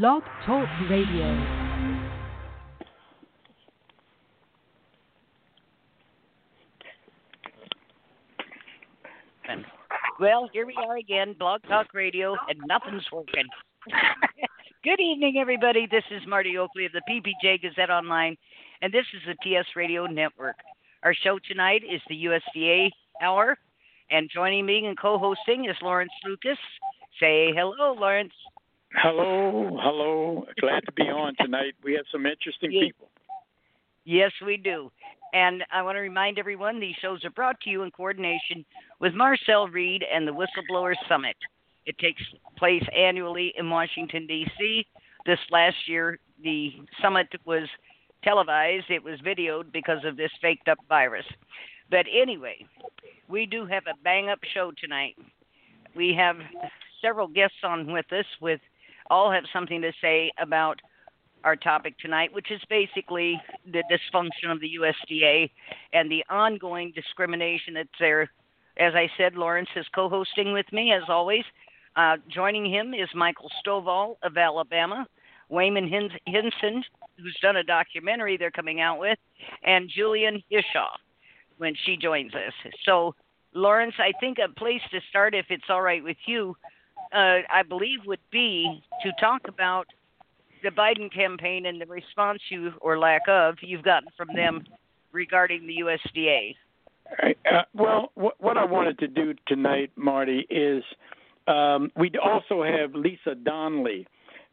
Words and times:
Blog 0.00 0.22
Talk 0.46 0.66
Radio. 0.88 1.46
Well, 10.18 10.48
here 10.54 10.64
we 10.64 10.74
are 10.82 10.96
again, 10.96 11.34
Blog 11.38 11.60
Talk 11.68 11.88
Radio, 11.92 12.34
and 12.48 12.58
nothing's 12.66 13.04
working. 13.12 13.44
Good 14.82 14.98
evening, 14.98 15.36
everybody. 15.38 15.86
This 15.90 16.04
is 16.10 16.22
Marti 16.26 16.56
Oakley 16.56 16.86
of 16.86 16.92
the 16.92 17.02
PPJ 17.06 17.60
Gazette 17.60 17.90
Online, 17.90 18.34
and 18.80 18.90
this 18.94 19.04
is 19.12 19.20
the 19.26 19.36
TS 19.44 19.66
Radio 19.76 20.06
Network. 20.06 20.56
Our 21.02 21.12
show 21.12 21.38
tonight 21.46 21.82
is 21.84 22.00
the 22.08 22.24
USDA 22.24 22.88
Hour, 23.22 23.58
and 24.10 24.30
joining 24.32 24.64
me 24.64 24.86
and 24.86 24.98
co 24.98 25.18
hosting 25.18 25.66
is 25.66 25.76
Lawrence 25.82 26.12
Lucas. 26.24 26.56
Say 27.20 27.52
hello, 27.54 27.92
Lawrence. 27.92 28.32
Hello, 28.94 29.78
hello. 29.82 30.46
Glad 30.60 30.84
to 30.84 30.92
be 30.92 31.04
on 31.04 31.34
tonight. 31.40 31.74
We 31.82 31.94
have 31.94 32.04
some 32.12 32.26
interesting 32.26 32.72
Yeah. 32.72 32.82
people. 32.82 33.10
Yes, 34.04 34.32
we 34.40 34.56
do. 34.56 34.90
And 35.32 35.64
I 35.70 35.82
want 35.82 35.96
to 35.96 36.00
remind 36.00 36.38
everyone 36.38 36.78
these 36.78 36.96
shows 36.96 37.24
are 37.24 37.30
brought 37.30 37.60
to 37.62 37.70
you 37.70 37.82
in 37.82 37.90
coordination 37.90 38.64
with 38.98 39.14
Marcel 39.14 39.68
Reid 39.68 40.02
and 40.02 40.28
the 40.28 40.32
Whistleblower 40.32 40.94
Summit. 41.08 41.36
It 41.86 41.96
takes 41.98 42.22
place 42.56 42.86
annually 42.94 43.54
in 43.56 43.70
Washington, 43.70 44.26
D.C. 44.26 44.86
This 45.24 45.40
last 45.50 45.88
year, 45.88 46.18
the 46.42 46.74
summit 47.00 47.28
was 47.44 47.68
televised, 48.22 48.90
it 48.90 49.02
was 49.02 49.18
videoed 49.20 49.72
because 49.72 50.04
of 50.04 50.16
this 50.16 50.30
faked 50.40 50.68
up 50.68 50.78
virus. 50.88 51.26
But 51.90 52.06
anyway, 52.12 52.66
we 53.28 53.46
do 53.46 53.64
have 53.66 53.86
a 53.86 53.94
bang 54.02 54.28
up 54.28 54.40
show 54.52 54.72
tonight. 54.72 55.16
We 55.94 56.14
have 56.14 56.36
several 57.00 57.26
guests 57.26 57.64
on 57.64 57.90
with 57.90 58.12
us, 58.12 58.26
with 58.40 58.60
all 59.12 59.30
have 59.30 59.44
something 59.52 59.82
to 59.82 59.92
say 60.00 60.32
about 60.40 60.80
our 61.44 61.54
topic 61.54 61.98
tonight, 61.98 62.32
which 62.32 62.50
is 62.50 62.60
basically 62.70 63.40
the 63.70 63.82
dysfunction 63.92 64.50
of 64.50 64.58
the 64.60 64.78
USDA 64.80 65.50
and 65.92 66.10
the 66.10 66.24
ongoing 66.30 66.92
discrimination 66.94 67.74
that's 67.74 67.88
there. 68.00 68.30
As 68.78 68.94
I 68.94 69.10
said, 69.18 69.34
Lawrence 69.34 69.68
is 69.76 69.84
co 69.94 70.08
hosting 70.08 70.54
with 70.54 70.64
me, 70.72 70.92
as 70.92 71.02
always. 71.08 71.44
Uh, 71.94 72.16
joining 72.34 72.64
him 72.64 72.94
is 72.94 73.08
Michael 73.14 73.50
Stovall 73.60 74.16
of 74.22 74.38
Alabama, 74.38 75.06
Waymon 75.50 75.90
Hins- 75.90 76.18
Hinson, 76.24 76.82
who's 77.18 77.36
done 77.42 77.56
a 77.56 77.64
documentary 77.64 78.38
they're 78.38 78.50
coming 78.50 78.80
out 78.80 78.98
with, 78.98 79.18
and 79.62 79.90
Julian 79.94 80.42
Hishaw 80.50 80.88
when 81.58 81.74
she 81.84 81.98
joins 81.98 82.32
us. 82.34 82.72
So, 82.86 83.14
Lawrence, 83.52 83.94
I 83.98 84.12
think 84.20 84.38
a 84.38 84.50
place 84.58 84.80
to 84.90 85.00
start, 85.10 85.34
if 85.34 85.46
it's 85.50 85.68
all 85.68 85.82
right 85.82 86.02
with 86.02 86.16
you, 86.24 86.56
uh, 87.12 87.38
I 87.50 87.62
believe 87.62 88.00
would 88.06 88.20
be 88.30 88.82
to 89.02 89.12
talk 89.20 89.48
about 89.48 89.86
the 90.62 90.70
Biden 90.70 91.12
campaign 91.12 91.66
and 91.66 91.80
the 91.80 91.86
response 91.86 92.40
you 92.48 92.72
or 92.80 92.98
lack 92.98 93.22
of 93.28 93.56
you've 93.60 93.82
gotten 93.82 94.08
from 94.16 94.28
them 94.34 94.64
regarding 95.12 95.66
the 95.66 95.78
USDA. 95.80 96.56
Uh, 97.22 97.62
well, 97.74 98.12
what, 98.14 98.40
what 98.40 98.56
I 98.56 98.64
wanted 98.64 98.98
to 99.00 99.08
do 99.08 99.34
tonight, 99.46 99.90
Marti, 99.96 100.46
is 100.48 100.82
um, 101.46 101.90
we 101.96 102.10
also 102.22 102.62
have 102.62 102.94
Lisa 102.94 103.34
Donnelly, 103.34 104.06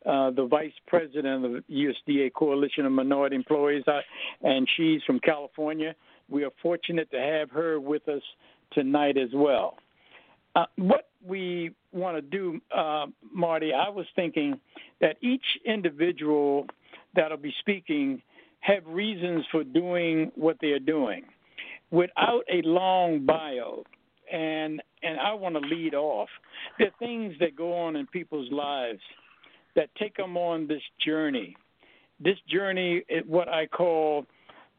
uh, 0.06 0.32
the 0.32 0.46
vice 0.46 0.74
president 0.88 1.46
of 1.46 1.52
the 1.52 1.64
USDA 2.08 2.34
Coalition 2.34 2.86
of 2.86 2.92
Minority 2.92 3.36
Employees, 3.36 3.84
uh, 3.88 4.02
and 4.42 4.68
she's 4.76 5.02
from 5.04 5.20
California. 5.20 5.96
We 6.28 6.44
are 6.44 6.52
fortunate 6.62 7.10
to 7.12 7.20
have 7.20 7.50
her 7.52 7.80
with 7.80 8.08
us 8.10 8.22
tonight 8.72 9.18
as 9.18 9.30
well. 9.34 9.78
Uh, 10.56 10.66
what 10.76 11.10
we 11.26 11.72
want 11.92 12.18
to 12.18 12.22
do, 12.22 12.60
uh, 12.76 13.08
Marti, 13.34 13.74
I 13.74 13.90
was 13.90 14.06
thinking 14.16 14.60
that 15.02 15.18
each 15.22 15.46
individual 15.66 16.68
that'll 17.16 17.38
be 17.38 17.54
speaking 17.60 18.22
have 18.62 18.86
reasons 18.86 19.46
for 19.52 19.64
doing 19.64 20.32
what 20.36 20.58
they're 20.62 20.80
doing 20.80 21.24
without 21.92 22.44
a 22.52 22.62
long 22.64 23.26
bio 23.26 23.84
and 24.32 24.82
and 25.02 25.20
I 25.20 25.34
want 25.34 25.56
to 25.56 25.62
lead 25.62 25.96
off. 25.96 26.30
There 26.78 26.88
are 26.88 27.00
things 27.00 27.34
that 27.40 27.56
go 27.56 27.74
on 27.74 27.96
in 27.96 28.06
people's 28.08 28.52
lives 28.52 29.00
that 29.76 29.90
take 29.96 30.18
them 30.18 30.36
on 30.36 30.68
this 30.68 30.82
journey. 31.04 31.56
This 32.20 32.38
journey 32.50 33.04
is 33.08 33.24
what 33.26 33.48
I 33.48 33.66
call 33.66 34.26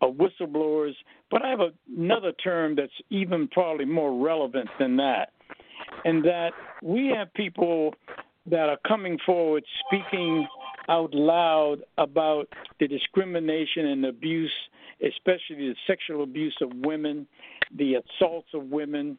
a 0.03 0.07
whistleblowers, 0.07 0.95
but 1.31 1.43
I 1.43 1.49
have 1.49 1.61
another 1.97 2.33
term 2.33 2.75
that's 2.77 2.93
even 3.09 3.49
probably 3.49 3.87
more 3.87 4.23
relevant 4.25 4.69
than 4.79 4.97
that, 4.99 5.33
and 6.05 6.25
that 6.25 6.51
we 6.83 7.12
have 7.17 7.33
people 7.34 7.95
that 8.47 8.69
are 8.69 8.78
coming 8.87 9.19
forward 9.25 9.65
speaking 9.87 10.47
out 10.89 11.15
loud 11.15 11.78
about 11.99 12.49
the 12.81 12.89
discrimination 12.89 13.87
and 13.87 14.06
abuse, 14.06 14.53
especially 15.06 15.69
the 15.69 15.75
sexual 15.87 16.23
abuse 16.23 16.56
of 16.61 16.71
women, 16.75 17.27
the 17.77 17.95
assaults 17.95 18.49
of 18.55 18.65
women, 18.65 19.19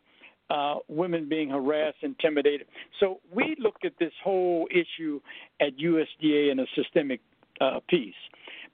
uh, 0.49 0.75
women 0.89 1.29
being 1.29 1.49
harassed, 1.49 1.97
intimidated. 2.01 2.67
So 2.99 3.21
we 3.33 3.55
looked 3.59 3.85
at 3.85 3.93
this 3.99 4.11
whole 4.23 4.67
issue 4.69 5.21
at 5.61 5.77
USDA 5.77 6.51
in 6.51 6.59
a 6.59 6.65
systemic 6.75 7.21
uh, 7.61 7.79
piece. 7.89 8.13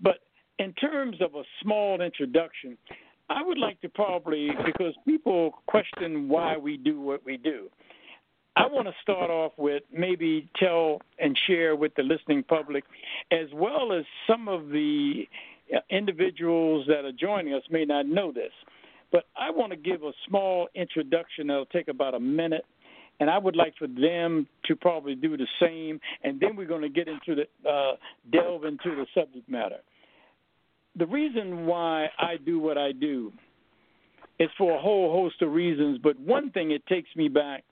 But 0.01 0.19
in 0.57 0.73
terms 0.73 1.17
of 1.21 1.35
a 1.35 1.43
small 1.61 2.01
introduction, 2.01 2.77
I 3.29 3.43
would 3.43 3.57
like 3.57 3.79
to 3.81 3.89
probably, 3.89 4.49
because 4.65 4.93
people 5.05 5.51
question 5.67 6.29
why 6.29 6.57
we 6.57 6.77
do 6.77 6.99
what 6.99 7.23
we 7.25 7.37
do, 7.37 7.69
I 8.57 8.65
want 8.65 8.87
to 8.87 8.93
start 9.03 9.29
off 9.29 9.51
with 9.57 9.83
maybe 9.93 10.49
tell 10.59 10.99
and 11.19 11.37
share 11.45 11.75
with 11.75 11.93
the 11.93 12.01
listening 12.01 12.41
public, 12.41 12.85
as 13.31 13.47
well 13.53 13.93
as 13.93 14.03
some 14.25 14.47
of 14.47 14.69
the 14.69 15.27
uh, 15.71 15.79
individuals 15.91 16.87
that 16.87 17.05
are 17.05 17.11
joining 17.11 17.53
us 17.53 17.61
may 17.69 17.85
not 17.85 18.07
know 18.07 18.31
this. 18.31 18.51
But 19.11 19.25
I 19.37 19.51
want 19.51 19.73
to 19.73 19.77
give 19.77 20.01
a 20.01 20.11
small 20.27 20.69
introduction 20.73 21.47
that'll 21.47 21.67
take 21.67 21.87
about 21.87 22.15
a 22.15 22.19
minute, 22.19 22.65
and 23.19 23.29
I 23.29 23.37
would 23.37 23.55
like 23.55 23.75
for 23.77 23.87
them 23.87 24.47
to 24.65 24.75
probably 24.75 25.13
do 25.13 25.37
the 25.37 25.47
same, 25.61 25.99
and 26.23 26.39
then 26.39 26.55
we're 26.55 26.65
going 26.65 26.81
to 26.81 26.89
get 26.89 27.07
into 27.07 27.35
the 27.35 27.69
uh, 27.69 27.97
delve 28.31 28.65
into 28.65 28.95
the 28.95 29.05
subject 29.13 29.47
matter. 29.47 29.81
The 30.95 31.05
reason 31.05 31.67
why 31.67 32.07
I 32.17 32.37
do 32.43 32.57
what 32.57 32.79
I 32.79 32.91
do 32.91 33.31
is 34.39 34.49
for 34.57 34.75
a 34.75 34.81
whole 34.81 35.11
host 35.11 35.43
of 35.43 35.51
reasons, 35.51 35.99
but 36.01 36.19
one 36.19 36.49
thing 36.49 36.71
it 36.71 36.85
takes 36.87 37.09
me 37.15 37.27
back 37.27 37.63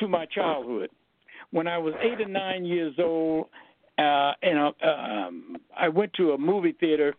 to 0.00 0.08
my 0.08 0.26
childhood. 0.26 0.90
When 1.50 1.66
I 1.66 1.78
was 1.78 1.94
eight 2.00 2.20
or 2.20 2.28
nine 2.28 2.64
years 2.64 2.94
old, 2.98 3.46
uh, 3.98 4.32
and 4.42 4.58
uh, 4.58 4.86
um, 4.86 5.56
I 5.76 5.88
went 5.88 6.12
to 6.14 6.32
a 6.32 6.38
movie 6.38 6.74
theater 6.78 7.14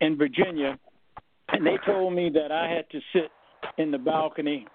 in 0.00 0.16
Virginia, 0.16 0.78
and 1.48 1.66
they 1.66 1.76
told 1.84 2.14
me 2.14 2.30
that 2.34 2.50
I 2.52 2.70
had 2.70 2.88
to 2.90 3.00
sit 3.12 3.30
in 3.78 3.90
the 3.90 3.98
balcony. 3.98 4.66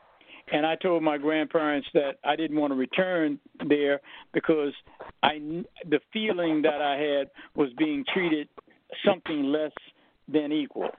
And 0.52 0.66
I 0.66 0.76
told 0.76 1.04
my 1.04 1.18
grandparents 1.18 1.88
that 1.94 2.14
I 2.24 2.36
didn't 2.36 2.58
want 2.58 2.72
to 2.72 2.76
return 2.76 3.40
there 3.68 4.02
because 4.34 4.74
I 5.22 5.64
the 5.88 6.00
feeling 6.12 6.64
that 6.64 6.82
I 6.82 6.98
had 6.98 7.30
was 7.56 7.70
being 7.78 8.04
treated 8.12 8.50
something 9.06 9.44
less 9.44 9.72
than 10.28 10.52
equal. 10.52 10.90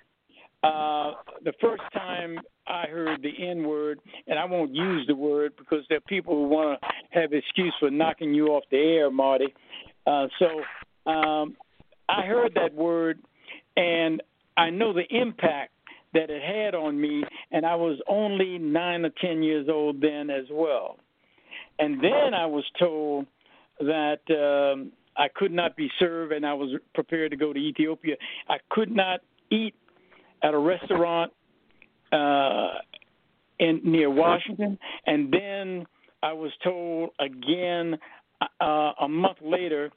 Uh, 0.63 1.13
the 1.43 1.53
first 1.61 1.83
time 1.93 2.39
I 2.71 2.87
heard 2.87 3.21
the 3.23 3.49
N 3.49 3.65
word, 3.65 3.99
and 4.29 4.39
I 4.39 4.45
won't 4.45 4.73
use 4.75 5.05
the 5.09 5.15
word 5.15 5.55
because 5.59 5.85
there 5.89 5.99
are 5.99 6.03
people 6.03 6.35
who 6.35 6.49
want 6.49 6.81
to 6.81 6.89
have 7.11 7.33
excuse 7.33 7.75
for 7.81 7.91
knocking 7.91 8.33
you 8.33 8.49
off 8.49 8.65
the 8.71 8.77
air, 8.77 9.11
Marti. 9.11 9.53
Uh, 10.07 10.27
so 10.39 11.11
um, 11.11 11.57
I 12.09 12.23
heard 12.23 12.53
that 12.55 12.73
word, 12.73 13.19
and 13.77 14.23
I 14.57 14.71
know 14.71 14.93
the 14.93 15.05
impact 15.11 15.73
that 16.15 16.31
it 16.31 16.43
had 16.43 16.75
on 16.75 17.01
me, 17.01 17.25
and 17.51 17.67
I 17.67 17.75
was 17.75 17.99
only 18.09 18.59
nine 18.59 19.05
or 19.05 19.11
ten 19.21 19.43
years 19.43 19.69
old 19.69 20.01
then 20.01 20.31
as 20.31 20.45
well. 20.51 20.97
And 21.79 22.03
then 22.03 22.35
I 22.35 22.47
was 22.47 22.65
told 22.79 23.27
that 23.81 24.21
um, 24.31 24.93
I 25.17 25.27
could 25.35 25.53
not 25.53 25.77
be 25.77 25.91
served, 25.99 26.33
and 26.33 26.47
I 26.47 26.55
was 26.55 26.79
prepared 26.95 27.31
to 27.33 27.37
go 27.37 27.53
to 27.53 27.59
Ethiopia. 27.59 28.17
I 28.49 28.59
could 28.71 28.95
not 28.95 29.21
eat 29.51 29.75
at 30.43 30.55
a 30.55 30.59
restaurant 30.59 31.33
uh, 32.13 32.75
in 33.59 33.81
near 33.85 34.11
Washington, 34.11 34.79
and 35.07 35.33
then 35.33 35.87
I 36.23 36.33
was 36.33 36.53
told 36.63 37.11
again 37.19 37.99
uh, 38.61 38.93
a 39.01 39.09
month 39.09 39.39
later 39.43 39.91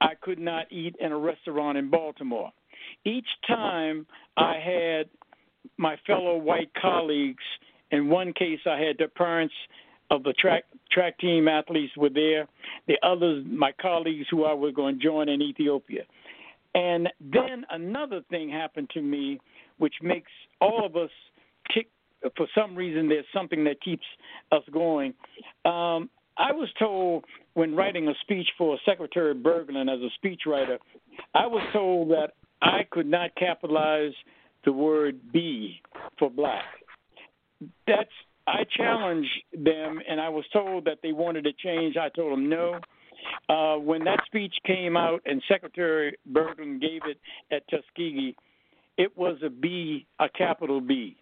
I 0.00 0.14
could 0.20 0.38
not 0.38 0.66
eat 0.70 0.96
in 0.98 1.12
a 1.12 1.18
restaurant 1.18 1.78
in 1.78 1.90
Baltimore. 1.90 2.50
Each 3.04 3.28
time 3.46 4.06
I 4.36 4.54
had 4.58 5.08
my 5.76 5.96
fellow 6.06 6.36
white 6.36 6.70
colleagues. 6.80 7.44
In 7.90 8.08
one 8.08 8.32
case, 8.32 8.60
I 8.66 8.78
had 8.78 8.96
the 8.98 9.08
parents 9.08 9.54
of 10.10 10.22
the 10.22 10.32
track 10.32 10.64
track 10.90 11.18
team 11.18 11.48
athletes 11.48 11.96
were 11.96 12.10
there. 12.10 12.48
The 12.88 12.98
others, 13.02 13.44
my 13.46 13.72
colleagues 13.80 14.26
who 14.30 14.44
I 14.44 14.52
was 14.52 14.74
going 14.74 14.98
to 14.98 15.04
join 15.04 15.28
in 15.28 15.40
Ethiopia. 15.42 16.02
And 16.74 17.08
then 17.20 17.64
another 17.70 18.22
thing 18.30 18.48
happened 18.48 18.90
to 18.94 19.02
me, 19.02 19.40
which 19.80 19.94
makes 20.02 20.30
all 20.60 20.84
of 20.86 20.94
us 20.94 21.10
kick. 21.72 21.88
For 22.36 22.46
some 22.54 22.76
reason, 22.76 23.08
there's 23.08 23.24
something 23.34 23.64
that 23.64 23.80
keeps 23.80 24.04
us 24.52 24.62
going. 24.70 25.14
Um, 25.64 26.10
I 26.36 26.52
was 26.52 26.68
told 26.78 27.24
when 27.54 27.74
writing 27.74 28.06
a 28.08 28.12
speech 28.20 28.46
for 28.56 28.78
Secretary 28.86 29.34
Bergland 29.34 29.92
as 29.92 30.00
a 30.00 30.26
speechwriter, 30.26 30.76
I 31.34 31.46
was 31.46 31.66
told 31.72 32.10
that 32.10 32.34
I 32.62 32.80
could 32.90 33.06
not 33.06 33.34
capitalize 33.36 34.12
the 34.64 34.72
word 34.72 35.18
"B" 35.32 35.80
for 36.18 36.30
black. 36.30 36.64
That's 37.86 38.10
I 38.46 38.64
challenged 38.76 39.30
them, 39.52 40.00
and 40.08 40.20
I 40.20 40.28
was 40.28 40.44
told 40.52 40.84
that 40.84 40.98
they 41.02 41.12
wanted 41.12 41.44
to 41.44 41.52
change. 41.52 41.96
I 41.96 42.10
told 42.10 42.32
them 42.32 42.48
no. 42.48 42.80
Uh, 43.48 43.78
when 43.78 44.04
that 44.04 44.20
speech 44.26 44.54
came 44.66 44.96
out 44.96 45.20
and 45.24 45.42
Secretary 45.48 46.16
Bergland 46.30 46.80
gave 46.80 47.02
it 47.06 47.18
at 47.54 47.62
Tuskegee, 47.68 48.34
it 49.00 49.16
was 49.16 49.38
a 49.42 49.48
B, 49.48 50.06
a 50.18 50.28
capital 50.28 50.78
B. 50.78 51.16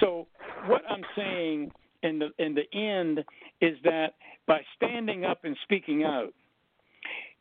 So 0.00 0.26
what 0.66 0.80
I'm 0.88 1.04
saying 1.14 1.70
in 2.02 2.18
the 2.18 2.30
in 2.38 2.54
the 2.54 2.64
end 2.72 3.18
is 3.60 3.76
that 3.84 4.14
by 4.46 4.60
standing 4.76 5.26
up 5.26 5.44
and 5.44 5.54
speaking 5.64 6.02
out, 6.02 6.32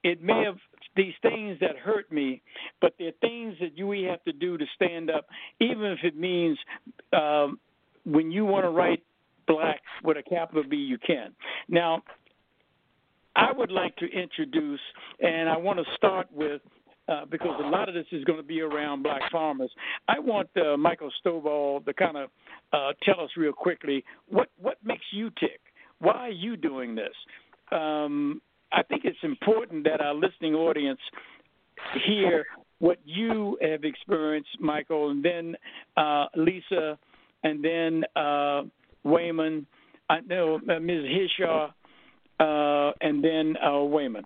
it 0.04 0.22
may 0.22 0.44
have 0.44 0.58
these 0.98 1.14
things 1.22 1.58
that 1.62 1.78
hurt 1.78 2.12
me, 2.12 2.42
but 2.82 2.94
there 3.00 3.08
are 3.08 3.20
things 3.22 3.56
that 3.62 3.78
you 3.78 3.88
we 3.88 4.04
have 4.04 4.22
to 4.26 4.34
do 4.34 4.58
to 4.58 4.66
stand 4.76 5.10
up, 5.10 5.28
even 5.62 5.86
if 5.86 6.00
it 6.04 6.18
means 6.18 6.58
um, 7.14 7.58
when 8.06 8.32
you 8.32 8.44
want 8.44 8.66
to 8.66 8.70
write 8.70 9.02
black 9.48 9.80
with 10.04 10.18
a 10.18 10.24
capital 10.24 10.64
B, 10.70 10.76
you 10.76 10.98
can. 10.98 11.32
Now, 11.70 12.04
I 13.34 13.54
would 13.56 13.72
like 13.72 13.96
to 13.98 14.08
introduce, 14.08 14.82
and 15.22 15.48
I 15.48 15.56
want 15.56 15.80
to 15.80 15.86
start 15.96 16.28
with. 16.34 16.62
Uh, 17.10 17.26
because 17.26 17.60
a 17.64 17.68
lot 17.68 17.90
of 17.90 17.96
this 17.96 18.06
is 18.12 18.24
going 18.26 18.38
to 18.38 18.44
be 18.44 18.62
around 18.62 19.02
black 19.02 19.22
farmers. 19.32 19.72
I 20.08 20.20
want 20.20 20.50
uh, 20.58 20.78
Michael 20.78 21.10
Stovall 21.26 21.84
to 21.86 21.94
kind 21.94 22.18
of 22.18 22.30
uh, 22.72 22.92
tell 23.04 23.20
us 23.22 23.32
real 23.36 23.54
quickly 23.54 24.04
what 24.28 24.50
what 24.62 24.78
makes 24.84 25.06
you 25.12 25.32
tick. 25.40 25.60
Why 26.00 26.14
are 26.14 26.30
you 26.30 26.56
doing 26.56 26.94
this? 26.94 27.14
Um, 27.72 28.42
I 28.72 28.84
think 28.84 29.04
it's 29.06 29.18
important 29.24 29.86
that 29.86 30.02
our 30.02 30.14
listening 30.14 30.54
audience 30.54 31.00
hear 32.06 32.46
what 32.80 32.98
you 33.04 33.58
have 33.62 33.84
experienced, 33.84 34.50
Michael, 34.60 35.10
and 35.10 35.24
then 35.24 35.56
uh, 35.98 36.26
Lisa, 36.36 36.98
and 37.44 37.64
then 37.64 38.04
uh, 38.16 38.62
Waymon, 39.06 39.66
I 40.10 40.22
know 40.22 40.56
uh, 40.58 40.80
Ms. 40.80 41.06
Hishaw, 41.40 41.70
uh, 42.40 42.92
and 43.02 43.24
then 43.24 43.56
uh, 43.62 43.70
Waymon. 43.70 44.24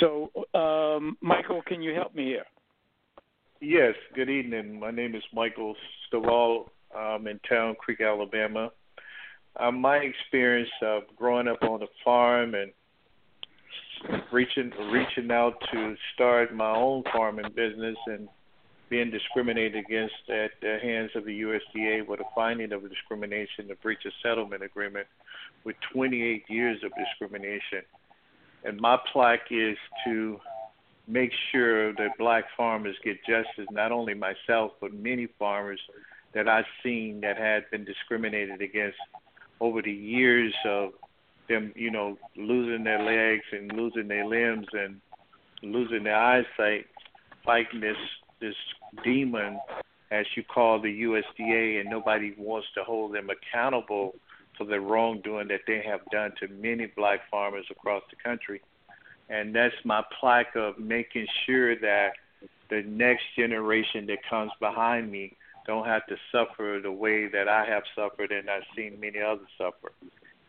So, 0.00 0.30
um, 0.54 1.16
Michael, 1.20 1.62
can 1.66 1.82
you 1.82 1.94
help 1.94 2.14
me 2.14 2.24
here? 2.26 2.44
Yes. 3.60 3.94
Good 4.14 4.28
evening. 4.28 4.78
My 4.78 4.90
name 4.90 5.14
is 5.14 5.22
Michael 5.32 5.74
Stovall. 6.12 6.68
I'm 6.96 7.26
in 7.26 7.38
Town 7.48 7.74
Creek, 7.78 8.00
Alabama. 8.00 8.70
Uh, 9.56 9.70
my 9.70 9.98
experience 9.98 10.70
of 10.82 11.02
growing 11.16 11.48
up 11.48 11.62
on 11.62 11.82
a 11.82 11.86
farm 12.04 12.54
and 12.54 12.72
reaching 14.32 14.72
reaching 14.90 15.30
out 15.30 15.54
to 15.72 15.94
start 16.14 16.54
my 16.54 16.74
own 16.74 17.04
farming 17.12 17.50
business 17.54 17.96
and 18.06 18.28
being 18.90 19.10
discriminated 19.10 19.76
against 19.76 20.14
at 20.28 20.50
the 20.60 20.78
hands 20.82 21.10
of 21.14 21.24
the 21.24 21.40
USDA 21.42 22.06
with 22.06 22.20
a 22.20 22.24
finding 22.34 22.72
of 22.72 22.82
discrimination, 22.88 23.70
a 23.70 23.74
breach 23.76 24.04
of 24.04 24.12
settlement 24.22 24.62
agreement 24.62 25.06
with 25.64 25.76
28 25.94 26.44
years 26.48 26.78
of 26.84 26.92
discrimination. 26.98 27.82
And 28.64 28.80
my 28.80 28.98
plaque 29.12 29.50
is 29.50 29.76
to 30.04 30.38
make 31.08 31.32
sure 31.50 31.92
that 31.94 32.10
black 32.18 32.44
farmers 32.56 32.96
get 33.04 33.18
justice, 33.26 33.66
not 33.70 33.92
only 33.92 34.14
myself, 34.14 34.72
but 34.80 34.94
many 34.94 35.28
farmers 35.38 35.80
that 36.34 36.48
I've 36.48 36.64
seen 36.82 37.20
that 37.22 37.36
had 37.36 37.70
been 37.70 37.84
discriminated 37.84 38.62
against 38.62 38.98
over 39.60 39.82
the 39.82 39.92
years 39.92 40.54
of 40.64 40.90
them, 41.48 41.72
you 41.74 41.90
know, 41.90 42.16
losing 42.36 42.84
their 42.84 43.02
legs 43.02 43.44
and 43.52 43.72
losing 43.72 44.08
their 44.08 44.26
limbs 44.26 44.66
and 44.72 45.00
losing 45.62 46.04
their 46.04 46.16
eyesight, 46.16 46.86
fighting 47.44 47.80
this 47.80 47.96
this 48.40 48.54
demon, 49.04 49.58
as 50.10 50.26
you 50.36 50.42
call 50.42 50.80
the 50.80 51.02
USDA, 51.02 51.80
and 51.80 51.88
nobody 51.88 52.34
wants 52.36 52.66
to 52.74 52.82
hold 52.82 53.14
them 53.14 53.28
accountable 53.30 54.14
for 54.56 54.64
the 54.64 54.80
wrongdoing 54.80 55.48
that 55.48 55.62
they 55.66 55.82
have 55.86 56.00
done 56.10 56.32
to 56.40 56.48
many 56.48 56.86
black 56.86 57.20
farmers 57.30 57.66
across 57.70 58.02
the 58.10 58.16
country. 58.16 58.60
And 59.28 59.54
that's 59.54 59.74
my 59.84 60.02
plaque 60.20 60.56
of 60.56 60.78
making 60.78 61.26
sure 61.46 61.76
that 61.76 62.12
the 62.68 62.82
next 62.82 63.24
generation 63.36 64.06
that 64.06 64.18
comes 64.28 64.52
behind 64.60 65.10
me 65.10 65.36
don't 65.66 65.86
have 65.86 66.06
to 66.06 66.16
suffer 66.30 66.80
the 66.82 66.90
way 66.90 67.28
that 67.28 67.48
I 67.48 67.64
have 67.66 67.84
suffered 67.94 68.32
and 68.32 68.50
I've 68.50 68.62
seen 68.76 68.98
many 69.00 69.20
others 69.20 69.46
suffer. 69.56 69.92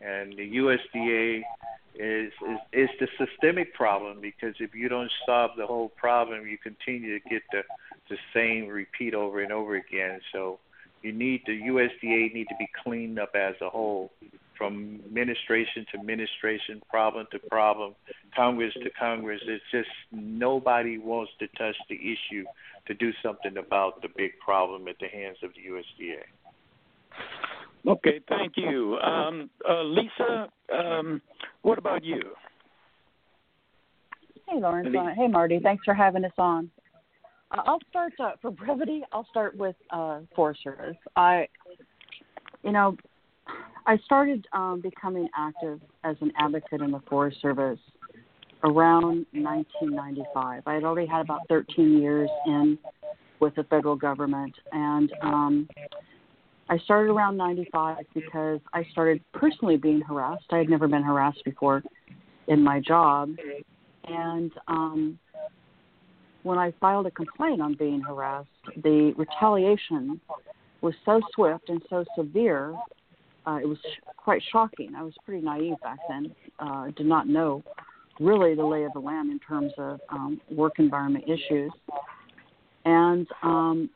And 0.00 0.36
the 0.36 0.56
USDA 0.56 1.42
is, 1.94 2.32
is 2.48 2.58
is 2.72 2.88
the 2.98 3.08
systemic 3.18 3.72
problem 3.74 4.20
because 4.20 4.54
if 4.58 4.74
you 4.74 4.88
don't 4.88 5.10
solve 5.24 5.52
the 5.56 5.66
whole 5.66 5.90
problem, 5.90 6.46
you 6.46 6.58
continue 6.58 7.18
to 7.18 7.28
get 7.28 7.42
the 7.52 7.62
the 8.10 8.18
same 8.34 8.68
repeat 8.68 9.14
over 9.14 9.40
and 9.40 9.52
over 9.52 9.76
again. 9.76 10.20
So 10.32 10.58
you 11.04 11.12
need 11.12 11.42
the 11.46 11.52
USDA 11.52 12.32
need 12.32 12.48
to 12.48 12.54
be 12.58 12.66
cleaned 12.82 13.18
up 13.18 13.34
as 13.34 13.54
a 13.60 13.68
whole, 13.68 14.10
from 14.56 15.00
administration 15.04 15.84
to 15.92 15.98
administration, 15.98 16.80
problem 16.88 17.26
to 17.30 17.38
problem, 17.38 17.94
Congress 18.34 18.72
to 18.82 18.90
Congress. 18.98 19.40
It's 19.46 19.62
just 19.70 19.88
nobody 20.10 20.96
wants 20.96 21.32
to 21.40 21.46
touch 21.58 21.76
the 21.90 21.96
issue 21.96 22.44
to 22.86 22.94
do 22.94 23.12
something 23.22 23.58
about 23.58 24.00
the 24.00 24.08
big 24.16 24.32
problem 24.42 24.88
at 24.88 24.96
the 24.98 25.08
hands 25.08 25.36
of 25.42 25.50
the 25.54 25.70
USDA. 25.70 26.22
Okay, 27.86 28.20
thank 28.28 28.54
you. 28.56 28.96
Um, 28.96 29.50
uh, 29.68 29.82
Lisa, 29.82 30.48
um, 30.72 31.20
what 31.60 31.76
about 31.76 32.02
you? 32.02 32.22
Hey, 34.48 34.58
Lawrence. 34.58 34.94
Uh, 34.98 35.14
hey, 35.14 35.28
Marti. 35.28 35.60
Thanks 35.62 35.84
for 35.84 35.92
having 35.92 36.24
us 36.24 36.32
on. 36.38 36.70
Uh, 37.50 37.62
I'll 37.66 37.80
start 37.90 38.12
uh, 38.20 38.32
for 38.40 38.50
brevity. 38.50 39.02
I'll 39.12 39.26
start 39.30 39.56
with 39.56 39.76
uh, 39.90 40.20
Forest 40.34 40.62
Service. 40.62 40.96
I, 41.16 41.48
you 42.62 42.72
know, 42.72 42.96
I 43.86 43.98
started 44.04 44.46
um, 44.52 44.80
becoming 44.82 45.28
active 45.36 45.80
as 46.04 46.16
an 46.20 46.32
advocate 46.38 46.80
in 46.80 46.90
the 46.90 47.00
Forest 47.08 47.40
Service 47.42 47.78
around 48.62 49.26
1995. 49.32 50.62
I 50.66 50.74
had 50.74 50.84
already 50.84 51.06
had 51.06 51.20
about 51.20 51.40
13 51.48 51.98
years 51.98 52.30
in 52.46 52.78
with 53.40 53.54
the 53.56 53.64
federal 53.64 53.96
government, 53.96 54.54
and 54.72 55.12
um, 55.22 55.68
I 56.70 56.78
started 56.78 57.10
around 57.10 57.36
95 57.36 57.98
because 58.14 58.60
I 58.72 58.84
started 58.90 59.20
personally 59.32 59.76
being 59.76 60.00
harassed. 60.00 60.46
I 60.50 60.58
had 60.58 60.70
never 60.70 60.88
been 60.88 61.02
harassed 61.02 61.44
before 61.44 61.82
in 62.46 62.62
my 62.62 62.80
job. 62.80 63.34
And 64.06 64.52
um, 64.68 65.18
when 66.44 66.58
I 66.58 66.72
filed 66.78 67.06
a 67.06 67.10
complaint 67.10 67.60
on 67.60 67.74
being 67.74 68.00
harassed, 68.00 68.48
the 68.76 69.12
retaliation 69.16 70.20
was 70.82 70.94
so 71.04 71.20
swift 71.34 71.68
and 71.70 71.82
so 71.88 72.04
severe, 72.16 72.74
uh, 73.46 73.58
it 73.62 73.66
was 73.66 73.78
sh- 73.78 74.00
quite 74.16 74.42
shocking. 74.52 74.94
I 74.94 75.02
was 75.02 75.14
pretty 75.24 75.44
naive 75.44 75.80
back 75.82 75.98
then, 76.08 76.34
uh, 76.58 76.90
did 76.96 77.06
not 77.06 77.26
know 77.26 77.64
really 78.20 78.54
the 78.54 78.64
lay 78.64 78.84
of 78.84 78.92
the 78.92 79.00
land 79.00 79.30
in 79.30 79.38
terms 79.40 79.72
of 79.78 80.00
um, 80.10 80.40
work 80.50 80.74
environment 80.78 81.24
issues. 81.26 81.72
And 82.84 83.26
um, 83.42 83.90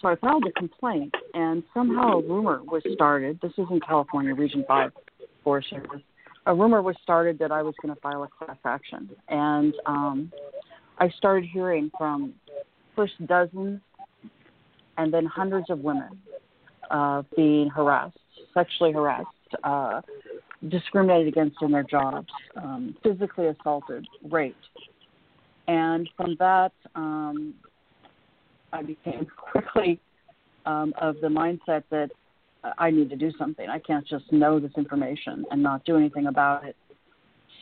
so 0.00 0.08
I 0.08 0.16
filed 0.16 0.44
a 0.46 0.52
complaint, 0.52 1.14
and 1.32 1.62
somehow 1.72 2.18
a 2.18 2.22
rumor 2.22 2.60
was 2.62 2.82
started. 2.92 3.38
This 3.42 3.52
is 3.56 3.66
in 3.70 3.80
California, 3.80 4.34
Region 4.34 4.64
5 4.68 4.92
Forest 5.42 5.70
Service. 5.70 6.02
A 6.44 6.54
rumor 6.54 6.82
was 6.82 6.94
started 7.02 7.38
that 7.38 7.50
I 7.50 7.62
was 7.62 7.74
going 7.82 7.94
to 7.94 8.00
file 8.00 8.22
a 8.22 8.28
class 8.28 8.58
action. 8.64 9.08
And 9.28 9.74
um, 9.86 10.32
I 10.98 11.10
started 11.10 11.48
hearing 11.52 11.90
from 11.96 12.34
first 12.94 13.14
dozens 13.26 13.80
and 14.98 15.12
then 15.12 15.26
hundreds 15.26 15.70
of 15.70 15.80
women 15.80 16.18
uh, 16.90 17.22
being 17.36 17.68
harassed, 17.68 18.16
sexually 18.54 18.92
harassed, 18.92 19.26
uh, 19.64 20.00
discriminated 20.68 21.28
against 21.28 21.56
in 21.62 21.70
their 21.70 21.82
jobs, 21.82 22.28
um, 22.56 22.96
physically 23.02 23.46
assaulted, 23.46 24.06
raped. 24.30 24.56
And 25.68 26.08
from 26.16 26.36
that, 26.38 26.72
um, 26.94 27.54
I 28.72 28.82
became 28.82 29.26
quickly 29.52 30.00
um, 30.64 30.94
of 31.00 31.16
the 31.20 31.28
mindset 31.28 31.84
that 31.90 32.10
I 32.78 32.90
need 32.90 33.10
to 33.10 33.16
do 33.16 33.30
something. 33.38 33.68
I 33.68 33.78
can't 33.78 34.06
just 34.06 34.30
know 34.32 34.58
this 34.58 34.72
information 34.76 35.44
and 35.50 35.62
not 35.62 35.84
do 35.84 35.96
anything 35.96 36.26
about 36.26 36.64
it. 36.64 36.76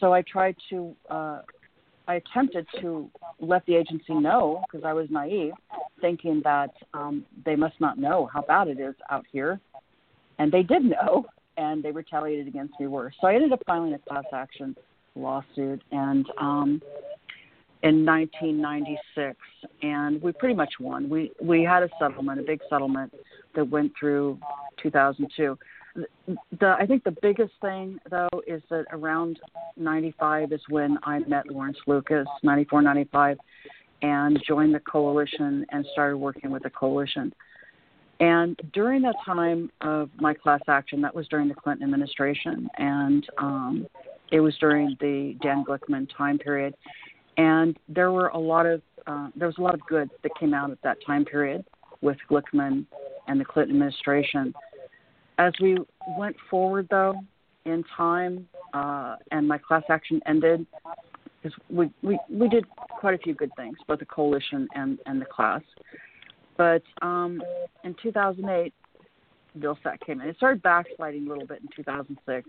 So 0.01 0.13
I 0.13 0.23
tried 0.23 0.57
to, 0.71 0.95
uh, 1.11 1.41
I 2.07 2.17
attempted 2.17 2.67
to 2.81 3.11
let 3.41 3.65
the 3.67 3.77
agency 3.77 4.15
know 4.15 4.63
because 4.67 4.85
I 4.85 4.93
was 4.93 5.09
naive, 5.11 5.55
thinking 6.01 6.43
that 6.45 6.71
um, 6.93 7.25
they 7.45 7.57
must 7.57 7.81
not 7.81 7.99
know 7.99 8.29
how 8.33 8.43
bad 8.43 8.69
it 8.69 8.79
is 8.79 8.95
out 9.11 9.25
here. 9.33 9.61
And 10.39 10.53
they 10.53 10.63
did 10.63 10.85
know, 10.85 11.25
and 11.57 11.83
they 11.83 11.93
retaliated 11.93 12.47
against 12.47 12.79
me 12.79 12.87
worse. 12.89 13.15
So 13.21 13.29
I 13.29 13.35
ended 13.35 13.53
up 13.53 13.63
filing 13.67 13.95
a 13.95 13.99
class 13.99 14.25
action 14.33 14.77
lawsuit, 15.15 15.83
and 15.93 16.27
um, 16.39 16.83
in 17.83 18.05
1996, 18.05 19.37
and 19.83 20.21
we 20.23 20.33
pretty 20.33 20.55
much 20.55 20.75
won. 20.81 21.09
We 21.09 21.31
we 21.41 21.63
had 21.63 21.83
a 21.83 21.89
settlement, 21.99 22.41
a 22.41 22.43
big 22.43 22.61
settlement 22.69 23.15
that 23.55 23.69
went 23.69 23.93
through 23.99 24.39
2002. 24.83 25.57
The 25.97 26.77
I 26.79 26.87
think 26.87 27.05
the 27.05 27.17
biggest 27.23 27.53
thing 27.61 27.99
though 28.11 28.29
is 28.47 28.63
that 28.71 28.87
around 28.91 29.39
95 29.77 30.53
is 30.53 30.61
when 30.69 30.99
I 31.05 31.21
met 31.21 31.49
Lawrence 31.49 31.79
Lucas, 31.87 32.27
94, 32.43 32.83
95, 32.83 33.39
and 34.03 34.43
joined 34.47 34.75
the 34.75 34.81
coalition 34.81 35.65
and 35.71 35.87
started 35.93 36.17
working 36.17 36.51
with 36.51 36.63
the 36.63 36.71
coalition. 36.71 37.33
And 38.21 38.59
during 38.73 39.03
that 39.03 39.17
time 39.25 39.71
of 39.81 40.09
my 40.21 40.35
class 40.35 40.61
action, 40.69 41.01
that 41.03 41.15
was 41.15 41.27
during 41.29 41.49
the 41.49 41.55
Clinton 41.55 41.85
administration, 41.85 42.69
and 42.79 43.27
um, 43.39 43.87
it 44.31 44.41
was 44.41 44.57
during 44.59 44.97
the 45.01 45.37
Dan 45.43 45.65
Glickman 45.65 46.09
time 46.17 46.39
period. 46.39 46.75
And 47.37 47.77
there 47.89 48.13
were 48.13 48.29
a 48.29 48.39
lot 48.39 48.67
of 48.67 48.83
uh, 49.07 49.29
there 49.37 49.49
was 49.49 49.59
a 49.59 49.63
lot 49.63 49.75
of 49.75 49.81
good 49.87 50.09
that 50.23 50.31
came 50.39 50.55
out 50.55 50.71
at 50.71 50.81
that 50.83 50.99
time 51.05 51.25
period 51.25 51.65
with 52.01 52.17
Glickman 52.31 52.87
and 53.27 53.41
the 53.41 53.45
Clinton 53.45 53.77
administration. 53.77 54.55
As 55.39 55.53
we 55.61 55.79
went 56.17 56.37
forward, 56.51 56.87
though, 56.91 57.15
in 57.65 57.85
time, 57.97 58.49
uh, 58.73 59.17
and 59.31 59.49
my 59.49 59.59
class 59.59 59.83
action 59.89 60.21
ended, 60.27 60.67
because 61.43 61.59
we, 61.71 61.91
we 62.03 62.19
we 62.31 62.49
did 62.49 62.65
quite 63.01 63.15
a 63.15 63.19
few 63.19 63.35
good 63.35 63.51
things, 63.57 63.77
both 63.87 63.99
the 63.99 64.07
coalition 64.07 64.69
and 64.75 64.99
and 65.07 65.21
the 65.21 65.27
class. 65.27 65.63
But 66.57 66.83
um, 67.03 67.43
in 67.83 67.95
2008, 68.03 68.73
Vilsack 69.59 70.01
came 70.01 70.21
in. 70.21 70.29
It 70.29 70.37
started 70.37 70.63
backsliding 70.63 71.27
a 71.27 71.29
little 71.29 71.47
bit 71.47 71.61
in 71.63 71.69
2006. 71.75 72.49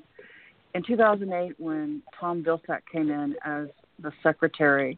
In 0.74 0.84
2008, 0.84 1.60
when 1.60 2.02
Tom 2.20 2.44
Vilsack 2.44 2.82
came 2.92 3.10
in 3.10 3.36
as 3.46 3.68
the 4.00 4.12
Secretary 4.22 4.98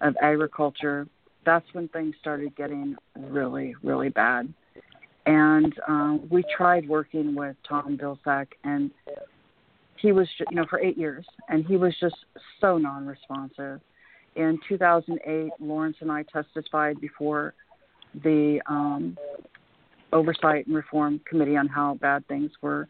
of 0.00 0.16
Agriculture, 0.22 1.06
that's 1.44 1.66
when 1.72 1.88
things 1.88 2.14
started 2.20 2.54
getting 2.56 2.96
really, 3.16 3.74
really 3.82 4.08
bad. 4.08 4.52
And 5.26 5.74
um, 5.86 6.28
we 6.30 6.44
tried 6.56 6.88
working 6.88 7.34
with 7.34 7.56
Tom 7.68 7.98
Vilsack, 7.98 8.46
and 8.64 8.90
he 10.00 10.12
was, 10.12 10.28
you 10.50 10.56
know, 10.56 10.64
for 10.70 10.80
eight 10.80 10.96
years, 10.96 11.26
and 11.48 11.66
he 11.66 11.76
was 11.76 11.94
just 12.00 12.16
so 12.60 12.78
non-responsive. 12.78 13.80
In 14.36 14.58
2008, 14.68 15.50
Lawrence 15.60 15.96
and 16.00 16.10
I 16.10 16.22
testified 16.22 17.00
before 17.00 17.54
the 18.22 18.60
um, 18.66 19.16
Oversight 20.12 20.66
and 20.66 20.76
Reform 20.76 21.20
Committee 21.28 21.56
on 21.56 21.66
how 21.66 21.94
bad 21.94 22.26
things 22.28 22.50
were 22.62 22.88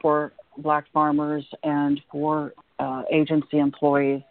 for 0.00 0.32
black 0.58 0.84
farmers 0.92 1.46
and 1.62 2.00
for 2.10 2.52
uh, 2.78 3.02
agency 3.12 3.58
employees. 3.58 4.22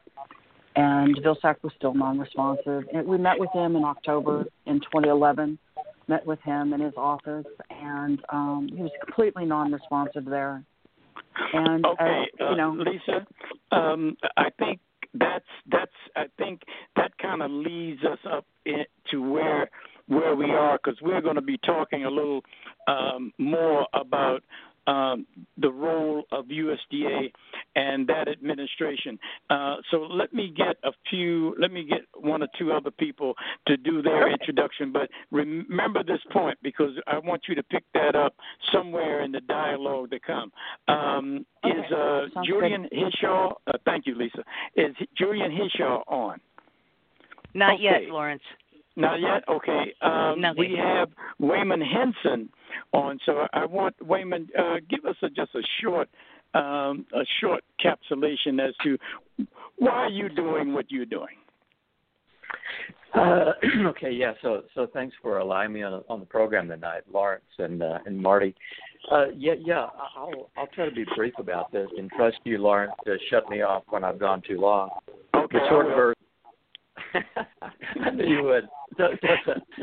And 0.76 1.18
Vilsack 1.18 1.56
was 1.64 1.74
still 1.76 1.94
non-responsive. 1.94 2.84
And 2.94 3.08
we 3.08 3.18
met 3.18 3.40
with 3.40 3.50
him 3.54 3.76
in 3.76 3.84
October 3.84 4.46
in 4.66 4.80
2011. 4.80 5.58
Met 6.08 6.26
with 6.26 6.40
him 6.42 6.74
in 6.74 6.80
his 6.80 6.94
office, 6.96 7.46
and 7.70 8.22
um, 8.30 8.70
he 8.74 8.82
was 8.82 8.92
completely 9.04 9.46
non-responsive 9.46 10.26
there. 10.26 10.64
And 11.54 11.86
okay, 11.86 12.24
uh, 12.40 12.52
you 12.52 12.58
know, 12.58 12.72
Lisa, 12.78 13.28
um, 13.72 14.16
I 14.38 14.50
think 14.58 14.80
that's 15.14 15.46
that's 15.72 15.92
I 16.16 16.26
think 16.38 16.62
that 16.96 17.18
kind 17.18 17.42
of 17.42 17.52
leads 17.52 18.04
us 18.04 18.20
up 18.32 18.46
in, 18.66 18.86
to 19.12 19.22
where 19.22 19.70
where 20.08 20.36
we 20.36 20.46
are 20.52 20.80
because 20.82 21.00
we're 21.02 21.22
going 21.22 21.36
to 21.36 21.42
be 21.42 21.58
talking 21.66 22.06
a 22.06 22.10
little 22.10 22.42
um, 22.88 23.34
more 23.38 23.86
about 23.94 24.44
um, 24.88 25.28
the 25.58 25.70
role 25.70 26.24
of 26.32 26.46
USDA 26.46 27.32
and 27.76 28.08
that 28.08 28.28
administration. 28.28 29.20
Uh, 29.50 29.76
so 29.92 29.98
let 29.98 30.34
me 30.34 30.54
get 30.56 30.78
a 30.84 30.92
few, 31.10 31.56
let 31.60 31.72
me 31.72 31.86
get 31.88 32.02
one 32.16 32.42
or 32.42 32.48
two 32.58 32.72
other 32.72 32.92
people 32.92 33.36
to 33.68 33.78
do 33.78 34.02
their 34.02 34.32
introduction. 34.32 34.92
But 34.92 35.10
remember 35.32 36.04
this 36.04 36.22
point 36.32 36.58
because 36.64 36.92
I 37.06 37.20
want 37.20 37.44
you 37.48 37.56
to 37.56 37.64
pick 37.64 37.84
that 37.94 38.16
up 38.16 38.34
somewhere 38.72 39.24
in 39.24 39.32
the 39.32 39.42
dialogue 39.42 40.12
to 40.12 40.20
come. 40.20 40.52
Um, 40.88 41.46
okay. 41.66 41.78
Is 41.78 41.92
uh, 41.92 42.26
Julian 42.46 42.88
Hishaw, 42.92 43.54
uh, 43.68 43.74
thank 43.86 44.08
you, 44.08 44.16
Lisa, 44.16 44.44
is 44.76 44.96
Julian 45.18 45.52
Hishaw 45.52 46.02
on? 46.08 46.40
Not 47.54 47.76
okay. 47.76 47.84
yet, 47.84 48.02
Lawrence. 48.10 48.44
Not 48.98 49.20
yet. 49.22 49.44
Okay. 49.48 49.94
Um, 50.02 50.44
we 50.58 50.76
have 50.76 51.10
Waymon 51.40 51.84
Hinson 51.86 52.50
on, 52.94 53.20
so 53.28 53.46
I 53.54 53.64
want 53.64 53.96
Wayman 54.02 54.50
uh, 54.58 54.78
give 54.90 55.06
us 55.06 55.16
a, 55.22 55.30
just 55.30 55.54
a 55.54 55.62
short, 55.82 56.10
um, 56.56 57.06
a 57.14 57.24
short 57.40 57.64
capsulation 57.80 58.60
as 58.60 58.74
to 58.84 58.98
why 59.78 59.92
are 59.92 60.10
you 60.10 60.30
doing 60.30 60.74
what 60.74 60.90
you're 60.90 61.06
doing. 61.06 61.36
Uh, 63.14 63.54
okay, 63.86 64.12
yeah. 64.12 64.34
So, 64.42 64.64
so 64.74 64.88
thanks 64.94 65.16
for 65.22 65.38
allowing 65.38 65.74
me 65.74 65.84
on, 65.84 66.04
on 66.10 66.20
the 66.20 66.26
program 66.26 66.68
tonight, 66.68 67.04
Lawrence 67.12 67.44
and 67.60 67.84
uh, 67.84 68.00
and 68.08 68.20
Marti. 68.20 68.56
Uh, 69.12 69.28
yeah, 69.36 69.54
yeah. 69.64 69.88
I'll 70.16 70.50
I'll 70.58 70.68
try 70.74 70.86
to 70.86 70.96
be 70.96 71.06
brief 71.16 71.36
about 71.38 71.72
this 71.72 71.88
and 71.96 72.10
trust 72.12 72.38
you, 72.46 72.58
Lawrence, 72.58 72.94
to 73.06 73.18
shut 73.30 73.48
me 73.48 73.62
off 73.62 73.84
when 73.90 74.04
I've 74.04 74.20
gone 74.20 74.42
too 74.48 74.60
long. 74.60 74.90
Okay. 75.36 75.60
The 75.60 75.70
short 75.70 75.86
version 75.86 76.17
I 78.02 78.10
knew 78.12 78.26
you 78.26 78.44
would. 78.44 78.68
So, 78.98 79.10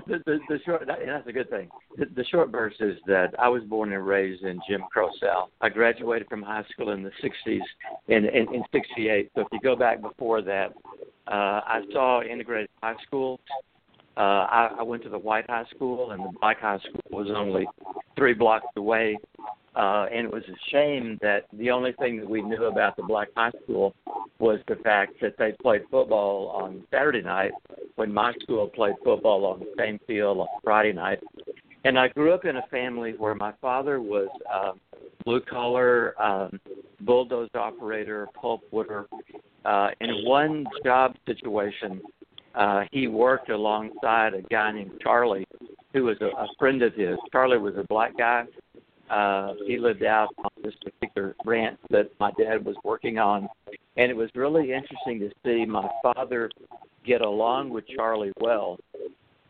the, 0.09 0.19
the, 0.27 0.39
the 0.49 0.59
short, 0.67 0.89
that's 0.89 1.29
a 1.29 1.33
good 1.33 1.49
thing. 1.49 1.69
The, 1.97 2.07
the 2.17 2.25
short 2.25 2.51
verse 2.51 2.75
is 2.81 2.97
that 3.07 3.29
I 3.39 3.49
was 3.49 3.63
born 3.63 3.93
and 3.93 4.05
raised 4.05 4.43
in 4.43 4.59
Jim 4.69 4.83
Crow 4.91 5.09
South. 5.23 5.51
I 5.61 5.69
graduated 5.69 6.27
from 6.29 6.43
high 6.43 6.65
school 6.73 6.91
in 6.91 7.05
the 7.05 7.13
60s, 7.23 7.61
in, 8.09 8.25
in, 8.25 8.53
in 8.53 8.65
68. 8.73 9.31
So 9.37 9.43
if 9.43 9.47
you 9.53 9.61
go 9.61 9.77
back 9.77 10.03
before 10.03 10.43
that, 10.43 10.73
uh, 11.29 11.31
I 11.31 11.83
saw 11.93 12.23
integrated 12.23 12.71
high 12.83 12.97
schools. 13.07 13.39
Uh, 14.17 14.21
I, 14.21 14.77
I 14.81 14.83
went 14.83 15.05
to 15.05 15.09
the 15.11 15.19
white 15.19 15.49
high 15.49 15.67
school, 15.75 16.11
and 16.11 16.21
the 16.21 16.33
black 16.41 16.61
high 16.61 16.79
school 16.79 17.03
was 17.11 17.29
only 17.35 17.67
three 18.17 18.35
blocks 18.35 18.67
away. 18.77 19.17
Uh, 19.77 20.07
and 20.13 20.27
it 20.27 20.33
was 20.33 20.45
a 20.49 20.71
shame 20.71 21.19
that 21.21 21.47
the 21.53 21.71
only 21.71 21.93
thing 21.93 22.19
that 22.19 22.29
we 22.29 22.41
knew 22.43 22.65
about 22.65 22.97
the 22.97 23.03
black 23.03 23.29
high 23.37 23.51
school 23.65 23.95
was 24.39 24.61
the 24.69 24.77
fact 24.77 25.15
that 25.21 25.37
they 25.39 25.53
played 25.63 25.83
football 25.91 26.49
on 26.51 26.85
Saturday 26.93 27.23
night 27.23 27.51
when 27.97 28.13
my 28.13 28.33
school 28.43 28.69
played 28.69 28.95
football 29.05 29.45
on 29.47 29.61
the 29.61 29.73
same 29.77 29.99
field 30.07 30.39
on 30.39 30.47
Friday 30.63 30.93
night. 30.93 31.19
And 31.85 31.99
I 31.99 32.09
grew 32.09 32.33
up 32.33 32.45
in 32.45 32.57
a 32.57 32.67
family 32.71 33.15
where 33.19 33.35
my 33.35 33.53
father 33.61 34.01
was 34.01 34.29
uh, 34.53 34.73
blue 35.25 35.41
collar, 35.41 36.21
um, 36.23 36.61
bulldoze 37.01 37.51
operator, 37.55 38.29
pulp 38.41 38.63
wooder. 38.71 39.07
Uh, 39.65 39.89
in 40.01 40.25
one 40.25 40.67
job 40.85 41.17
situation, 41.27 42.01
uh, 42.55 42.83
he 42.93 43.09
worked 43.09 43.51
alongside 43.51 44.35
a 44.35 44.43
guy 44.43 44.71
named 44.73 44.93
Charlie, 45.03 45.47
who 45.93 46.05
was 46.05 46.17
a, 46.21 46.27
a 46.27 46.47
friend 46.59 46.83
of 46.83 46.95
his. 46.95 47.17
Charlie 47.33 47.59
was 47.59 47.75
a 47.77 47.85
black 47.85 48.17
guy 48.17 48.45
uh, 49.11 49.55
he 49.67 49.79
lived 49.79 50.05
out 50.05 50.29
on 50.39 50.51
this 50.63 50.75
particular 50.83 51.35
ranch 51.45 51.79
that 51.91 52.11
my 52.19 52.31
dad 52.39 52.65
was 52.65 52.77
working 52.85 53.19
on, 53.19 53.49
and 53.97 54.11
it 54.11 54.17
was 54.17 54.31
really 54.35 54.73
interesting 54.73 55.21
to 55.21 55.31
see 55.45 55.65
my 55.65 55.89
father 56.03 56.51
get 57.07 57.21
along 57.21 57.71
with 57.71 57.85
Charlie 57.87 58.33
well, 58.41 58.79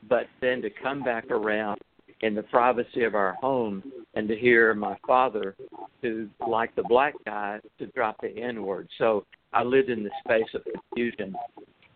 but 0.08 0.26
then 0.40 0.60
to 0.62 0.70
come 0.70 1.02
back 1.02 1.30
around 1.30 1.80
in 2.20 2.34
the 2.34 2.42
privacy 2.44 3.04
of 3.04 3.14
our 3.14 3.34
home 3.34 3.82
and 4.14 4.28
to 4.28 4.36
hear 4.36 4.74
my 4.74 4.96
father, 5.06 5.54
who 6.02 6.28
like 6.46 6.74
the 6.74 6.82
black 6.82 7.14
guy, 7.24 7.60
to 7.78 7.86
drop 7.88 8.16
the 8.20 8.28
N 8.28 8.62
word. 8.62 8.88
So 8.98 9.24
I 9.52 9.62
lived 9.62 9.90
in 9.90 10.02
the 10.02 10.10
space 10.24 10.48
of 10.54 10.62
confusion. 10.64 11.34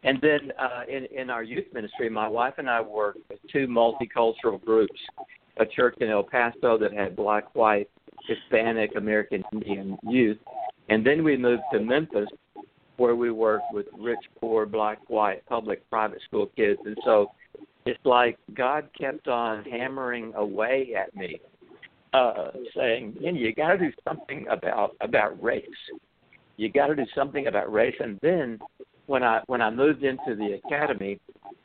And 0.04 0.20
then 0.20 0.52
uh, 0.58 0.82
in, 0.88 1.06
in 1.06 1.28
our 1.28 1.42
youth 1.42 1.64
ministry, 1.72 2.08
my 2.08 2.28
wife 2.28 2.54
and 2.58 2.70
I 2.70 2.80
worked 2.80 3.18
with 3.28 3.40
two 3.52 3.66
multicultural 3.66 4.62
groups 4.64 5.00
a 5.58 5.66
church 5.66 5.96
in 6.00 6.08
El 6.08 6.22
Paso 6.22 6.78
that 6.78 6.92
had 6.92 7.16
black, 7.16 7.54
white, 7.54 7.88
Hispanic, 8.26 8.92
American 8.96 9.42
Indian 9.52 9.98
youth. 10.02 10.38
And 10.88 11.04
then 11.04 11.22
we 11.22 11.36
moved 11.36 11.62
to 11.72 11.80
Memphis 11.80 12.28
where 12.96 13.14
we 13.14 13.30
worked 13.30 13.72
with 13.72 13.86
rich, 13.98 14.18
poor, 14.40 14.66
black, 14.66 14.98
white, 15.08 15.46
public, 15.46 15.88
private 15.88 16.20
school 16.26 16.50
kids. 16.56 16.80
And 16.84 16.96
so 17.04 17.30
it's 17.86 18.04
like 18.04 18.38
God 18.54 18.88
kept 18.98 19.28
on 19.28 19.64
hammering 19.64 20.34
away 20.34 20.94
at 20.98 21.14
me, 21.16 21.40
uh, 22.12 22.50
saying, 22.76 23.16
you, 23.20 23.54
got 23.54 23.72
to 23.72 23.78
do 23.78 23.92
something 24.06 24.46
about 24.50 24.96
about 25.00 25.42
race. 25.42 25.64
You 26.56 26.70
got 26.70 26.88
to 26.88 26.96
do 26.96 27.06
something 27.14 27.46
about 27.46 27.72
race. 27.72 27.94
And 28.00 28.18
then 28.20 28.58
when 29.06 29.22
I 29.22 29.40
when 29.46 29.62
I 29.62 29.70
moved 29.70 30.02
into 30.02 30.34
the 30.34 30.58
academy, 30.64 31.20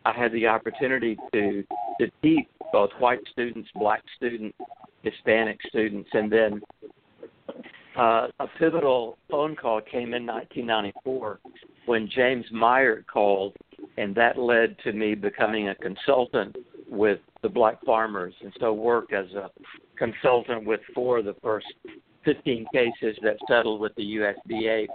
I 0.05 0.11
had 0.11 0.31
the 0.33 0.47
opportunity 0.47 1.17
to 1.33 1.63
to 1.99 2.11
teach 2.21 2.47
both 2.73 2.89
white 2.97 3.21
students, 3.31 3.69
black 3.75 4.01
students, 4.17 4.57
Hispanic 5.03 5.59
students, 5.69 6.09
and 6.11 6.29
then 6.29 6.61
uh, 7.95 8.27
a 8.39 8.47
pivotal 8.57 9.17
phone 9.29 9.55
call 9.55 9.79
came 9.79 10.15
in 10.15 10.25
1994 10.25 11.39
when 11.85 12.09
James 12.13 12.45
Meyer 12.51 13.05
called, 13.11 13.55
and 13.97 14.15
that 14.15 14.39
led 14.39 14.75
to 14.83 14.91
me 14.91 15.13
becoming 15.13 15.69
a 15.69 15.75
consultant 15.75 16.55
with 16.89 17.19
the 17.43 17.49
black 17.49 17.77
farmers, 17.85 18.33
and 18.41 18.51
so 18.59 18.73
worked 18.73 19.13
as 19.13 19.27
a 19.33 19.51
consultant 19.95 20.65
with 20.65 20.79
four 20.95 21.19
of 21.19 21.25
the 21.25 21.35
first 21.43 21.67
15 22.25 22.65
cases 22.73 23.15
that 23.21 23.37
settled 23.47 23.79
with 23.79 23.93
the 23.95 24.17
USDA. 24.17 24.87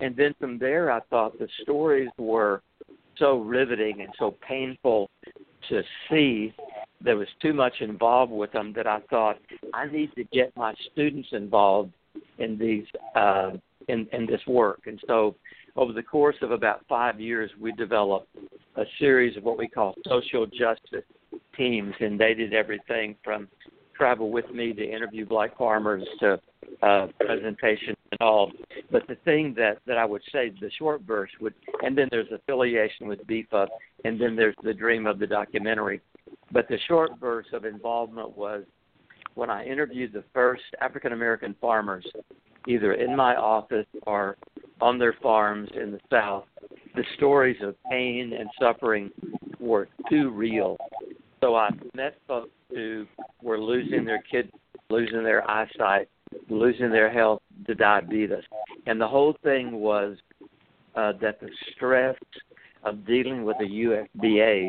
And 0.00 0.14
then 0.14 0.34
from 0.38 0.58
there, 0.58 0.90
I 0.90 1.00
thought 1.08 1.38
the 1.38 1.48
stories 1.62 2.10
were 2.18 2.62
so 3.16 3.38
riveting 3.38 4.02
and 4.02 4.10
so 4.18 4.34
painful 4.46 5.08
to 5.68 5.82
see 6.10 6.52
there 7.04 7.16
was 7.16 7.28
too 7.40 7.52
much 7.52 7.74
involved 7.80 8.32
with 8.32 8.52
them 8.52 8.72
that 8.74 8.86
I 8.86 9.00
thought 9.10 9.38
I 9.74 9.86
need 9.86 10.12
to 10.14 10.24
get 10.24 10.56
my 10.56 10.74
students 10.92 11.28
involved 11.32 11.92
in 12.38 12.58
these 12.58 12.84
uh, 13.14 13.52
in 13.88 14.06
in 14.12 14.26
this 14.26 14.40
work. 14.46 14.82
And 14.86 15.00
so, 15.06 15.34
over 15.76 15.92
the 15.92 16.02
course 16.02 16.36
of 16.42 16.50
about 16.50 16.84
five 16.88 17.20
years, 17.20 17.50
we 17.60 17.72
developed 17.72 18.28
a 18.76 18.84
series 18.98 19.36
of 19.36 19.44
what 19.44 19.58
we 19.58 19.68
call 19.68 19.94
social 20.06 20.46
justice 20.46 21.04
teams, 21.56 21.94
and 22.00 22.18
they 22.18 22.34
did 22.34 22.52
everything 22.52 23.16
from 23.24 23.48
travel 23.94 24.30
with 24.30 24.50
me 24.50 24.72
to 24.72 24.84
interview 24.84 25.26
black 25.26 25.56
farmers 25.56 26.06
to 26.20 26.40
uh, 26.82 27.06
presentation 27.20 27.94
and 28.10 28.20
all. 28.20 28.50
But 28.90 29.06
the 29.06 29.16
thing 29.24 29.54
that 29.56 29.78
that 29.86 29.98
I 29.98 30.04
would 30.04 30.22
say, 30.32 30.52
the 30.60 30.70
short 30.78 31.06
burst 31.06 31.34
would, 31.40 31.54
and 31.82 31.96
then 31.96 32.08
there's 32.10 32.30
affiliation 32.32 33.06
with 33.06 33.26
BFUP, 33.26 33.68
and 34.04 34.20
then 34.20 34.36
there's 34.36 34.56
the 34.62 34.74
dream 34.74 35.06
of 35.06 35.18
the 35.18 35.26
documentary. 35.26 36.00
But 36.52 36.68
the 36.68 36.78
short 36.86 37.18
burst 37.18 37.52
of 37.54 37.64
involvement 37.64 38.36
was 38.36 38.64
when 39.34 39.48
I 39.48 39.64
interviewed 39.64 40.12
the 40.12 40.24
first 40.34 40.62
African 40.80 41.12
American 41.12 41.56
farmers, 41.60 42.06
either 42.68 42.92
in 42.92 43.16
my 43.16 43.34
office 43.34 43.86
or 44.06 44.36
on 44.80 44.98
their 44.98 45.14
farms 45.22 45.70
in 45.74 45.92
the 45.92 46.00
South. 46.10 46.44
The 46.94 47.04
stories 47.16 47.56
of 47.62 47.74
pain 47.90 48.34
and 48.38 48.50
suffering 48.60 49.10
were 49.58 49.88
too 50.10 50.30
real. 50.30 50.76
So 51.40 51.56
I 51.56 51.70
met 51.94 52.18
folks 52.28 52.50
who 52.70 53.06
were 53.42 53.58
losing 53.58 54.04
their 54.04 54.22
kids, 54.22 54.50
losing 54.90 55.24
their 55.24 55.48
eyesight, 55.50 56.08
losing 56.50 56.90
their 56.90 57.10
health 57.10 57.40
to 57.66 57.74
diabetes. 57.74 58.44
And 58.86 59.00
the 59.00 59.08
whole 59.08 59.34
thing 59.42 59.72
was 59.72 60.18
uh, 60.94 61.12
that 61.22 61.40
the 61.40 61.48
stress 61.74 62.16
of 62.84 63.06
dealing 63.06 63.44
with 63.44 63.56
the 63.58 63.64
USDA 63.64 64.68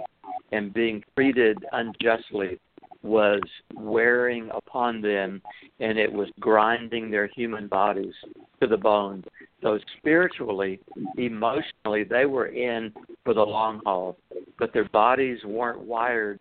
and 0.52 0.74
being 0.74 1.04
treated 1.16 1.58
unjustly 1.72 2.60
was 3.04 3.42
wearing 3.74 4.50
upon 4.56 5.02
them 5.02 5.42
and 5.80 5.98
it 5.98 6.12
was 6.12 6.30
grinding 6.40 7.12
their 7.12 7.28
human 7.28 7.68
bodies 7.68 8.14
to 8.62 8.68
the 8.68 8.78
bone. 8.78 9.24
So 9.62 9.78
spiritually, 9.98 10.80
emotionally, 11.18 12.04
they 12.04 12.26
were 12.26 12.48
in 12.48 12.94
for 13.26 13.34
the 13.34 13.42
long 13.42 13.82
haul, 13.86 14.18
but 14.58 14.74
their 14.74 14.88
bodies 14.90 15.40
weren't 15.46 15.82
wired 15.82 16.40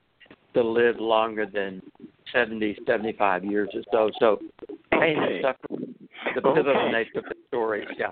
to 0.54 0.62
live 0.62 1.00
longer 1.00 1.46
than 1.46 1.82
70, 2.32 2.78
75 2.86 3.44
years 3.44 3.68
or 3.74 3.82
so. 3.90 4.10
So 4.18 4.38
pain 4.92 5.18
okay. 5.18 5.40
and 5.42 5.44
suffering, 5.44 5.94
the 6.34 6.40
pivotal 6.40 6.82
okay. 6.82 6.92
nature 6.92 7.18
of 7.18 7.24
the 7.24 7.34
story. 7.48 7.86
Yeah. 7.98 8.08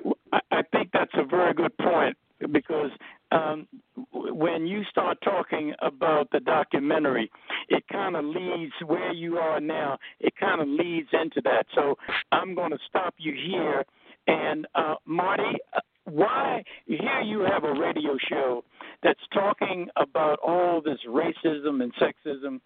I 0.50 0.62
think 0.72 0.90
that's 0.92 1.12
a 1.14 1.24
very 1.24 1.54
good 1.54 1.76
point 1.78 2.16
because 2.52 2.90
um, 3.32 3.66
when 4.12 4.66
you 4.66 4.82
start 4.90 5.18
talking 5.22 5.72
about 5.82 6.28
the 6.32 6.40
documentary, 6.40 7.30
it 7.68 7.84
kind 7.90 8.16
of 8.16 8.24
leads 8.24 8.72
where 8.86 9.12
you 9.12 9.38
are 9.38 9.60
now. 9.60 9.98
It 10.20 10.34
kind 10.38 10.60
of 10.60 10.68
leads 10.68 11.08
into 11.12 11.40
that. 11.44 11.66
So 11.74 11.96
I'm 12.32 12.54
going 12.54 12.70
to 12.70 12.78
stop 12.88 13.14
you 13.18 13.32
here. 13.32 13.84
And 14.26 14.66
uh, 14.74 14.96
Marti, 15.06 15.58
uh, 15.76 15.80
why 16.04 16.64
here 16.86 17.20
you 17.24 17.40
have 17.40 17.64
a 17.64 17.72
radio 17.72 18.16
show 18.28 18.64
that's 19.02 19.20
talking 19.32 19.88
about 19.96 20.38
all 20.46 20.82
this 20.82 20.98
racism 21.08 21.82
and 21.82 21.92
sexism, 21.94 22.60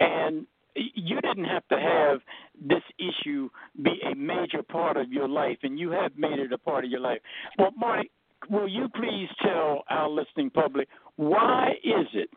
and 0.00 0.46
you 0.74 1.20
didn't 1.20 1.44
have 1.44 1.66
to 1.68 1.78
have 1.78 2.20
this 2.60 2.82
issue 2.98 3.48
be 3.82 4.00
a 4.10 4.14
major 4.14 4.62
part 4.62 4.96
of 4.96 5.12
your 5.12 5.28
life, 5.28 5.58
and 5.62 5.78
you 5.78 5.90
have 5.90 6.12
made 6.16 6.38
it 6.38 6.52
a 6.52 6.58
part 6.58 6.84
of 6.84 6.90
your 6.90 7.00
life. 7.00 7.20
Well, 7.58 7.72
Marti, 7.76 8.10
will 8.50 8.68
you 8.68 8.88
please 8.94 9.28
tell 9.42 9.84
our 9.88 10.08
listening 10.08 10.50
public 10.50 10.88
why 11.16 11.72
is 11.82 12.06
it 12.12 12.30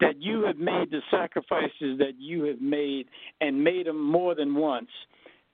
that 0.00 0.20
you 0.20 0.44
have 0.44 0.56
made 0.56 0.90
the 0.90 1.00
sacrifices 1.10 1.98
that 1.98 2.14
you 2.18 2.44
have 2.44 2.60
made 2.60 3.06
and 3.40 3.62
made 3.62 3.86
them 3.86 4.02
more 4.02 4.34
than 4.34 4.54
once 4.54 4.88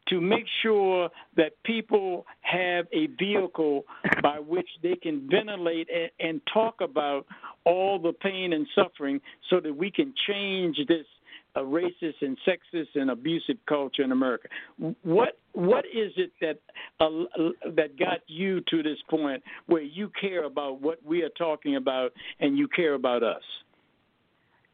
to 0.08 0.20
make 0.20 0.44
sure 0.62 1.08
that 1.36 1.52
people 1.64 2.26
have 2.42 2.86
a 2.92 3.08
vehicle 3.18 3.84
by 4.22 4.38
which 4.38 4.68
they 4.82 4.94
can 4.94 5.28
ventilate 5.28 5.88
and, 6.20 6.40
talk 6.52 6.80
about 6.80 7.26
all 7.64 7.98
the 7.98 8.12
pain 8.12 8.52
and 8.52 8.66
suffering 8.75 9.20
so 9.50 9.58
that 9.60 9.76
we 9.76 9.90
can 9.90 10.14
change 10.28 10.76
this 10.86 11.06
a 11.56 11.60
racist 11.60 12.21
and 12.21 12.36
sexist 12.47 12.95
and 12.95 13.10
abusive 13.10 13.56
culture 13.66 14.02
in 14.02 14.12
America. 14.12 14.49
What 15.02 15.38
what 15.52 15.84
is 15.86 16.12
it 16.16 16.30
that 16.40 16.58
uh, 17.00 17.71
that 17.75 17.99
got 17.99 18.21
you 18.26 18.60
to 18.69 18.82
this 18.82 18.99
point 19.08 19.42
where 19.66 19.82
you 19.82 20.10
care 20.21 20.45
about 20.45 20.80
what 20.82 21.02
we 21.04 21.23
are 21.23 21.30
talking 21.30 21.76
about 21.76 22.12
and 22.40 22.56
you 22.58 22.69
care 22.69 22.95
about 22.95 23.23
us? 23.23 23.42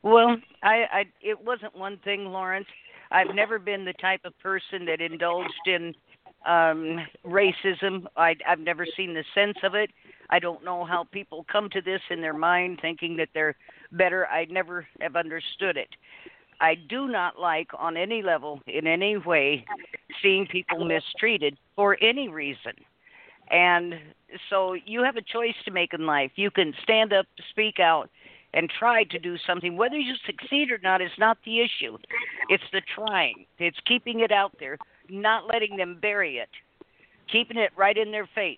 Well, 0.03 0.37
I, 0.63 0.85
I 0.93 1.05
it 1.21 1.43
wasn't 1.43 1.77
one 1.77 1.99
thing, 1.99 2.27
Lawrence. 2.27 2.67
I've 3.13 3.35
never 3.35 3.59
been 3.59 3.85
the 3.85 3.93
type 3.95 4.23
of 4.25 4.37
person 4.41 4.85
that 4.87 5.01
indulged 5.01 5.53
in 5.67 5.95
um 6.45 6.99
racism. 7.25 8.07
I 8.17 8.35
I've 8.47 8.59
never 8.59 8.85
seen 8.97 9.15
the 9.15 9.25
sense 9.35 9.59
of 9.63 9.77
it. 9.77 9.91
I 10.31 10.41
don't 10.41 10.65
know 10.65 10.85
how 10.85 11.05
people 11.05 11.45
come 11.53 11.69
to 11.71 11.81
this 11.81 12.01
in 12.11 12.21
their 12.21 12.35
mind 12.35 12.79
thinking 12.81 13.17
that 13.19 13.29
they're 13.35 13.55
better. 13.93 14.27
I 14.27 14.47
never 14.47 14.87
have 15.01 15.15
understood 15.15 15.77
it. 15.77 15.91
I 16.63 16.77
do 16.77 17.09
not 17.09 17.41
like 17.41 17.71
on 17.77 17.97
any 17.97 18.23
level, 18.23 18.61
in 18.69 18.87
any 18.87 19.17
way, 19.17 19.67
seeing 20.23 20.47
people 20.47 20.85
mistreated 20.85 21.59
for 21.75 21.99
any 22.01 22.29
reason. 22.29 22.73
And 23.51 23.95
so 24.49 24.75
you 24.87 25.03
have 25.03 25.17
a 25.17 25.23
choice 25.23 25.57
to 25.65 25.73
make 25.73 25.93
in 25.93 26.07
life. 26.07 26.31
You 26.37 26.53
can 26.53 26.73
stand 26.81 27.13
up, 27.13 27.27
speak 27.51 27.81
out, 27.81 28.09
and 28.55 28.71
try 28.79 29.03
to 29.03 29.19
do 29.19 29.37
something. 29.45 29.77
Whether 29.77 29.99
you 29.99 30.15
succeed 30.25 30.71
or 30.71 30.79
not 30.85 31.03
is 31.03 31.11
not 31.19 31.37
the 31.45 31.59
issue. 31.59 31.99
It's 32.49 32.63
the 32.73 32.81
trying. 32.95 33.45
It's 33.59 33.81
keeping 33.85 34.21
it 34.21 34.31
out 34.31 34.53
there, 34.61 34.79
not 35.11 35.49
letting 35.53 35.77
them 35.77 35.99
bury 36.01 36.37
it, 36.37 36.51
keeping 37.31 37.57
it 37.57 37.73
right 37.77 37.97
in 37.97 38.13
their 38.13 38.29
face. 38.37 38.57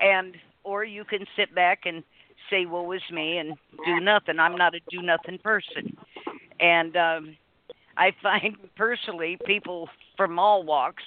And 0.00 0.36
or 0.64 0.84
you 0.84 1.04
can 1.04 1.26
sit 1.36 1.54
back 1.54 1.80
and 1.84 2.02
say, 2.48 2.64
"Woe 2.64 2.90
is 2.92 3.02
me," 3.10 3.36
and 3.36 3.58
do 3.84 4.00
nothing. 4.00 4.38
I'm 4.38 4.56
not 4.56 4.74
a 4.74 4.80
do 4.90 5.02
nothing 5.02 5.38
person 5.38 5.96
and 6.60 6.96
um, 6.96 7.36
I 7.96 8.12
find 8.22 8.56
personally 8.76 9.38
people 9.44 9.88
from 10.16 10.38
all 10.38 10.62
walks 10.62 11.02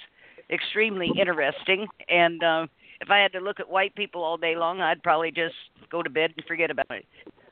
extremely 0.50 1.10
interesting. 1.18 1.86
And 2.08 2.42
uh, 2.42 2.66
if 3.00 3.10
I 3.10 3.18
had 3.18 3.32
to 3.32 3.40
look 3.40 3.60
at 3.60 3.68
white 3.68 3.94
people 3.94 4.22
all 4.22 4.36
day 4.36 4.56
long, 4.56 4.80
I'd 4.80 5.02
probably 5.02 5.30
just 5.30 5.54
go 5.90 6.02
to 6.02 6.10
bed 6.10 6.32
and 6.36 6.44
forget 6.46 6.70
about 6.70 6.90
it. 6.90 7.06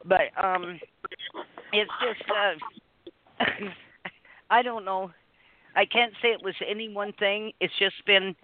But 0.04 0.32
um, 0.42 0.80
it's 1.72 1.90
just 2.02 2.30
uh, 2.30 3.44
I 4.50 4.62
don't 4.62 4.84
know. 4.84 5.10
I 5.76 5.84
can't 5.84 6.12
say 6.22 6.28
it 6.28 6.42
was 6.42 6.54
any 6.68 6.88
one 6.88 7.12
thing. 7.12 7.52
It's 7.60 7.74
just 7.78 8.04
been 8.06 8.34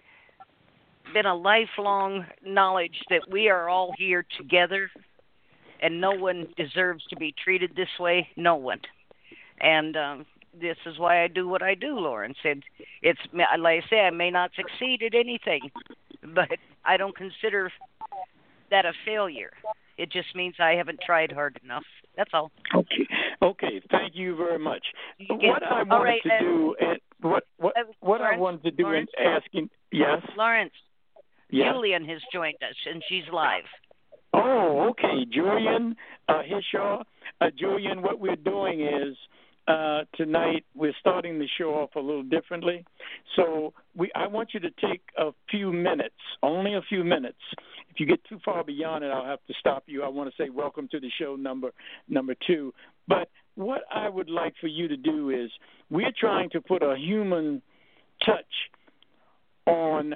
been 1.13 1.25
a 1.25 1.35
lifelong 1.35 2.25
knowledge 2.43 2.95
that 3.09 3.21
we 3.29 3.47
are 3.47 3.69
all 3.69 3.93
here 3.97 4.25
together 4.37 4.89
and 5.81 6.01
no 6.01 6.11
one 6.11 6.47
deserves 6.57 7.03
to 7.09 7.15
be 7.15 7.33
treated 7.43 7.71
this 7.75 7.89
way. 7.99 8.27
No 8.35 8.55
one 8.55 8.79
and 9.59 9.95
um, 9.95 10.25
this 10.59 10.77
is 10.85 10.97
why 10.97 11.23
I 11.23 11.27
do 11.27 11.47
what 11.47 11.61
I 11.61 11.75
do, 11.75 11.99
Lawrence. 11.99 12.37
And 12.43 12.63
it's 13.01 13.19
like 13.33 13.83
I 13.83 13.89
say, 13.89 13.99
I 14.01 14.09
may 14.09 14.31
not 14.31 14.51
succeed 14.55 15.01
at 15.03 15.13
anything, 15.13 15.71
but 16.33 16.49
I 16.83 16.97
don't 16.97 17.15
consider 17.15 17.71
that 18.71 18.85
a 18.85 18.93
failure. 19.05 19.51
It 19.97 20.11
just 20.11 20.35
means 20.35 20.55
I 20.59 20.71
haven't 20.71 20.99
tried 21.05 21.31
hard 21.31 21.59
enough. 21.63 21.83
That's 22.17 22.31
all. 22.33 22.51
Okay. 22.73 23.07
Okay. 23.41 23.81
Thank 23.91 24.15
you 24.15 24.35
very 24.35 24.59
much. 24.59 24.83
what 25.29 25.63
I 25.63 25.83
wanted 25.83 26.03
right, 26.03 26.21
to 26.23 26.33
uh, 26.33 26.39
do, 26.39 26.75
and 26.79 26.99
what 27.21 27.43
what 27.57 27.77
uh, 27.77 27.83
what 27.99 28.19
Lawrence, 28.21 28.35
I 28.37 28.39
wanted 28.39 28.63
to 28.63 28.71
do 28.71 28.83
Lawrence, 28.83 29.09
in 29.17 29.25
asking, 29.25 29.69
yes, 29.91 30.21
Lawrence. 30.37 30.73
Yes. 31.49 31.71
Julian 31.71 32.05
has 32.05 32.19
joined 32.33 32.57
us, 32.67 32.75
and 32.91 33.03
she's 33.07 33.23
live. 33.31 33.63
Oh, 34.33 34.89
okay. 34.89 35.25
Julian 35.31 35.95
uh, 36.27 36.41
Hishaw. 36.41 37.03
Uh, 37.39 37.47
Julian, 37.57 38.01
what 38.01 38.19
we're 38.19 38.35
doing 38.35 38.81
is 38.81 39.15
uh, 39.67 40.03
tonight 40.15 40.63
we're 40.75 40.93
starting 40.99 41.39
the 41.39 41.47
show 41.57 41.71
off 41.71 41.95
a 41.95 41.99
little 41.99 42.23
differently. 42.23 42.85
So 43.35 43.73
we, 43.95 44.11
I 44.15 44.27
want 44.27 44.49
you 44.53 44.59
to 44.59 44.69
take 44.81 45.01
a 45.17 45.31
few 45.49 45.71
minutes, 45.71 46.15
only 46.43 46.75
a 46.75 46.81
few 46.87 47.03
minutes. 47.03 47.39
If 47.89 47.99
you 47.99 48.05
get 48.05 48.23
too 48.25 48.39
far 48.45 48.63
beyond 48.63 49.03
it, 49.03 49.07
I'll 49.07 49.25
have 49.25 49.43
to 49.47 49.53
stop 49.59 49.83
you. 49.87 50.03
I 50.03 50.07
want 50.07 50.29
to 50.29 50.43
say 50.43 50.49
welcome 50.49 50.87
to 50.91 50.99
the 50.99 51.09
show 51.19 51.35
number 51.35 51.71
number 52.07 52.35
two. 52.45 52.73
But 53.07 53.29
what 53.55 53.81
I 53.93 54.07
would 54.09 54.29
like 54.29 54.53
for 54.61 54.67
you 54.67 54.87
to 54.87 54.97
do 54.97 55.31
is 55.31 55.49
we're 55.89 56.13
trying 56.19 56.49
to 56.51 56.61
put 56.61 56.83
a 56.83 56.95
human 56.97 57.61
touch 58.23 58.43
on 59.65 60.15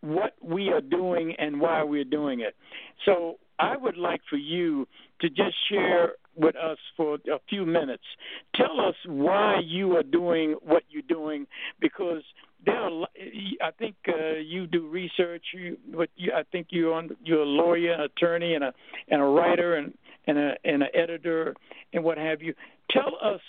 what 0.00 0.34
we 0.42 0.68
are 0.70 0.80
doing 0.80 1.34
and 1.38 1.60
why 1.60 1.82
we're 1.82 2.04
doing 2.04 2.40
it. 2.40 2.54
So 3.04 3.38
I 3.58 3.76
would 3.76 3.96
like 3.96 4.20
for 4.28 4.36
you 4.36 4.86
to 5.20 5.28
just 5.28 5.54
share 5.70 6.12
with 6.36 6.56
us 6.56 6.78
for 6.96 7.14
a 7.14 7.38
few 7.48 7.64
minutes. 7.66 8.02
Tell 8.54 8.80
us 8.80 8.94
why 9.06 9.60
you 9.64 9.96
are 9.96 10.02
doing 10.02 10.56
what 10.62 10.82
you're 10.88 11.02
doing 11.02 11.46
because 11.80 12.22
there 12.64 12.76
are, 12.76 13.06
I 13.62 13.70
think 13.78 13.96
uh, 14.08 14.38
you 14.44 14.66
do 14.66 14.88
research. 14.88 15.44
You, 15.54 15.76
what 15.92 16.10
you, 16.16 16.32
I 16.34 16.42
think 16.50 16.68
you're 16.70 16.94
on, 16.94 17.10
you're 17.24 17.42
a 17.42 17.44
lawyer, 17.44 17.92
an 17.92 18.00
attorney, 18.00 18.54
and 18.54 18.64
a 18.64 18.72
and 19.08 19.20
a 19.20 19.24
writer, 19.24 19.76
and 19.76 19.94
and 20.26 20.38
a 20.38 20.54
and 20.64 20.82
an 20.82 20.88
editor, 20.94 21.54
and 21.92 22.02
what 22.02 22.18
have 22.18 22.42
you. 22.42 22.54
Tell 22.90 23.12
us 23.22 23.40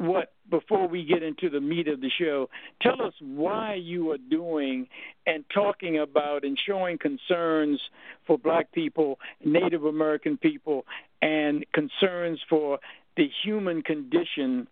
what 0.00 0.32
before 0.48 0.88
we 0.88 1.04
get 1.04 1.22
into 1.22 1.50
the 1.50 1.60
meat 1.60 1.86
of 1.86 2.00
the 2.00 2.08
show, 2.18 2.48
tell 2.80 3.02
us 3.02 3.12
why 3.20 3.74
you 3.74 4.10
are 4.12 4.18
doing 4.18 4.88
and 5.26 5.44
talking 5.52 5.98
about 5.98 6.42
and 6.42 6.58
showing 6.66 6.96
concerns 6.96 7.78
for 8.26 8.38
black 8.38 8.72
people, 8.72 9.18
Native 9.44 9.84
American 9.84 10.38
people, 10.38 10.86
and 11.20 11.66
concerns 11.74 12.40
for 12.48 12.78
the 13.18 13.28
human 13.44 13.82
condition 13.82 14.68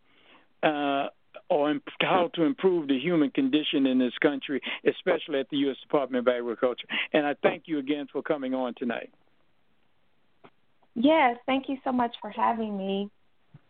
uh, 0.62 1.08
or 1.50 1.72
imp- 1.72 1.84
how 2.00 2.30
to 2.32 2.44
improve 2.44 2.88
the 2.88 2.98
human 2.98 3.30
condition 3.30 3.86
in 3.86 3.98
this 3.98 4.16
country, 4.22 4.62
especially 4.86 5.40
at 5.40 5.50
the 5.50 5.58
U.S. 5.58 5.76
Department 5.82 6.26
of 6.26 6.34
Agriculture. 6.34 6.88
And 7.12 7.26
I 7.26 7.34
thank 7.42 7.64
you 7.66 7.78
again 7.78 8.08
for 8.10 8.22
coming 8.22 8.54
on 8.54 8.72
tonight. 8.78 9.10
Yes, 10.94 11.36
thank 11.44 11.68
you 11.68 11.76
so 11.84 11.92
much 11.92 12.16
for 12.22 12.30
having 12.30 12.78
me. 12.78 13.10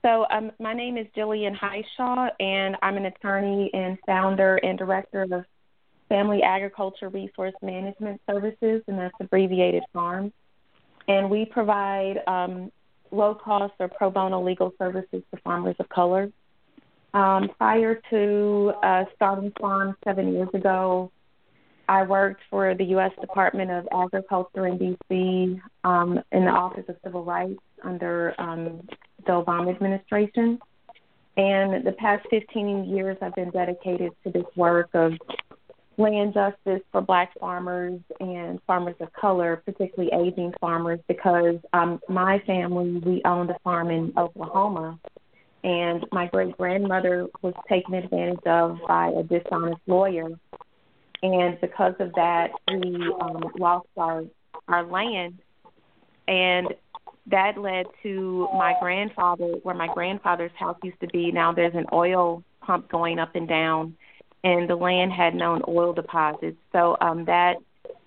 So, 0.02 0.26
um, 0.30 0.52
my 0.61 0.74
name 0.74 0.96
is 0.96 1.06
Jillian 1.16 1.56
Hishaw, 1.58 2.28
and 2.38 2.76
I'm 2.82 2.96
an 2.96 3.06
attorney 3.06 3.68
and 3.74 3.98
founder 4.06 4.56
and 4.56 4.78
director 4.78 5.22
of 5.22 5.44
Family 6.08 6.42
Agriculture 6.42 7.08
Resource 7.08 7.54
Management 7.62 8.20
Services, 8.30 8.82
and 8.87 8.98
that's 8.98 9.14
abbreviated 9.20 9.82
FARM. 9.92 10.32
And 11.08 11.28
we 11.28 11.46
provide 11.46 12.20
um, 12.28 12.70
low 13.11 13.34
cost 13.34 13.74
or 13.80 13.88
pro 13.88 14.11
bono 14.11 14.40
legal 14.42 14.72
services 14.78 15.22
to 15.34 15.40
farmers 15.42 15.76
of 15.80 15.88
color. 15.88 16.30
Um, 17.12 17.48
prior 17.58 18.00
to 18.11 18.72
uh, 18.82 19.04
starting 19.16 19.52
Farm 19.61 19.96
seven 20.04 20.32
years 20.32 20.48
ago, 20.54 21.11
I 21.88 22.02
worked 22.02 22.42
for 22.50 22.74
the 22.74 22.84
U.S. 22.84 23.12
Department 23.20 23.70
of 23.70 23.88
Agriculture 23.92 24.66
in 24.66 24.78
D.C. 24.78 25.61
Um, 25.84 26.20
in 26.32 26.44
the 26.44 26.50
Office 26.50 26.84
of 26.88 26.96
Civil 27.02 27.24
Rights 27.24 27.61
under 27.82 28.34
um, 28.38 28.87
the 29.26 29.33
Obama 29.33 29.74
administration. 29.74 30.59
And 31.37 31.87
the 31.87 31.92
past 31.92 32.26
15 32.31 32.85
years, 32.85 33.16
I've 33.22 33.35
been 33.35 33.50
dedicated 33.50 34.12
to 34.24 34.31
this 34.31 34.44
work 34.57 34.90
of 34.94 35.12
land 35.96 36.35
justice 36.35 36.83
for 36.90 37.00
black 37.00 37.38
farmers 37.38 38.00
and 38.20 38.61
farmers 38.66 38.96
of 39.00 39.12
color, 39.12 39.62
particularly 39.64 40.11
aging 40.12 40.52
farmers, 40.61 41.00
because 41.09 41.57
um, 41.72 42.00
my 42.09 42.40
family, 42.40 43.00
we 43.04 43.22
owned 43.24 43.50
a 43.50 43.59
farm 43.62 43.90
in 43.90 44.12
Oklahoma. 44.16 44.98
And 45.64 46.07
my 46.12 46.26
great 46.26 46.57
grandmother 46.57 47.26
was 47.42 47.54
taken 47.68 47.94
advantage 47.94 48.46
of 48.46 48.78
by 48.87 49.09
a 49.09 49.24
dishonest 49.24 49.81
lawyer 49.87 50.28
and 51.22 51.61
because 51.61 51.94
of 51.98 52.12
that, 52.14 52.50
we 52.68 53.12
um, 53.20 53.42
lost 53.59 53.88
our 53.96 54.24
our 54.68 54.85
land, 54.85 55.38
and 56.26 56.68
that 57.31 57.59
led 57.59 57.87
to 58.03 58.49
my 58.55 58.75
grandfather, 58.81 59.55
where 59.62 59.75
my 59.75 59.88
grandfather's 59.93 60.53
house 60.59 60.77
used 60.83 61.01
to 61.01 61.07
be. 61.09 61.31
Now 61.31 61.53
there's 61.53 61.75
an 61.75 61.87
oil 61.93 62.43
pump 62.62 62.91
going 62.91 63.19
up 63.19 63.35
and 63.35 63.49
down, 63.49 63.97
and 64.45 64.69
the 64.69 64.77
land 64.77 65.12
had 65.12 65.35
known 65.35 65.62
oil 65.69 65.93
deposits. 65.93 66.59
So 66.73 66.97
um, 67.01 67.25
that 67.27 67.57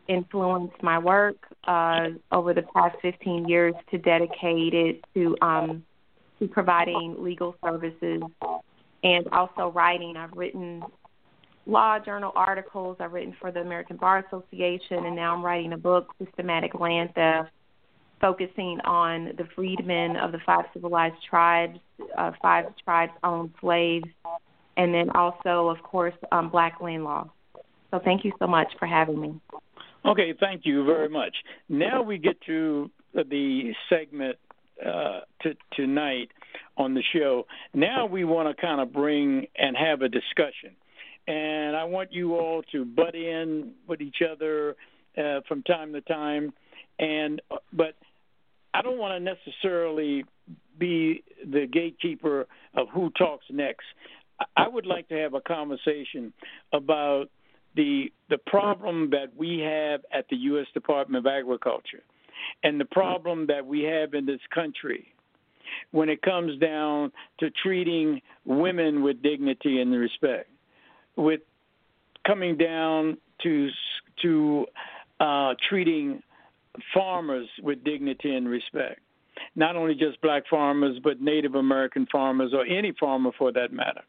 influenced 0.07 0.81
my 0.81 0.97
work 0.97 1.37
uh, 1.65 2.09
over 2.31 2.53
the 2.53 2.63
past 2.73 2.97
15 3.01 3.47
years 3.47 3.73
to 3.91 3.97
dedicate 3.97 4.73
it 4.73 5.03
to 5.13 5.37
um, 5.41 5.83
to 6.39 6.47
providing 6.47 7.15
legal 7.19 7.55
services 7.63 8.21
and 9.03 9.27
also 9.31 9.71
writing. 9.71 10.17
I've 10.17 10.33
written 10.33 10.83
law 11.67 11.99
journal 11.99 12.31
articles. 12.35 12.97
I've 12.99 13.13
written 13.13 13.35
for 13.39 13.51
the 13.51 13.61
American 13.61 13.97
Bar 13.97 14.25
Association, 14.27 15.05
and 15.05 15.15
now 15.15 15.35
I'm 15.35 15.45
writing 15.45 15.73
a 15.73 15.77
book, 15.77 16.13
Systematic 16.23 16.73
Land 16.79 17.11
Theft, 17.13 17.51
focusing 18.21 18.79
on 18.85 19.33
the 19.37 19.45
freedmen 19.55 20.15
of 20.15 20.31
the 20.31 20.39
five 20.45 20.65
civilized 20.73 21.15
tribes. 21.27 21.79
Uh, 22.17 22.31
five 22.41 22.65
tribes 22.83 23.11
owned 23.23 23.51
slaves, 23.59 24.07
and 24.77 24.93
then 24.93 25.09
also, 25.11 25.67
of 25.69 25.81
course, 25.83 26.13
um, 26.31 26.49
black 26.49 26.81
land 26.81 27.03
law. 27.03 27.29
So 27.91 27.99
thank 28.03 28.23
you 28.23 28.31
so 28.39 28.47
much 28.47 28.67
for 28.79 28.87
having 28.87 29.19
me. 29.19 29.39
Okay, 30.05 30.33
thank 30.39 30.61
you 30.65 30.83
very 30.85 31.09
much. 31.09 31.35
Now 31.69 32.01
we 32.01 32.17
get 32.17 32.41
to 32.47 32.89
the 33.13 33.73
segment 33.89 34.37
uh, 34.83 35.19
to, 35.43 35.55
tonight 35.73 36.29
on 36.77 36.95
the 36.95 37.03
show. 37.13 37.45
Now 37.73 38.05
we 38.05 38.23
want 38.23 38.55
to 38.55 38.59
kind 38.59 38.81
of 38.81 38.91
bring 38.91 39.45
and 39.55 39.75
have 39.77 40.01
a 40.01 40.09
discussion 40.09 40.75
and 41.27 41.75
I 41.75 41.83
want 41.83 42.11
you 42.11 42.35
all 42.35 42.63
to 42.71 42.85
butt 42.85 43.15
in 43.15 43.73
with 43.87 44.01
each 44.01 44.17
other 44.29 44.75
uh, 45.17 45.41
from 45.47 45.63
time 45.63 45.93
to 45.93 46.01
time. 46.01 46.53
And 46.99 47.41
but 47.73 47.95
I 48.73 48.81
don't 48.81 48.97
want 48.97 49.13
to 49.13 49.19
necessarily 49.19 50.25
be 50.77 51.23
the 51.45 51.67
gatekeeper 51.67 52.47
of 52.75 52.87
who 52.93 53.09
talks 53.11 53.45
next. 53.49 53.85
I 54.57 54.67
would 54.67 54.85
like 54.85 55.07
to 55.09 55.15
have 55.15 55.33
a 55.33 55.41
conversation 55.41 56.33
about 56.73 57.25
the 57.75 58.11
the 58.29 58.37
problem 58.37 59.11
that 59.11 59.35
we 59.37 59.59
have 59.59 60.01
at 60.11 60.27
the 60.29 60.35
U.S. 60.37 60.67
Department 60.73 61.25
of 61.25 61.31
Agriculture, 61.31 62.03
and 62.63 62.79
the 62.79 62.85
problem 62.85 63.47
that 63.47 63.65
we 63.65 63.83
have 63.83 64.13
in 64.13 64.25
this 64.25 64.41
country 64.53 65.13
when 65.91 66.09
it 66.09 66.21
comes 66.21 66.59
down 66.59 67.11
to 67.39 67.49
treating 67.63 68.21
women 68.45 69.03
with 69.03 69.21
dignity 69.21 69.79
and 69.79 69.91
respect 69.93 70.49
with 71.15 71.41
coming 72.25 72.57
down 72.57 73.17
to 73.43 73.69
to 74.21 74.65
uh, 75.19 75.53
treating 75.69 76.21
farmers 76.93 77.47
with 77.61 77.83
dignity 77.83 78.33
and 78.35 78.47
respect. 78.47 78.99
Not 79.55 79.75
only 79.75 79.95
just 79.95 80.21
black 80.21 80.43
farmers, 80.49 80.97
but 81.03 81.21
Native 81.21 81.55
American 81.55 82.07
farmers, 82.11 82.53
or 82.53 82.65
any 82.65 82.93
farmer 82.99 83.31
for 83.37 83.51
that 83.51 83.73
matter. 83.73 84.01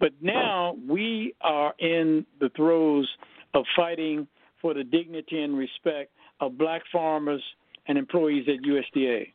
But 0.00 0.12
now 0.20 0.76
we 0.88 1.34
are 1.40 1.74
in 1.78 2.26
the 2.40 2.50
throes 2.56 3.08
of 3.54 3.64
fighting 3.76 4.26
for 4.60 4.74
the 4.74 4.84
dignity 4.84 5.42
and 5.42 5.56
respect 5.56 6.10
of 6.40 6.58
black 6.58 6.82
farmers 6.90 7.42
and 7.86 7.98
employees 7.98 8.46
at 8.48 8.62
USDA. 8.64 9.32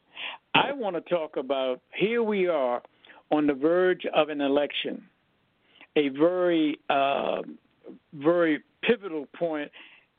I 0.56 0.74
want 0.74 0.96
to 0.96 1.02
talk 1.02 1.38
about 1.38 1.82
here 1.94 2.24
we 2.24 2.48
are 2.48 2.82
on 3.32 3.46
the 3.46 3.54
verge 3.54 4.06
of 4.16 4.30
an 4.30 4.42
election 4.42 5.04
a 5.98 6.10
very, 6.10 6.80
uh, 6.90 7.42
very 8.13 8.63
pivotal 8.84 9.28
point 9.38 9.72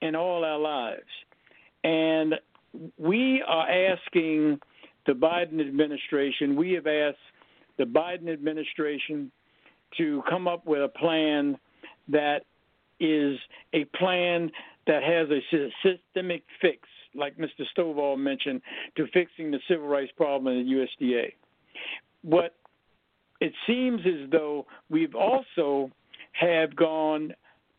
in 0.03 0.14
all 0.16 0.44
our 0.44 0.59
lives. 0.59 1.07
And 1.85 2.35
we 2.98 3.42
are 3.46 3.68
asking 3.68 4.61
the 5.07 5.12
Biden 5.12 5.61
administration, 5.61 6.57
we 6.57 6.72
have 6.72 6.87
asked 6.87 7.16
the 7.78 7.85
Biden 7.85 8.33
administration 8.33 9.31
to 9.96 10.22
come 10.28 10.46
up 10.46 10.66
with 10.66 10.83
a 10.83 10.88
plan 10.88 11.57
that 12.09 12.40
is 13.00 13.38
a 13.72 13.85
plan 13.96 14.50
that 14.87 15.02
has 15.02 15.28
a 15.31 15.40
systemic 15.83 16.42
fix, 16.61 16.81
like 17.14 17.37
Mr. 17.37 17.64
Stovall 17.76 18.18
mentioned, 18.18 18.61
to 18.96 19.07
fixing 19.12 19.50
the 19.50 19.61
civil 19.68 19.87
rights 19.87 20.12
problem 20.16 20.57
in 20.57 20.66
the 20.66 21.04
USDA. 21.04 21.33
What 22.22 22.54
it 23.40 23.52
seems 23.66 24.00
as 24.04 24.31
though 24.31 24.66
we've 24.90 25.14
also 25.14 25.90
have 26.33 26.74
gone 26.74 27.33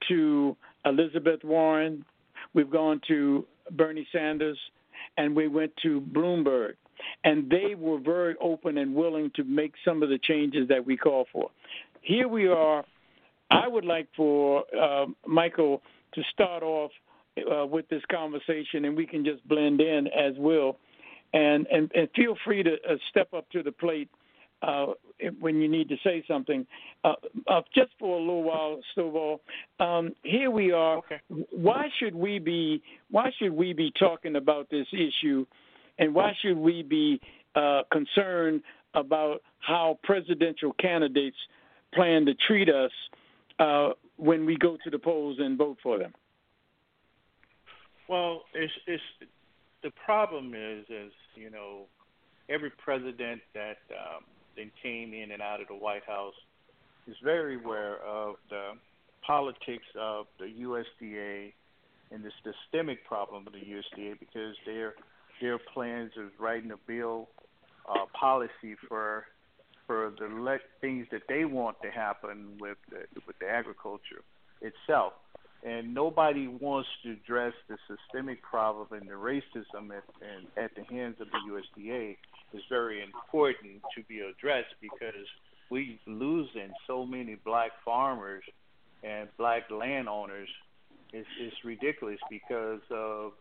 to 0.07 0.55
Elizabeth 0.85 1.43
Warren, 1.43 2.05
we've 2.53 2.71
gone 2.71 3.01
to 3.07 3.45
Bernie 3.71 4.07
Sanders, 4.11 4.57
and 5.19 5.35
we 5.35 5.47
went 5.47 5.73
to 5.83 6.01
Bloomberg. 6.01 6.73
And 7.23 7.49
they 7.49 7.75
were 7.75 7.99
very 7.99 8.35
open 8.41 8.77
and 8.77 8.95
willing 8.95 9.31
to 9.35 9.43
make 9.43 9.73
some 9.85 10.01
of 10.01 10.09
the 10.09 10.19
changes 10.21 10.67
that 10.69 10.85
we 10.85 10.97
call 10.97 11.25
for. 11.31 11.49
Here 12.01 12.27
we 12.27 12.47
are. 12.47 12.83
I 13.51 13.67
would 13.67 13.85
like 13.85 14.07
for 14.15 14.63
uh, 14.77 15.05
Michael 15.27 15.81
to 16.13 16.21
start 16.33 16.63
off 16.63 16.91
uh, 17.37 17.65
with 17.65 17.87
this 17.89 18.01
conversation, 18.11 18.85
and 18.85 18.95
we 18.95 19.05
can 19.05 19.23
just 19.25 19.45
blend 19.47 19.81
in 19.81 20.07
as 20.07 20.33
well. 20.37 20.77
And 21.33 21.67
and, 21.67 21.91
and 21.93 22.09
feel 22.15 22.35
free 22.45 22.63
to 22.63 22.73
uh, 22.73 22.95
step 23.09 23.33
up 23.33 23.49
to 23.51 23.61
the 23.61 23.71
plate 23.71 24.09
uh, 24.61 24.87
when 25.39 25.61
you 25.61 25.67
need 25.67 25.89
to 25.89 25.97
say 26.03 26.23
something. 26.27 26.65
Uh, 27.03 27.13
uh, 27.47 27.61
just 27.73 27.91
for 27.99 28.17
a 28.17 28.19
little 28.19 28.43
while, 28.43 28.79
Stovall, 28.95 29.39
um, 29.79 30.13
here 30.23 30.51
we 30.51 30.71
are. 30.71 30.97
Okay. 30.97 31.19
Why 31.51 31.89
should 31.99 32.15
we 32.15 32.39
be 32.39 32.81
Why 33.11 33.31
should 33.37 33.53
we 33.53 33.73
be 33.73 33.91
talking 33.97 34.35
about 34.35 34.69
this 34.69 34.87
issue, 34.91 35.45
and 35.97 36.13
why 36.13 36.33
should 36.41 36.57
we 36.57 36.83
be 36.83 37.21
uh, 37.55 37.83
concerned 37.91 38.61
about 38.93 39.41
how 39.59 39.99
presidential 40.03 40.73
candidates 40.73 41.37
plan 41.93 42.25
to 42.25 42.33
treat 42.33 42.69
us 42.69 42.91
uh, 43.59 43.89
when 44.17 44.45
we 44.45 44.57
go 44.57 44.77
to 44.83 44.89
the 44.89 44.99
polls 44.99 45.37
and 45.39 45.57
vote 45.57 45.77
for 45.81 45.97
them? 45.97 46.13
Well, 48.07 48.43
it's, 48.53 48.73
it's 48.87 49.03
the 49.83 49.91
problem 50.05 50.53
is 50.55 50.85
is 50.89 51.11
you 51.35 51.49
know 51.49 51.85
every 52.49 52.71
president 52.71 53.41
that 53.53 53.77
um, 53.91 54.23
and 54.59 54.71
came 54.81 55.13
in 55.13 55.31
and 55.31 55.41
out 55.41 55.61
of 55.61 55.67
the 55.67 55.75
White 55.75 56.05
House 56.05 56.35
is 57.07 57.15
very 57.23 57.55
aware 57.55 57.97
of 57.97 58.35
the 58.49 58.71
politics 59.25 59.85
of 59.99 60.27
the 60.39 60.45
USDA 60.45 61.53
and 62.11 62.23
the 62.23 62.31
systemic 62.43 63.05
problem 63.05 63.47
of 63.47 63.53
the 63.53 63.59
USDA 63.59 64.19
because 64.19 64.55
their 64.65 64.93
their 65.41 65.57
plans 65.57 66.11
of 66.17 66.31
writing 66.39 66.71
a 66.71 66.77
bill 66.87 67.29
uh, 67.87 68.05
policy 68.19 68.75
for 68.87 69.25
for 69.87 70.13
the 70.19 70.25
le- 70.25 70.59
things 70.81 71.07
that 71.11 71.23
they 71.27 71.45
want 71.45 71.75
to 71.81 71.89
happen 71.89 72.57
with 72.59 72.77
the, 72.91 72.99
with 73.25 73.37
the 73.39 73.47
agriculture 73.49 74.21
itself. 74.61 75.13
And 75.65 75.93
nobody 75.93 76.47
wants 76.47 76.87
to 77.03 77.13
address 77.13 77.53
the 77.67 77.77
systemic 77.87 78.41
problem 78.43 78.87
and 78.91 79.09
the 79.09 79.13
racism 79.13 79.89
at, 79.89 80.03
and 80.21 80.45
at 80.63 80.75
the 80.75 80.83
hands 80.83 81.15
of 81.19 81.27
the 81.31 81.39
USDA 81.51 82.17
is 82.53 82.61
very 82.69 83.03
important 83.03 83.81
to 83.95 84.03
be 84.03 84.19
addressed 84.19 84.73
because 84.81 85.27
we're 85.69 85.97
losing 86.07 86.71
so 86.87 87.05
many 87.05 87.35
black 87.45 87.71
farmers 87.85 88.43
and 89.03 89.29
black 89.37 89.69
landowners 89.69 90.49
It's, 91.13 91.27
is 91.39 91.53
ridiculous 91.63 92.19
because 92.29 92.81
of 92.91 93.33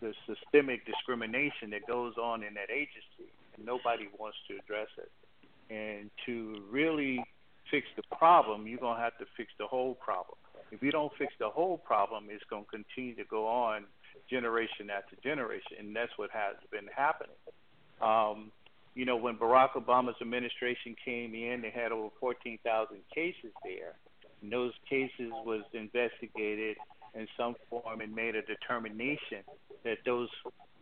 the 0.00 0.12
systemic 0.26 0.84
discrimination 0.84 1.70
that 1.70 1.86
goes 1.86 2.14
on 2.16 2.42
in 2.42 2.54
that 2.54 2.70
agency 2.70 3.32
and 3.56 3.64
nobody 3.64 4.08
wants 4.18 4.36
to 4.48 4.56
address 4.58 4.88
it. 4.98 5.10
And 5.72 6.10
to 6.26 6.62
really 6.70 7.24
fix 7.70 7.86
the 7.96 8.02
problem, 8.16 8.66
you're 8.66 8.78
gonna 8.78 9.00
have 9.00 9.16
to 9.18 9.26
fix 9.36 9.50
the 9.58 9.66
whole 9.66 9.94
problem. 9.94 10.38
If 10.70 10.82
you 10.82 10.90
don't 10.90 11.12
fix 11.18 11.32
the 11.38 11.48
whole 11.48 11.78
problem, 11.78 12.26
it's 12.30 12.44
gonna 12.50 12.64
continue 12.70 13.14
to 13.16 13.24
go 13.24 13.46
on 13.46 13.84
generation 14.28 14.90
after 14.90 15.16
generation, 15.22 15.78
and 15.78 15.94
that's 15.94 16.12
what 16.16 16.30
has 16.30 16.56
been 16.70 16.88
happening. 16.94 17.36
Um, 18.00 18.52
you 18.96 19.04
know, 19.04 19.16
when 19.16 19.36
Barack 19.36 19.72
Obama's 19.76 20.16
administration 20.22 20.96
came 21.04 21.34
in, 21.34 21.60
they 21.60 21.70
had 21.70 21.92
over 21.92 22.08
14,000 22.18 22.96
cases 23.14 23.52
there. 23.62 23.94
And 24.40 24.50
those 24.50 24.72
cases 24.88 25.30
was 25.44 25.62
investigated 25.74 26.78
in 27.14 27.28
some 27.36 27.56
form 27.68 28.00
and 28.00 28.14
made 28.14 28.34
a 28.34 28.42
determination 28.42 29.44
that 29.84 29.98
those 30.06 30.30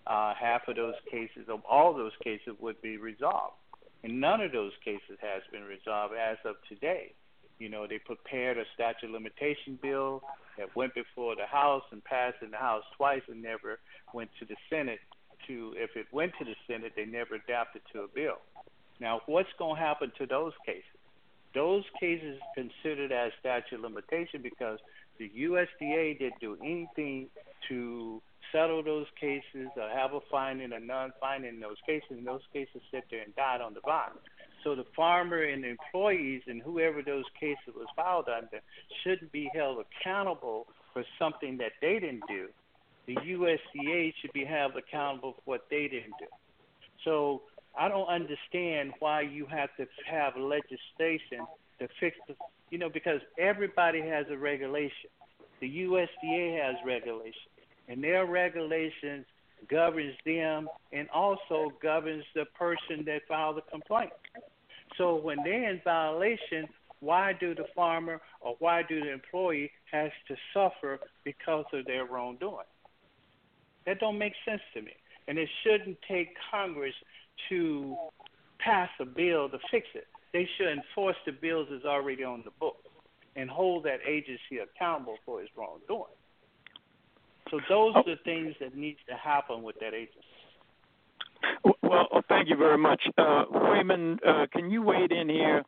uh, 0.06 0.32
half 0.40 0.62
of 0.68 0.76
those 0.76 0.94
cases, 1.10 1.48
of 1.48 1.60
all 1.68 1.92
those 1.92 2.12
cases, 2.22 2.54
would 2.60 2.80
be 2.82 2.96
resolved. 2.98 3.56
And 4.04 4.20
none 4.20 4.40
of 4.40 4.52
those 4.52 4.72
cases 4.84 5.18
has 5.20 5.42
been 5.50 5.64
resolved 5.64 6.14
as 6.14 6.36
of 6.44 6.54
today. 6.68 7.14
You 7.58 7.68
know, 7.68 7.86
they 7.88 7.98
prepared 7.98 8.58
a 8.58 8.64
statute 8.74 9.06
of 9.06 9.12
limitation 9.12 9.78
bill 9.82 10.22
that 10.56 10.74
went 10.76 10.94
before 10.94 11.34
the 11.34 11.46
House 11.46 11.82
and 11.90 12.04
passed 12.04 12.36
in 12.42 12.52
the 12.52 12.58
House 12.58 12.84
twice 12.96 13.22
and 13.28 13.42
never 13.42 13.80
went 14.12 14.30
to 14.38 14.44
the 14.44 14.56
Senate 14.70 15.00
to 15.46 15.74
if 15.76 15.96
it 15.96 16.06
went 16.12 16.32
to 16.38 16.44
the 16.44 16.54
Senate, 16.66 16.92
they 16.96 17.06
never 17.06 17.36
adapted 17.36 17.82
to 17.92 18.02
a 18.02 18.08
bill. 18.08 18.38
Now, 19.00 19.20
what's 19.26 19.48
going 19.58 19.76
to 19.76 19.80
happen 19.80 20.12
to 20.18 20.26
those 20.26 20.52
cases? 20.64 20.84
Those 21.54 21.84
cases 22.00 22.40
considered 22.54 23.12
as 23.12 23.32
statute 23.38 23.76
of 23.76 23.82
limitation 23.82 24.42
because 24.42 24.78
the 25.18 25.30
USDA 25.30 26.18
didn't 26.18 26.40
do 26.40 26.56
anything 26.60 27.28
to 27.68 28.20
settle 28.52 28.82
those 28.82 29.06
cases 29.20 29.68
or 29.76 29.88
have 29.88 30.12
a 30.14 30.20
finding 30.30 30.72
or 30.72 30.80
non-finding 30.80 31.54
in 31.54 31.60
those 31.60 31.76
cases. 31.86 32.08
And 32.10 32.26
those 32.26 32.42
cases 32.52 32.82
sit 32.90 33.04
there 33.10 33.22
and 33.22 33.34
died 33.36 33.60
on 33.60 33.74
the 33.74 33.80
vine. 33.80 34.18
So 34.64 34.74
the 34.74 34.86
farmer 34.96 35.42
and 35.42 35.62
the 35.62 35.68
employees 35.68 36.42
and 36.46 36.62
whoever 36.62 37.02
those 37.02 37.24
cases 37.38 37.74
was 37.76 37.86
filed 37.94 38.28
under 38.28 38.60
shouldn't 39.02 39.30
be 39.30 39.50
held 39.54 39.84
accountable 39.84 40.66
for 40.92 41.04
something 41.18 41.58
that 41.58 41.72
they 41.80 42.00
didn't 42.00 42.22
do 42.28 42.48
the 43.06 43.16
USDA 43.16 44.12
should 44.20 44.32
be 44.32 44.44
held 44.44 44.72
accountable 44.76 45.32
for 45.34 45.42
what 45.44 45.66
they 45.70 45.88
didn't 45.88 46.14
do. 46.18 46.26
So 47.04 47.42
I 47.76 47.88
don't 47.88 48.08
understand 48.08 48.92
why 49.00 49.22
you 49.22 49.46
have 49.46 49.70
to 49.76 49.86
have 50.06 50.36
legislation 50.36 51.46
to 51.80 51.88
fix 52.00 52.16
the, 52.28 52.34
you 52.70 52.78
know, 52.78 52.88
because 52.88 53.20
everybody 53.38 54.00
has 54.00 54.26
a 54.30 54.36
regulation. 54.36 55.10
The 55.60 55.68
USDA 55.82 56.62
has 56.62 56.76
regulations, 56.84 57.48
and 57.88 58.02
their 58.02 58.26
regulations 58.26 59.26
governs 59.68 60.14
them 60.24 60.68
and 60.92 61.08
also 61.10 61.72
governs 61.82 62.24
the 62.34 62.44
person 62.58 63.04
that 63.06 63.22
filed 63.28 63.56
the 63.56 63.62
complaint. 63.70 64.12
So 64.96 65.16
when 65.16 65.38
they're 65.42 65.70
in 65.70 65.80
violation, 65.84 66.68
why 67.00 67.32
do 67.38 67.54
the 67.54 67.66
farmer 67.74 68.20
or 68.40 68.56
why 68.58 68.82
do 68.82 69.00
the 69.00 69.12
employee 69.12 69.70
has 69.90 70.10
to 70.28 70.36
suffer 70.52 70.98
because 71.24 71.64
of 71.72 71.86
their 71.86 72.06
wrongdoing? 72.06 72.66
That 73.86 74.00
don't 74.00 74.18
make 74.18 74.32
sense 74.46 74.62
to 74.74 74.82
me. 74.82 74.92
And 75.28 75.38
it 75.38 75.48
shouldn't 75.62 75.98
take 76.08 76.28
Congress 76.50 76.94
to 77.48 77.96
pass 78.58 78.90
a 79.00 79.04
bill 79.04 79.48
to 79.48 79.58
fix 79.70 79.86
it. 79.94 80.06
They 80.32 80.48
should 80.56 80.68
enforce 80.68 81.16
the 81.26 81.32
bills 81.32 81.68
that's 81.70 81.84
already 81.84 82.24
on 82.24 82.42
the 82.44 82.50
books 82.58 82.88
and 83.36 83.48
hold 83.50 83.84
that 83.84 83.98
agency 84.06 84.58
accountable 84.62 85.16
for 85.24 85.42
its 85.42 85.50
wrongdoing. 85.56 86.04
So 87.50 87.58
those 87.68 87.92
oh. 87.94 88.00
are 88.00 88.04
the 88.04 88.16
things 88.24 88.54
that 88.60 88.76
needs 88.76 88.98
to 89.08 89.14
happen 89.14 89.62
with 89.62 89.76
that 89.80 89.94
agency. 89.94 90.20
Well, 91.82 92.08
thank 92.28 92.48
you 92.48 92.56
very 92.56 92.78
much, 92.78 93.02
uh, 93.18 93.44
Waymon. 93.52 94.18
Uh, 94.26 94.46
can 94.50 94.70
you 94.70 94.82
wade 94.82 95.12
in 95.12 95.28
here 95.28 95.62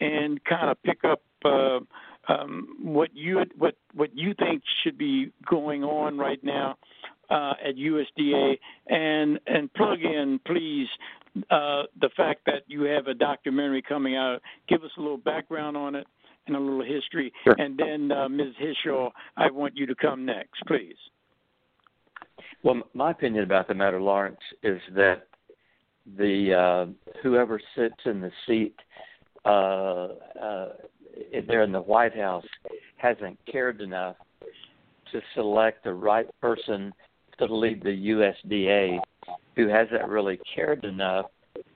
and 0.00 0.42
kind 0.44 0.70
of 0.70 0.82
pick 0.82 1.04
up 1.04 1.22
uh, 1.44 1.78
um, 2.28 2.76
what 2.82 3.10
you 3.14 3.40
what 3.56 3.76
what 3.94 4.10
you 4.14 4.34
think 4.34 4.62
should 4.82 4.98
be 4.98 5.30
going 5.48 5.84
on 5.84 6.18
right 6.18 6.42
now 6.42 6.76
uh, 7.30 7.52
at 7.66 7.76
USDA 7.76 8.58
and 8.88 9.38
and 9.46 9.72
plug 9.74 10.00
in, 10.02 10.40
please, 10.46 10.88
uh, 11.50 11.84
the 12.00 12.10
fact 12.16 12.40
that 12.46 12.62
you 12.66 12.82
have 12.82 13.06
a 13.06 13.14
documentary 13.14 13.82
coming 13.82 14.16
out. 14.16 14.40
Give 14.68 14.82
us 14.82 14.90
a 14.98 15.00
little 15.00 15.18
background 15.18 15.76
on 15.76 15.94
it 15.94 16.06
and 16.46 16.56
a 16.56 16.60
little 16.60 16.84
history, 16.84 17.32
sure. 17.44 17.54
and 17.58 17.78
then 17.78 18.10
uh, 18.10 18.28
Ms. 18.28 18.54
Hishaw, 18.60 19.10
I 19.36 19.50
want 19.50 19.76
you 19.76 19.86
to 19.86 19.94
come 19.94 20.24
next, 20.24 20.60
please. 20.66 20.96
Well, 22.62 22.82
my 22.94 23.12
opinion 23.12 23.44
about 23.44 23.68
the 23.68 23.74
matter, 23.74 24.00
Lawrence, 24.00 24.40
is 24.62 24.80
that 24.94 25.26
the 26.18 26.54
uh, 26.54 27.18
whoever 27.22 27.60
sits 27.76 27.94
in 28.04 28.20
the 28.20 28.32
seat 28.46 28.74
uh, 29.44 30.08
uh, 30.42 30.68
there 31.46 31.62
in 31.62 31.72
the 31.72 31.80
White 31.80 32.16
House 32.16 32.44
hasn't 32.96 33.38
cared 33.50 33.80
enough 33.80 34.16
to 35.12 35.20
select 35.34 35.84
the 35.84 35.92
right 35.92 36.28
person 36.40 36.92
lead 37.46 37.82
the 37.82 37.88
USDA 37.88 38.98
who 39.56 39.68
hasn't 39.68 40.08
really 40.08 40.38
cared 40.54 40.84
enough 40.84 41.26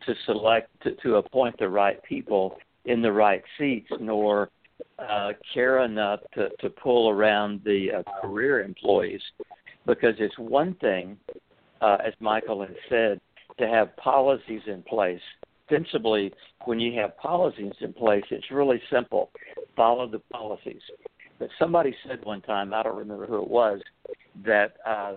to 0.07 0.15
select 0.27 0.71
to, 0.83 0.95
to 0.97 1.17
appoint 1.17 1.59
the 1.59 1.69
right 1.69 2.03
people 2.03 2.57
in 2.85 3.03
the 3.03 3.13
right 3.13 3.43
seats, 3.59 3.89
nor 4.01 4.51
uh, 4.99 5.33
care 5.53 5.85
enough 5.85 6.21
to, 6.35 6.49
to 6.61 6.71
pull 6.71 7.11
around 7.11 7.61
the 7.65 7.89
uh, 7.99 8.21
career 8.21 8.63
employees. 8.63 9.21
Because 9.87 10.15
it's 10.19 10.39
one 10.39 10.75
thing, 10.75 11.17
uh, 11.81 11.99
as 12.07 12.15
Michael 12.21 12.63
has 12.63 12.77
said, 12.89 13.21
to 13.59 13.69
have 13.69 13.95
policies 13.97 14.63
in 14.67 14.83
place. 14.83 15.21
Sensibly, 15.71 16.33
when 16.65 16.79
you 16.79 16.99
have 17.01 17.17
policies 17.19 17.73
in 17.81 17.93
place, 17.93 18.25
it's 18.31 18.51
really 18.51 18.81
simple. 18.91 19.31
Follow 19.77 20.09
the 20.09 20.19
policies. 20.33 20.83
But 21.39 21.49
somebody 21.59 21.95
said 22.07 22.25
one 22.25 22.43
time, 22.43 22.73
I 22.73 22.83
don't 22.83 22.97
remember 22.97 23.27
who 23.27 23.43
it 23.43 23.49
was, 23.49 23.81
that 24.45 24.77
uh, 24.87 25.15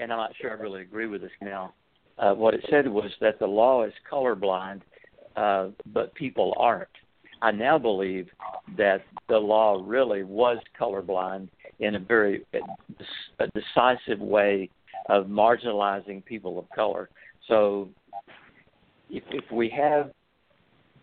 and 0.00 0.12
I'm 0.12 0.18
not 0.18 0.32
sure 0.40 0.50
I 0.50 0.54
really 0.54 0.82
agree 0.82 1.06
with 1.06 1.22
this 1.22 1.30
now. 1.40 1.74
Uh, 2.18 2.34
what 2.34 2.54
it 2.54 2.64
said 2.68 2.88
was 2.88 3.10
that 3.20 3.38
the 3.38 3.46
law 3.46 3.84
is 3.84 3.92
colorblind, 4.10 4.80
uh, 5.36 5.68
but 5.92 6.14
people 6.14 6.54
aren't. 6.58 6.88
I 7.40 7.52
now 7.52 7.78
believe 7.78 8.28
that 8.76 9.02
the 9.28 9.38
law 9.38 9.82
really 9.84 10.24
was 10.24 10.58
colorblind 10.78 11.48
in 11.78 11.94
a 11.94 11.98
very 12.00 12.44
a 13.38 13.46
decisive 13.48 14.18
way 14.18 14.68
of 15.08 15.26
marginalizing 15.26 16.24
people 16.24 16.58
of 16.58 16.68
color. 16.70 17.08
So, 17.46 17.88
if, 19.10 19.22
if 19.30 19.44
we 19.52 19.68
have 19.70 20.10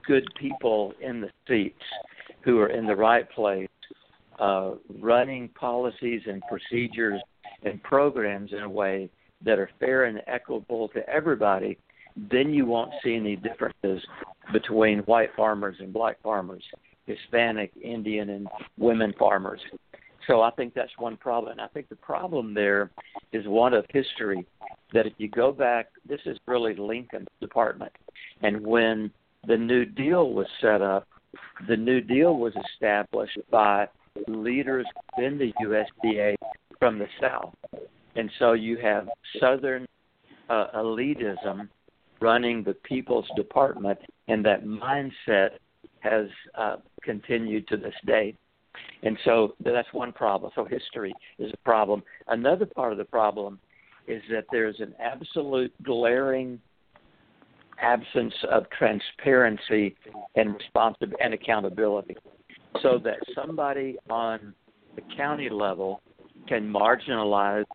good 0.06 0.26
people 0.40 0.94
in 1.02 1.22
the 1.22 1.30
seats 1.48 1.82
who 2.42 2.60
are 2.60 2.68
in 2.68 2.86
the 2.86 2.96
right 2.96 3.30
place, 3.32 3.70
uh, 4.40 4.72
running 5.00 5.48
policies 5.50 6.22
and 6.28 6.44
procedures 6.50 7.22
and 7.64 7.82
programs 7.84 8.52
in 8.54 8.60
a 8.60 8.70
way 8.70 9.10
that 9.44 9.60
are 9.60 9.70
fair 9.80 10.06
and 10.06 10.22
equitable 10.28 10.88
to 10.90 11.08
everybody, 11.10 11.78
then 12.32 12.54
you 12.54 12.66
won't 12.66 12.92
see 13.04 13.16
any 13.16 13.36
differences 13.36 14.02
between 14.54 15.00
white 15.00 15.30
farmers 15.36 15.76
and 15.80 15.92
black 15.92 16.22
farmers, 16.22 16.64
Hispanic, 17.06 17.72
Indian, 17.82 18.30
and 18.30 18.48
women 18.78 19.14
farmers. 19.20 19.60
So 20.28 20.42
I 20.42 20.52
think 20.52 20.74
that's 20.74 20.92
one 20.98 21.18
problem. 21.18 21.54
And 21.54 21.62
I 21.62 21.68
think 21.68 21.90
the 21.90 21.96
problem 21.98 22.54
there 22.54 22.90
is 23.32 23.46
one 23.48 23.74
of 23.74 23.86
history. 23.90 24.46
That 24.94 25.06
if 25.06 25.14
you 25.18 25.28
go 25.28 25.52
back, 25.52 25.88
this 26.08 26.22
is 26.26 26.38
really 26.48 26.76
Lincoln's 26.76 27.28
department. 27.42 27.92
And 28.42 28.66
when 28.66 29.12
the 29.46 29.58
New 29.58 29.86
Deal 29.86 30.32
was 30.32 30.48
set 30.62 30.82
up, 30.82 31.08
the 31.68 31.76
New 31.76 32.02
Deal 32.02 32.38
was 32.38 32.54
established 32.72 33.40
by 33.52 33.88
leaders 34.28 34.86
within 35.18 35.38
the 35.38 35.52
USDA 35.62 36.36
from 36.80 37.00
the 37.00 37.08
South. 37.22 37.54
And 38.16 38.30
so 38.40 38.54
you 38.54 38.78
have 38.78 39.08
Southern 39.40 39.86
uh, 40.50 40.68
elitism 40.76 41.68
running 42.22 42.64
the 42.64 42.74
People's 42.84 43.28
Department, 43.36 44.00
and 44.28 44.44
that 44.46 44.64
mindset 44.66 45.50
has 46.00 46.28
uh, 46.58 46.78
continued 47.04 47.68
to 47.68 47.78
this 47.78 47.94
day. 48.06 48.36
And 49.04 49.18
so 49.26 49.56
that's 49.64 49.88
one 49.92 50.12
problem. 50.12 50.52
So 50.56 50.66
history 50.66 51.14
is 51.40 51.52
a 51.54 51.58
problem. 51.58 52.04
Another 52.28 52.66
part 52.66 52.92
of 52.92 52.98
the 52.98 53.06
problem 53.06 53.60
is 54.08 54.22
that 54.32 54.46
there's 54.52 54.80
an 54.80 54.94
absolute 55.00 55.74
glaring 55.84 56.60
absence 57.82 58.34
of 58.50 58.70
transparency 58.70 59.96
and 60.36 60.56
responsibility 60.56 61.22
and 61.24 61.34
accountability, 61.34 62.16
so 62.82 62.98
that 63.04 63.18
somebody 63.34 63.98
on 64.10 64.54
the 64.96 65.02
county 65.18 65.50
level 65.50 66.02
can 66.48 66.72
marginalize 66.72 67.66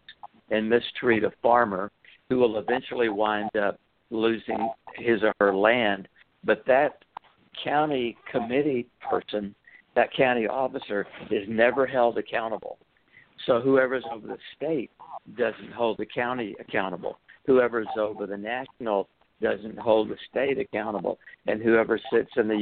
and 0.50 0.68
mistreat 0.68 1.24
a 1.24 1.32
farmer 1.42 1.90
who 2.28 2.38
will 2.38 2.58
eventually 2.58 3.08
wind 3.08 3.54
up 3.56 3.78
losing 4.10 4.70
his 4.96 5.22
or 5.22 5.34
her 5.40 5.54
land, 5.54 6.08
but 6.44 6.64
that 6.66 7.04
county 7.62 8.16
committee 8.30 8.86
person, 9.08 9.54
that 9.94 10.12
county 10.12 10.46
officer, 10.46 11.06
is 11.30 11.46
never 11.48 11.86
held 11.86 12.18
accountable. 12.18 12.78
So 13.46 13.60
whoever's 13.60 14.04
over 14.12 14.26
the 14.26 14.38
state 14.56 14.90
doesn't 15.36 15.72
hold 15.72 15.98
the 15.98 16.06
county 16.06 16.54
accountable. 16.60 17.18
Whoever's 17.46 17.88
over 17.98 18.26
the 18.26 18.36
national 18.36 19.08
doesn't 19.40 19.78
hold 19.78 20.10
the 20.10 20.16
state 20.30 20.58
accountable. 20.58 21.18
And 21.46 21.62
whoever 21.62 21.98
sits 22.12 22.30
in 22.36 22.48
the 22.48 22.54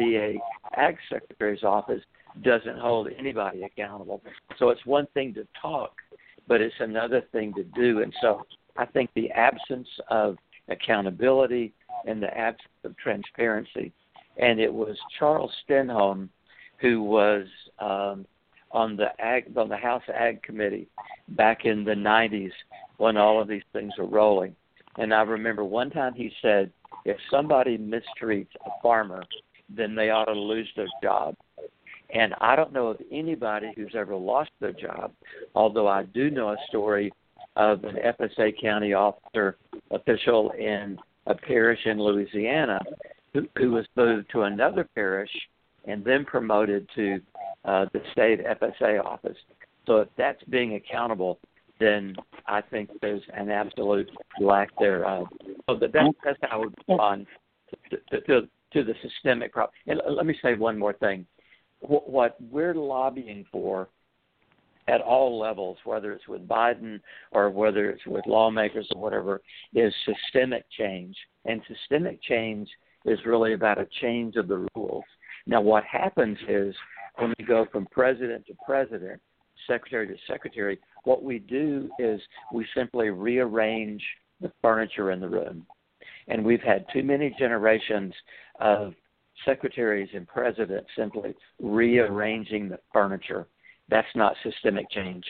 USDA 0.00 0.36
Ag 0.76 0.96
Secretary's 1.10 1.64
office 1.64 2.02
doesn't 2.42 2.78
hold 2.78 3.08
anybody 3.18 3.62
accountable. 3.62 4.22
So 4.58 4.70
it's 4.70 4.84
one 4.84 5.06
thing 5.14 5.34
to 5.34 5.46
talk, 5.60 5.92
but 6.48 6.60
it's 6.60 6.74
another 6.80 7.22
thing 7.32 7.52
to 7.54 7.64
do. 7.64 8.02
And 8.02 8.12
so 8.20 8.46
I 8.76 8.86
think 8.86 9.10
the 9.14 9.30
absence 9.30 9.88
of 10.10 10.36
accountability 10.68 11.72
and 12.06 12.22
the 12.22 12.36
absence 12.36 12.68
of 12.84 12.96
transparency. 12.96 13.92
And 14.36 14.60
it 14.60 14.72
was 14.72 14.96
Charles 15.18 15.52
Stenholm 15.68 16.28
who 16.78 17.02
was 17.02 17.46
um, 17.78 18.26
on 18.70 18.96
the 18.96 19.08
ag 19.18 19.56
on 19.56 19.68
the 19.68 19.76
House 19.76 20.02
Ag 20.12 20.42
Committee 20.42 20.88
back 21.28 21.64
in 21.64 21.84
the 21.84 21.92
90s 21.92 22.52
when 22.98 23.16
all 23.16 23.40
of 23.40 23.48
these 23.48 23.62
things 23.72 23.92
were 23.98 24.06
rolling. 24.06 24.54
And 24.98 25.12
I 25.12 25.22
remember 25.22 25.64
one 25.64 25.90
time 25.90 26.14
he 26.14 26.30
said, 26.40 26.70
if 27.04 27.16
somebody 27.30 27.78
mistreats 27.78 28.48
a 28.64 28.70
farmer, 28.82 29.22
then 29.68 29.94
they 29.94 30.10
ought 30.10 30.26
to 30.26 30.32
lose 30.32 30.68
their 30.76 30.86
job. 31.02 31.34
And 32.10 32.34
I 32.40 32.56
don't 32.56 32.72
know 32.72 32.88
of 32.88 33.00
anybody 33.10 33.72
who's 33.74 33.94
ever 33.96 34.14
lost 34.14 34.50
their 34.60 34.72
job, 34.72 35.12
although 35.54 35.88
I 35.88 36.04
do 36.04 36.30
know 36.30 36.50
a 36.50 36.56
story 36.68 37.12
of 37.56 37.84
an 37.84 37.96
FSA 37.96 38.60
county 38.60 38.92
officer 38.92 39.56
official 39.90 40.50
in 40.52 40.98
a 41.26 41.34
parish 41.34 41.80
in 41.84 42.00
Louisiana 42.00 42.80
who, 43.32 43.46
who 43.56 43.72
was 43.72 43.86
moved 43.96 44.30
to 44.32 44.42
another 44.42 44.88
parish 44.94 45.30
and 45.86 46.04
then 46.04 46.24
promoted 46.24 46.88
to 46.94 47.20
uh, 47.64 47.86
the 47.92 48.00
state 48.12 48.40
FSA 48.44 49.04
office. 49.04 49.36
So 49.86 49.98
if 49.98 50.08
that's 50.16 50.42
being 50.44 50.74
accountable, 50.74 51.38
then 51.78 52.16
I 52.46 52.60
think 52.60 52.90
there's 53.00 53.22
an 53.34 53.50
absolute 53.50 54.10
lack 54.40 54.70
thereof. 54.78 55.26
So 55.68 55.76
that, 55.76 55.92
that's, 55.92 56.08
that's 56.24 56.38
how 56.42 56.48
I 56.50 56.56
would 56.56 56.74
respond 56.88 57.26
to, 57.90 57.96
to, 58.10 58.20
to, 58.26 58.48
to 58.72 58.84
the 58.84 58.94
systemic 59.02 59.52
problem. 59.52 59.74
And 59.86 60.00
let 60.08 60.26
me 60.26 60.36
say 60.42 60.54
one 60.54 60.78
more 60.78 60.94
thing. 60.94 61.26
What 61.80 62.36
we're 62.40 62.74
lobbying 62.74 63.44
for 63.52 63.88
at 64.88 65.00
all 65.00 65.38
levels, 65.38 65.78
whether 65.84 66.12
it's 66.12 66.28
with 66.28 66.46
Biden 66.46 67.00
or 67.32 67.50
whether 67.50 67.90
it's 67.90 68.06
with 68.06 68.24
lawmakers 68.26 68.88
or 68.94 69.00
whatever, 69.00 69.40
is 69.74 69.92
systemic 70.04 70.64
change. 70.76 71.16
And 71.44 71.60
systemic 71.68 72.22
change 72.22 72.68
is 73.04 73.18
really 73.24 73.52
about 73.52 73.78
a 73.78 73.88
change 74.00 74.36
of 74.36 74.48
the 74.48 74.66
rules. 74.74 75.04
Now, 75.46 75.60
what 75.60 75.84
happens 75.84 76.38
is 76.48 76.74
when 77.18 77.34
we 77.38 77.44
go 77.44 77.66
from 77.70 77.86
president 77.86 78.46
to 78.46 78.54
president, 78.64 79.20
secretary 79.66 80.06
to 80.08 80.16
secretary, 80.26 80.78
what 81.04 81.22
we 81.22 81.38
do 81.38 81.88
is 81.98 82.20
we 82.52 82.66
simply 82.74 83.10
rearrange 83.10 84.02
the 84.40 84.52
furniture 84.62 85.10
in 85.12 85.20
the 85.20 85.28
room. 85.28 85.66
And 86.28 86.44
we've 86.44 86.60
had 86.60 86.84
too 86.92 87.02
many 87.02 87.34
generations 87.38 88.12
of 88.60 88.94
secretaries 89.44 90.08
and 90.14 90.26
presidents 90.26 90.88
simply 90.96 91.34
rearranging 91.60 92.68
the 92.68 92.78
furniture 92.92 93.46
that's 93.88 94.08
not 94.14 94.34
systemic 94.42 94.90
change. 94.90 95.24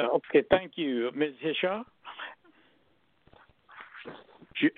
Okay, 0.00 0.42
thank 0.50 0.72
you, 0.76 1.10
Ms. 1.14 1.32
Hishaw. 1.44 1.84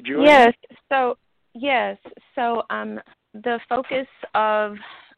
yes. 0.05 0.53
So 0.89 1.17
yes. 1.55 1.97
So 2.35 2.63
um, 2.71 2.99
the 3.33 3.61
focus 3.69 4.09
of 4.35 4.75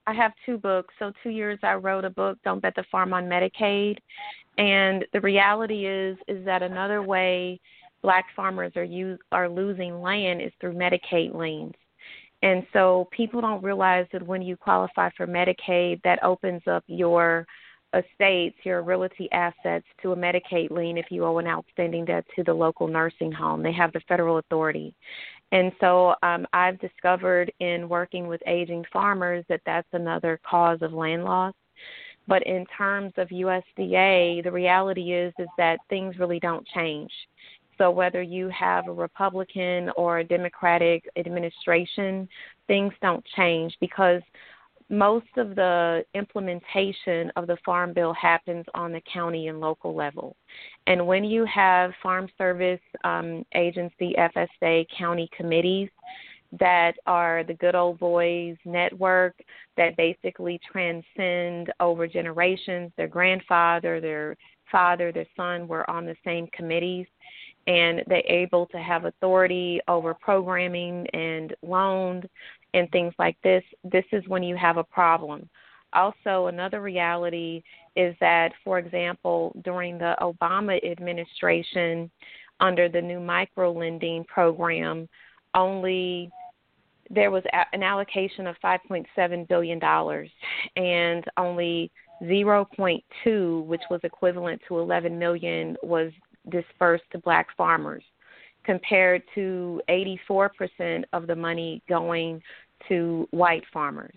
I 0.07 0.12
have 0.12 0.33
two 0.45 0.59
books. 0.59 0.93
So 0.99 1.12
two 1.23 1.31
years 1.31 1.59
I 1.62 1.75
wrote 1.75 2.05
a 2.05 2.11
book, 2.11 2.37
Don't 2.45 2.61
Bet 2.61 2.75
the 2.77 2.85
Farm 2.91 3.14
on 3.14 3.25
Medicaid, 3.25 3.97
and 4.59 5.07
the 5.14 5.21
reality 5.23 5.87
is 5.87 6.19
is 6.29 6.45
that 6.45 6.62
another 6.62 7.03
way 7.03 7.59
black 8.02 8.26
farmers 8.34 8.72
are 8.76 8.84
use, 8.84 9.18
are 9.32 9.48
losing 9.48 10.00
land 10.00 10.40
is 10.40 10.52
through 10.61 10.74
Medicaid 10.74 11.34
liens. 11.34 11.74
And 12.42 12.64
so 12.72 13.08
people 13.11 13.40
don't 13.40 13.62
realize 13.62 14.06
that 14.12 14.24
when 14.24 14.42
you 14.42 14.56
qualify 14.56 15.11
for 15.16 15.26
Medicaid, 15.26 16.00
that 16.04 16.22
opens 16.22 16.62
up 16.66 16.84
your 16.87 17.46
estates, 17.94 18.56
your 18.64 18.82
realty 18.82 19.28
assets 19.32 19.87
to 20.02 20.12
a 20.12 20.16
Medicaid 20.16 20.70
lien 20.70 20.98
if 20.98 21.06
you 21.11 21.24
owe 21.24 21.38
an 21.38 21.46
outstanding 21.46 22.04
debt 22.04 22.24
to 22.37 22.44
the 22.44 22.52
local 22.52 22.87
nursing 22.87 23.32
home. 23.32 23.62
They 23.62 23.72
have 23.72 23.92
the 23.92 24.00
federal 24.08 24.38
authority. 24.38 24.94
And 25.52 25.72
so 25.80 26.14
um, 26.22 26.46
I've 26.52 26.78
discovered 26.80 27.50
in 27.61 27.88
working 27.88 28.28
with 28.28 28.42
aging 28.46 28.84
farmers 28.92 29.44
that 29.48 29.62
that's 29.64 29.88
another 29.92 30.38
cause 30.48 30.78
of 30.82 30.92
land 30.92 31.24
loss. 31.24 31.54
But 32.26 32.46
in 32.46 32.66
terms 32.76 33.14
of 33.16 33.28
USDA, 33.28 34.44
the 34.44 34.52
reality 34.52 35.14
is 35.14 35.32
is 35.38 35.48
that 35.56 35.78
things 35.88 36.18
really 36.18 36.38
don't 36.38 36.66
change. 36.68 37.11
So 37.79 37.91
whether 37.91 38.21
you 38.21 38.49
have 38.49 38.88
a 38.88 38.93
Republican 38.93 39.91
or 39.97 40.19
a 40.19 40.25
Democratic 40.25 41.09
administration, 41.17 42.29
things 42.67 42.93
don't 43.01 43.25
change 43.37 43.77
because 43.81 44.21
most 44.91 45.27
of 45.37 45.55
the 45.55 46.05
implementation 46.14 47.31
of 47.37 47.47
the 47.47 47.59
farm 47.64 47.93
bill 47.93 48.14
happens 48.14 48.64
on 48.75 48.91
the 48.91 49.03
county 49.12 49.49
and 49.49 49.61
local 49.61 49.95
level. 49.95 50.35
And 50.87 51.07
when 51.07 51.25
you 51.25 51.45
have 51.45 51.93
Farm 52.03 52.29
Service 52.38 52.81
um, 53.05 53.45
Agency, 53.55 54.14
FSA, 54.19 54.87
county 54.97 55.29
committees 55.37 55.91
that 56.59 56.95
are 57.07 57.45
the 57.45 57.55
good 57.55 57.75
old 57.75 57.99
boys 57.99 58.57
network 58.64 59.35
that 59.77 59.97
basically 59.99 60.59
transcend 60.73 61.71
over 61.81 62.07
generations, 62.07 62.91
their 62.97 63.09
grandfather, 63.09 64.01
their 64.01 64.35
father, 64.73 65.12
their 65.12 65.27
son 65.37 65.69
were 65.69 65.88
on 65.91 66.07
the 66.07 66.17
same 66.25 66.47
committees 66.55 67.07
and 67.66 68.03
they're 68.07 68.23
able 68.27 68.66
to 68.66 68.79
have 68.79 69.05
authority 69.05 69.81
over 69.88 70.14
programming 70.14 71.07
and 71.09 71.55
loans 71.62 72.25
and 72.75 72.90
things 72.90 73.12
like 73.18 73.37
this, 73.42 73.62
this 73.85 74.05
is 74.12 74.27
when 74.29 74.42
you 74.42 74.57
have 74.57 74.77
a 74.77 74.85
problem. 74.85 75.49
Also, 75.92 76.47
another 76.47 76.83
reality 76.83 77.62
is 77.97 78.14
that, 78.21 78.53
for 78.62 78.79
example, 78.79 79.53
during 79.64 79.99
the 79.99 80.14
Obama 80.21 80.79
administration, 80.90 82.11
under 82.61 82.88
the 82.88 83.01
new 83.01 83.21
micro 83.21 83.73
lending 83.73 84.25
program, 84.25 85.09
only 85.55 86.31
there 87.11 87.31
was 87.31 87.42
an 87.73 87.83
allocation 87.83 88.47
of 88.47 88.57
5.7 88.62 89.49
billion 89.49 89.79
dollars, 89.79 90.29
and 90.77 91.25
only 91.38 91.90
0.2, 92.23 93.64
which 93.64 93.81
was 93.90 94.01
equivalent 94.03 94.61
to 94.68 94.79
11 94.79 95.18
million, 95.18 95.77
was 95.83 96.12
dispersed 96.51 97.05
to 97.12 97.18
black 97.18 97.48
farmers 97.57 98.03
compared 98.64 99.22
to 99.35 99.81
84% 99.88 101.05
of 101.12 101.27
the 101.27 101.35
money 101.35 101.83
going 101.88 102.42
to 102.88 103.27
white 103.31 103.64
farmers. 103.72 104.16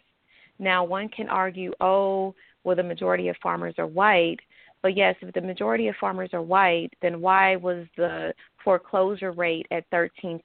Now, 0.60 0.84
one 0.84 1.10
can 1.10 1.30
argue, 1.30 1.72
oh, 1.82 2.36
well, 2.64 2.76
the 2.76 2.84
majority 2.84 3.30
of 3.30 3.36
farmers 3.42 3.76
are 3.78 3.88
white. 3.88 4.40
But 4.84 4.98
yes, 4.98 5.16
if 5.22 5.34
the 5.34 5.42
majority 5.42 5.88
of 5.88 5.96
farmers 6.00 6.32
are 6.34 6.42
white, 6.42 6.92
then 7.02 7.22
why 7.22 7.56
was 7.56 7.86
the 7.98 8.34
foreclosure 8.64 9.32
rate 9.32 9.68
at 9.72 9.90
13%? 9.92 10.42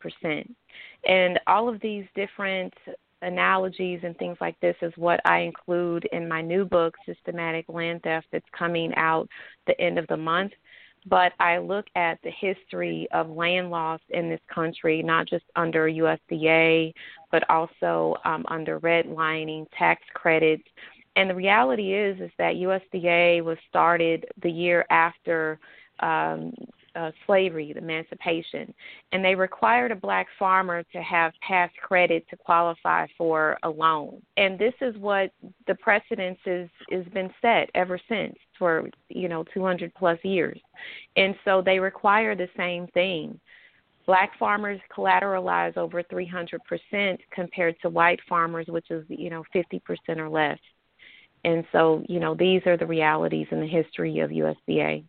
And 1.06 1.40
all 1.46 1.68
of 1.68 1.80
these 1.80 2.04
different 2.14 2.72
analogies 3.22 4.00
and 4.02 4.16
things 4.18 4.36
like 4.40 4.58
this 4.60 4.76
is 4.82 4.92
what 4.96 5.20
I 5.24 5.40
include 5.40 6.06
in 6.12 6.28
my 6.28 6.42
new 6.42 6.64
book, 6.64 6.94
Systematic 7.06 7.66
Land 7.68 8.02
Theft, 8.02 8.26
that's 8.30 8.46
coming 8.56 8.94
out 8.96 9.28
the 9.66 9.78
end 9.80 9.98
of 9.98 10.06
the 10.08 10.16
month 10.16 10.52
but 11.08 11.32
I 11.38 11.58
look 11.58 11.86
at 11.94 12.18
the 12.22 12.30
history 12.30 13.06
of 13.12 13.30
land 13.30 13.70
loss 13.70 14.00
in 14.10 14.28
this 14.28 14.40
country, 14.52 15.02
not 15.02 15.28
just 15.28 15.44
under 15.54 15.88
USDA, 15.88 16.92
but 17.30 17.48
also 17.48 18.16
um, 18.24 18.44
under 18.48 18.80
redlining, 18.80 19.66
tax 19.78 20.02
credits. 20.14 20.64
And 21.14 21.30
the 21.30 21.34
reality 21.34 21.94
is, 21.94 22.20
is 22.20 22.30
that 22.38 22.56
USDA 22.56 23.42
was 23.42 23.56
started 23.68 24.26
the 24.42 24.50
year 24.50 24.84
after 24.90 25.58
um, 26.00 26.52
uh, 26.96 27.10
slavery, 27.26 27.72
the 27.72 27.78
emancipation, 27.78 28.72
and 29.12 29.24
they 29.24 29.34
required 29.34 29.92
a 29.92 29.96
black 29.96 30.26
farmer 30.38 30.82
to 30.92 31.02
have 31.02 31.32
past 31.46 31.74
credit 31.76 32.26
to 32.30 32.36
qualify 32.36 33.06
for 33.16 33.58
a 33.62 33.68
loan. 33.68 34.20
And 34.36 34.58
this 34.58 34.74
is 34.80 34.96
what 34.96 35.30
the 35.66 35.74
precedence 35.76 36.38
is 36.46 36.68
has 36.90 37.04
been 37.12 37.30
set 37.42 37.70
ever 37.74 38.00
since 38.08 38.34
for 38.58 38.88
you 39.08 39.28
know 39.28 39.44
200 39.54 39.92
plus 39.94 40.18
years, 40.22 40.60
and 41.16 41.34
so 41.44 41.62
they 41.62 41.78
require 41.78 42.34
the 42.34 42.48
same 42.56 42.86
thing. 42.88 43.38
black 44.06 44.30
farmers 44.38 44.80
collateralize 44.96 45.76
over 45.76 46.02
300% 46.02 47.18
compared 47.32 47.74
to 47.80 47.88
white 47.88 48.20
farmers, 48.28 48.66
which 48.68 48.90
is, 48.90 49.04
you 49.08 49.30
know, 49.30 49.42
50% 49.54 49.80
or 50.18 50.28
less. 50.28 50.58
And 51.44 51.64
so, 51.72 52.02
you 52.08 52.20
know, 52.20 52.34
these 52.34 52.62
are 52.66 52.76
the 52.76 52.86
realities 52.86 53.48
in 53.50 53.60
the 53.60 53.66
history 53.66 54.20
of 54.20 54.30
USDA. 54.30 55.04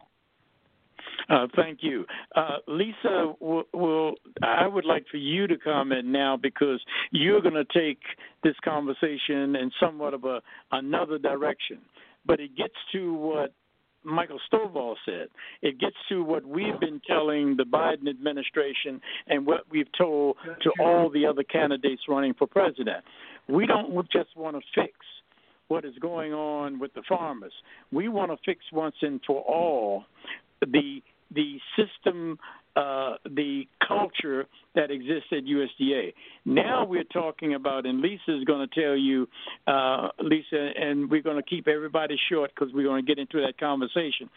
Uh, 1.30 1.48
thank 1.56 1.80
you, 1.82 2.06
uh, 2.36 2.58
Lisa. 2.68 3.34
Will, 3.40 3.64
will, 3.74 4.14
I 4.42 4.66
would 4.66 4.86
like 4.86 5.06
for 5.12 5.18
you 5.18 5.46
to 5.48 5.58
comment 5.58 6.06
now 6.06 6.38
because 6.38 6.80
you're 7.12 7.42
going 7.42 7.56
to 7.56 7.66
take 7.66 8.00
this 8.44 8.56
conversation 8.64 9.56
in 9.56 9.72
somewhat 9.80 10.14
of 10.14 10.24
a 10.24 10.42
another 10.72 11.18
direction, 11.18 11.80
but 12.28 12.40
it 12.40 12.56
gets 12.56 12.76
to 12.92 13.14
what 13.14 13.54
Michael 14.04 14.40
Stovall 14.52 14.96
said. 15.06 15.28
It 15.62 15.80
gets 15.80 15.96
to 16.10 16.24
what 16.24 16.46
we've 16.46 16.80
been 16.80 17.02
telling 17.08 17.58
the 17.58 17.64
Biden 17.64 18.10
administration 18.10 19.02
and 19.28 19.46
what 19.46 19.62
we've 19.70 19.92
told 19.98 20.38
to 20.62 20.72
all 20.80 21.10
the 21.10 21.26
other 21.26 21.44
candidates 21.44 22.04
running 22.08 22.34
for 22.34 22.48
president. 22.48 23.04
We 23.48 23.66
don't 23.66 23.94
just 24.12 24.36
want 24.36 24.56
to 24.56 24.62
fix 24.74 24.94
what 25.68 25.84
is 25.84 25.94
going 26.00 26.34
on 26.34 26.80
with 26.80 26.94
the 26.94 27.02
farmers. 27.08 27.52
We 27.92 28.08
want 28.08 28.32
to 28.32 28.38
fix 28.46 28.64
once 28.72 28.96
and 29.02 29.20
for 29.26 29.42
all 29.42 30.06
the 30.62 31.02
the 31.30 31.60
system, 31.76 32.40
uh, 32.78 33.16
the 33.26 33.68
culture 33.86 34.46
that 34.76 34.92
exists 34.92 35.30
at 35.32 35.44
USDA. 35.46 36.14
Now 36.46 36.86
we're 36.86 37.04
talking 37.06 37.56
about, 37.56 37.88
and 37.88 38.02
Lisa 38.02 38.38
is 38.38 38.44
going 38.44 38.68
to 38.68 38.82
tell 38.82 38.96
you, 38.96 39.28
uh, 39.66 40.10
Lisa, 40.22 40.70
and 40.80 41.10
we're 41.10 41.24
going 41.24 41.38
to 41.38 41.50
keep 41.50 41.68
everybody 41.68 42.16
short 42.30 42.52
because 42.54 42.72
we're 42.74 42.84
going 42.84 43.04
to 43.04 43.08
get 43.08 43.18
into 43.20 43.42
that 43.42 43.60
conversation. 43.60 44.30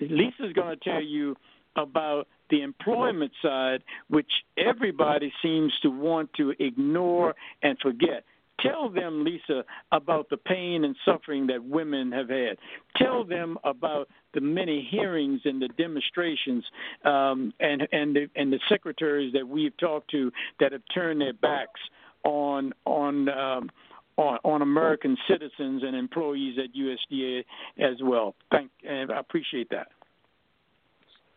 Lisa 0.00 0.46
is 0.46 0.52
going 0.54 0.76
to 0.76 0.84
tell 0.84 1.02
you 1.02 1.36
about 1.76 2.26
the 2.50 2.62
employment 2.62 3.30
side, 3.40 3.84
which 4.08 4.30
everybody 4.56 5.32
seems 5.40 5.72
to 5.82 5.88
want 5.88 6.30
to 6.34 6.54
ignore 6.58 7.36
and 7.62 7.78
forget. 7.80 8.24
Tell 8.60 8.88
them, 8.88 9.24
Lisa, 9.24 9.64
about 9.92 10.30
the 10.30 10.36
pain 10.36 10.84
and 10.84 10.96
suffering 11.04 11.46
that 11.46 11.64
women 11.64 12.10
have 12.12 12.28
had. 12.28 12.58
Tell 12.96 13.24
them 13.24 13.56
about 13.64 14.08
the 14.34 14.40
many 14.40 14.86
hearings 14.90 15.40
and 15.44 15.62
the 15.62 15.68
demonstrations 15.78 16.64
um, 17.04 17.52
and 17.60 17.86
and 17.92 18.16
the, 18.16 18.28
and 18.34 18.52
the 18.52 18.60
secretaries 18.68 19.32
that 19.32 19.46
we've 19.46 19.76
talked 19.76 20.10
to 20.10 20.32
that 20.60 20.72
have 20.72 20.82
turned 20.92 21.20
their 21.20 21.32
backs 21.34 21.80
on 22.24 22.72
on. 22.84 23.28
Um, 23.28 23.70
on, 24.16 24.36
on 24.42 24.62
American 24.62 25.16
citizens 25.28 25.84
and 25.84 25.94
employees 25.94 26.58
at 26.58 26.74
USDA 26.74 27.44
as 27.78 27.98
well. 28.02 28.34
Thank, 28.50 28.72
and 28.82 29.12
I 29.12 29.20
appreciate 29.20 29.70
that. 29.70 29.86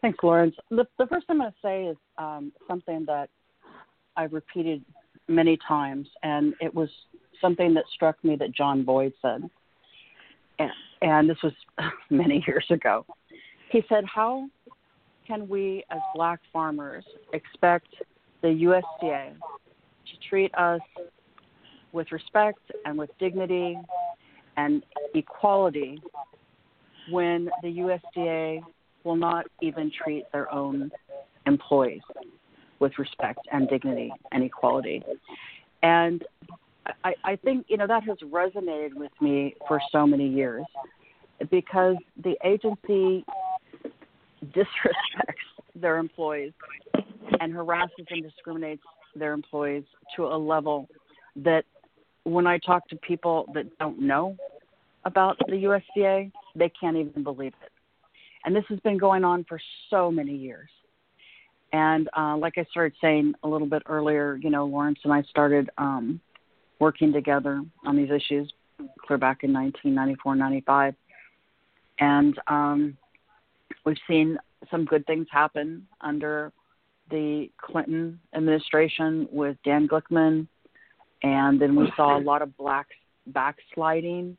Thanks, 0.02 0.18
Lawrence. 0.24 0.56
The, 0.72 0.88
the 0.98 1.06
first 1.06 1.28
thing 1.28 1.36
I'm 1.36 1.42
going 1.42 1.52
to 1.52 1.58
say 1.62 1.84
is 1.86 1.98
um, 2.18 2.52
something 2.68 3.06
that 3.06 3.30
I've 4.18 4.34
repeated 4.34 4.84
many 5.32 5.58
times, 5.68 6.08
and 6.24 6.54
it 6.60 6.74
was 6.74 6.90
something 7.40 7.74
that 7.74 7.86
struck 7.94 8.24
me 8.24 8.36
that 8.38 8.54
John 8.54 8.84
Boyd 8.84 9.14
said, 9.22 9.50
and, 10.60 10.72
and 11.02 11.30
this 11.30 11.38
was 11.44 11.54
many 12.10 12.44
years 12.48 12.66
ago. 12.70 13.06
He 13.72 13.84
said, 13.90 14.04
How 14.06 14.48
can 15.26 15.48
we 15.48 15.84
as 15.90 16.00
black 16.14 16.40
farmers 16.52 17.06
expect 17.34 17.88
the 18.42 18.48
USDA 18.50 19.34
to 19.34 20.30
treat 20.30 20.54
us 20.56 20.82
with 21.94 22.12
respect 22.12 22.60
and 22.86 22.98
with 22.98 23.10
dignity 23.20 23.78
and 24.58 24.84
equality 25.14 26.02
when 27.10 27.50
the 27.62 27.68
USDA 27.70 28.62
will 29.04 29.16
not 29.16 29.46
even 29.62 29.92
treat 29.92 30.26
their 30.32 30.52
own 30.54 30.92
employees 31.46 32.02
with 32.82 32.98
respect 32.98 33.40
and 33.54 33.70
dignity 33.70 34.12
and 34.34 34.44
equality. 34.44 35.02
And 35.84 36.26
I, 37.06 37.14
I 37.24 37.36
think 37.38 37.68
you 37.70 37.78
know 37.78 37.88
that 37.88 38.04
has 38.04 38.18
resonated 38.18 38.96
with 38.96 39.12
me 39.22 39.56
for 39.68 39.80
so 39.92 40.06
many 40.06 40.28
years 40.28 40.66
because 41.50 41.96
the 42.24 42.36
agency 42.44 43.24
disrespects 44.48 45.48
their 45.76 45.98
employees 45.98 46.52
and 47.40 47.54
harasses 47.54 48.06
and 48.10 48.24
discriminates 48.24 48.84
their 49.16 49.34
employees 49.34 49.84
to 50.16 50.26
a 50.26 50.38
level 50.38 50.90
that 51.36 51.64
when 52.24 52.48
I 52.48 52.58
talk 52.58 52.88
to 52.90 52.96
people 52.98 53.46
that 53.54 53.66
don't 53.78 54.02
know 54.02 54.36
about 55.06 55.38
the 55.48 55.54
USDA, 55.54 56.32
they 56.56 56.72
can't 56.80 56.98
even 56.98 57.24
believe 57.24 57.54
it. 57.64 57.72
And 58.44 58.56
this 58.56 58.64
has 58.70 58.80
been 58.80 58.98
going 58.98 59.24
on 59.24 59.46
for 59.48 59.60
so 59.90 60.12
many 60.12 60.36
years. 60.36 60.70
And 61.74 62.10
uh, 62.18 62.38
like 62.38 62.58
I 62.58 62.66
started 62.70 62.94
saying 63.02 63.34
a 63.44 63.48
little 63.48 63.68
bit 63.68 63.84
earlier, 63.86 64.36
you 64.36 64.50
know, 64.50 64.66
Lawrence 64.66 65.00
and 65.04 65.14
I 65.14 65.24
started 65.24 65.70
um, 65.78 66.20
working 66.80 67.14
together 67.14 67.64
on 67.86 67.96
these 67.96 68.10
issues 68.10 68.52
clear 69.06 69.18
back 69.18 69.44
in 69.44 69.54
1994, 69.54 70.36
95. 70.36 70.96
And 72.00 72.40
um, 72.48 72.98
we've 73.86 73.98
seen 74.08 74.38
some 74.70 74.86
good 74.86 75.06
things 75.06 75.28
happen 75.32 75.88
under 76.02 76.52
the 77.10 77.50
Clinton 77.58 78.20
administration 78.36 79.28
with 79.32 79.58
Dan 79.66 79.88
Glickman. 79.88 80.48
And 81.24 81.62
then 81.62 81.76
we 81.76 81.92
saw 81.96 82.18
a 82.18 82.22
lot 82.22 82.42
of 82.42 82.56
black 82.58 82.88
backsliding 83.28 84.38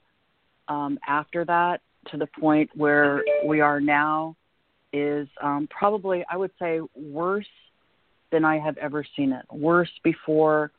um, 0.68 0.99
after 1.07 1.45
that 1.45 1.80
to 2.11 2.16
the 2.16 2.26
point 2.41 2.70
where 2.74 3.22
we 3.47 3.61
are 3.61 3.80
now 3.80 4.37
is 4.93 5.28
um, 5.43 5.68
probably, 5.70 6.24
I 6.30 6.36
would 6.36 6.51
say, 6.59 6.80
worse 6.95 7.47
than 8.30 8.45
I 8.45 8.59
have 8.59 8.76
ever 8.78 9.05
seen 9.16 9.32
it. 9.32 9.45
Worse 9.51 9.90
before 10.03 10.72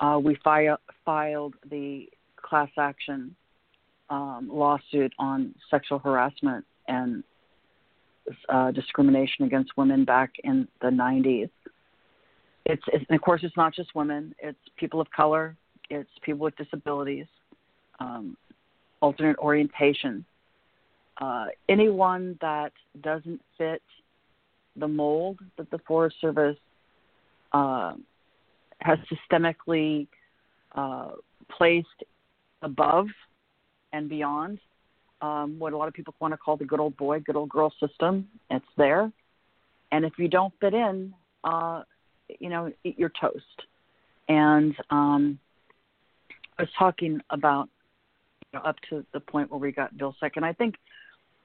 uh, 0.00 0.18
we 0.22 0.36
fi- 0.42 0.76
filed 1.04 1.54
the 1.70 2.08
class 2.36 2.70
action 2.78 3.34
um, 4.08 4.48
lawsuit 4.52 5.12
on 5.18 5.54
sexual 5.70 5.98
harassment 5.98 6.64
and 6.88 7.22
uh, 8.48 8.70
discrimination 8.72 9.44
against 9.44 9.76
women 9.76 10.04
back 10.04 10.32
in 10.44 10.66
the 10.80 10.88
90s. 10.88 11.50
It's, 12.66 12.82
it's 12.88 13.04
of 13.08 13.20
course 13.20 13.40
it's 13.42 13.56
not 13.56 13.74
just 13.74 13.94
women; 13.94 14.34
it's 14.38 14.58
people 14.76 15.00
of 15.00 15.10
color, 15.10 15.56
it's 15.88 16.10
people 16.22 16.44
with 16.44 16.56
disabilities, 16.56 17.26
um, 17.98 18.36
alternate 19.00 19.38
orientation, 19.38 20.24
uh, 21.20 21.46
anyone 21.68 22.38
that 22.40 22.72
doesn't 23.02 23.40
fit 23.58 23.82
the 24.76 24.88
mold 24.88 25.38
that 25.58 25.70
the 25.70 25.78
Forest 25.86 26.16
Service 26.20 26.56
uh, 27.52 27.94
has 28.80 28.98
systemically 29.12 30.06
uh, 30.74 31.10
placed 31.50 31.88
above 32.62 33.06
and 33.92 34.08
beyond 34.08 34.58
um, 35.20 35.58
what 35.58 35.72
a 35.72 35.76
lot 35.76 35.88
of 35.88 35.94
people 35.94 36.14
want 36.20 36.32
to 36.32 36.38
call 36.38 36.56
the 36.56 36.64
good 36.64 36.80
old 36.80 36.96
boy, 36.96 37.20
good 37.20 37.36
old 37.36 37.50
girl 37.50 37.72
system. 37.80 38.26
It's 38.50 38.64
there, 38.76 39.12
and 39.92 40.04
if 40.04 40.12
you 40.18 40.28
don't 40.28 40.52
fit 40.60 40.72
in, 40.72 41.12
uh, 41.44 41.82
you 42.38 42.48
know 42.48 42.72
eat 42.84 42.98
your 42.98 43.12
toast. 43.20 43.44
And 44.28 44.74
um, 44.90 45.38
I 46.58 46.62
was 46.62 46.70
talking 46.78 47.20
about 47.30 47.68
you 48.52 48.58
know, 48.58 48.64
up 48.64 48.76
to 48.88 49.04
the 49.12 49.20
point 49.20 49.50
where 49.50 49.60
we 49.60 49.72
got 49.72 49.94
Vilsack, 49.94 50.32
and 50.36 50.44
I 50.44 50.52
think 50.52 50.76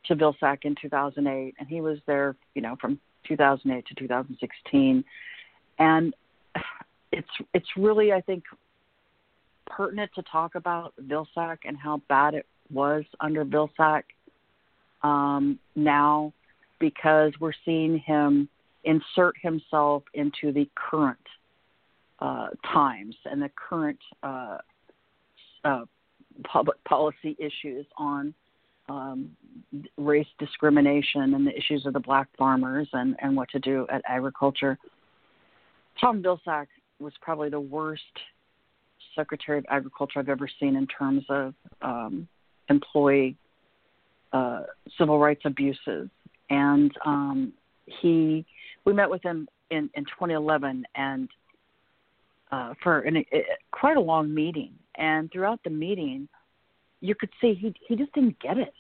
to 0.08 0.16
Vilsack 0.16 0.60
in 0.64 0.76
2008, 0.82 1.56
and 1.58 1.68
he 1.68 1.82
was 1.82 2.00
there, 2.06 2.36
you 2.54 2.62
know, 2.62 2.76
from 2.80 3.00
2008 3.28 3.86
to 3.88 3.96
2016, 3.96 5.04
and 5.80 6.14
it's 7.12 7.28
it's 7.54 7.68
really 7.78 8.12
I 8.12 8.22
think 8.22 8.44
pertinent 9.66 10.12
to 10.16 10.24
talk 10.24 10.56
about 10.56 10.94
Vilsack 11.02 11.60
and 11.66 11.78
how 11.78 12.02
bad 12.08 12.34
it 12.34 12.46
was 12.72 13.04
under 13.20 13.46
Vilsack 13.46 14.04
um, 15.04 15.60
now 15.76 16.34
because 16.80 17.32
we're 17.40 17.54
seeing 17.64 17.98
him 18.00 18.50
insert 18.84 19.36
himself 19.42 20.04
into 20.14 20.52
the 20.52 20.70
current 20.76 21.18
uh, 22.20 22.48
times 22.74 23.16
and 23.26 23.42
the 23.42 23.50
current 23.56 24.00
uh, 24.24 24.58
uh, 25.64 25.86
public 26.44 26.82
policy 26.84 27.36
issues 27.40 27.86
on 27.98 28.34
um, 28.90 29.32
race 29.98 30.28
discrimination 30.40 31.34
and 31.34 31.46
the 31.46 31.58
issues 31.58 31.86
of 31.86 31.94
the 31.94 32.00
black 32.00 32.28
farmers 32.38 32.88
and, 32.94 33.16
and 33.20 33.36
what 33.36 33.50
to 33.50 33.60
do 33.60 33.88
at 33.92 34.02
agriculture. 34.08 34.78
Tom 36.00 36.22
Vilsack 36.22 36.68
was 37.00 37.14
probably 37.22 37.50
the 37.50 37.60
worst 37.60 38.02
Secretary 39.16 39.58
of 39.58 39.66
Agriculture 39.70 40.20
I've 40.20 40.30
ever 40.30 40.48
seen 40.60 40.76
in 40.76 40.88
terms 40.88 41.24
of 41.30 41.54
um, 41.82 42.28
employee 42.70 43.38
uh, 44.34 44.64
civil 44.98 45.20
rights 45.20 45.42
abuses. 45.46 46.10
And 46.50 46.92
um, 47.06 47.54
he, 47.86 48.46
we 48.86 48.94
met 48.94 49.10
with 49.10 49.24
him 49.24 49.48
in, 49.72 49.90
in 49.96 50.04
2011 50.06 50.86
and 50.96 51.30
uh, 52.52 52.74
for 52.84 53.00
an, 53.00 53.18
a, 53.18 53.44
quite 53.72 53.98
a 53.98 54.02
long 54.02 54.34
meeting. 54.34 54.72
And 54.96 55.32
throughout 55.32 55.60
the 55.64 55.70
meeting, 55.70 56.28
you 57.06 57.16
could 57.16 57.30
see 57.40 57.54
he 57.54 57.74
he 57.88 57.96
just 57.96 58.14
didn't 58.14 58.40
get 58.40 58.58
it. 58.58 58.74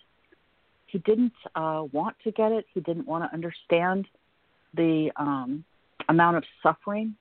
He 0.88 1.00
didn't 1.00 1.34
uh, 1.56 1.84
want 1.92 2.16
to 2.24 2.32
get 2.32 2.52
it. 2.52 2.66
He 2.74 2.80
didn't 2.80 3.08
want 3.08 3.24
to 3.24 3.34
understand 3.34 4.08
the 4.76 5.12
um, 5.18 5.64
amount 6.10 6.38
of 6.38 6.44
suffering. 6.62 7.16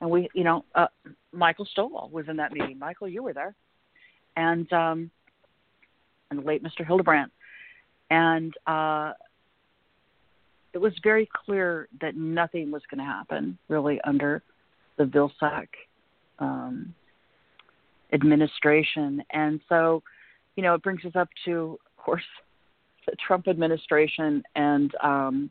And 0.00 0.10
we, 0.10 0.28
you 0.34 0.44
know, 0.44 0.64
uh, 0.74 0.86
Michael 1.32 1.66
Stovall 1.76 2.10
was 2.10 2.26
in 2.28 2.36
that 2.36 2.52
meeting. 2.52 2.78
Michael, 2.78 3.08
you 3.08 3.22
were 3.22 3.32
there, 3.32 3.54
and 4.36 4.72
um, 4.72 5.10
and 6.30 6.40
the 6.40 6.44
late 6.44 6.62
Mr. 6.62 6.86
Hildebrandt, 6.86 7.32
and 8.10 8.54
uh, 8.66 9.12
it 10.72 10.78
was 10.78 10.92
very 11.02 11.28
clear 11.44 11.88
that 12.00 12.16
nothing 12.16 12.70
was 12.70 12.82
going 12.90 12.98
to 12.98 13.04
happen 13.04 13.58
really 13.68 14.00
under 14.02 14.42
the 14.96 15.04
Vilsack 15.04 15.68
um, 16.38 16.94
administration, 18.12 19.22
and 19.30 19.60
so, 19.68 20.02
you 20.58 20.64
know, 20.64 20.74
it 20.74 20.82
brings 20.82 21.04
us 21.04 21.12
up 21.14 21.28
to, 21.44 21.78
of 21.86 22.04
course, 22.04 22.24
the 23.06 23.14
Trump 23.24 23.46
administration, 23.46 24.42
and 24.56 24.92
um, 25.00 25.50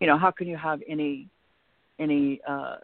you 0.00 0.08
know, 0.08 0.18
how 0.18 0.32
can 0.32 0.48
you 0.48 0.56
have 0.56 0.80
any 0.88 1.28
any 2.00 2.40
uh, 2.46 2.78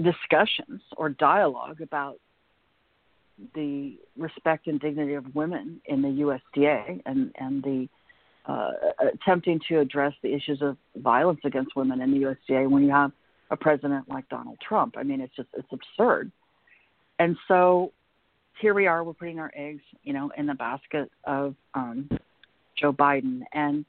discussions 0.00 0.80
or 0.96 1.08
dialogue 1.08 1.80
about 1.82 2.20
the 3.56 3.98
respect 4.16 4.68
and 4.68 4.78
dignity 4.78 5.14
of 5.14 5.34
women 5.34 5.80
in 5.86 6.00
the 6.00 6.08
USDA 6.08 7.02
and 7.04 7.32
and 7.40 7.64
the 7.64 7.88
uh, 8.46 8.70
attempting 9.14 9.60
to 9.68 9.80
address 9.80 10.14
the 10.22 10.32
issues 10.32 10.62
of 10.62 10.76
violence 10.94 11.40
against 11.42 11.74
women 11.74 12.00
in 12.00 12.12
the 12.12 12.18
USDA 12.18 12.70
when 12.70 12.84
you 12.84 12.92
have 12.92 13.10
a 13.50 13.56
president 13.56 14.08
like 14.08 14.28
Donald 14.28 14.58
Trump. 14.66 14.94
I 14.96 15.02
mean, 15.02 15.20
it's 15.20 15.34
just 15.34 15.48
it's 15.54 15.72
absurd. 15.72 16.30
And 17.18 17.36
so 17.48 17.90
here 18.60 18.74
we 18.74 18.86
are. 18.86 19.04
We're 19.04 19.12
putting 19.12 19.38
our 19.38 19.52
eggs, 19.54 19.82
you 20.02 20.12
know, 20.12 20.30
in 20.36 20.46
the 20.46 20.54
basket 20.54 21.10
of 21.24 21.54
um, 21.74 22.08
Joe 22.78 22.92
Biden, 22.92 23.42
and 23.52 23.84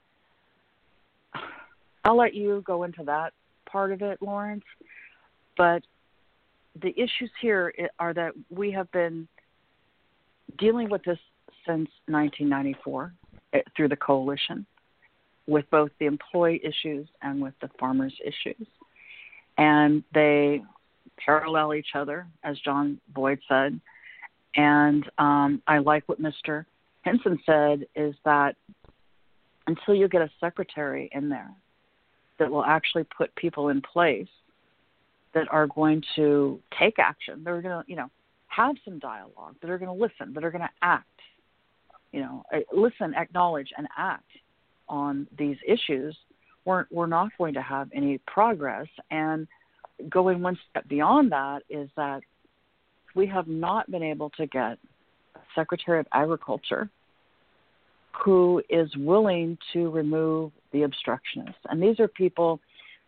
I'll 2.03 2.17
let 2.17 2.33
you 2.33 2.63
go 2.65 2.83
into 2.83 3.03
that 3.03 3.33
part 3.69 3.91
of 3.91 4.01
it, 4.01 4.21
Lawrence. 4.21 4.63
But 5.57 5.83
the 6.81 6.91
issues 6.91 7.31
here 7.41 7.73
are 7.99 8.13
that 8.13 8.33
we 8.49 8.71
have 8.71 8.91
been 8.91 9.27
dealing 10.57 10.89
with 10.89 11.03
this 11.03 11.19
since 11.65 11.89
1994 12.07 13.13
eh, 13.53 13.61
through 13.75 13.89
the 13.89 13.95
coalition 13.95 14.65
with 15.47 15.69
both 15.69 15.91
the 15.99 16.05
employee 16.05 16.61
issues 16.63 17.07
and 17.21 17.41
with 17.41 17.53
the 17.61 17.69
farmers 17.79 18.13
issues. 18.23 18.67
And 19.57 20.03
they 20.13 20.61
parallel 21.17 21.73
each 21.73 21.95
other, 21.95 22.27
as 22.43 22.59
John 22.59 22.99
Boyd 23.13 23.39
said. 23.47 23.79
And 24.57 25.09
um, 25.19 25.61
I 25.67 25.77
like 25.77 26.03
what 26.07 26.21
Mr. 26.21 26.65
Hinson 27.03 27.39
said 27.45 27.85
is 27.95 28.15
that 28.25 28.55
until 29.67 29.93
you 29.93 30.07
get 30.07 30.21
a 30.21 30.29
secretary 30.39 31.09
in 31.13 31.29
there 31.29 31.51
that 32.39 32.49
will 32.49 32.65
actually 32.65 33.05
put 33.15 33.33
people 33.35 33.69
in 33.69 33.81
place 33.81 34.27
that 35.33 35.47
are 35.51 35.67
going 35.67 36.03
to 36.15 36.59
take 36.77 36.97
action, 36.99 37.43
they're 37.43 37.61
going 37.61 37.83
to, 37.83 37.89
you 37.89 37.95
know, 37.95 38.09
have 38.47 38.75
some 38.83 38.97
dialogue, 38.97 39.55
that 39.61 39.69
are 39.69 39.77
going 39.77 39.95
to 39.95 40.03
listen, 40.03 40.33
that 40.33 40.43
are 40.43 40.51
going 40.51 40.61
to 40.61 40.69
act, 40.81 41.05
you 42.11 42.21
know, 42.21 42.43
eh, 42.51 42.61
listen, 42.73 43.13
acknowledge, 43.13 43.69
and 43.77 43.87
act 43.97 44.23
on 44.89 45.27
these 45.37 45.57
issues, 45.67 46.17
we're, 46.65 46.85
we're 46.89 47.07
not 47.07 47.29
going 47.37 47.53
to 47.53 47.61
have 47.61 47.89
any 47.93 48.17
progress. 48.25 48.87
And 49.11 49.47
going 50.09 50.41
one 50.41 50.57
step 50.69 50.87
beyond 50.87 51.31
that 51.31 51.63
is 51.69 51.89
that 51.97 52.21
we 53.17 53.25
have 53.27 53.47
not 53.47 53.89
been 53.89 54.03
able 54.03 54.29
to 54.29 54.45
get 54.45 54.77
a 55.35 55.39
Secretary 55.55 55.99
of 55.99 56.05
Agriculture 56.13 56.89
who 58.23 58.61
is 58.69 58.89
willing 58.95 59.57
to 59.73 59.89
remove 59.89 60.51
the 60.71 60.83
obstructionists. 60.83 61.59
And 61.69 61.81
these 61.81 61.99
are 61.99 62.07
people 62.07 62.61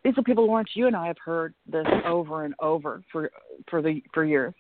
these 0.04 0.14
are 0.18 0.24
people 0.24 0.48
Lawrence 0.48 0.72
you 0.76 0.88
and 0.88 0.96
I 0.96 1.08
have 1.08 1.18
heard 1.24 1.54
this 1.72 1.86
over 2.06 2.46
and 2.46 2.56
over 2.60 3.04
for 3.12 3.30
for 3.70 3.82
the 3.82 4.02
for 4.14 4.26
years. 4.26 4.54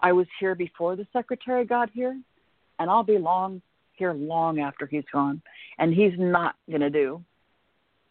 I 0.00 0.12
was 0.12 0.26
here 0.40 0.54
before 0.54 0.96
the 0.96 1.06
secretary 1.12 1.64
got 1.64 1.90
here 1.90 2.18
and 2.78 2.90
I'll 2.90 3.04
be 3.04 3.18
long 3.18 3.60
here 3.92 4.12
long 4.12 4.58
after 4.58 4.86
he's 4.86 5.04
gone 5.12 5.42
and 5.78 5.92
he's 5.92 6.12
not 6.16 6.56
going 6.68 6.80
to 6.80 6.90
do 6.90 7.22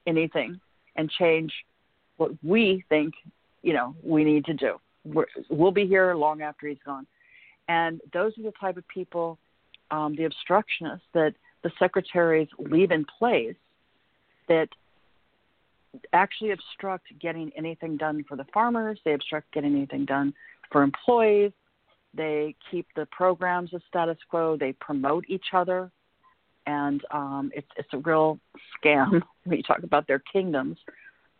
anything 0.06 0.60
and 0.96 1.10
change 1.10 1.52
what 2.18 2.32
we 2.44 2.84
think, 2.90 3.14
you 3.64 3.74
know, 3.74 3.96
we 4.04 4.24
need 4.24 4.46
to 4.46 4.54
do. 4.54 4.80
We're, 5.06 5.26
we'll 5.50 5.72
be 5.72 5.86
here 5.86 6.14
long 6.16 6.42
after 6.42 6.68
he's 6.68 6.78
gone. 6.86 7.06
And 7.68 8.02
those 8.14 8.38
are 8.38 8.44
the 8.44 8.54
type 8.60 8.78
of 8.78 8.88
people, 8.88 9.38
um, 9.92 10.16
the 10.16 10.24
obstructionists 10.26 11.02
that 11.14 11.34
the 11.64 11.72
secretaries 11.80 12.50
leave 12.60 12.92
in 12.92 13.06
place 13.18 13.56
that 14.48 14.68
actually 16.12 16.52
obstruct 16.52 17.08
getting 17.20 17.52
anything 17.56 17.98
done 17.98 18.24
for 18.28 18.36
the 18.36 18.46
farmers. 18.54 19.00
They 19.06 19.14
obstruct 19.14 19.52
getting 19.54 19.76
anything 19.76 20.06
done 20.06 20.34
for 20.72 20.84
employees. 20.84 21.52
They 22.14 22.56
keep 22.70 22.88
the 22.96 23.08
programs 23.08 23.74
a 23.74 23.80
status 23.88 24.18
quo. 24.30 24.58
They 24.58 24.74
promote 24.74 25.26
each 25.28 25.48
other, 25.54 25.92
and 26.68 27.02
um, 27.12 27.52
it's 27.56 27.68
it's 27.76 27.90
a 27.94 27.98
real 27.98 28.40
scam 28.78 29.22
when 29.46 29.58
you 29.58 29.64
talk 29.64 29.84
about 29.84 30.08
their 30.08 30.22
kingdoms 30.32 30.78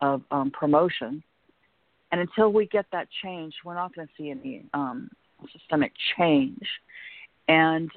of 0.00 0.22
um, 0.30 0.50
promotion. 0.50 1.22
And 2.14 2.20
until 2.20 2.52
we 2.52 2.66
get 2.66 2.86
that 2.92 3.08
change, 3.24 3.52
we're 3.64 3.74
not 3.74 3.92
going 3.92 4.06
to 4.06 4.12
see 4.16 4.30
any 4.30 4.64
um, 4.72 5.10
systemic 5.52 5.90
change. 6.16 6.64
And 7.48 7.90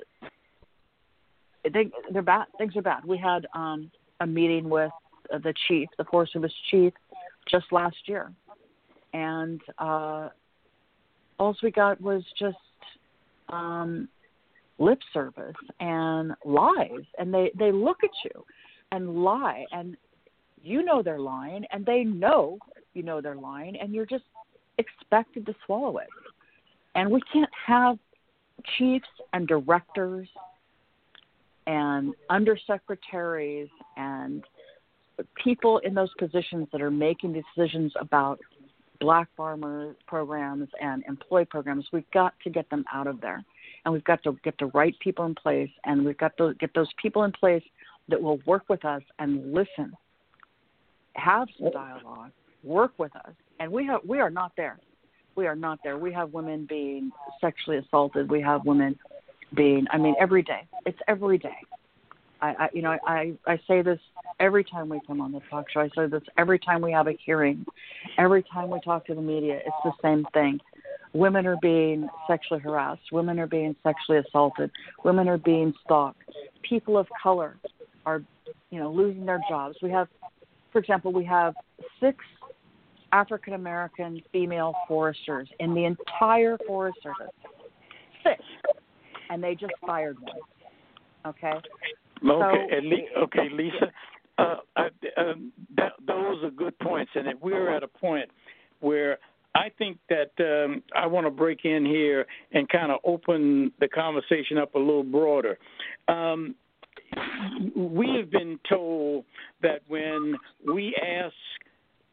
they, 1.72 1.92
they're 2.12 2.24
bad. 2.24 2.48
Things 2.58 2.76
are 2.76 2.82
bad. 2.82 3.06
We 3.06 3.20
had 3.20 3.46
um, 3.54 3.92
a 4.20 4.26
meeting 4.26 4.70
with 4.70 4.90
the 5.30 5.54
chief, 5.68 5.88
the 6.00 6.04
Forest 6.06 6.34
Service 6.34 6.52
chief, 6.72 6.94
just 7.48 7.66
last 7.72 7.96
year, 8.08 8.32
and 9.14 9.62
uh, 9.78 10.30
all 11.38 11.56
we 11.62 11.70
got 11.70 12.02
was 12.02 12.24
just 12.40 12.58
um, 13.50 14.10
lip 14.80 14.98
service 15.14 15.54
and 15.80 16.32
lies, 16.44 17.06
and 17.20 17.32
they 17.32 17.52
they 17.56 17.72
look 17.72 17.98
at 18.04 18.10
you 18.26 18.44
and 18.92 19.24
lie, 19.24 19.64
and 19.72 19.96
you 20.64 20.84
know 20.84 21.02
they're 21.02 21.20
lying, 21.20 21.66
and 21.72 21.86
they 21.86 22.04
know 22.04 22.58
you 22.94 23.04
know 23.04 23.22
they're 23.22 23.36
lying, 23.36 23.78
and 23.78 23.94
you're 23.94 24.06
just 24.06 24.26
expected 24.78 25.46
to 25.46 25.56
swallow 25.66 25.98
it. 25.98 26.08
And 26.96 27.12
we 27.12 27.22
can't 27.32 27.50
have 27.66 27.98
chiefs 28.78 29.08
and 29.34 29.48
directors 29.48 30.28
and 31.68 32.14
undersecretaries 32.32 33.70
and 33.98 34.44
people 35.44 35.80
in 35.80 35.94
those 35.94 36.10
positions 36.18 36.68
that 36.72 36.82
are 36.82 36.92
making 36.92 37.34
decisions 37.34 37.92
about 38.00 38.40
black 39.00 39.28
farmer 39.36 39.96
programs 40.08 40.68
and 40.82 41.04
employee 41.08 41.46
programs, 41.46 41.86
we've 41.92 42.10
got 42.12 42.34
to 42.44 42.50
get 42.50 42.70
them 42.70 42.84
out 42.92 43.08
of 43.08 43.22
there. 43.22 43.44
And 43.86 43.94
we've 43.94 44.04
got 44.04 44.24
to 44.24 44.38
get 44.44 44.56
the 44.60 44.68
right 44.68 44.96
people 45.00 45.26
in 45.26 45.36
place, 45.36 45.70
and 45.86 46.04
we've 46.04 46.18
got 46.18 46.36
to 46.38 46.54
get 46.56 46.72
those 46.74 46.90
people 47.02 47.24
in 47.24 47.32
place 47.32 47.64
that 48.10 48.22
will 48.22 48.40
work 48.46 48.64
with 48.70 48.84
us 48.86 49.02
and 49.20 49.54
listen, 49.54 49.94
have 51.18 51.48
some 51.60 51.72
dialogue, 51.72 52.32
work 52.64 52.94
with 52.98 53.16
us. 53.16 53.34
And 53.60 53.72
we 53.72 53.86
have 53.88 54.02
we 54.06 54.20
are 54.20 54.30
not 54.30 54.52
there. 54.56 54.80
We 55.36 55.48
are 55.48 55.56
not 55.56 55.80
there. 55.84 55.98
We 55.98 56.12
have 56.14 56.34
women 56.34 56.66
being 56.68 57.12
sexually 57.42 57.78
assaulted. 57.78 58.30
We 58.30 58.42
have 58.42 58.66
women 58.66 58.98
being 59.56 59.86
I 59.92 59.98
mean 59.98 60.16
every 60.20 60.44
day. 60.44 60.68
It's 60.86 61.00
every 61.08 61.38
day. 61.38 61.58
I, 62.42 62.48
I 62.48 62.70
you 62.74 62.82
know 62.82 62.98
I 63.06 63.34
I 63.46 63.60
say 63.68 63.82
this 63.82 64.00
every 64.40 64.64
time 64.64 64.90
we 64.90 65.00
come 65.06 65.22
on 65.22 65.32
the 65.32 65.42
talk 65.50 65.66
show. 65.70 65.82
I 65.82 65.90
say 65.96 66.08
this 66.08 66.24
every 66.38 66.60
time 66.60 66.82
we 66.82 66.92
have 66.92 67.08
a 67.08 67.18
hearing, 67.26 67.66
every 68.18 68.44
time 68.44 68.70
we 68.70 68.80
talk 68.82 69.06
to 69.08 69.16
the 69.16 69.22
media. 69.22 69.60
It's 69.66 69.76
the 69.84 69.94
same 70.02 70.26
thing. 70.34 70.60
Women 71.14 71.48
are 71.48 71.58
being 71.62 72.08
sexually 72.28 72.60
harassed. 72.60 73.12
Women 73.12 73.40
are 73.40 73.48
being 73.48 73.76
sexually 73.82 74.20
assaulted. 74.20 74.70
Women 75.04 75.28
are 75.28 75.38
being 75.38 75.74
stalked. 75.84 76.22
People 76.68 76.98
of 76.98 77.08
color 77.22 77.58
are, 78.06 78.22
you 78.70 78.80
know, 78.80 78.92
losing 78.92 79.26
their 79.26 79.42
jobs. 79.50 79.78
We 79.82 79.90
have, 79.92 80.08
for 80.78 80.82
example, 80.82 81.12
we 81.12 81.26
have 81.26 81.56
six 82.00 82.24
African 83.12 83.54
American 83.54 84.22
female 84.32 84.76
foresters 84.88 85.50
in 85.60 85.74
the 85.74 85.86
entire 85.86 86.56
Forest 86.68 87.00
Service. 87.02 87.34
Six, 88.22 88.44
and 89.32 89.44
they 89.44 89.56
just 89.56 89.74
fired 89.84 90.18
one. 90.20 90.36
Okay, 91.26 91.50
Okay, 91.50 92.80
so, 93.10 93.24
okay, 93.24 93.50
Lisa. 93.52 93.92
Uh, 94.38 94.58
I, 94.76 94.90
um, 95.20 95.52
that, 95.78 95.94
those 96.06 96.44
are 96.44 96.52
good 96.52 96.78
points, 96.78 97.10
and 97.16 97.28
if 97.28 97.42
we're 97.42 97.76
at 97.76 97.82
a 97.82 97.88
point 97.88 98.30
where 98.80 99.18
I 99.56 99.72
think 99.80 99.98
that 100.10 100.30
um, 100.40 100.84
I 100.96 101.08
want 101.08 101.26
to 101.26 101.32
break 101.32 101.66
in 101.66 101.88
here 101.88 102.28
and 102.52 102.70
kind 102.70 102.92
of 102.92 103.00
open 103.04 103.72
the 103.80 103.88
conversation 103.88 104.60
up 104.60 104.76
a 104.76 104.80
little 104.80 105.02
broader. 105.02 105.58
Um, 106.08 106.54
we 107.76 108.16
have 108.18 108.32
been 108.32 108.60
told 108.70 109.26
that 109.62 109.82
when 109.88 110.36
we 110.66 110.96
ask 110.96 111.34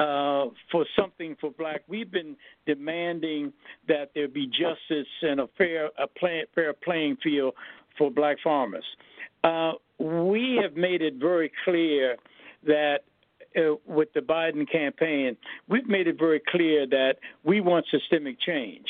uh, 0.00 0.46
for 0.72 0.84
something 0.98 1.36
for 1.40 1.52
black. 1.52 1.82
We've 1.86 2.10
been 2.10 2.36
demanding 2.66 3.52
that 3.86 4.10
there 4.14 4.26
be 4.26 4.46
justice 4.46 5.06
and 5.22 5.40
a 5.40 5.48
fair 5.56 5.90
a 5.98 6.08
play, 6.08 6.44
fair 6.54 6.72
playing 6.72 7.18
field 7.22 7.54
for 7.96 8.10
black 8.10 8.38
farmers. 8.42 8.84
Uh, 9.44 9.72
we 9.98 10.58
have 10.60 10.76
made 10.76 11.00
it 11.00 11.14
very 11.14 11.52
clear 11.64 12.16
that 12.66 13.00
uh, 13.56 13.74
with 13.86 14.12
the 14.14 14.20
Biden 14.20 14.68
campaign, 14.70 15.36
we've 15.68 15.86
made 15.86 16.08
it 16.08 16.18
very 16.18 16.40
clear 16.48 16.86
that 16.88 17.14
we 17.44 17.60
want 17.60 17.86
systemic 17.90 18.40
change. 18.40 18.86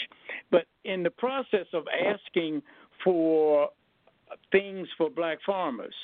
But 0.51 0.65
in 0.85 1.03
the 1.03 1.11
process 1.11 1.67
of 1.75 1.85
asking 1.89 2.63
for 3.03 3.69
things 4.53 4.89
for 4.97 5.11
black 5.11 5.39
farmers, 5.45 5.95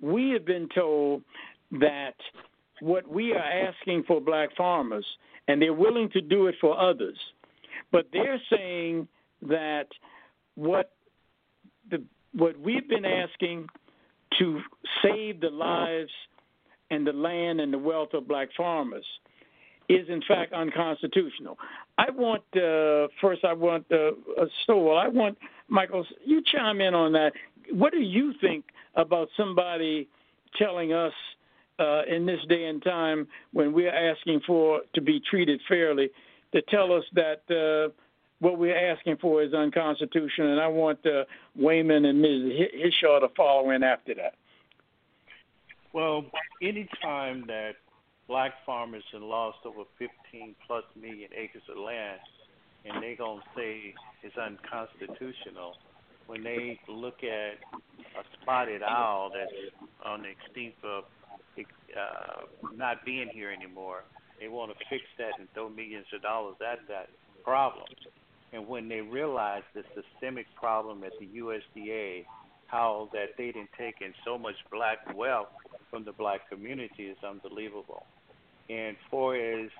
we 0.00 0.30
have 0.30 0.44
been 0.44 0.68
told 0.74 1.22
that 1.72 2.14
what 2.80 3.08
we 3.08 3.32
are 3.32 3.38
asking 3.38 4.04
for 4.06 4.20
black 4.20 4.50
farmers, 4.56 5.06
and 5.48 5.60
they're 5.60 5.72
willing 5.72 6.10
to 6.10 6.20
do 6.20 6.46
it 6.46 6.54
for 6.60 6.78
others, 6.78 7.16
but 7.92 8.06
they're 8.12 8.40
saying 8.50 9.08
that 9.42 9.86
what 10.54 10.92
the 11.90 12.02
what 12.32 12.58
we've 12.58 12.88
been 12.88 13.04
asking 13.04 13.68
to 14.38 14.60
save 15.02 15.40
the 15.40 15.50
lives 15.50 16.10
and 16.90 17.06
the 17.06 17.12
land 17.12 17.60
and 17.60 17.72
the 17.72 17.78
wealth 17.78 18.12
of 18.14 18.26
black 18.26 18.48
farmers 18.56 19.04
is 19.88 20.08
in 20.08 20.22
fact 20.26 20.52
unconstitutional. 20.52 21.58
I 21.98 22.10
want 22.10 22.42
uh, 22.56 23.08
first. 23.20 23.44
I 23.44 23.52
want 23.52 23.86
uh, 23.92 24.12
Stovall. 24.66 24.98
I 24.98 25.08
want 25.08 25.38
Michael. 25.68 26.06
You 26.24 26.42
chime 26.52 26.80
in 26.80 26.94
on 26.94 27.12
that. 27.12 27.32
What 27.70 27.92
do 27.92 28.00
you 28.00 28.34
think 28.40 28.64
about 28.94 29.28
somebody 29.36 30.08
telling 30.56 30.92
us 30.92 31.12
uh, 31.78 32.02
in 32.08 32.26
this 32.26 32.40
day 32.48 32.66
and 32.66 32.82
time 32.82 33.26
when 33.52 33.72
we're 33.72 33.94
asking 33.94 34.40
for 34.46 34.80
to 34.94 35.00
be 35.00 35.20
treated 35.20 35.60
fairly 35.68 36.10
to 36.52 36.62
tell 36.62 36.92
us 36.92 37.04
that 37.14 37.42
uh, 37.50 37.92
what 38.40 38.58
we're 38.58 38.92
asking 38.92 39.16
for 39.18 39.42
is 39.42 39.54
unconstitutional? 39.54 40.52
And 40.52 40.60
I 40.60 40.68
want 40.68 41.04
uh, 41.06 41.24
Waymon 41.58 42.06
and 42.06 42.20
Ms. 42.20 42.68
Hishaw 42.74 43.20
to 43.20 43.28
follow 43.36 43.70
in 43.70 43.82
after 43.82 44.14
that. 44.14 44.34
Well, 45.92 46.24
any 46.60 46.88
time 47.02 47.44
that 47.46 47.76
black 48.26 48.54
farmers 48.66 49.04
have 49.12 49.22
lost 49.22 49.58
over 49.64 49.84
15 49.98 50.54
plus 50.66 50.84
million 51.00 51.30
acres 51.36 51.62
of 51.70 51.78
land, 51.78 52.20
and 52.84 53.02
they're 53.02 53.16
going 53.16 53.40
to 53.40 53.46
say 53.56 53.94
it's 54.22 54.36
unconstitutional, 54.36 55.74
when 56.26 56.42
they 56.42 56.78
look 56.88 57.22
at 57.22 57.58
a 57.74 58.24
spotted 58.40 58.82
owl 58.82 59.30
that's 59.34 59.52
on 60.04 60.22
the 60.22 60.28
extinct 60.28 60.84
of 60.84 61.04
uh, 61.58 62.42
not 62.74 63.04
being 63.04 63.28
here 63.32 63.50
anymore, 63.50 64.04
they 64.40 64.48
want 64.48 64.72
to 64.72 64.76
fix 64.90 65.04
that 65.18 65.32
and 65.38 65.48
throw 65.54 65.68
millions 65.68 66.06
of 66.14 66.22
dollars 66.22 66.56
at 66.60 66.78
that 66.88 67.08
problem. 67.44 67.86
And 68.52 68.66
when 68.66 68.88
they 68.88 69.00
realize 69.00 69.62
the 69.74 69.82
systemic 69.94 70.46
problem 70.56 71.04
at 71.04 71.12
the 71.20 71.26
USDA 71.26 72.24
how 72.66 73.08
that 73.12 73.30
they 73.38 73.46
didn't 73.46 73.70
take 73.78 73.96
in 74.00 74.12
so 74.24 74.36
much 74.36 74.56
black 74.72 74.98
wealth 75.14 75.48
from 75.90 76.04
the 76.04 76.12
black 76.12 76.48
community 76.48 77.04
is 77.04 77.16
unbelievable. 77.26 78.04
And 78.68 78.96
for 79.10 79.36
as 79.36 79.70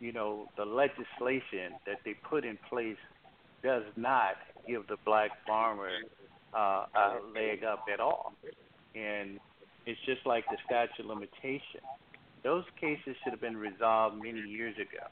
you 0.00 0.12
know, 0.12 0.46
the 0.56 0.64
legislation 0.64 1.78
that 1.86 2.00
they 2.04 2.14
put 2.28 2.44
in 2.44 2.58
place 2.68 2.96
does 3.62 3.84
not 3.96 4.34
give 4.66 4.86
the 4.88 4.96
black 5.04 5.30
farmer 5.46 5.90
uh, 6.54 6.86
a 6.94 7.20
leg 7.34 7.64
up 7.64 7.86
at 7.92 8.00
all. 8.00 8.32
And 8.94 9.38
it's 9.86 10.00
just 10.06 10.26
like 10.26 10.44
the 10.50 10.58
statute 10.66 11.00
of 11.00 11.06
limitation. 11.06 11.80
Those 12.44 12.64
cases 12.80 13.16
should 13.22 13.32
have 13.32 13.40
been 13.40 13.56
resolved 13.56 14.16
many 14.16 14.40
years 14.40 14.76
ago. 14.76 15.06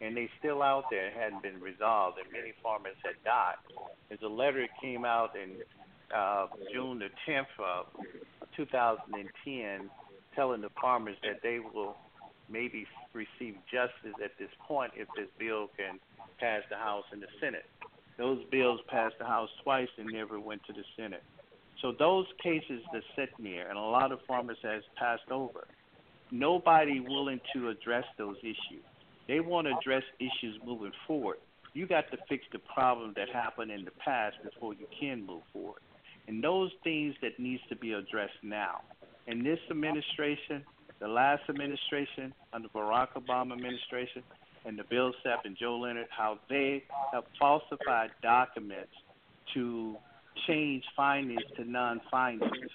And 0.00 0.16
they 0.16 0.30
still 0.38 0.62
out 0.62 0.84
there 0.90 1.10
hadn't 1.10 1.42
been 1.42 1.60
resolved, 1.60 2.18
and 2.22 2.32
many 2.32 2.52
farmers 2.62 2.94
had 3.04 3.16
died. 3.24 3.56
There's 4.08 4.22
a 4.22 4.28
letter 4.28 4.60
that 4.60 4.80
came 4.80 5.04
out 5.04 5.34
in 5.34 5.56
uh, 6.16 6.46
June 6.72 7.00
the 7.00 7.10
10th 7.26 7.46
of 7.58 7.86
2010, 8.56 9.90
telling 10.36 10.60
the 10.60 10.70
farmers 10.80 11.16
that 11.24 11.42
they 11.42 11.58
will 11.58 11.96
maybe 12.48 12.86
receive 13.12 13.56
justice 13.70 14.14
at 14.24 14.30
this 14.38 14.50
point 14.66 14.92
if 14.96 15.08
this 15.16 15.28
bill 15.38 15.68
can 15.76 15.98
pass 16.38 16.62
the 16.70 16.76
House 16.76 17.04
and 17.12 17.20
the 17.20 17.26
Senate. 17.40 17.66
Those 18.18 18.44
bills 18.50 18.80
passed 18.88 19.14
the 19.18 19.24
House 19.24 19.48
twice 19.62 19.88
and 19.96 20.08
never 20.12 20.38
went 20.38 20.62
to 20.66 20.72
the 20.72 20.84
Senate. 20.96 21.22
So 21.80 21.92
those 21.96 22.26
cases 22.42 22.82
that 22.92 23.02
sit 23.16 23.30
there, 23.38 23.68
and 23.68 23.78
a 23.78 23.82
lot 23.82 24.12
of 24.12 24.18
farmers 24.26 24.58
has 24.62 24.82
passed 24.96 25.30
over. 25.30 25.66
Nobody 26.30 27.00
willing 27.00 27.40
to 27.54 27.68
address 27.68 28.04
those 28.18 28.36
issues. 28.42 28.84
They 29.28 29.40
want 29.40 29.68
to 29.68 29.74
address 29.78 30.02
issues 30.18 30.58
moving 30.66 30.92
forward. 31.06 31.38
You 31.72 31.86
got 31.86 32.10
to 32.10 32.18
fix 32.28 32.44
the 32.52 32.58
problem 32.58 33.14
that 33.16 33.28
happened 33.30 33.70
in 33.70 33.84
the 33.84 33.92
past 34.04 34.36
before 34.42 34.74
you 34.74 34.86
can 35.00 35.24
move 35.24 35.42
forward 35.52 35.80
and 36.28 36.44
those 36.44 36.70
things 36.84 37.14
that 37.22 37.40
needs 37.40 37.62
to 37.70 37.74
be 37.74 37.94
addressed 37.94 38.38
now. 38.42 38.82
In 39.26 39.42
this 39.42 39.58
administration, 39.70 40.62
the 41.00 41.08
last 41.08 41.42
administration 41.48 42.34
under 42.52 42.68
Barack 42.68 43.08
Obama 43.16 43.52
administration, 43.54 44.22
and 44.64 44.78
the 44.78 44.84
Bill 44.84 45.12
Sepp 45.22 45.44
and 45.44 45.56
Joe 45.56 45.78
Leonard, 45.78 46.08
how 46.10 46.38
they 46.48 46.84
have 47.12 47.24
falsified 47.38 48.10
documents 48.22 48.92
to 49.54 49.96
change 50.46 50.84
findings 50.96 51.42
to 51.56 51.64
non-findings 51.64 52.70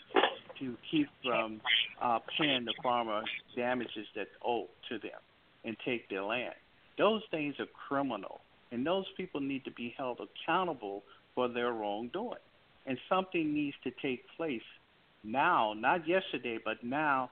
to 0.59 0.77
keep 0.89 1.09
from 1.23 1.61
uh, 2.01 2.19
paying 2.37 2.65
the 2.65 2.73
farmer 2.81 3.23
damages 3.55 4.07
that's 4.15 4.29
owed 4.45 4.67
to 4.89 4.99
them 4.99 5.19
and 5.63 5.75
take 5.85 6.09
their 6.09 6.23
land. 6.23 6.53
Those 6.97 7.21
things 7.31 7.55
are 7.59 7.65
criminal, 7.87 8.41
and 8.71 8.85
those 8.85 9.05
people 9.17 9.41
need 9.41 9.65
to 9.65 9.71
be 9.71 9.93
held 9.97 10.19
accountable 10.19 11.03
for 11.35 11.47
their 11.47 11.71
wrongdoing 11.71 12.39
and 12.85 12.97
something 13.09 13.53
needs 13.53 13.75
to 13.83 13.91
take 14.01 14.25
place 14.35 14.61
now, 15.23 15.73
not 15.73 16.07
yesterday, 16.07 16.59
but 16.63 16.83
now, 16.83 17.29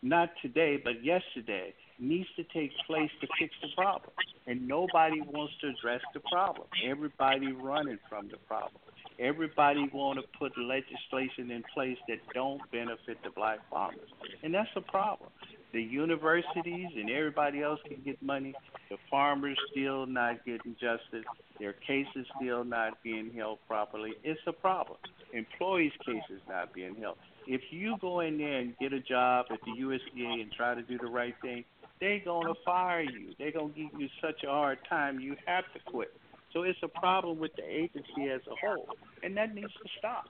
not 0.00 0.30
today, 0.40 0.80
but 0.82 1.04
yesterday, 1.04 1.74
needs 1.98 2.28
to 2.36 2.44
take 2.44 2.70
place 2.86 3.10
to 3.20 3.26
fix 3.38 3.54
the 3.62 3.68
problem. 3.76 4.10
And 4.46 4.66
nobody 4.66 5.20
wants 5.20 5.54
to 5.60 5.68
address 5.68 6.00
the 6.14 6.20
problem. 6.32 6.66
Everybody 6.84 7.52
running 7.52 7.98
from 8.08 8.28
the 8.28 8.38
problem. 8.48 8.80
Everybody 9.18 9.88
want 9.92 10.18
to 10.18 10.38
put 10.38 10.52
legislation 10.58 11.50
in 11.50 11.62
place 11.74 11.98
that 12.08 12.18
don't 12.34 12.60
benefit 12.72 13.18
the 13.22 13.30
black 13.30 13.58
farmers, 13.70 14.08
and 14.42 14.54
that's 14.54 14.70
a 14.74 14.80
problem. 14.80 15.30
The 15.72 15.82
universities 15.82 16.88
and 16.96 17.08
everybody 17.08 17.62
else 17.62 17.80
can 17.86 18.02
get 18.04 18.22
money. 18.22 18.54
The 18.90 18.96
farmers 19.10 19.56
still 19.70 20.06
not 20.06 20.44
getting 20.44 20.74
justice. 20.74 21.24
Their 21.58 21.72
cases 21.72 22.26
still 22.38 22.62
not 22.64 23.02
being 23.02 23.32
held 23.34 23.58
properly. 23.66 24.12
It's 24.22 24.40
a 24.46 24.52
problem. 24.52 24.98
Employees' 25.32 25.92
cases 26.04 26.42
not 26.46 26.74
being 26.74 26.94
held. 26.96 27.16
If 27.46 27.62
you 27.70 27.96
go 28.00 28.20
in 28.20 28.36
there 28.36 28.58
and 28.58 28.76
get 28.78 28.92
a 28.92 29.00
job 29.00 29.46
at 29.50 29.60
the 29.62 29.82
USDA 29.82 30.42
and 30.42 30.52
try 30.52 30.74
to 30.74 30.82
do 30.82 30.98
the 30.98 31.06
right 31.06 31.34
thing, 31.40 31.64
they're 32.02 32.20
gonna 32.24 32.54
fire 32.64 33.02
you. 33.02 33.32
They're 33.38 33.52
gonna 33.52 33.68
give 33.68 33.90
you 33.96 34.08
such 34.20 34.42
a 34.42 34.48
hard 34.48 34.78
time. 34.88 35.20
You 35.20 35.36
have 35.46 35.62
to 35.72 35.78
quit. 35.86 36.12
So 36.52 36.64
it's 36.64 36.78
a 36.82 36.88
problem 36.88 37.38
with 37.38 37.52
the 37.54 37.62
agency 37.62 38.28
as 38.28 38.40
a 38.50 38.56
whole, 38.60 38.88
and 39.22 39.36
that 39.36 39.54
needs 39.54 39.72
to 39.72 39.88
stop. 39.98 40.24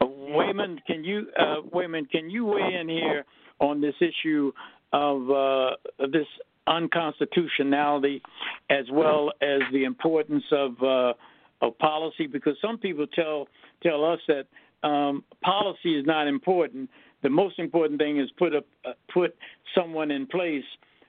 Waymon, 0.00 0.78
can 0.86 1.04
you 1.04 1.26
uh, 1.38 1.60
Waymon, 1.74 2.10
can 2.10 2.30
you 2.30 2.46
weigh 2.46 2.74
in 2.80 2.88
here 2.88 3.26
on 3.60 3.82
this 3.82 3.94
issue 4.00 4.50
of 4.94 5.30
uh, 5.30 5.70
this 6.10 6.26
unconstitutionality, 6.66 8.22
as 8.70 8.86
well 8.90 9.30
as 9.42 9.60
the 9.72 9.84
importance 9.84 10.44
of 10.52 10.82
uh, 10.82 11.12
of 11.60 11.78
policy? 11.78 12.26
Because 12.26 12.56
some 12.62 12.78
people 12.78 13.06
tell 13.08 13.46
tell 13.82 14.06
us 14.10 14.20
that 14.26 14.46
um, 14.88 15.22
policy 15.42 15.98
is 15.98 16.06
not 16.06 16.28
important. 16.28 16.88
The 17.22 17.30
most 17.30 17.58
important 17.58 17.98
thing 18.00 18.18
is 18.18 18.30
put 18.38 18.54
a 18.54 18.64
uh, 18.84 18.92
put 19.12 19.34
someone 19.74 20.10
in 20.10 20.26
place 20.26 20.64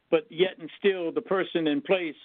but 0.09 0.25
yet 0.29 0.57
and 0.59 0.69
still 0.79 1.11
the 1.11 1.21
person 1.21 1.67
in 1.67 1.81
place 1.81 2.15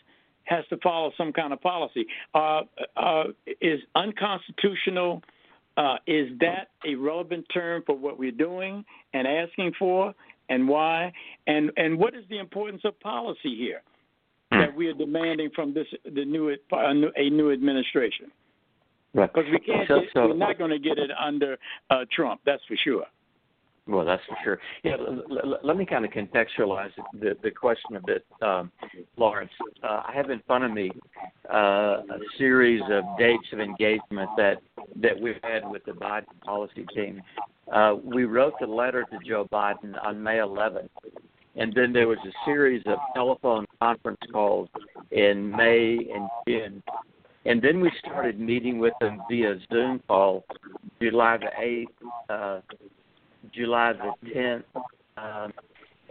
has 0.44 0.64
to 0.68 0.76
follow 0.78 1.12
some 1.16 1.32
kind 1.32 1.52
of 1.52 1.60
policy. 1.60 2.06
Uh, 2.34 2.62
uh, 2.96 3.24
is 3.60 3.80
unconstitutional? 3.94 5.22
Uh, 5.76 5.96
is 6.06 6.28
that 6.40 6.68
a 6.86 6.94
relevant 6.94 7.46
term 7.52 7.82
for 7.86 7.96
what 7.96 8.18
we're 8.18 8.30
doing 8.30 8.84
and 9.14 9.26
asking 9.26 9.72
for, 9.78 10.14
and 10.48 10.68
why? 10.68 11.12
And 11.46 11.70
and 11.76 11.98
what 11.98 12.14
is 12.14 12.24
the 12.28 12.38
importance 12.38 12.82
of 12.84 12.98
policy 13.00 13.56
here 13.56 13.82
that 14.50 14.76
we 14.76 14.86
are 14.88 14.92
demanding 14.92 15.48
from 15.54 15.72
this 15.72 15.86
the 16.04 16.24
new 16.24 16.54
a 16.70 17.30
new 17.30 17.52
administration? 17.52 18.30
Right. 19.14 19.32
Because 19.32 19.50
we 19.50 19.60
can't. 19.60 19.88
So, 19.88 20.00
get, 20.00 20.08
so, 20.12 20.28
we're 20.28 20.34
not 20.34 20.58
going 20.58 20.70
to 20.70 20.78
get 20.78 20.98
it 20.98 21.10
under 21.18 21.56
uh, 21.90 22.04
Trump. 22.10 22.40
That's 22.44 22.62
for 22.66 22.76
sure. 22.76 23.04
Well, 23.88 24.04
that's 24.04 24.22
for 24.28 24.36
sure. 24.44 24.58
Yeah, 24.84 24.92
l- 24.92 25.22
l- 25.30 25.58
let 25.64 25.76
me 25.76 25.84
kind 25.84 26.04
of 26.04 26.12
contextualize 26.12 26.90
the, 27.18 27.36
the 27.42 27.50
question 27.50 27.96
a 27.96 28.00
bit, 28.00 28.24
um, 28.40 28.70
Lawrence. 29.16 29.50
Uh, 29.82 30.02
I 30.06 30.12
have 30.14 30.30
in 30.30 30.40
front 30.46 30.62
of 30.64 30.70
me 30.70 30.92
uh, 31.52 31.56
a 31.56 32.18
series 32.38 32.80
of 32.90 33.02
dates 33.18 33.46
of 33.52 33.58
engagement 33.58 34.30
that 34.36 34.62
that 35.00 35.20
we've 35.20 35.40
had 35.42 35.68
with 35.68 35.84
the 35.84 35.92
Biden 35.92 36.26
policy 36.44 36.86
team. 36.94 37.22
Uh, 37.72 37.96
we 38.02 38.24
wrote 38.24 38.54
the 38.60 38.66
letter 38.66 39.04
to 39.10 39.18
Joe 39.28 39.48
Biden 39.52 39.94
on 40.04 40.22
May 40.22 40.36
11th, 40.36 40.88
and 41.56 41.72
then 41.74 41.92
there 41.92 42.06
was 42.06 42.18
a 42.24 42.32
series 42.44 42.82
of 42.86 42.98
telephone 43.14 43.66
conference 43.80 44.20
calls 44.32 44.68
in 45.10 45.50
May 45.50 45.96
and 46.14 46.28
June. 46.46 46.82
And 47.44 47.60
then 47.60 47.80
we 47.80 47.90
started 47.98 48.38
meeting 48.38 48.78
with 48.78 48.92
them 49.00 49.20
via 49.28 49.58
Zoom 49.72 50.00
call 50.06 50.44
July 51.00 51.38
the 51.38 51.50
8th, 51.60 51.86
uh, 52.28 52.60
July 53.54 53.92
the 53.92 54.28
10th, 54.28 54.62
um, 55.16 55.52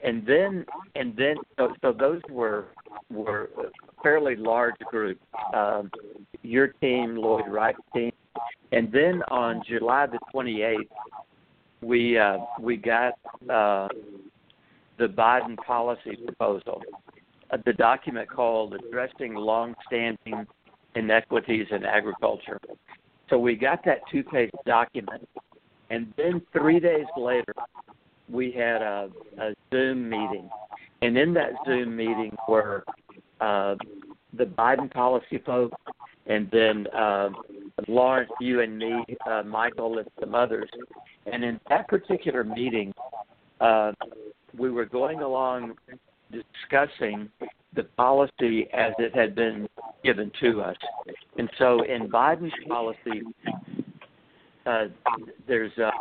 and 0.04 0.26
then 0.26 0.66
and 0.96 1.16
then 1.16 1.36
so, 1.58 1.74
so 1.82 1.94
those 1.94 2.22
were 2.30 2.68
were 3.10 3.50
fairly 4.02 4.36
large 4.36 4.76
groups. 4.90 5.22
Um, 5.54 5.92
your 6.42 6.68
team, 6.68 7.16
Lloyd 7.16 7.48
Wright's 7.48 7.80
team, 7.94 8.12
and 8.72 8.92
then 8.92 9.22
on 9.30 9.62
July 9.68 10.08
the 10.08 10.20
28th, 10.34 10.88
we 11.82 12.18
uh, 12.18 12.38
we 12.60 12.78
got 12.78 13.14
uh, 13.50 13.88
the 14.98 15.08
Biden 15.08 15.58
policy 15.58 16.18
proposal, 16.26 16.82
uh, 17.52 17.58
the 17.66 17.74
document 17.74 18.30
called 18.30 18.74
"Addressing 18.74 19.36
Long-Standing 19.36 20.46
Inequities 20.96 21.68
in 21.72 21.86
Agriculture." 21.86 22.60
So 23.30 23.38
we 23.38 23.56
got 23.56 23.84
that 23.86 24.00
two-page 24.12 24.52
document, 24.66 25.28
and 25.92 26.14
then 26.18 26.42
three 26.54 26.80
days 26.80 27.06
later, 27.18 27.54
we 28.30 28.52
had 28.52 28.82
a, 28.82 29.10
a 29.39 29.54
Zoom 29.72 30.10
meeting, 30.10 30.50
and 31.02 31.18
in 31.18 31.34
that 31.34 31.52
Zoom 31.66 31.96
meeting 31.96 32.36
were 32.48 32.84
uh, 33.42 33.76
the 34.38 34.46
Biden 34.46 34.89
policy 34.92 35.39
folks, 35.46 35.76
and 36.28 36.50
then 36.52 36.88
uh, 36.88 37.30
Lawrence, 37.88 38.32
you 38.39 38.62
and 38.62 38.78
me, 38.78 39.04
uh, 39.30 39.44
Michael, 39.44 39.98
and 40.00 40.08
some 40.20 40.34
others. 40.34 40.70
And 41.32 41.44
in 41.44 41.60
that 41.70 41.88
particular 41.88 42.44
meeting, 42.44 42.94
uh, 43.60 43.92
we 44.58 44.72
were 44.72 44.86
going 44.86 45.22
along 45.22 45.74
discussing 46.32 47.30
the 47.76 47.84
policy 47.98 48.68
as 48.74 48.94
it 48.98 49.16
had 49.16 49.36
been 49.36 49.68
given 50.04 50.32
to 50.42 50.62
us. 50.62 50.76
And 51.38 51.50
so 51.58 51.84
in 51.84 52.10
Biden's 52.10 52.54
policy, 52.68 53.24
uh, 54.66 54.86
there's 55.47 55.72
uh, 55.78 55.91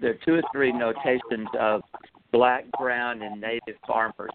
there 0.00 0.10
are 0.10 0.18
two 0.24 0.34
or 0.34 0.42
three 0.52 0.72
notations 0.72 1.48
of 1.58 1.82
black, 2.32 2.64
brown, 2.78 3.22
and 3.22 3.40
native 3.40 3.76
farmers. 3.86 4.30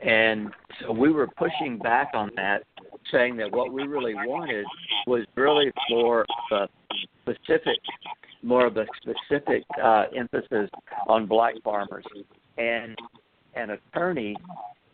And 0.00 0.50
so 0.80 0.92
we 0.92 1.10
were 1.10 1.26
pushing 1.26 1.78
back 1.78 2.10
on 2.14 2.30
that, 2.36 2.62
saying 3.10 3.36
that 3.38 3.50
what 3.50 3.72
we 3.72 3.82
really 3.82 4.14
wanted 4.14 4.64
was 5.06 5.24
really 5.34 5.72
more 5.90 6.24
of 6.52 6.68
a 6.68 6.68
specific, 7.22 7.78
more 8.42 8.66
of 8.66 8.76
a 8.76 8.86
specific 9.02 9.64
uh, 9.82 10.04
emphasis 10.16 10.70
on 11.08 11.26
black 11.26 11.54
farmers. 11.64 12.04
And 12.58 12.96
an 13.54 13.70
attorney 13.70 14.36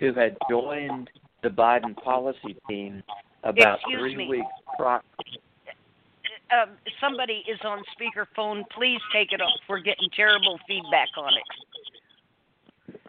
who 0.01 0.15
had 0.15 0.37
joined 0.49 1.11
the 1.43 1.51
Biden 1.51 1.95
policy 1.97 2.57
team 2.69 3.03
about 3.43 3.79
Excuse 3.81 4.01
three 4.01 4.17
me. 4.17 4.29
weeks 4.29 4.47
prior. 4.77 5.01
Um, 6.55 6.71
somebody 7.01 7.43
is 7.49 7.59
on 7.65 7.83
speakerphone. 7.99 8.63
Please 8.77 9.01
take 9.13 9.33
it 9.33 9.41
off. 9.41 9.59
We're 9.69 9.81
getting 9.81 10.09
terrible 10.15 10.59
feedback 10.69 11.09
on 11.17 11.33
it. 11.35 13.01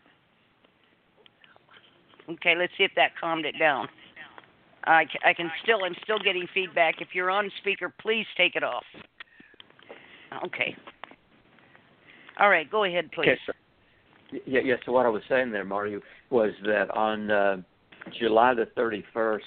Okay, 2.29 2.55
let's 2.57 2.71
see 2.77 2.83
if 2.83 2.91
that 2.95 3.11
calmed 3.19 3.45
it 3.45 3.55
down. 3.59 3.87
I, 4.85 5.05
I 5.23 5.33
can 5.33 5.51
still, 5.63 5.83
I'm 5.83 5.95
still 6.03 6.19
getting 6.19 6.47
feedback. 6.53 7.01
If 7.01 7.09
you're 7.13 7.29
on 7.29 7.51
speaker, 7.59 7.93
please 8.01 8.25
take 8.37 8.55
it 8.55 8.63
off. 8.63 8.83
Okay. 10.45 10.75
All 12.39 12.49
right, 12.49 12.69
go 12.69 12.83
ahead, 12.83 13.11
please. 13.11 13.29
Okay, 13.29 13.39
so, 13.45 13.53
yeah, 14.45 14.61
yeah. 14.63 14.75
So 14.85 14.91
what 14.91 15.05
I 15.05 15.09
was 15.09 15.21
saying 15.29 15.51
there, 15.51 15.63
Marti, 15.63 15.97
was 16.29 16.51
that 16.65 16.89
on 16.91 17.31
uh, 17.31 17.57
July 18.19 18.53
the 18.53 18.67
31st, 18.77 19.39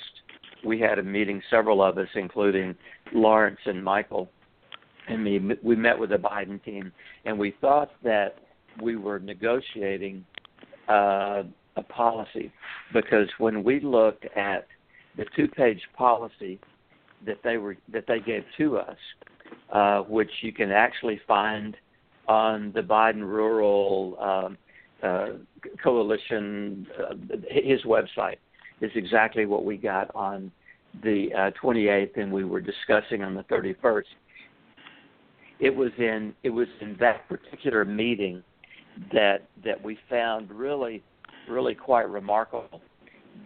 we 0.64 0.80
had 0.80 0.98
a 0.98 1.02
meeting, 1.02 1.42
several 1.50 1.82
of 1.82 1.98
us, 1.98 2.08
including 2.14 2.74
Lawrence 3.12 3.60
and 3.66 3.82
Michael, 3.82 4.28
and 5.08 5.22
me. 5.22 5.40
We 5.62 5.76
met 5.76 5.98
with 5.98 6.10
the 6.10 6.16
Biden 6.16 6.62
team, 6.64 6.92
and 7.24 7.38
we 7.38 7.54
thought 7.60 7.90
that 8.02 8.36
we 8.82 8.96
were 8.96 9.18
negotiating 9.18 10.24
uh, 10.88 11.42
a 11.76 11.82
policy 11.88 12.52
because 12.92 13.28
when 13.38 13.64
we 13.64 13.80
looked 13.80 14.26
at 14.36 14.66
the 15.16 15.24
two-page 15.36 15.80
policy 15.96 16.58
that 17.26 17.38
they 17.42 17.56
were 17.56 17.76
that 17.92 18.04
they 18.06 18.20
gave 18.20 18.44
to 18.56 18.78
us, 18.78 18.96
uh, 19.72 20.00
which 20.02 20.30
you 20.42 20.52
can 20.52 20.70
actually 20.70 21.20
find 21.26 21.76
on 22.28 22.72
the 22.74 22.82
Biden 22.82 23.22
Rural 23.22 24.16
um, 24.20 24.58
uh, 25.02 25.28
Coalition, 25.82 26.86
uh, 26.98 27.14
his 27.50 27.82
website 27.82 28.36
is 28.80 28.90
exactly 28.94 29.46
what 29.46 29.64
we 29.64 29.76
got 29.76 30.10
on 30.14 30.52
the 31.02 31.28
uh, 31.36 31.50
28th, 31.62 32.16
and 32.16 32.32
we 32.32 32.44
were 32.44 32.60
discussing 32.60 33.22
on 33.22 33.34
the 33.34 33.44
31st. 33.44 34.02
It 35.60 35.74
was 35.74 35.90
in 35.98 36.34
it 36.44 36.50
was 36.50 36.68
in 36.80 36.96
that 37.00 37.28
particular 37.28 37.84
meeting 37.84 38.42
that 39.12 39.48
that 39.64 39.82
we 39.82 39.98
found 40.08 40.50
really 40.50 41.02
really 41.48 41.74
quite 41.74 42.08
remarkable 42.08 42.80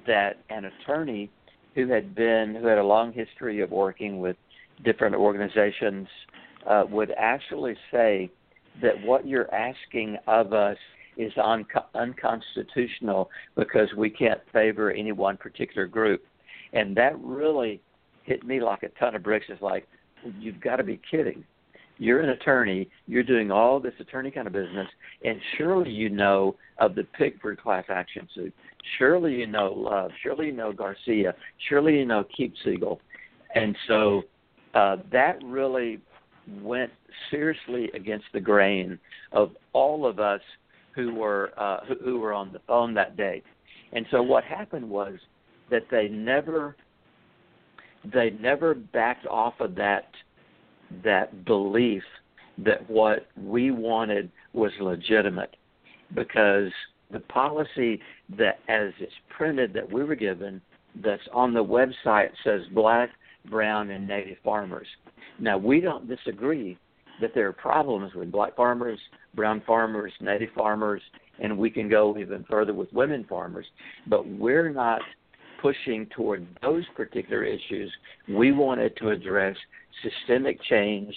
that 0.07 0.43
an 0.51 0.67
attorney 0.67 1.31
who 1.75 1.89
had 1.89 2.15
been 2.15 2.55
who 2.61 2.67
had 2.67 2.79
a 2.79 2.85
long 2.85 3.13
history 3.13 3.61
of 3.61 3.71
working 3.71 4.21
with 4.21 4.37
different 4.85 5.15
organizations 5.15 6.07
uh, 6.69 6.85
would 6.91 7.13
actually 7.19 7.75
say 7.91 8.31
that 8.81 9.01
what 9.03 9.27
you're 9.27 9.53
asking 9.55 10.17
of 10.27 10.53
us 10.53 10.77
is 11.17 11.33
un- 11.43 11.67
unconstitutional 11.95 13.31
because 13.57 13.89
we 13.97 14.09
can't 14.09 14.41
favor 14.53 14.91
any 14.91 15.13
one 15.13 15.37
particular 15.37 15.87
group. 15.87 16.25
And 16.73 16.97
that 16.97 17.19
really 17.21 17.81
hit 18.25 18.45
me 18.45 18.61
like 18.61 18.83
a 18.83 18.89
ton 18.91 19.15
of 19.15 19.23
bricks. 19.23 19.47
It's 19.49 19.63
like, 19.63 19.87
you've 20.39 20.61
got 20.61 20.77
to 20.77 20.85
be 20.85 21.01
kidding. 21.11 21.45
You're 21.99 22.21
an 22.21 22.31
attorney. 22.31 22.89
You're 23.07 23.23
doing 23.23 23.51
all 23.51 23.79
this 23.79 23.93
attorney 24.01 24.31
kind 24.31 24.47
of 24.47 24.53
business, 24.53 24.89
and 25.25 25.39
surely 25.57 25.91
you 25.91 26.09
know 26.09 26.57
of 26.79 26.95
the 26.95 27.07
Pigford 27.19 27.59
class 27.59 27.85
action 27.89 28.29
suit. 28.35 28.53
Surely 28.99 29.35
you 29.35 29.47
know 29.47 29.73
Love. 29.73 30.11
Surely 30.23 30.47
you 30.47 30.53
know 30.53 30.73
Garcia. 30.73 31.35
Surely 31.69 31.99
you 31.99 32.07
know 32.07 32.25
Keep 32.37 32.55
Siegel. 32.65 33.01
And 33.55 33.77
so 33.87 34.23
uh, 34.75 34.97
that 35.13 35.39
really 35.45 36.01
went 36.61 36.91
seriously 37.31 37.91
against 37.95 38.27
the 38.33 38.41
grain 38.41 38.99
of 39.31 39.53
all 39.73 40.07
of 40.07 40.19
us 40.19 40.41
who 40.95 41.15
were 41.15 41.53
uh, 41.57 41.85
who, 41.87 41.95
who 42.03 42.19
were 42.19 42.33
on 42.33 42.53
the 42.53 42.61
phone 42.67 42.95
that 42.95 43.17
day. 43.17 43.43
And 43.93 44.07
so 44.11 44.23
what 44.23 44.45
happened 44.45 44.89
was 44.89 45.15
that 45.73 45.87
they 45.91 46.07
never 46.07 46.77
they 48.13 48.31
never 48.41 48.75
backed 48.75 49.27
off 49.27 49.55
of 49.59 49.75
that 49.75 50.11
that 51.03 51.45
belief 51.45 52.03
that 52.59 52.89
what 52.89 53.27
we 53.43 53.71
wanted 53.71 54.31
was 54.53 54.71
legitimate. 54.81 55.57
Because 56.15 56.71
the 57.11 57.21
policy 57.21 58.01
that 58.37 58.59
as 58.69 58.93
it's 59.01 59.13
printed 59.37 59.73
that 59.73 59.91
we 59.91 60.05
were 60.05 60.15
given 60.15 60.61
that's 61.03 61.23
on 61.33 61.55
the 61.55 61.65
website 61.65 62.29
says 62.45 62.61
black 62.75 63.09
brown 63.51 63.91
and 63.91 64.07
native 64.07 64.37
farmers. 64.45 64.87
Now 65.39 65.57
we 65.57 65.81
don't 65.81 66.07
disagree 66.07 66.77
that 67.23 67.31
there 67.35 67.49
are 67.49 67.53
problems 67.53 68.15
with 68.15 68.31
black 68.31 68.55
farmers 68.55 68.99
brown 69.35 69.63
farmers 69.67 70.13
native 70.21 70.51
farmers 70.55 71.01
and 71.39 71.57
we 71.57 71.71
can 71.71 71.89
go 71.89 72.17
even 72.19 72.45
further 72.51 72.75
with 72.75 72.93
women 72.93 73.25
farmers. 73.27 73.67
But 74.07 74.27
we're 74.29 74.71
not 74.71 75.01
pushing 75.63 76.07
toward 76.07 76.45
those 76.61 76.85
particular 76.97 77.45
issues, 77.45 77.91
we 78.29 78.51
wanted 78.51 78.97
to 78.97 79.11
address 79.11 79.57
systemic 80.03 80.61
change, 80.65 81.15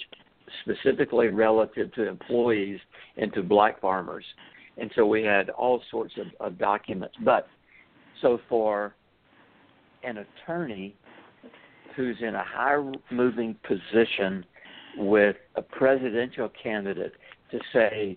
specifically 0.62 1.28
relative 1.28 1.92
to 1.94 2.08
employees 2.08 2.78
and 3.16 3.32
to 3.34 3.42
black 3.42 3.80
farmers. 3.80 4.24
And 4.78 4.90
so 4.94 5.04
we 5.04 5.24
had 5.24 5.50
all 5.50 5.82
sorts 5.90 6.14
of, 6.18 6.26
of 6.38 6.58
documents. 6.58 7.16
But 7.24 7.48
so 8.22 8.38
for 8.48 8.94
an 10.04 10.18
attorney 10.18 10.94
who's 11.96 12.16
in 12.20 12.36
a 12.36 12.44
high 12.44 12.76
moving 13.10 13.56
position 13.66 14.44
with 14.96 15.36
a 15.56 15.62
presidential 15.62 16.50
candidate 16.62 17.14
to 17.50 17.58
say 17.72 18.16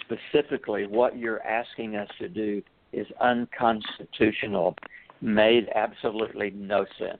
specifically 0.00 0.86
what 0.86 1.16
you're 1.16 1.42
asking 1.42 1.96
us 1.96 2.08
to 2.18 2.28
do 2.28 2.60
is 2.92 3.06
unconstitutional 3.20 4.74
made 5.20 5.68
absolutely 5.74 6.50
no 6.50 6.86
sense. 6.98 7.18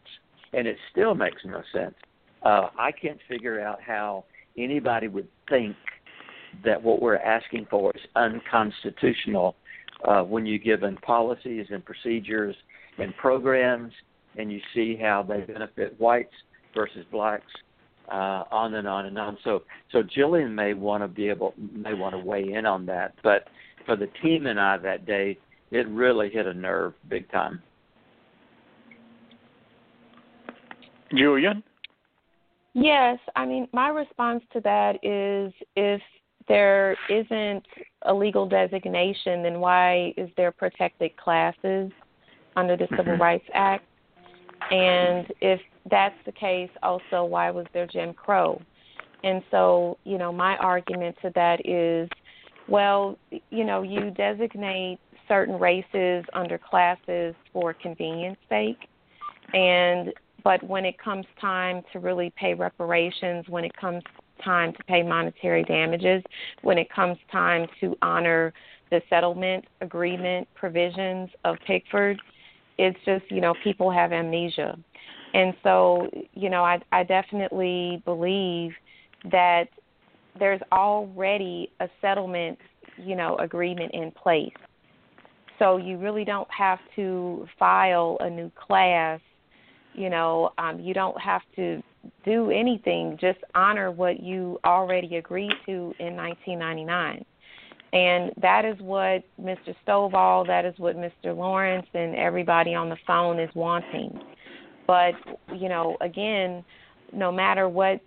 And 0.53 0.67
it 0.67 0.77
still 0.91 1.15
makes 1.15 1.43
no 1.45 1.63
sense. 1.73 1.95
Uh, 2.43 2.69
I 2.79 2.93
can't 2.93 3.19
figure 3.29 3.61
out 3.61 3.81
how 3.83 4.25
anybody 4.57 5.09
would 5.09 5.29
think 5.49 5.77
that 6.65 6.83
what 6.83 7.03
we're 7.03 7.17
asking 7.17 7.67
for 7.71 7.93
is 7.95 8.03
unconstitutional 8.17 9.57
uh, 10.07 10.23
when 10.23 10.47
you 10.47 10.59
give 10.59 10.81
given 10.81 10.97
policies 10.99 11.67
and 11.71 11.85
procedures 11.85 12.55
and 12.99 13.15
programs 13.17 13.93
and 14.37 14.53
you 14.53 14.61
see 14.75 14.97
how 15.01 15.23
they 15.23 15.41
benefit 15.41 15.99
whites 15.99 16.33
versus 16.75 17.05
blacks, 17.11 17.51
uh, 18.11 18.45
on 18.51 18.75
and 18.75 18.87
on 18.87 19.07
and 19.07 19.19
on. 19.19 19.37
So, 19.45 19.63
so 19.93 20.03
Jillian 20.03 20.53
may 20.53 20.75
want 20.75 21.03
to 21.03 21.09
be 21.09 21.29
able, 21.29 21.55
may 21.57 21.95
want 21.95 22.15
to 22.15 22.19
weigh 22.19 22.53
in 22.53 22.65
on 22.65 22.87
that. 22.87 23.15
But 23.23 23.49
for 23.85 23.97
the 23.97 24.09
team 24.23 24.47
and 24.47 24.61
I 24.61 24.79
that 24.79 25.07
day, 25.07 25.39
it 25.71 25.89
really 25.89 26.31
hit 26.31 26.47
a 26.47 26.55
nerve 26.55 26.95
big 27.09 27.31
time. 27.31 27.63
Julian? 31.15 31.63
Yes, 32.75 33.19
I 33.35 33.45
mean, 33.47 33.69
my 33.73 33.89
response 33.89 34.43
to 34.53 34.61
that 34.61 34.97
is 35.03 35.53
if 35.75 36.01
there 36.47 36.97
isn't 37.11 37.67
a 38.03 38.15
legal 38.15 38.49
designation, 38.49 39.43
then 39.43 39.61
why 39.61 40.15
is 40.17 40.31
there 40.37 40.53
protected 40.53 41.17
classes 41.17 41.91
under 42.57 42.77
the 42.77 42.87
Civil 42.91 43.15
Mm-hmm. 43.15 43.23
Rights 43.23 43.49
Act? 43.53 43.85
And 44.71 45.27
if 45.41 45.61
that's 45.91 46.17
the 46.27 46.33
case, 46.33 46.71
also, 46.83 47.25
why 47.25 47.51
was 47.51 47.67
there 47.73 47.87
Jim 47.87 48.13
Crow? 48.13 48.61
And 49.25 49.43
so, 49.51 49.99
you 50.05 50.19
know, 50.19 50.33
my 50.33 50.57
argument 50.59 51.17
to 51.23 51.33
that 51.35 51.67
is, 51.67 52.09
well, 52.69 53.19
you 53.51 53.65
know, 53.65 53.83
you 53.83 54.11
designate 54.11 54.99
certain 55.27 55.59
races 55.59 56.25
under 56.33 56.59
classes 56.59 57.35
for 57.53 57.75
convenience 57.75 58.39
sake, 58.49 58.89
and 59.53 60.13
but 60.45 60.63
when 60.63 60.85
it 60.85 60.99
comes 60.99 61.27
time 61.41 61.83
to 61.93 61.99
really 61.99 62.33
pay 62.37 62.55
reparations, 62.55 63.45
when 63.49 63.65
it 63.65 63.77
comes 63.77 64.03
time 64.45 64.73
to 64.73 64.85
pay 64.85 65.03
monetary 65.03 65.65
damages, 65.65 66.23
when 66.63 66.79
it 66.79 66.89
comes 66.91 67.19
time 67.31 67.67
to 67.81 67.97
honor 68.03 68.53
the 68.91 69.01
settlement 69.11 69.65
agreement 69.81 70.49
provisions 70.55 71.29
of 71.45 71.57
Pigford, 71.67 72.17
it's 72.79 72.99
just 73.05 73.25
you 73.31 73.41
know 73.41 73.55
people 73.65 73.91
have 73.91 74.13
amnesia, 74.13 74.79
and 75.35 75.53
so 75.63 76.09
you 76.35 76.49
know 76.49 76.63
I 76.63 76.81
I 76.93 77.03
definitely 77.03 78.03
believe 78.05 78.73
that 79.31 79.65
there's 80.39 80.61
already 80.71 81.73
a 81.81 81.89
settlement 82.01 82.59
you 82.97 83.17
know 83.17 83.37
agreement 83.39 83.91
in 83.93 84.13
place, 84.13 84.53
so 85.59 85.77
you 85.77 85.99
really 85.99 86.25
don't 86.25 86.49
have 86.57 86.79
to 86.97 87.47
file 87.59 88.17
a 88.21 88.31
new 88.31 88.51
class. 88.55 89.21
You 89.95 90.11
know, 90.11 90.51
um, 90.59 90.79
you 90.81 90.95
don't 90.95 91.21
have 91.21 91.43
to 91.57 91.83
do 92.25 92.51
anything. 92.51 93.19
Just 93.21 93.39
honor 93.55 93.91
what 93.91 94.21
you 94.21 94.61
already 94.65 95.17
agreed 95.17 95.53
to 95.67 95.95
in 95.99 96.15
1999. 96.17 97.25
And 97.93 98.33
that 98.41 98.65
is 98.65 98.79
what 98.81 99.25
Mr. 99.41 99.75
Stovall, 99.87 100.47
that 100.47 100.65
is 100.65 100.75
what 100.79 100.97
Mr. 100.97 101.37
Lawrence, 101.37 101.87
and 101.95 102.15
everybody 102.15 102.75
on 102.75 102.89
the 102.89 102.99
phone 103.07 103.41
is 103.41 103.51
wanting. 103.55 104.21
But, 104.87 105.15
you 105.57 105.69
know, 105.69 105.97
again, 106.01 106.65
no 107.13 107.33
matter 107.33 107.69
what 107.69 108.01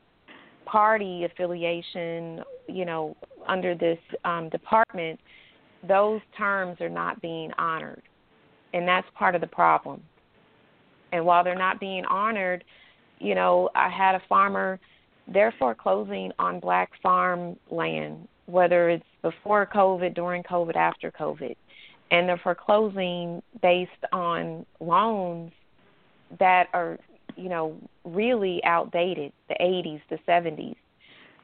party 0.65 1.25
affiliation, 1.25 2.43
you 2.67 2.85
know, 2.85 3.15
under 3.47 3.73
this 3.73 3.97
um, 4.23 4.49
department, 4.49 5.19
those 5.87 6.21
terms 6.37 6.79
are 6.79 6.89
not 6.89 7.19
being 7.21 7.51
honored. 7.57 8.03
And 8.73 8.87
that's 8.87 9.07
part 9.15 9.35
of 9.35 9.41
the 9.41 9.47
problem. 9.47 10.01
And 11.11 11.25
while 11.25 11.43
they're 11.43 11.55
not 11.55 11.79
being 11.79 12.05
honored, 12.05 12.63
you 13.19 13.35
know, 13.35 13.69
I 13.75 13.89
had 13.89 14.15
a 14.15 14.21
farmer, 14.27 14.79
they're 15.27 15.53
foreclosing 15.59 16.31
on 16.39 16.59
black 16.59 16.91
farm 17.01 17.55
land 17.69 18.27
whether 18.51 18.89
it's 18.89 19.05
before 19.21 19.65
COVID, 19.65 20.13
during 20.13 20.43
COVID, 20.43 20.75
after 20.75 21.11
COVID. 21.11 21.55
And 22.11 22.27
they're 22.27 22.41
foreclosing 22.43 23.41
based 23.61 23.91
on 24.11 24.65
loans 24.79 25.51
that 26.39 26.67
are, 26.73 26.97
you 27.37 27.49
know, 27.49 27.77
really 28.03 28.61
outdated, 28.65 29.31
the 29.47 29.55
80s, 29.61 30.01
the 30.09 30.17
70s. 30.27 30.75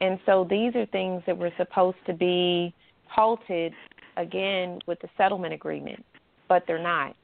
And 0.00 0.18
so 0.26 0.46
these 0.48 0.74
are 0.76 0.86
things 0.86 1.22
that 1.26 1.36
were 1.36 1.50
supposed 1.56 1.96
to 2.06 2.12
be 2.12 2.74
halted 3.06 3.72
again 4.16 4.78
with 4.86 5.00
the 5.00 5.08
settlement 5.16 5.54
agreement, 5.54 6.04
but 6.48 6.64
they're 6.66 6.82
not. 6.82 7.16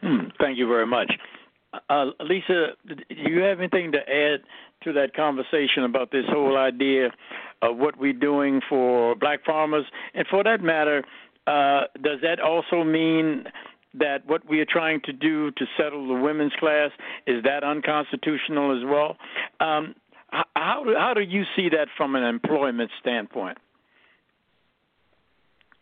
Hmm, 0.00 0.28
thank 0.40 0.58
you 0.58 0.68
very 0.68 0.86
much. 0.86 1.12
Uh, 1.90 2.06
Lisa, 2.20 2.68
do 2.86 2.94
you 3.08 3.40
have 3.40 3.58
anything 3.58 3.92
to 3.92 3.98
add 3.98 4.40
to 4.84 4.92
that 4.92 5.14
conversation 5.14 5.84
about 5.84 6.10
this 6.10 6.24
whole 6.28 6.56
idea 6.56 7.10
of 7.62 7.76
what 7.76 7.98
we're 7.98 8.12
doing 8.12 8.60
for 8.68 9.14
black 9.16 9.44
farmers? 9.44 9.84
And 10.14 10.26
for 10.28 10.42
that 10.44 10.62
matter, 10.62 11.04
uh, 11.46 11.82
does 12.02 12.20
that 12.22 12.40
also 12.40 12.84
mean 12.84 13.44
that 13.94 14.26
what 14.26 14.48
we 14.48 14.60
are 14.60 14.66
trying 14.66 15.00
to 15.02 15.12
do 15.12 15.50
to 15.52 15.66
settle 15.76 16.06
the 16.06 16.14
women's 16.14 16.52
class 16.58 16.90
is 17.26 17.42
that 17.44 17.64
unconstitutional 17.64 18.76
as 18.76 18.84
well? 18.86 19.16
Um, 19.60 19.94
how 20.30 20.84
do, 20.84 20.94
how 20.96 21.14
do 21.14 21.22
you 21.22 21.44
see 21.56 21.70
that 21.70 21.88
from 21.96 22.14
an 22.14 22.22
employment 22.22 22.90
standpoint? 23.00 23.58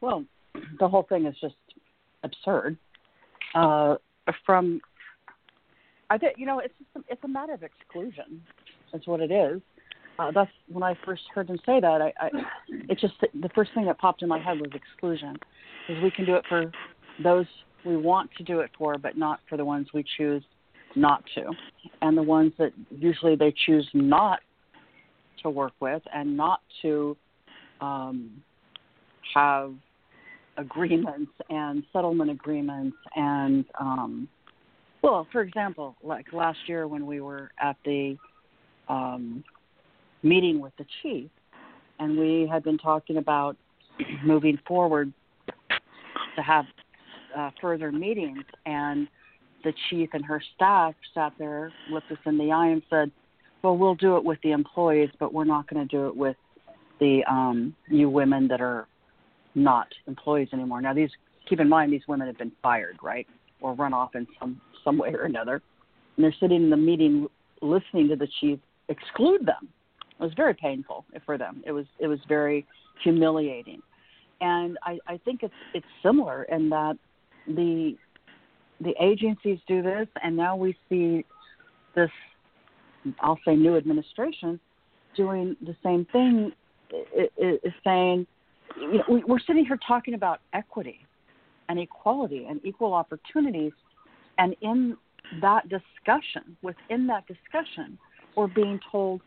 Well, 0.01 0.25
the 0.79 0.89
whole 0.89 1.03
thing 1.03 1.27
is 1.27 1.35
just 1.41 1.55
absurd. 2.23 2.77
Uh, 3.55 3.97
from 4.45 4.81
I 6.11 6.18
think 6.18 6.35
you 6.37 6.47
know 6.47 6.61
it's 6.61 6.74
just 6.79 6.91
a, 6.97 7.12
it's 7.12 7.24
a 7.24 7.29
matter 7.29 7.55
of 7.55 7.62
exclusion. 7.62 8.43
That's 8.93 9.07
what 9.07 9.20
it 9.20 9.31
is. 9.31 9.61
Uh, 10.18 10.31
that's 10.35 10.51
when 10.68 10.83
I 10.83 10.97
first 11.05 11.22
heard 11.35 11.49
him 11.49 11.59
say 11.66 11.81
that. 11.81 12.01
I, 12.01 12.12
I 12.18 12.31
it 12.89 12.99
just 12.99 13.14
the 13.20 13.51
first 13.55 13.72
thing 13.74 13.87
that 13.87 13.99
popped 13.99 14.22
in 14.22 14.29
my 14.29 14.39
head 14.39 14.59
was 14.59 14.70
exclusion, 14.74 15.37
because 15.87 16.03
we 16.03 16.11
can 16.11 16.24
do 16.24 16.35
it 16.37 16.45
for 16.49 16.70
those 17.22 17.47
we 17.85 17.97
want 17.97 18.31
to 18.37 18.43
do 18.43 18.61
it 18.61 18.70
for, 18.77 18.99
but 18.99 19.16
not 19.16 19.41
for 19.49 19.57
the 19.57 19.64
ones 19.64 19.89
we 19.95 20.05
choose 20.16 20.43
not 20.97 21.22
to, 21.35 21.51
and 22.03 22.16
the 22.16 22.22
ones 22.22 22.53
that 22.59 22.72
usually 22.91 23.37
they 23.37 23.55
choose 23.66 23.89
not 23.93 24.41
to 25.43 25.51
work 25.51 25.72
with 25.81 26.03
and 26.12 26.37
not 26.37 26.61
to 26.83 27.16
um, 27.81 28.31
have 29.35 29.74
agreements 30.59 31.33
and 31.51 31.83
settlement 31.93 32.31
agreements 32.31 32.97
and 33.15 33.65
um, 33.81 34.29
well, 35.07 35.27
for 35.31 35.43
example, 35.43 35.95
like 36.03 36.33
last 36.33 36.59
year 36.67 36.89
when 36.89 37.07
we 37.07 37.21
were 37.21 37.53
at 37.61 37.77
the 37.85 38.17
um, 38.89 39.45
meeting 40.25 40.61
with 40.61 40.73
the 40.79 40.87
chief, 41.01 41.31
and 42.01 42.19
we 42.19 42.49
had 42.51 42.65
been 42.65 42.77
talking 42.77 43.19
about 43.19 43.57
moving 44.25 44.59
forward 44.67 45.13
to 46.35 46.43
have 46.43 46.65
uh, 47.37 47.51
further 47.61 47.93
meetings, 47.93 48.43
and 48.65 49.07
the 49.63 49.73
chief 49.89 50.11
and 50.13 50.25
her 50.25 50.43
staff 50.57 50.95
sat 51.15 51.33
there, 51.39 51.73
looked 51.89 52.11
us 52.11 52.19
in 52.27 52.37
the 52.37 52.51
eye, 52.51 52.69
and 52.69 52.83
said, 52.91 53.11
"Well, 53.63 53.77
we'll 53.77 53.95
do 53.95 54.17
it 54.17 54.25
with 54.25 54.41
the 54.43 54.51
employees, 54.51 55.11
but 55.21 55.33
we're 55.33 55.45
not 55.45 55.69
going 55.69 55.87
to 55.87 55.97
do 55.97 56.09
it 56.09 56.17
with 56.17 56.37
the 56.99 57.23
um, 57.31 57.77
you 57.89 58.11
women 58.11 58.49
that 58.49 58.61
are 58.61 58.89
not 59.57 59.89
employees 60.07 60.49
anymore." 60.53 60.81
Now, 60.81 60.95
these 60.95 61.11
keep 61.49 61.59
in 61.59 61.69
mind 61.69 61.93
these 61.93 62.07
women 62.07 62.29
have 62.29 62.39
been 62.39 62.53
fired, 62.63 62.99
right, 63.03 63.27
or 63.61 63.75
run 63.75 63.93
off 63.93 64.15
in 64.15 64.27
some 64.39 64.61
some 64.85 64.99
way 64.99 65.13
or 65.13 65.25
another, 65.25 65.61
and 66.17 66.25
they're 66.25 66.35
sitting 66.39 66.63
in 66.63 66.71
the 66.71 66.77
meeting 66.77 67.27
listening 67.61 68.09
to 68.09 68.17
the 68.17 68.29
chief 68.41 68.61
exclude 68.89 69.45
them. 69.45 69.69
It 70.19 70.23
was 70.23 70.33
very 70.35 70.55
painful 70.55 71.05
for 71.25 71.37
them. 71.37 71.63
It 71.67 71.73
was 71.73 71.87
it 71.99 72.07
was 72.07 72.21
very 72.29 72.65
humiliating, 73.03 73.83
and 74.41 74.79
I, 74.83 74.99
I 75.07 75.19
think 75.25 75.43
it's 75.43 75.55
it's 75.75 75.87
similar 76.03 76.45
in 76.45 76.69
that 76.71 76.97
the 77.47 77.97
the 78.81 78.95
agencies 79.01 79.59
do 79.67 79.83
this, 79.83 80.07
and 80.23 80.37
now 80.37 80.57
we 80.57 80.77
see 80.89 81.25
this 81.95 82.11
I'll 83.21 83.39
say 83.45 83.57
new 83.57 83.77
administration 83.77 84.59
doing 85.17 85.57
the 85.61 85.77
same 85.83 86.07
thing. 86.13 86.53
Is 87.37 87.73
saying, 87.83 88.27
you 88.79 88.99
know, 88.99 89.22
we're 89.27 89.41
sitting 89.41 89.64
here 89.64 89.79
talking 89.87 90.14
about 90.14 90.41
equity 90.53 91.01
and 91.68 91.79
equality 91.79 92.47
and 92.49 92.61
equal 92.64 92.95
opportunities, 92.95 93.72
and 94.39 94.55
in 94.61 94.97
that 95.41 95.68
discussion, 95.68 96.57
within 96.62 97.07
that 97.09 97.24
discussion, 97.27 97.99
we're 98.37 98.47
being 98.47 98.79
told, 98.93 99.20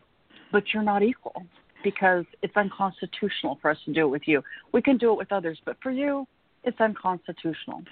but 0.52 0.62
you're 0.72 0.82
not 0.82 1.02
equal 1.02 1.44
because 1.82 2.24
it's 2.42 2.56
unconstitutional 2.56 3.58
for 3.60 3.70
us 3.70 3.78
to 3.84 3.92
do 3.92 4.06
it 4.06 4.08
with 4.08 4.22
you. 4.26 4.42
We 4.72 4.82
can 4.82 4.96
do 4.96 5.12
it 5.12 5.18
with 5.18 5.32
others, 5.32 5.58
but 5.64 5.76
for 5.82 5.90
you, 5.90 6.26
it's 6.64 6.80
unconstitutional. 6.80 7.82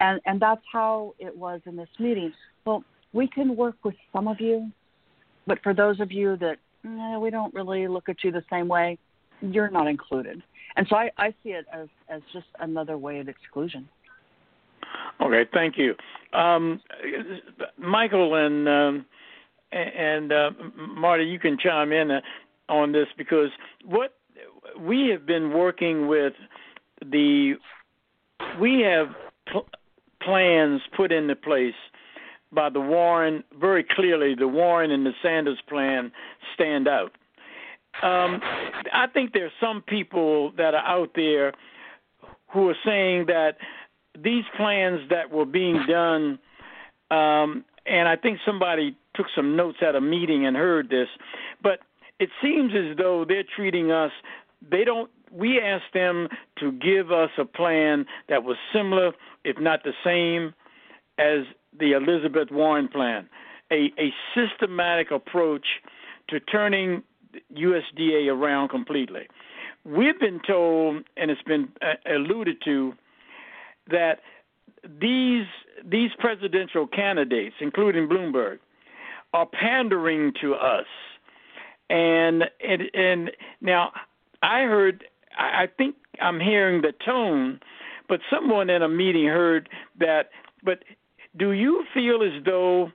And 0.00 0.20
and 0.26 0.40
that's 0.40 0.62
how 0.72 1.14
it 1.18 1.36
was 1.36 1.60
in 1.66 1.76
this 1.76 1.88
meeting. 1.98 2.32
Well, 2.64 2.84
we 3.12 3.28
can 3.28 3.56
work 3.56 3.76
with 3.84 3.94
some 4.12 4.28
of 4.28 4.40
you, 4.40 4.70
but 5.46 5.58
for 5.62 5.72
those 5.72 6.00
of 6.00 6.10
you 6.10 6.36
that 6.38 6.58
eh, 6.84 7.18
we 7.18 7.30
don't 7.30 7.54
really 7.54 7.86
look 7.88 8.08
at 8.08 8.24
you 8.24 8.32
the 8.32 8.44
same 8.50 8.68
way, 8.68 8.98
you're 9.40 9.70
not 9.70 9.86
included. 9.86 10.42
And 10.76 10.86
so 10.88 10.96
I, 10.96 11.10
I 11.16 11.34
see 11.42 11.50
it 11.50 11.66
as, 11.72 11.88
as 12.08 12.22
just 12.32 12.46
another 12.58 12.98
way 12.98 13.18
of 13.20 13.28
exclusion. 13.28 13.88
Okay, 15.20 15.48
thank 15.52 15.76
you, 15.78 15.94
um, 16.38 16.80
Michael 17.78 18.34
and 18.34 18.68
um, 18.68 19.06
and 19.72 20.32
uh, 20.32 20.50
Marti. 20.76 21.24
You 21.24 21.38
can 21.38 21.56
chime 21.58 21.92
in 21.92 22.10
uh, 22.10 22.20
on 22.68 22.92
this 22.92 23.06
because 23.16 23.50
what 23.84 24.14
we 24.78 25.08
have 25.08 25.26
been 25.26 25.52
working 25.52 26.08
with 26.08 26.34
the 27.00 27.54
we 28.60 28.80
have 28.80 29.08
pl- 29.50 29.68
plans 30.22 30.80
put 30.96 31.12
into 31.12 31.36
place 31.36 31.74
by 32.52 32.70
the 32.70 32.80
Warren 32.80 33.42
very 33.58 33.84
clearly. 33.84 34.34
The 34.34 34.48
Warren 34.48 34.90
and 34.90 35.04
the 35.04 35.12
Sanders 35.22 35.58
plan 35.68 36.12
stand 36.54 36.88
out. 36.88 37.12
Um, 38.02 38.40
I 38.92 39.06
think 39.12 39.32
there 39.32 39.46
are 39.46 39.52
some 39.60 39.82
people 39.82 40.52
that 40.56 40.74
are 40.74 40.84
out 40.84 41.10
there 41.14 41.52
who 42.52 42.68
are 42.68 42.76
saying 42.84 43.26
that 43.26 43.56
these 44.22 44.44
plans 44.56 45.00
that 45.10 45.30
were 45.30 45.46
being 45.46 45.84
done, 45.88 46.38
um, 47.10 47.64
and 47.86 48.08
I 48.08 48.16
think 48.16 48.38
somebody 48.44 48.96
took 49.14 49.26
some 49.34 49.56
notes 49.56 49.78
at 49.86 49.94
a 49.94 50.00
meeting 50.00 50.46
and 50.46 50.56
heard 50.56 50.88
this, 50.88 51.08
but 51.62 51.80
it 52.20 52.30
seems 52.42 52.72
as 52.74 52.96
though 52.96 53.24
they're 53.26 53.44
treating 53.56 53.90
us. 53.90 54.12
They 54.70 54.84
don't. 54.84 55.10
We 55.32 55.60
asked 55.60 55.92
them 55.92 56.28
to 56.60 56.70
give 56.72 57.10
us 57.10 57.30
a 57.38 57.44
plan 57.44 58.06
that 58.28 58.44
was 58.44 58.56
similar, 58.72 59.12
if 59.44 59.58
not 59.58 59.82
the 59.82 59.92
same, 60.04 60.54
as 61.18 61.44
the 61.78 61.92
Elizabeth 61.92 62.50
Warren 62.52 62.86
plan, 62.86 63.28
a, 63.72 63.92
a 63.98 64.12
systematic 64.34 65.10
approach 65.10 65.66
to 66.28 66.38
turning 66.38 67.02
USDA 67.54 68.28
around 68.28 68.68
completely. 68.68 69.28
We've 69.84 70.18
been 70.18 70.40
told, 70.46 71.04
and 71.16 71.30
it's 71.30 71.42
been 71.42 71.68
uh, 71.82 71.94
alluded 72.10 72.56
to, 72.64 72.94
that 73.90 74.20
these 75.00 75.46
these 75.84 76.10
presidential 76.18 76.86
candidates, 76.86 77.56
including 77.60 78.08
Bloomberg, 78.08 78.58
are 79.32 79.46
pandering 79.46 80.32
to 80.40 80.54
us. 80.54 80.86
And 81.90 82.44
and 82.66 82.82
and 82.94 83.30
now 83.60 83.92
I 84.42 84.60
heard 84.62 85.04
I 85.38 85.68
think 85.76 85.96
I'm 86.20 86.40
hearing 86.40 86.82
the 86.82 86.92
tone, 87.04 87.60
but 88.08 88.20
someone 88.30 88.70
in 88.70 88.82
a 88.82 88.88
meeting 88.88 89.26
heard 89.26 89.68
that. 89.98 90.30
But 90.62 90.84
do 91.36 91.52
you 91.52 91.84
feel 91.92 92.22
as 92.22 92.42
though 92.44 92.90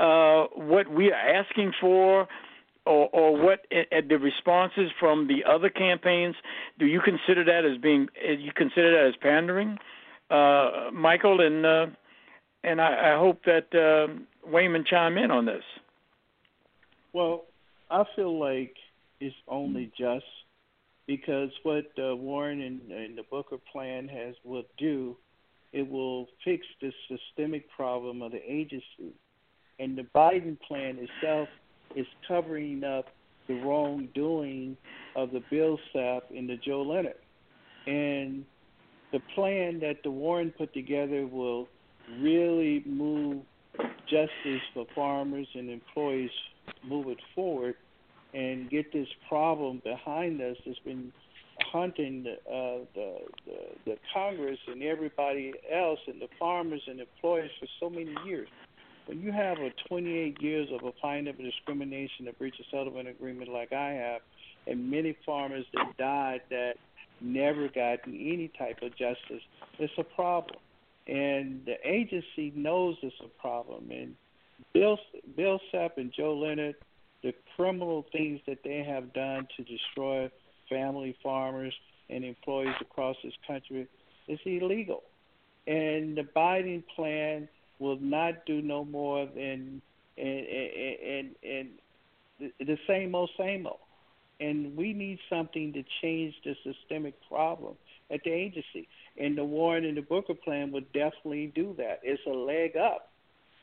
uh, 0.00 0.46
what 0.54 0.88
we 0.88 1.12
are 1.12 1.14
asking 1.14 1.72
for, 1.80 2.26
or, 2.86 3.08
or 3.12 3.42
what 3.42 3.66
uh, 3.72 4.00
the 4.08 4.18
responses 4.18 4.90
from 4.98 5.28
the 5.28 5.44
other 5.48 5.70
campaigns, 5.70 6.34
do 6.78 6.86
you 6.86 7.00
consider 7.00 7.44
that 7.44 7.64
as 7.64 7.78
being? 7.78 8.08
You 8.22 8.52
consider 8.54 8.92
that 8.92 9.08
as 9.08 9.14
pandering? 9.20 9.78
uh, 10.30 10.90
Michael, 10.92 11.40
and 11.40 11.66
uh, 11.66 11.86
and 12.62 12.80
I, 12.80 13.14
I 13.14 13.18
hope 13.18 13.44
that 13.44 13.66
uh, 13.74 14.48
Waymon 14.48 14.86
chime 14.86 15.18
in 15.18 15.30
on 15.30 15.44
this. 15.44 15.64
Well, 17.12 17.44
I 17.90 18.04
feel 18.14 18.38
like 18.38 18.76
it's 19.20 19.34
only 19.48 19.90
just 19.98 20.24
because 21.06 21.50
what 21.64 21.86
uh, 21.98 22.14
Warren 22.14 22.60
and, 22.60 22.92
and 22.92 23.18
the 23.18 23.24
Booker 23.28 23.58
plan 23.72 24.08
has 24.08 24.36
will 24.44 24.62
do, 24.78 25.16
it 25.72 25.90
will 25.90 26.28
fix 26.44 26.64
the 26.80 26.92
systemic 27.08 27.68
problem 27.70 28.22
of 28.22 28.32
the 28.32 28.40
agency, 28.50 29.14
and 29.80 29.98
the 29.98 30.06
Biden 30.14 30.56
plan 30.60 30.98
itself 30.98 31.48
is 31.96 32.06
covering 32.26 32.84
up 32.84 33.06
the 33.48 33.54
wrongdoing 33.54 34.76
of 35.16 35.30
the 35.32 35.42
Vilsack 35.50 36.22
and 36.30 36.48
the 36.48 36.56
Joe 36.56 36.82
Leonard, 36.82 37.14
and 37.86 38.44
the 39.12 39.20
plan 39.34 39.80
that 39.80 40.02
the 40.04 40.10
Warren 40.10 40.52
put 40.56 40.72
together 40.72 41.26
will 41.26 41.68
really 42.20 42.82
move 42.86 43.42
justice 44.08 44.62
for 44.74 44.86
farmers 44.94 45.46
and 45.54 45.70
employees 45.70 46.30
move 46.84 47.08
it 47.08 47.18
forward 47.34 47.74
and 48.34 48.70
get 48.70 48.92
this 48.92 49.08
problem 49.28 49.80
behind 49.84 50.40
us 50.40 50.56
that's 50.64 50.78
been 50.80 51.12
hunting 51.72 52.24
the, 52.24 52.32
uh, 52.52 52.84
the, 52.94 53.18
the 53.46 53.58
the 53.84 53.96
Congress 54.14 54.58
and 54.66 54.82
everybody 54.82 55.52
else 55.72 55.98
and 56.06 56.20
the 56.20 56.28
farmers 56.38 56.82
and 56.86 57.00
employees 57.00 57.50
for 57.58 57.66
so 57.78 57.90
many 57.90 58.14
years. 58.24 58.48
When 59.10 59.22
you 59.22 59.32
have 59.32 59.58
a 59.58 59.70
28 59.88 60.40
years 60.40 60.68
of 60.72 60.86
a 60.86 60.92
fine 61.02 61.26
of 61.26 61.36
discrimination, 61.36 62.28
a 62.28 62.32
breach 62.32 62.54
of 62.60 62.66
settlement 62.70 63.08
agreement 63.08 63.50
like 63.50 63.72
I 63.72 63.90
have, 63.90 64.20
and 64.68 64.88
many 64.88 65.16
farmers 65.26 65.66
that 65.74 65.96
died 65.98 66.42
that 66.50 66.74
never 67.20 67.66
gotten 67.66 68.14
any 68.14 68.52
type 68.56 68.82
of 68.82 68.92
justice. 68.92 69.42
It's 69.80 69.92
a 69.98 70.04
problem, 70.04 70.60
and 71.08 71.60
the 71.66 71.74
agency 71.84 72.52
knows 72.54 72.98
it's 73.02 73.16
a 73.20 73.26
problem. 73.40 73.90
And 73.90 74.14
Bill 74.72 74.96
Bill 75.36 75.58
Sapp 75.74 75.96
and 75.96 76.12
Joe 76.16 76.38
Leonard, 76.38 76.76
the 77.24 77.34
criminal 77.56 78.06
things 78.12 78.40
that 78.46 78.58
they 78.62 78.84
have 78.84 79.12
done 79.12 79.48
to 79.56 79.64
destroy 79.64 80.30
family 80.68 81.16
farmers 81.20 81.74
and 82.10 82.24
employees 82.24 82.76
across 82.80 83.16
this 83.24 83.34
country 83.44 83.88
is 84.28 84.38
illegal. 84.46 85.02
And 85.66 86.16
the 86.16 86.28
Biden 86.36 86.84
plan 86.94 87.48
will 87.80 87.98
not 88.00 88.46
do 88.46 88.62
no 88.62 88.84
more 88.84 89.26
than 89.26 89.82
and 90.16 90.46
and 90.46 91.34
and, 91.42 91.68
and 92.40 92.52
the 92.60 92.78
same 92.86 93.14
old 93.14 93.30
same 93.36 93.66
old 93.66 93.80
and 94.40 94.74
we 94.74 94.92
need 94.94 95.18
something 95.28 95.72
to 95.74 95.84
change 96.00 96.34
the 96.44 96.54
systemic 96.64 97.14
problem 97.28 97.74
at 98.10 98.20
the 98.24 98.30
agency. 98.30 98.88
And 99.18 99.36
the 99.36 99.44
Warren 99.44 99.84
and 99.84 99.96
the 99.96 100.02
Booker 100.02 100.34
plan 100.34 100.72
would 100.72 100.90
definitely 100.92 101.52
do 101.54 101.74
that. 101.76 102.00
It's 102.02 102.22
a 102.26 102.30
leg 102.30 102.76
up 102.76 103.10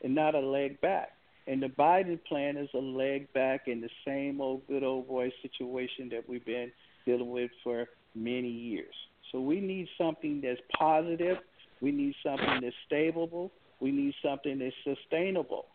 and 0.02 0.14
not 0.14 0.34
a 0.36 0.40
leg 0.40 0.80
back. 0.80 1.10
And 1.48 1.62
the 1.62 1.68
Biden 1.68 2.22
plan 2.24 2.56
is 2.56 2.68
a 2.74 2.78
leg 2.78 3.32
back 3.32 3.66
in 3.66 3.80
the 3.80 3.88
same 4.06 4.40
old 4.40 4.66
good 4.68 4.84
old 4.84 5.08
boy 5.08 5.32
situation 5.42 6.10
that 6.10 6.28
we've 6.28 6.44
been 6.44 6.70
dealing 7.04 7.30
with 7.30 7.50
for 7.64 7.86
many 8.14 8.48
years. 8.48 8.94
So 9.32 9.40
we 9.40 9.60
need 9.60 9.88
something 9.98 10.40
that's 10.42 10.60
positive. 10.78 11.38
We 11.80 11.90
need 11.90 12.14
something 12.22 12.60
that's 12.62 12.74
stable. 12.86 13.50
We 13.80 13.90
need 13.90 14.14
something 14.22 14.58
that's 14.58 14.74
sustainable 14.84 15.66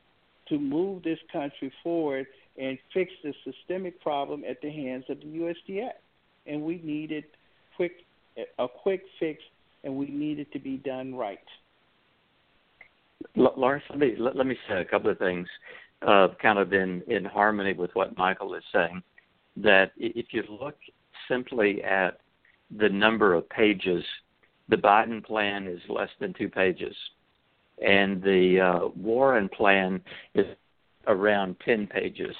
to 0.50 0.60
move 0.60 1.04
this 1.04 1.20
country 1.32 1.72
forward 1.84 2.28
and 2.58 2.78
fix 2.94 3.12
the 3.24 3.34
systemic 3.44 4.02
problem 4.02 4.44
at 4.48 4.62
the 4.62 4.70
hands 4.70 5.06
of 5.10 5.20
the 5.20 5.26
USDA. 5.26 5.90
And 6.46 6.62
we 6.64 6.82
needed 6.84 7.24
quick 7.76 7.94
a 8.58 8.68
quick 8.68 9.04
fix, 9.20 9.42
and 9.84 9.96
we 9.96 10.08
needed 10.08 10.52
to 10.54 10.60
be 10.60 10.78
done 10.78 11.16
right. 11.16 11.40
Lawrence, 13.36 13.84
let 13.90 14.00
me 14.00 14.16
let, 14.18 14.36
let 14.36 14.48
me 14.48 14.58
say 14.68 14.82
a 14.82 14.86
couple 14.86 15.10
of 15.10 15.18
things, 15.18 15.48
uh, 16.06 16.30
kind 16.42 16.60
of 16.60 16.74
in 16.74 17.02
in 17.08 17.26
harmony 17.26 17.74
with 17.74 17.92
what 17.94 18.18
Michael 18.18 18.54
is 18.56 18.64
saying. 18.74 19.02
That 19.56 19.92
if 19.98 20.28
you 20.32 20.44
look 20.50 20.76
simply 21.30 21.84
at 21.84 22.20
the 22.78 22.90
number 22.90 23.34
of 23.34 23.48
pages, 23.50 24.04
the 24.68 24.76
Biden 24.76 25.24
plan 25.24 25.68
is 25.68 25.80
less 25.88 26.10
than 26.20 26.34
two 26.34 26.50
pages, 26.50 26.96
and 27.84 28.22
the 28.24 28.60
uh, 28.60 28.88
Warren 28.96 29.50
plan 29.50 30.02
is 30.34 30.46
around 31.08 31.58
10 31.66 31.88
pages. 31.88 32.36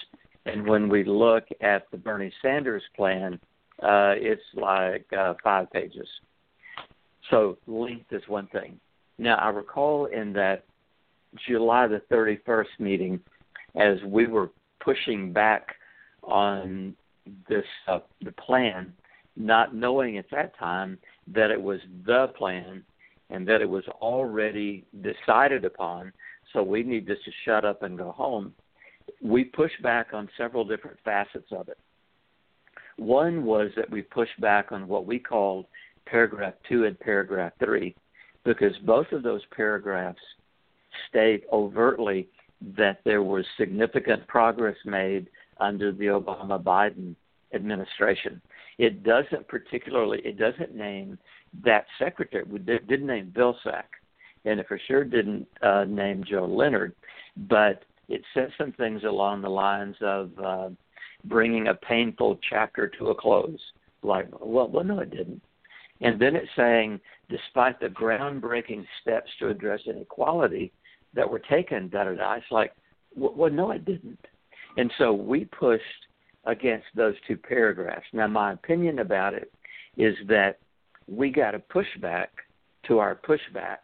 And 0.46 0.66
when 0.66 0.90
we 0.90 1.04
look 1.04 1.44
at 1.62 1.90
the 1.92 1.98
Bernie 1.98 2.34
Sanders 2.42 2.84
plan, 2.96 3.40
uh, 3.82 4.16
it's 4.16 4.42
like 4.56 5.06
uh, 5.18 5.34
five 5.44 5.72
pages. 5.72 6.08
So 7.30 7.58
length 7.68 8.12
is 8.12 8.24
one 8.28 8.48
thing. 8.48 8.80
Now, 9.18 9.36
I 9.36 9.50
recall 9.50 10.06
in 10.06 10.34
that 10.34 10.66
July 11.48 11.88
the 11.88 12.02
31st 12.12 12.66
meeting, 12.80 13.20
as 13.76 13.98
we 14.06 14.28
were 14.28 14.50
pushing 14.80 15.32
back 15.34 15.76
on 16.24 16.96
this 17.50 17.66
uh, 17.88 18.00
the 18.22 18.32
plan, 18.34 18.94
not 19.36 19.74
knowing 19.74 20.18
at 20.18 20.30
that 20.32 20.58
time 20.58 20.98
that 21.28 21.52
it 21.52 21.62
was 21.62 21.80
the 22.06 22.28
plan 22.38 22.84
and 23.34 23.46
that 23.48 23.62
it 23.62 23.70
was 23.70 23.84
already 24.00 24.86
decided 25.02 25.66
upon 25.66 26.14
so 26.54 26.62
we 26.62 26.84
need 26.84 27.08
just 27.08 27.26
to 27.26 27.32
shut 27.46 27.66
up 27.66 27.82
and 27.82 27.98
go 27.98 28.12
home. 28.12 28.54
We 29.22 29.44
pushed 29.44 29.82
back 29.82 30.14
on 30.14 30.30
several 30.38 30.64
different 30.64 30.98
facets 31.04 31.52
of 31.52 31.68
it. 31.68 31.80
One 32.98 33.44
was 33.44 33.72
that 33.76 33.90
we 33.90 34.04
pushed 34.04 34.40
back 34.40 34.72
on 34.72 34.88
what 34.88 35.08
we 35.08 35.18
called 35.18 35.66
paragraph 36.06 36.54
two 36.70 36.86
and 36.86 36.98
paragraph 37.00 37.54
three, 37.58 37.96
because 38.46 38.74
both 38.86 39.12
of 39.12 39.24
those 39.24 39.42
paragraphs 39.56 40.22
state 41.10 41.44
overtly 41.52 42.30
that 42.78 43.00
there 43.04 43.24
was 43.24 43.46
significant 43.58 44.28
progress 44.28 44.78
made 44.86 45.28
under 45.60 45.92
the 45.92 46.06
Obama 46.06 46.62
Biden 46.62 47.16
administration. 47.54 48.40
It 48.78 49.04
doesn't 49.04 49.48
particularly, 49.48 50.22
it 50.26 50.38
doesn't 50.38 50.76
name 50.76 51.18
that 51.64 51.86
secretary. 52.00 52.46
Did, 52.46 52.88
didn't 52.88 53.08
name 53.08 53.34
Vilsack 53.36 53.84
and 54.46 54.60
it 54.60 54.68
for 54.68 54.80
sure 54.88 55.04
didn't 55.04 55.48
uh, 55.62 55.86
name 55.88 56.24
Joe 56.30 56.46
Leonard, 56.46 56.94
but 57.50 57.84
it 58.10 58.22
said 58.34 58.50
some 58.58 58.74
things 58.74 59.04
along 59.04 59.42
the 59.42 59.50
lines 59.50 59.96
of 60.02 60.32
uh, 60.44 60.70
bringing 61.26 61.68
a 61.68 61.74
painful 61.74 62.40
chapter 62.50 62.88
to 63.00 63.08
a 63.08 63.16
close. 63.16 63.60
Like, 64.02 64.28
well, 64.42 64.68
well, 64.68 64.84
no, 64.84 65.00
it 65.00 65.12
didn't. 65.12 65.42
And 66.02 66.20
then 66.20 66.36
it's 66.36 66.50
saying, 66.58 67.00
despite 67.30 67.80
the 67.80 67.88
groundbreaking 67.88 68.86
steps 69.02 69.30
to 69.40 69.48
address 69.48 69.80
inequality 69.86 70.74
that 71.14 71.30
were 71.30 71.40
taken, 71.40 71.88
da 71.88 72.04
da 72.04 72.16
da. 72.16 72.34
It's 72.34 72.46
like, 72.52 72.74
well, 73.16 73.34
well, 73.36 73.52
no, 73.52 73.72
it 73.72 73.86
didn't. 73.86 74.20
And 74.76 74.92
so 74.98 75.14
we 75.14 75.46
pushed 75.46 75.84
against 76.46 76.88
those 76.96 77.16
two 77.28 77.38
paragraphs. 77.38 78.06
Now, 78.14 78.28
my 78.28 78.54
opinion 78.54 79.00
about 79.00 79.34
it 79.34 79.52
is 79.98 80.16
that 80.28 80.60
we 81.08 81.30
got 81.30 81.56
a 81.56 81.60
pushback 81.60 82.28
to 82.88 83.00
our 83.00 83.16
pushback 83.16 83.78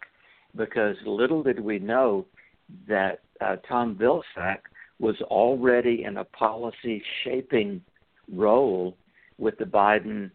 because 0.56 0.96
little 1.06 1.44
did 1.44 1.60
we 1.60 1.80
know 1.80 2.26
that 2.88 3.22
uh, 3.42 3.56
Tom 3.68 3.96
Vilsack 3.96 4.60
was 5.00 5.16
already 5.24 6.04
in 6.04 6.18
a 6.18 6.24
policy 6.26 7.02
shaping 7.24 7.82
role 8.32 8.98
with 9.38 9.58
the 9.58 9.66
Biden, 9.66 10.30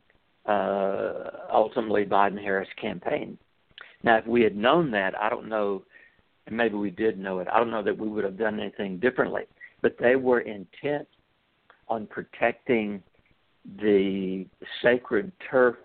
uh, 0.47 1.53
ultimately 1.53 2.05
Biden 2.05 2.41
Harris 2.41 2.69
campaign. 2.81 3.37
Now, 4.03 4.19
if 4.19 4.27
we 4.27 4.43
had 4.43 4.57
known 4.57 4.91
that, 4.93 5.15
I 5.21 5.29
don't 5.29 5.49
know, 5.49 5.83
and 6.47 6.57
maybe 6.57 6.77
we 6.77 6.91
did 6.91 7.19
know 7.19 7.39
it, 7.39 7.49
I 7.53 7.59
don't 7.59 7.71
know 7.71 7.83
that 7.83 7.99
we 7.99 8.09
would 8.09 8.25
have 8.25 8.39
done 8.39 8.61
anything 8.61 8.99
differently. 8.99 9.43
But 9.83 9.97
they 9.99 10.17
were 10.17 10.41
intent 10.41 11.07
on 11.89 12.07
protecting 12.07 13.03
the 13.81 14.47
sacred 14.83 15.33
turf, 15.51 15.77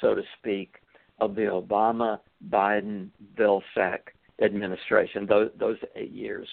so 0.00 0.14
to 0.14 0.22
speak, 0.38 0.76
of 1.20 1.34
the 1.34 1.42
Obama, 1.42 2.18
Biden, 2.50 3.08
Vilsack 3.38 4.00
administration, 4.42 5.26
those, 5.26 5.50
those 5.58 5.76
eight 5.96 6.10
years. 6.12 6.48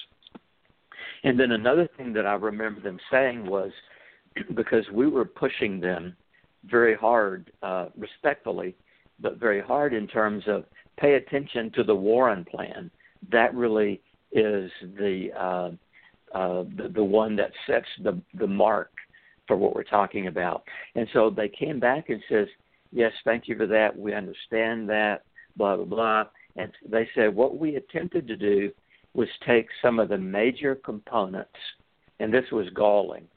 And 1.24 1.40
then 1.40 1.52
another 1.52 1.88
thing 1.98 2.14
that 2.14 2.26
I 2.26 2.34
remember 2.34 2.82
them 2.82 3.00
saying 3.12 3.46
was 3.46 3.72
because 4.56 4.86
we 4.92 5.08
were 5.08 5.26
pushing 5.26 5.80
them 5.80 6.16
very 6.66 6.96
hard, 6.96 7.52
uh, 7.64 7.88
respectfully, 7.98 8.76
but 9.20 9.38
very 9.38 9.62
hard 9.62 9.94
in 9.94 10.08
terms 10.08 10.44
of 10.48 10.66
pay 10.98 11.16
attention 11.16 11.72
to 11.76 11.84
the 11.84 11.96
Warren 11.96 12.46
plan. 12.46 12.92
That 13.32 13.54
really 13.54 14.02
is 14.32 14.72
the 14.82 15.30
uh, 15.38 15.72
uh, 16.34 16.64
the, 16.78 16.90
the 16.94 17.04
one 17.04 17.36
that 17.36 17.52
sets 17.68 17.88
the 18.04 18.20
the 18.36 18.48
mark 18.48 18.92
for 19.48 19.58
what 19.58 19.76
we're 19.76 19.84
talking 19.84 20.28
about. 20.28 20.64
And 20.96 21.08
so 21.14 21.30
they 21.30 21.50
came 21.50 21.80
back 21.80 22.10
and 22.10 22.22
says, 22.30 22.48
"Yes, 22.92 23.12
thank 23.26 23.48
you 23.48 23.58
for 23.58 23.68
that. 23.68 23.98
We 23.98 24.14
understand 24.14 24.90
that." 24.90 25.24
Blah 25.58 25.76
blah 25.76 25.86
blah. 25.86 26.24
And 26.56 26.72
they 26.88 27.08
said 27.16 27.36
what 27.36 27.58
we 27.58 27.76
attempted 27.76 28.28
to 28.28 28.38
do 28.38 28.72
was 29.14 29.28
take 29.46 29.68
some 29.82 30.00
of 30.00 30.10
the 30.10 30.18
major 30.18 30.76
components, 30.76 31.50
and 32.20 32.34
this 32.34 32.50
was 32.52 32.68
galling. 32.74 33.28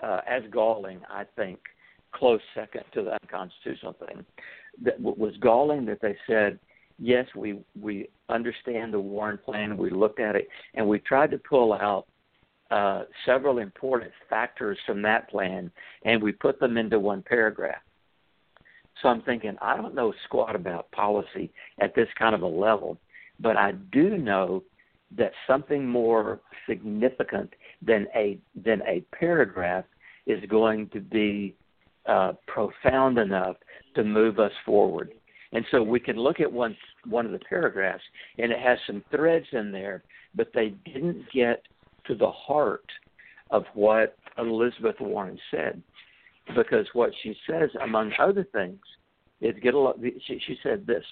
Uh, 0.00 0.20
as 0.26 0.42
galling, 0.50 1.00
I 1.10 1.24
think, 1.36 1.58
close 2.12 2.40
second 2.54 2.84
to 2.94 3.02
the 3.02 3.12
unconstitutional 3.22 3.94
thing. 3.94 4.24
That 4.82 5.00
was 5.00 5.34
galling 5.40 5.84
that 5.86 6.00
they 6.00 6.16
said, 6.26 6.58
yes, 6.98 7.26
we 7.34 7.58
we 7.80 8.08
understand 8.28 8.94
the 8.94 9.00
Warren 9.00 9.38
plan. 9.38 9.76
We 9.76 9.90
looked 9.90 10.20
at 10.20 10.36
it, 10.36 10.48
and 10.74 10.86
we 10.86 11.00
tried 11.00 11.30
to 11.32 11.38
pull 11.38 11.72
out 11.72 12.06
uh, 12.70 13.02
several 13.26 13.58
important 13.58 14.12
factors 14.28 14.78
from 14.86 15.02
that 15.02 15.28
plan, 15.28 15.70
and 16.04 16.22
we 16.22 16.32
put 16.32 16.60
them 16.60 16.76
into 16.76 16.98
one 16.98 17.22
paragraph. 17.22 17.82
So 19.02 19.08
I'm 19.08 19.22
thinking, 19.22 19.56
I 19.62 19.76
don't 19.76 19.94
know 19.94 20.12
squat 20.24 20.54
about 20.54 20.90
policy 20.92 21.50
at 21.80 21.94
this 21.94 22.08
kind 22.18 22.34
of 22.34 22.42
a 22.42 22.46
level, 22.46 22.98
but 23.40 23.56
I 23.56 23.72
do 23.92 24.18
know 24.18 24.62
that 25.16 25.32
something 25.46 25.86
more 25.86 26.40
significant 26.68 27.52
than 27.82 28.06
a 28.14 28.38
than 28.64 28.82
a 28.82 29.02
paragraph 29.16 29.84
is 30.26 30.38
going 30.48 30.88
to 30.90 31.00
be 31.00 31.56
uh, 32.06 32.32
profound 32.46 33.18
enough 33.18 33.56
to 33.94 34.04
move 34.04 34.38
us 34.38 34.52
forward. 34.64 35.12
And 35.52 35.64
so 35.70 35.82
we 35.82 35.98
can 35.98 36.16
look 36.16 36.38
at 36.38 36.52
one 36.52 36.76
one 37.08 37.26
of 37.26 37.32
the 37.32 37.40
paragraphs, 37.40 38.04
and 38.38 38.52
it 38.52 38.60
has 38.60 38.78
some 38.86 39.02
threads 39.10 39.46
in 39.52 39.72
there, 39.72 40.04
but 40.34 40.52
they 40.54 40.74
didn't 40.84 41.24
get 41.32 41.64
to 42.06 42.14
the 42.14 42.30
heart 42.30 42.86
of 43.50 43.64
what 43.74 44.16
Elizabeth 44.38 44.96
Warren 45.00 45.38
said, 45.50 45.82
because 46.56 46.86
what 46.92 47.10
she 47.22 47.36
says, 47.48 47.70
among 47.82 48.12
other 48.18 48.46
things, 48.52 48.80
is 49.40 49.54
get 49.62 49.74
a 49.74 49.78
lot. 49.78 49.96
She, 50.26 50.40
she 50.46 50.56
said 50.62 50.86
this: 50.86 51.04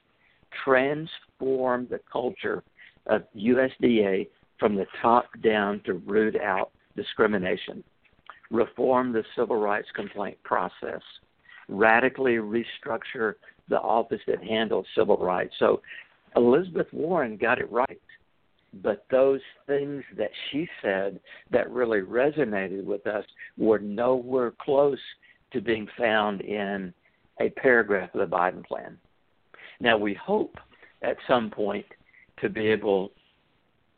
transform 0.64 1.86
the 1.91 2.01
culture 2.11 2.62
of 3.07 3.22
USDA 3.36 4.28
from 4.59 4.74
the 4.74 4.86
top 5.01 5.26
down 5.43 5.80
to 5.86 5.95
root 5.95 6.36
out 6.36 6.70
discrimination, 6.97 7.82
reform 8.51 9.12
the 9.12 9.24
civil 9.36 9.57
rights 9.57 9.89
complaint 9.95 10.36
process, 10.43 11.01
radically 11.68 12.34
restructure 12.34 13.34
the 13.68 13.78
office 13.80 14.20
that 14.26 14.43
handles 14.43 14.86
civil 14.97 15.16
rights. 15.16 15.55
So 15.59 15.80
Elizabeth 16.36 16.89
Warren 16.93 17.36
got 17.36 17.59
it 17.59 17.70
right. 17.70 18.01
But 18.75 19.07
those 19.11 19.41
things 19.66 20.05
that 20.16 20.31
she 20.51 20.69
said 20.83 21.21
that 21.51 21.71
really 21.71 22.01
resonated 22.01 22.85
with 22.85 23.07
us 23.07 23.25
were 23.57 23.79
nowhere 23.79 24.53
close 24.61 24.99
to 25.53 25.61
being 25.61 25.89
found 25.97 26.43
in 26.43 26.93
a 27.41 27.49
paragraph 27.51 28.14
of 28.14 28.21
the 28.29 28.37
Biden 28.37 28.64
plan. 28.64 28.99
Now, 29.81 29.97
we 29.97 30.14
hope 30.14 30.57
at 31.03 31.16
some 31.27 31.51
point 31.51 31.87
to 32.41 32.49
be 32.49 32.66
able 32.66 33.12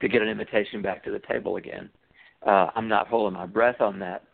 to 0.01 0.09
get 0.09 0.23
an 0.23 0.29
invitation 0.29 0.83
back 0.83 1.03
to 1.05 1.11
the 1.11 1.21
table 1.29 1.57
again. 1.57 1.91
Uh, 2.47 2.69
I'm 2.75 2.89
not 2.89 3.09
holding 3.09 3.39
my 3.39 3.47
breath 3.47 3.81
on 3.81 3.99
that, 3.99 4.25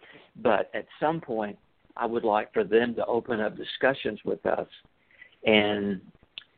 but 0.42 0.70
at 0.74 0.86
some 1.00 1.20
point, 1.20 1.58
I 1.96 2.06
would 2.06 2.24
like 2.24 2.52
for 2.52 2.62
them 2.62 2.94
to 2.96 3.06
open 3.06 3.40
up 3.40 3.56
discussions 3.56 4.20
with 4.24 4.44
us 4.44 4.68
and 5.44 6.00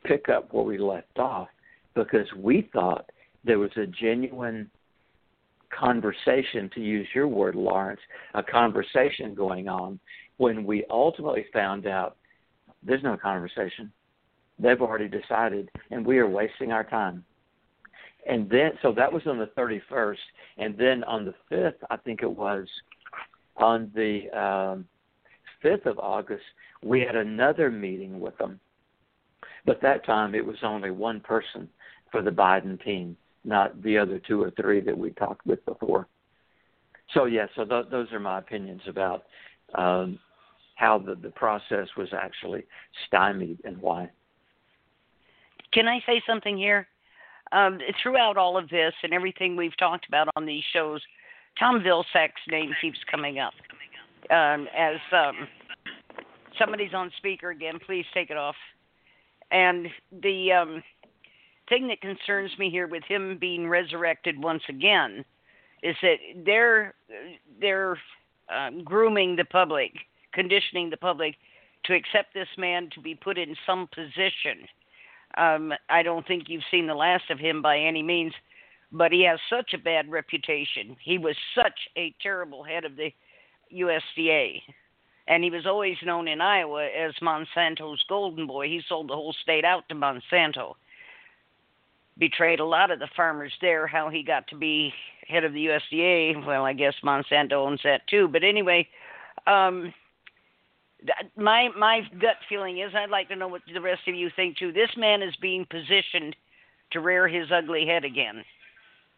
pick 0.04 0.28
up 0.28 0.52
where 0.52 0.64
we 0.64 0.78
left 0.78 1.18
off 1.18 1.48
because 1.94 2.26
we 2.36 2.68
thought 2.72 3.08
there 3.48 3.58
was 3.58 3.70
a 3.76 3.86
genuine 3.86 4.70
conversation, 5.70 6.70
to 6.74 6.80
use 6.80 7.08
your 7.14 7.26
word, 7.26 7.54
Lawrence, 7.54 8.00
a 8.34 8.42
conversation 8.42 9.34
going 9.34 9.68
on 9.68 9.98
when 10.36 10.64
we 10.64 10.84
ultimately 10.90 11.46
found 11.52 11.86
out 11.86 12.16
there's 12.82 13.02
no 13.02 13.16
conversation. 13.16 13.90
They've 14.58 14.80
already 14.80 15.08
decided, 15.08 15.70
and 15.90 16.04
we 16.04 16.18
are 16.18 16.28
wasting 16.28 16.72
our 16.72 16.84
time. 16.84 17.24
And 18.28 18.50
then 18.50 18.72
so 18.82 18.92
that 18.92 19.10
was 19.10 19.22
on 19.26 19.38
the 19.38 19.50
31st, 19.56 20.16
and 20.58 20.76
then 20.76 21.02
on 21.04 21.24
the 21.24 21.34
5th, 21.50 21.76
I 21.88 21.96
think 21.96 22.22
it 22.22 22.30
was 22.30 22.66
on 23.56 23.90
the 23.94 24.28
um, 24.38 24.84
5th 25.64 25.86
of 25.86 25.98
August, 25.98 26.44
we 26.82 27.00
had 27.00 27.16
another 27.16 27.70
meeting 27.70 28.20
with 28.20 28.36
them, 28.36 28.60
but 29.64 29.80
that 29.80 30.04
time 30.04 30.34
it 30.34 30.44
was 30.44 30.56
only 30.62 30.90
one 30.90 31.20
person 31.20 31.66
for 32.12 32.20
the 32.20 32.30
Biden 32.30 32.82
team, 32.84 33.16
not 33.44 33.80
the 33.82 33.98
other 33.98 34.18
two 34.18 34.42
or 34.42 34.50
three 34.52 34.80
that 34.80 34.96
we 34.96 35.10
talked 35.10 35.46
with 35.46 35.64
before. 35.64 36.08
So 37.14 37.24
yeah, 37.24 37.46
so 37.56 37.64
th- 37.64 37.86
those 37.90 38.12
are 38.12 38.20
my 38.20 38.38
opinions 38.38 38.82
about 38.86 39.24
um, 39.74 40.18
how 40.74 40.98
the, 40.98 41.14
the 41.14 41.30
process 41.30 41.88
was 41.96 42.08
actually 42.12 42.64
stymied 43.06 43.60
and 43.64 43.78
why. 43.78 44.10
Can 45.72 45.88
I 45.88 46.00
say 46.06 46.22
something 46.26 46.56
here? 46.56 46.86
um, 47.52 47.78
throughout 48.02 48.36
all 48.36 48.56
of 48.56 48.68
this 48.68 48.92
and 49.02 49.12
everything 49.12 49.56
we've 49.56 49.76
talked 49.76 50.06
about 50.08 50.28
on 50.36 50.46
these 50.46 50.64
shows, 50.72 51.00
Tom 51.58 51.80
Vilsack's 51.80 52.40
name 52.48 52.70
keeps 52.80 52.98
coming 53.10 53.38
up 53.38 53.54
um, 54.30 54.68
as 54.76 54.96
um, 55.12 55.48
somebody's 56.58 56.94
on 56.94 57.10
speaker 57.16 57.50
again. 57.50 57.78
Please 57.84 58.04
take 58.14 58.30
it 58.30 58.36
off. 58.36 58.56
And 59.50 59.88
the 60.22 60.52
um, 60.52 60.82
thing 61.68 61.88
that 61.88 62.00
concerns 62.00 62.50
me 62.58 62.70
here 62.70 62.86
with 62.86 63.04
him 63.04 63.38
being 63.38 63.68
resurrected 63.68 64.42
once 64.42 64.62
again 64.68 65.24
is 65.82 65.96
that 66.02 66.16
they're 66.44 66.94
they're 67.60 67.98
um, 68.48 68.82
grooming 68.82 69.36
the 69.36 69.44
public, 69.44 69.92
conditioning 70.32 70.90
the 70.90 70.96
public 70.96 71.36
to 71.84 71.94
accept 71.94 72.34
this 72.34 72.48
man 72.56 72.88
to 72.94 73.00
be 73.00 73.14
put 73.14 73.38
in 73.38 73.54
some 73.66 73.88
position 73.94 74.66
um, 75.36 75.72
I 75.88 76.02
don't 76.02 76.26
think 76.26 76.44
you've 76.48 76.62
seen 76.70 76.86
the 76.86 76.94
last 76.94 77.30
of 77.30 77.38
him 77.38 77.60
by 77.60 77.78
any 77.78 78.02
means, 78.02 78.32
but 78.90 79.12
he 79.12 79.24
has 79.24 79.38
such 79.50 79.74
a 79.74 79.78
bad 79.78 80.10
reputation. 80.10 80.96
He 81.02 81.18
was 81.18 81.36
such 81.54 81.78
a 81.96 82.14
terrible 82.22 82.64
head 82.64 82.84
of 82.84 82.96
the 82.96 83.12
USDA, 83.74 84.62
and 85.26 85.44
he 85.44 85.50
was 85.50 85.66
always 85.66 85.96
known 86.02 86.28
in 86.28 86.40
Iowa 86.40 86.86
as 86.86 87.12
Monsanto's 87.20 88.02
golden 88.08 88.46
boy. 88.46 88.68
He 88.68 88.80
sold 88.88 89.08
the 89.08 89.14
whole 89.14 89.34
state 89.42 89.64
out 89.64 89.88
to 89.90 89.94
Monsanto. 89.94 90.74
Betrayed 92.18 92.60
a 92.60 92.64
lot 92.64 92.90
of 92.90 92.98
the 92.98 93.08
farmers 93.16 93.52
there. 93.60 93.86
How 93.86 94.08
he 94.08 94.22
got 94.22 94.46
to 94.48 94.56
be 94.56 94.92
head 95.28 95.44
of 95.44 95.52
the 95.52 95.66
USDA, 95.66 96.44
well, 96.46 96.64
I 96.64 96.72
guess 96.72 96.94
Monsanto 97.04 97.52
owns 97.52 97.80
that 97.84 98.06
too. 98.08 98.28
But 98.28 98.42
anyway, 98.42 98.88
um, 99.46 99.92
my 101.36 101.68
my 101.76 102.00
gut 102.20 102.36
feeling 102.48 102.78
is 102.78 102.92
I'd 102.94 103.10
like 103.10 103.28
to 103.28 103.36
know 103.36 103.48
what 103.48 103.62
the 103.72 103.80
rest 103.80 104.02
of 104.08 104.14
you 104.14 104.30
think 104.34 104.56
too. 104.56 104.72
This 104.72 104.90
man 104.96 105.22
is 105.22 105.34
being 105.40 105.66
positioned 105.70 106.34
to 106.92 107.00
rear 107.00 107.28
his 107.28 107.48
ugly 107.52 107.86
head 107.86 108.04
again. 108.04 108.42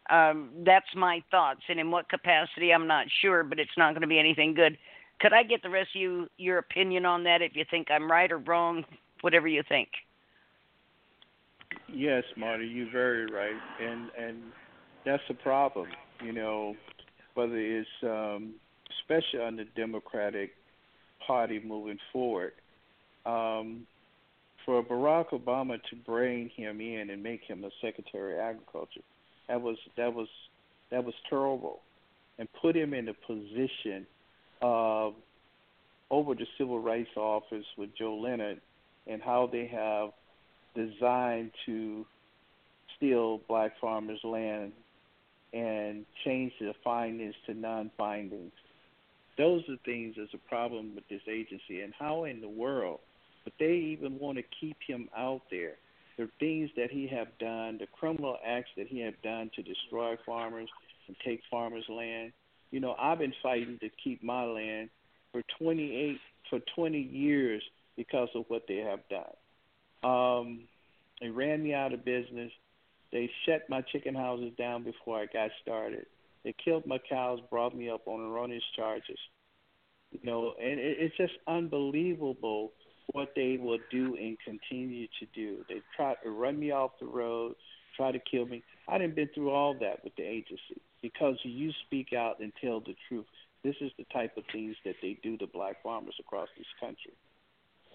Um, 0.09 0.49
that's 0.65 0.93
my 0.95 1.23
thoughts, 1.31 1.61
and 1.69 1.79
in 1.79 1.89
what 1.89 2.09
capacity 2.09 2.73
I'm 2.73 2.87
not 2.87 3.07
sure, 3.21 3.43
but 3.43 3.59
it's 3.59 3.77
not 3.77 3.93
going 3.93 4.01
to 4.01 4.07
be 4.07 4.19
anything 4.19 4.53
good. 4.53 4.77
Could 5.21 5.33
I 5.33 5.43
get 5.43 5.61
the 5.61 5.69
rest 5.69 5.89
of 5.95 6.01
you 6.01 6.27
your 6.37 6.57
opinion 6.57 7.05
on 7.05 7.23
that? 7.23 7.41
If 7.41 7.55
you 7.55 7.63
think 7.69 7.89
I'm 7.89 8.11
right 8.11 8.31
or 8.31 8.39
wrong, 8.39 8.83
whatever 9.21 9.47
you 9.47 9.63
think. 9.67 9.89
Yes, 11.87 12.23
Marti, 12.37 12.67
you're 12.67 12.91
very 12.91 13.25
right, 13.25 13.59
and 13.81 14.09
and 14.17 14.37
that's 15.05 15.23
a 15.29 15.33
problem. 15.33 15.87
You 16.23 16.33
know, 16.33 16.75
whether 17.33 17.57
it's 17.57 17.89
um, 18.03 18.55
especially 18.99 19.39
on 19.39 19.55
the 19.57 19.65
Democratic 19.75 20.51
party 21.25 21.61
moving 21.63 21.99
forward. 22.11 22.53
Um, 23.25 23.85
for 24.65 24.83
Barack 24.83 25.29
Obama 25.29 25.79
to 25.89 25.95
bring 26.05 26.49
him 26.49 26.81
in 26.81 27.09
and 27.09 27.23
make 27.23 27.41
him 27.43 27.63
a 27.63 27.69
Secretary 27.81 28.35
of 28.35 28.39
Agriculture, 28.39 29.01
that 29.47 29.61
was 29.61 29.77
that 29.97 30.13
was 30.13 30.27
that 30.91 31.03
was 31.03 31.13
terrible, 31.29 31.79
and 32.37 32.47
put 32.61 32.75
him 32.75 32.93
in 32.93 33.09
a 33.09 33.13
position 33.13 34.05
of 34.61 35.13
over 36.09 36.35
the 36.35 36.45
civil 36.57 36.79
rights 36.79 37.09
office 37.15 37.65
with 37.77 37.89
Joe 37.97 38.15
Leonard 38.15 38.61
and 39.07 39.21
how 39.21 39.49
they 39.51 39.67
have 39.67 40.11
designed 40.75 41.51
to 41.65 42.05
steal 42.97 43.39
black 43.47 43.73
farmers' 43.79 44.19
land 44.23 44.71
and 45.53 46.05
change 46.23 46.53
the 46.59 46.73
findings 46.83 47.35
to 47.45 47.53
non-findings 47.53 48.53
Those 49.37 49.63
are 49.69 49.77
things 49.85 50.15
that's 50.17 50.33
a 50.33 50.49
problem 50.49 50.95
with 50.95 51.07
this 51.09 51.21
agency, 51.27 51.81
and 51.81 51.93
how 51.97 52.25
in 52.25 52.41
the 52.41 52.49
world 52.49 52.99
would 53.45 53.53
they 53.59 53.73
even 53.73 54.19
want 54.19 54.37
to 54.37 54.43
keep 54.59 54.77
him 54.85 55.09
out 55.17 55.41
there? 55.49 55.75
The 56.17 56.29
things 56.39 56.69
that 56.77 56.91
he 56.91 57.07
have 57.07 57.27
done, 57.39 57.79
the 57.79 57.87
criminal 57.87 58.37
acts 58.45 58.69
that 58.77 58.87
he 58.87 58.99
have 59.01 59.19
done 59.23 59.49
to 59.55 59.63
destroy 59.63 60.15
farmers 60.25 60.69
and 61.07 61.15
take 61.25 61.41
farmers' 61.49 61.89
land. 61.89 62.33
You 62.69 62.79
know, 62.79 62.95
I've 62.99 63.19
been 63.19 63.33
fighting 63.41 63.79
to 63.81 63.89
keep 64.03 64.23
my 64.23 64.43
land 64.43 64.89
for 65.31 65.41
28 65.59 66.17
for 66.49 66.59
20 66.75 66.99
years 66.99 67.63
because 67.97 68.29
of 68.35 68.45
what 68.49 68.63
they 68.67 68.77
have 68.77 68.99
done. 69.09 69.33
Um, 70.03 70.61
they 71.19 71.29
ran 71.29 71.63
me 71.63 71.73
out 71.73 71.93
of 71.93 72.03
business. 72.03 72.51
They 73.11 73.29
shut 73.45 73.69
my 73.69 73.81
chicken 73.81 74.15
houses 74.15 74.51
down 74.57 74.83
before 74.83 75.19
I 75.19 75.25
got 75.25 75.51
started. 75.61 76.05
They 76.43 76.55
killed 76.63 76.85
my 76.85 76.97
cows, 76.97 77.39
brought 77.49 77.75
me 77.75 77.89
up 77.89 78.07
on 78.07 78.19
erroneous 78.21 78.63
charges. 78.75 79.19
You 80.11 80.19
know, 80.23 80.53
and 80.59 80.79
it, 80.79 80.97
it's 80.99 81.17
just 81.17 81.33
unbelievable 81.47 82.71
what 83.13 83.33
they 83.35 83.57
will 83.61 83.79
do 83.91 84.15
and 84.15 84.37
continue 84.43 85.07
to 85.19 85.25
do. 85.33 85.63
They 85.69 85.81
try 85.95 86.15
to 86.23 86.29
run 86.29 86.59
me 86.59 86.71
off 86.71 86.91
the 86.99 87.05
road, 87.05 87.55
try 87.95 88.11
to 88.11 88.19
kill 88.19 88.45
me. 88.45 88.63
I 88.87 88.97
didn't 88.97 89.15
been 89.15 89.29
through 89.33 89.51
all 89.51 89.73
that 89.79 90.03
with 90.03 90.15
the 90.15 90.23
agency 90.23 90.81
because 91.01 91.37
you 91.43 91.71
speak 91.85 92.13
out 92.13 92.39
and 92.39 92.51
tell 92.61 92.79
the 92.79 92.95
truth. 93.07 93.25
This 93.63 93.75
is 93.81 93.91
the 93.97 94.05
type 94.11 94.37
of 94.37 94.43
things 94.51 94.75
that 94.85 94.95
they 95.01 95.19
do 95.21 95.37
to 95.37 95.47
black 95.47 95.83
farmers 95.83 96.15
across 96.19 96.47
this 96.57 96.67
country. 96.79 97.13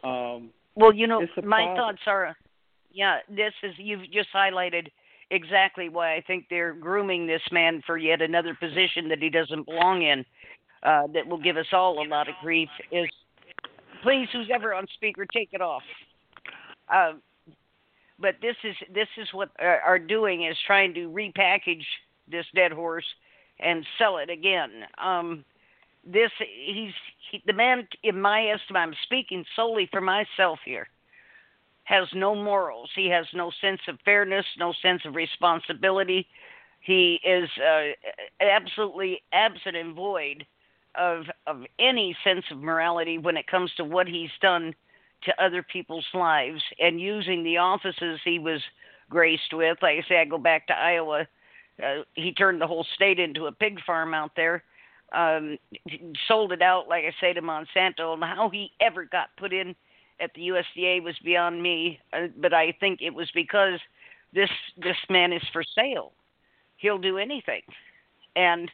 Um, 0.04 0.50
well, 0.74 0.94
you 0.94 1.06
know, 1.06 1.20
my 1.42 1.64
problem. 1.64 1.76
thoughts 1.76 2.02
are, 2.06 2.36
yeah, 2.92 3.18
this 3.28 3.52
is 3.62 3.72
you've 3.78 4.10
just 4.12 4.28
highlighted 4.34 4.88
exactly 5.30 5.88
why 5.88 6.14
I 6.14 6.20
think 6.26 6.46
they're 6.48 6.74
grooming 6.74 7.26
this 7.26 7.42
man 7.50 7.82
for 7.86 7.96
yet 7.98 8.22
another 8.22 8.54
position 8.54 9.08
that 9.08 9.18
he 9.18 9.30
doesn't 9.30 9.66
belong 9.66 10.02
in. 10.02 10.24
Uh, 10.82 11.06
that 11.14 11.26
will 11.26 11.40
give 11.40 11.56
us 11.56 11.66
all 11.72 12.00
a 12.00 12.06
lot 12.06 12.28
of 12.28 12.34
grief. 12.42 12.68
Is 12.92 13.08
please, 14.02 14.28
who's 14.32 14.48
ever 14.54 14.72
on 14.72 14.86
speaker, 14.94 15.26
take 15.32 15.48
it 15.52 15.60
off. 15.60 15.82
Uh, 16.88 17.14
but 18.18 18.36
this 18.40 18.56
is 18.62 18.76
this 18.94 19.08
is 19.16 19.28
what 19.32 19.50
are, 19.58 19.80
are 19.80 19.98
doing 19.98 20.44
is 20.44 20.56
trying 20.66 20.94
to 20.94 21.08
repackage 21.08 21.84
this 22.30 22.46
dead 22.54 22.72
horse 22.72 23.04
and 23.58 23.84
sell 23.98 24.18
it 24.18 24.30
again. 24.30 24.70
Um, 25.02 25.44
this 26.06 26.30
he's 26.38 26.92
he, 27.30 27.42
the 27.46 27.52
man 27.52 27.88
in 28.02 28.20
my 28.20 28.46
estimate. 28.46 28.80
I'm 28.80 28.94
speaking 29.02 29.44
solely 29.54 29.88
for 29.90 30.00
myself 30.00 30.60
here 30.64 30.88
has 31.86 32.08
no 32.14 32.34
morals. 32.34 32.90
He 32.96 33.08
has 33.10 33.26
no 33.32 33.52
sense 33.60 33.80
of 33.88 33.98
fairness, 34.04 34.44
no 34.58 34.74
sense 34.82 35.02
of 35.04 35.14
responsibility. 35.14 36.26
He 36.80 37.20
is 37.24 37.48
uh, 37.58 37.92
absolutely 38.40 39.22
absent 39.32 39.76
and 39.76 39.94
void 39.94 40.44
of 40.96 41.24
of 41.46 41.62
any 41.78 42.16
sense 42.24 42.44
of 42.50 42.58
morality 42.58 43.18
when 43.18 43.36
it 43.36 43.46
comes 43.46 43.70
to 43.76 43.84
what 43.84 44.08
he's 44.08 44.30
done 44.40 44.74
to 45.24 45.42
other 45.42 45.62
people's 45.62 46.06
lives 46.12 46.62
and 46.80 47.00
using 47.00 47.44
the 47.44 47.56
offices 47.56 48.20
he 48.24 48.38
was 48.38 48.60
graced 49.08 49.52
with. 49.52 49.78
Like 49.80 49.98
I 50.04 50.08
say, 50.08 50.20
I 50.20 50.24
go 50.24 50.38
back 50.38 50.66
to 50.66 50.74
Iowa. 50.74 51.26
Uh, 51.82 52.02
he 52.14 52.32
turned 52.32 52.60
the 52.60 52.66
whole 52.66 52.86
state 52.94 53.20
into 53.20 53.46
a 53.46 53.52
pig 53.52 53.78
farm 53.84 54.14
out 54.14 54.32
there. 54.34 54.64
Um, 55.12 55.56
sold 56.26 56.52
it 56.52 56.62
out, 56.62 56.88
like 56.88 57.04
I 57.04 57.12
say, 57.20 57.32
to 57.32 57.40
Monsanto, 57.40 58.12
and 58.12 58.24
how 58.24 58.50
he 58.50 58.72
ever 58.80 59.04
got 59.04 59.28
put 59.38 59.52
in 59.52 59.74
at 60.20 60.32
the 60.34 60.48
USDA 60.48 61.02
was 61.02 61.14
beyond 61.24 61.62
me. 61.62 62.00
Uh, 62.12 62.26
but 62.36 62.52
I 62.52 62.72
think 62.80 63.00
it 63.02 63.14
was 63.14 63.30
because 63.34 63.78
this 64.34 64.50
this 64.76 64.96
man 65.08 65.32
is 65.32 65.42
for 65.52 65.62
sale. 65.62 66.12
He'll 66.76 66.98
do 66.98 67.18
anything, 67.18 67.62
and 68.34 68.70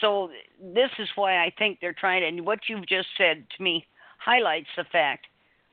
so 0.00 0.30
this 0.60 0.90
is 0.98 1.08
why 1.14 1.38
I 1.42 1.52
think 1.58 1.78
they're 1.80 1.94
trying. 1.94 2.20
To, 2.22 2.28
And 2.28 2.46
what 2.46 2.60
you've 2.68 2.86
just 2.86 3.08
said 3.16 3.44
to 3.56 3.62
me 3.62 3.86
highlights 4.18 4.68
the 4.76 4.84
fact 4.84 5.26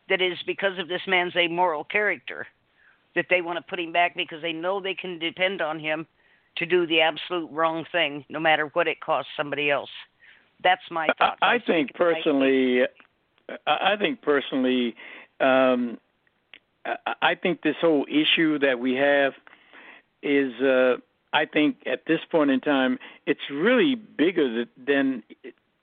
that 0.10 0.22
it 0.22 0.32
is 0.32 0.40
because 0.46 0.78
of 0.80 0.88
this 0.88 1.02
man's 1.08 1.36
amoral 1.36 1.84
character 1.84 2.48
that 3.16 3.26
they 3.30 3.42
want 3.42 3.58
to 3.58 3.70
put 3.70 3.80
him 3.80 3.92
back 3.92 4.16
because 4.16 4.42
they 4.42 4.54
know 4.54 4.80
they 4.80 4.94
can 4.94 5.20
depend 5.20 5.62
on 5.62 5.80
him 5.80 6.06
to 6.58 6.66
do 6.66 6.88
the 6.88 7.02
absolute 7.02 7.50
wrong 7.52 7.86
thing, 7.92 8.26
no 8.30 8.40
matter 8.40 8.70
what 8.74 8.88
it 8.88 9.00
costs 9.02 9.32
somebody 9.36 9.70
else. 9.70 9.90
That's 10.64 10.82
my 10.90 11.08
thought. 11.18 11.38
I, 11.42 11.56
I 11.56 11.60
think 11.60 11.94
personally, 11.94 12.84
I 13.68 13.96
think 13.98 14.22
personally, 14.22 14.96
um, 15.40 15.98
I 17.22 17.36
think 17.36 17.62
this 17.62 17.76
whole 17.82 18.06
issue 18.10 18.60
that 18.60 18.80
we 18.80 18.96
have 18.96 19.34
is, 20.22 20.54
uh, 20.62 20.98
I 21.34 21.46
think 21.46 21.78
at 21.86 22.06
this 22.06 22.20
point 22.32 22.52
in 22.52 22.62
time, 22.62 23.00
it's 23.26 23.50
really 23.52 23.96
bigger 23.96 24.66
than 24.78 25.24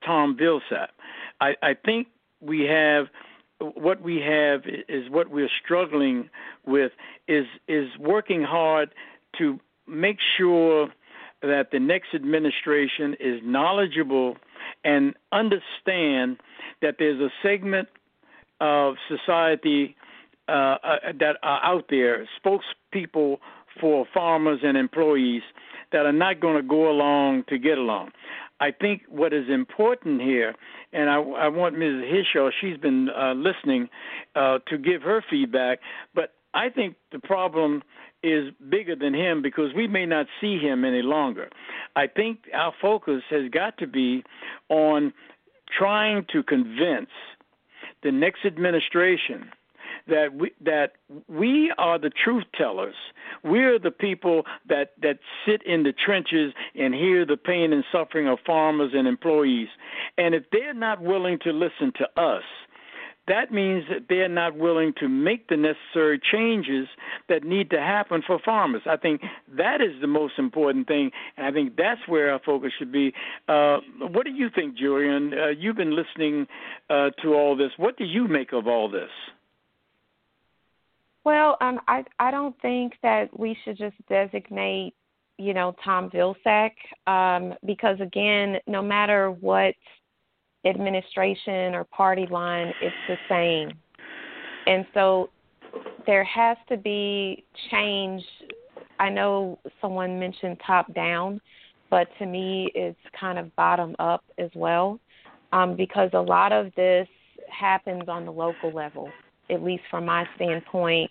Tom 0.05 0.37
Vilsack. 0.37 0.89
I, 1.41 1.57
I 1.63 1.75
think 1.75 2.09
we 2.41 2.63
have 2.63 3.09
what 3.59 4.03
we 4.03 4.21
have 4.21 4.63
is 4.67 5.09
what 5.09 5.31
we're 5.31 5.51
struggling 5.65 6.29
with 6.67 6.93
is 7.29 7.47
is 7.69 7.89
working 7.99 8.43
hard 8.43 8.93
to 9.39 9.61
make 9.87 10.19
sure 10.37 10.89
that 11.43 11.71
the 11.73 11.81
next 11.81 12.09
administration 12.15 13.17
is 13.19 13.41
knowledgeable 13.43 14.37
and 14.85 15.15
understand 15.33 16.39
that 16.81 16.97
there's 16.99 17.21
a 17.21 17.31
segment 17.43 17.89
of 18.61 18.95
society 19.09 19.97
uh, 20.49 20.53
uh, 20.53 20.97
that 21.19 21.37
are 21.43 21.65
out 21.65 21.87
there, 21.91 22.29
spokespeople 22.45 23.39
for 23.81 24.07
farmers 24.13 24.61
and 24.63 24.77
employees 24.77 25.43
that 25.93 26.07
are 26.07 26.13
not 26.13 26.41
going 26.41 26.57
to 26.57 26.63
go 26.63 26.91
along 26.91 27.45
to 27.49 27.59
get 27.59 27.79
along. 27.79 28.11
I 28.61 28.71
think 28.71 29.03
what 29.09 29.33
is 29.33 29.49
important 29.49 30.21
here, 30.21 30.55
and 30.93 31.11
I, 31.11 31.17
I 31.17 31.49
want 31.49 31.75
Mrs. 31.75 32.09
Hishaw, 32.11 32.51
she's 32.61 32.77
been 32.77 33.09
uh, 33.11 33.35
listening 33.35 33.89
uh, 34.37 34.59
to 34.69 34.79
give 34.79 35.03
her 35.03 35.25
feedback, 35.29 35.81
but 36.15 36.35
I 36.55 36.69
think 36.69 36.97
the 37.11 37.19
problem 37.19 37.83
is 38.23 38.53
bigger 38.69 38.97
than 38.97 39.15
him 39.15 39.43
because 39.43 39.73
we 39.75 39.87
may 39.87 40.07
not 40.07 40.27
see 40.41 40.59
him 40.59 40.85
any 40.85 41.03
longer. 41.03 41.49
I 41.97 42.07
think 42.07 42.49
our 42.55 42.73
focus 42.81 43.23
has 43.31 43.51
got 43.51 43.79
to 43.79 43.87
be 43.87 44.25
on 44.69 45.13
trying 45.77 46.27
to 46.33 46.43
convince 46.43 47.11
the 48.03 48.13
next 48.13 48.45
administration 48.45 49.51
that 50.09 50.35
we 50.35 50.53
that 50.61 50.95
we 51.29 51.73
are 51.79 51.99
the 51.99 52.11
truth 52.11 52.45
tellers. 52.55 52.95
We're 53.45 53.79
the 53.79 53.91
people 53.91 54.45
that 54.69 54.93
that 55.01 55.19
sit 55.47 55.63
in 55.63 55.85
the 55.85 55.93
trenches 55.93 56.53
and 56.75 56.95
hear 56.95 57.25
the 57.25 57.37
pain 57.37 57.73
and 57.73 57.85
suffering 57.93 58.27
of 58.29 58.39
farmers 58.45 58.93
and 58.95 59.07
employees. 59.07 59.69
And 60.19 60.35
if 60.35 60.45
they're 60.51 60.75
not 60.75 61.01
willing 61.01 61.39
to 61.41 61.53
listen 61.53 61.93
to 61.99 62.21
us, 62.21 62.45
that 63.29 63.53
means 63.53 63.85
that 63.89 64.07
they're 64.09 64.29
not 64.29 64.57
willing 64.57 64.93
to 64.99 65.09
make 65.09 65.49
the 65.49 65.57
necessary 65.57 66.21
changes 66.21 66.89
that 67.29 67.45
need 67.45 67.71
to 67.71 67.79
happen 67.79 68.23
for 68.27 68.39
farmers. 68.45 68.83
I 68.87 68.97
think 68.97 69.23
that 69.57 69.81
is 69.81 70.01
the 70.01 70.09
most 70.09 70.35
important 70.39 70.89
thing, 70.89 71.13
and 71.37 71.47
I 71.47 71.53
think 71.53 71.77
that's 71.77 72.01
where 72.09 72.33
our 72.33 72.41
focus 72.45 72.73
should 72.79 72.91
be. 72.91 73.13
Uh, 73.49 73.79
what 74.01 74.25
do 74.25 74.33
you 74.33 74.49
think, 74.53 74.77
Julian? 74.77 75.33
Uh, 75.35 75.49
you've 75.49 75.77
been 75.77 75.95
listening 75.95 76.47
uh, 76.91 77.11
to 77.23 77.35
all 77.35 77.57
this. 77.57 77.71
What 77.77 77.97
do 77.97 78.05
you 78.05 78.27
make 78.27 78.53
of 78.53 78.67
all 78.67 78.91
this? 78.91 79.11
Well, 81.25 81.57
um, 81.61 81.81
I 81.87 82.05
I 82.19 82.33
don't 82.33 82.61
think 82.61 82.95
that 83.03 83.39
we 83.39 83.57
should 83.65 83.79
just 83.79 83.95
designate, 84.09 84.95
you 85.39 85.55
know, 85.55 85.77
Tom 85.85 86.11
Vilsack, 86.11 86.73
um, 87.07 87.55
because 87.65 88.01
again, 88.01 88.57
no 88.67 88.83
matter 88.83 89.31
what 89.31 89.75
administration 90.65 91.75
or 91.75 91.85
party 91.85 92.27
line, 92.31 92.73
it's 92.81 92.95
the 93.09 93.17
same. 93.29 93.77
And 94.67 94.87
so 94.95 95.31
there 96.07 96.25
has 96.25 96.57
to 96.69 96.77
be 96.77 97.45
change. 97.71 98.23
I 98.99 99.09
know 99.09 99.59
someone 99.81 100.19
mentioned 100.19 100.59
top 100.67 100.93
down, 100.95 101.41
but 101.91 102.09
to 102.19 102.27
me, 102.27 102.71
it's 102.75 102.99
kind 103.19 103.39
of 103.39 103.55
bottom 103.57 103.97
up 103.99 104.25
as 104.39 104.51
well, 104.55 105.01
um, 105.53 105.77
because 105.77 106.11
a 106.15 106.21
lot 106.21 106.53
of 106.53 106.73
this 106.77 107.09
happens 107.51 108.05
on 108.09 108.25
the 108.25 108.33
local 108.33 108.73
level, 108.73 109.09
at 109.51 109.63
least 109.63 109.83
from 109.91 110.07
my 110.07 110.27
standpoint. 110.37 111.11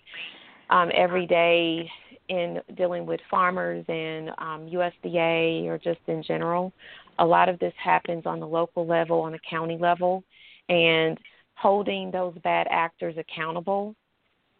Um, 0.70 0.90
every 0.94 1.26
day 1.26 1.90
in 2.28 2.60
dealing 2.76 3.04
with 3.04 3.20
farmers 3.30 3.84
and 3.88 4.30
um, 4.38 4.66
USDA 4.72 5.66
or 5.66 5.76
just 5.76 6.00
in 6.06 6.22
general, 6.22 6.72
a 7.18 7.24
lot 7.24 7.48
of 7.48 7.58
this 7.58 7.74
happens 7.82 8.26
on 8.26 8.40
the 8.40 8.46
local 8.46 8.86
level, 8.86 9.20
on 9.20 9.32
the 9.32 9.38
county 9.48 9.78
level, 9.78 10.24
and 10.68 11.18
holding 11.54 12.10
those 12.10 12.34
bad 12.42 12.66
actors 12.70 13.14
accountable 13.18 13.94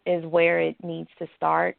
is 0.05 0.23
where 0.25 0.59
it 0.59 0.75
needs 0.83 1.09
to 1.19 1.27
start. 1.35 1.77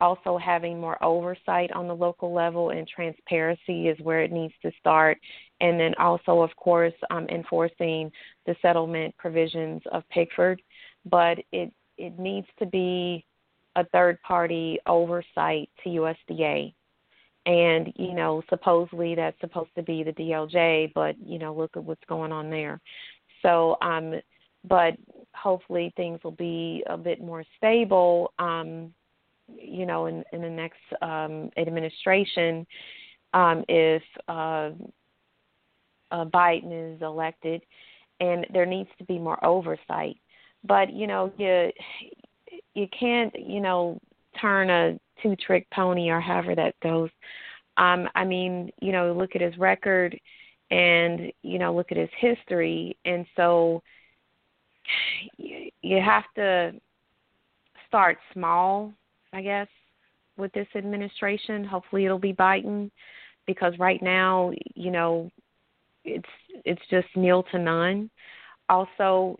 Also, 0.00 0.36
having 0.36 0.80
more 0.80 1.02
oversight 1.02 1.70
on 1.72 1.86
the 1.86 1.94
local 1.94 2.32
level 2.32 2.70
and 2.70 2.86
transparency 2.88 3.88
is 3.88 3.98
where 4.00 4.22
it 4.22 4.32
needs 4.32 4.52
to 4.60 4.70
start. 4.80 5.18
And 5.60 5.78
then, 5.78 5.94
also, 5.98 6.40
of 6.40 6.54
course, 6.56 6.92
um, 7.10 7.26
enforcing 7.28 8.10
the 8.46 8.56
settlement 8.60 9.16
provisions 9.16 9.82
of 9.92 10.02
Pigford. 10.14 10.58
But 11.06 11.38
it, 11.52 11.72
it 11.96 12.18
needs 12.18 12.48
to 12.58 12.66
be 12.66 13.24
a 13.76 13.84
third 13.86 14.20
party 14.22 14.78
oversight 14.86 15.70
to 15.82 15.90
USDA 15.90 16.74
and 17.46 17.92
you 17.96 18.14
know 18.14 18.42
supposedly 18.48 19.14
that's 19.14 19.38
supposed 19.40 19.70
to 19.76 19.82
be 19.82 20.02
the 20.02 20.12
DOJ, 20.12 20.92
but 20.94 21.16
you 21.24 21.38
know 21.38 21.54
look 21.54 21.76
at 21.76 21.84
what's 21.84 22.04
going 22.08 22.32
on 22.32 22.50
there. 22.50 22.80
So 23.42 23.76
um, 23.82 24.14
but 24.68 24.94
hopefully 25.34 25.92
things 25.96 26.20
will 26.24 26.32
be 26.32 26.82
a 26.88 26.96
bit 26.96 27.20
more 27.20 27.44
stable. 27.56 28.32
Um, 28.38 28.92
you 29.54 29.84
know, 29.84 30.06
in, 30.06 30.24
in 30.32 30.40
the 30.40 30.48
next 30.48 30.80
um, 31.02 31.50
administration, 31.58 32.66
um, 33.34 33.64
if 33.68 34.02
uh, 34.28 34.70
uh, 36.10 36.24
Biden 36.24 36.94
is 36.94 37.02
elected, 37.02 37.62
and 38.20 38.46
there 38.52 38.64
needs 38.64 38.88
to 38.98 39.04
be 39.04 39.18
more 39.18 39.42
oversight. 39.44 40.16
But 40.66 40.92
you 40.92 41.06
know, 41.06 41.32
you 41.36 41.70
you 42.74 42.88
can't 42.98 43.34
you 43.38 43.60
know 43.60 44.00
turn 44.40 44.70
a 44.70 44.98
two 45.22 45.36
trick 45.36 45.66
pony 45.70 46.10
or 46.10 46.20
however 46.20 46.54
that 46.54 46.74
goes. 46.80 47.10
Um, 47.76 48.08
I 48.14 48.24
mean, 48.24 48.70
you 48.80 48.92
know, 48.92 49.12
look 49.12 49.34
at 49.34 49.40
his 49.40 49.56
record 49.58 50.18
and, 50.70 51.32
you 51.42 51.58
know, 51.58 51.74
look 51.74 51.90
at 51.90 51.98
his 51.98 52.10
history. 52.18 52.96
And 53.04 53.26
so 53.36 53.82
you, 55.36 55.70
you 55.82 56.00
have 56.00 56.24
to 56.36 56.72
start 57.88 58.18
small, 58.32 58.92
I 59.32 59.42
guess, 59.42 59.68
with 60.36 60.52
this 60.52 60.68
administration. 60.74 61.64
Hopefully 61.64 62.04
it'll 62.04 62.18
be 62.18 62.32
Biden 62.32 62.90
because 63.46 63.78
right 63.78 64.02
now, 64.02 64.52
you 64.74 64.90
know, 64.90 65.30
it's 66.04 66.28
it's 66.64 66.82
just 66.90 67.06
nil 67.16 67.44
to 67.50 67.58
none. 67.58 68.10
Also, 68.68 69.36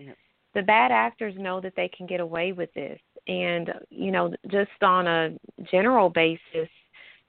the 0.54 0.62
bad 0.62 0.92
actors 0.92 1.34
know 1.36 1.60
that 1.60 1.74
they 1.76 1.88
can 1.88 2.06
get 2.06 2.20
away 2.20 2.52
with 2.52 2.72
this 2.74 3.00
and 3.26 3.72
you 3.90 4.10
know 4.10 4.34
just 4.50 4.82
on 4.82 5.06
a 5.06 5.30
general 5.70 6.10
basis 6.10 6.68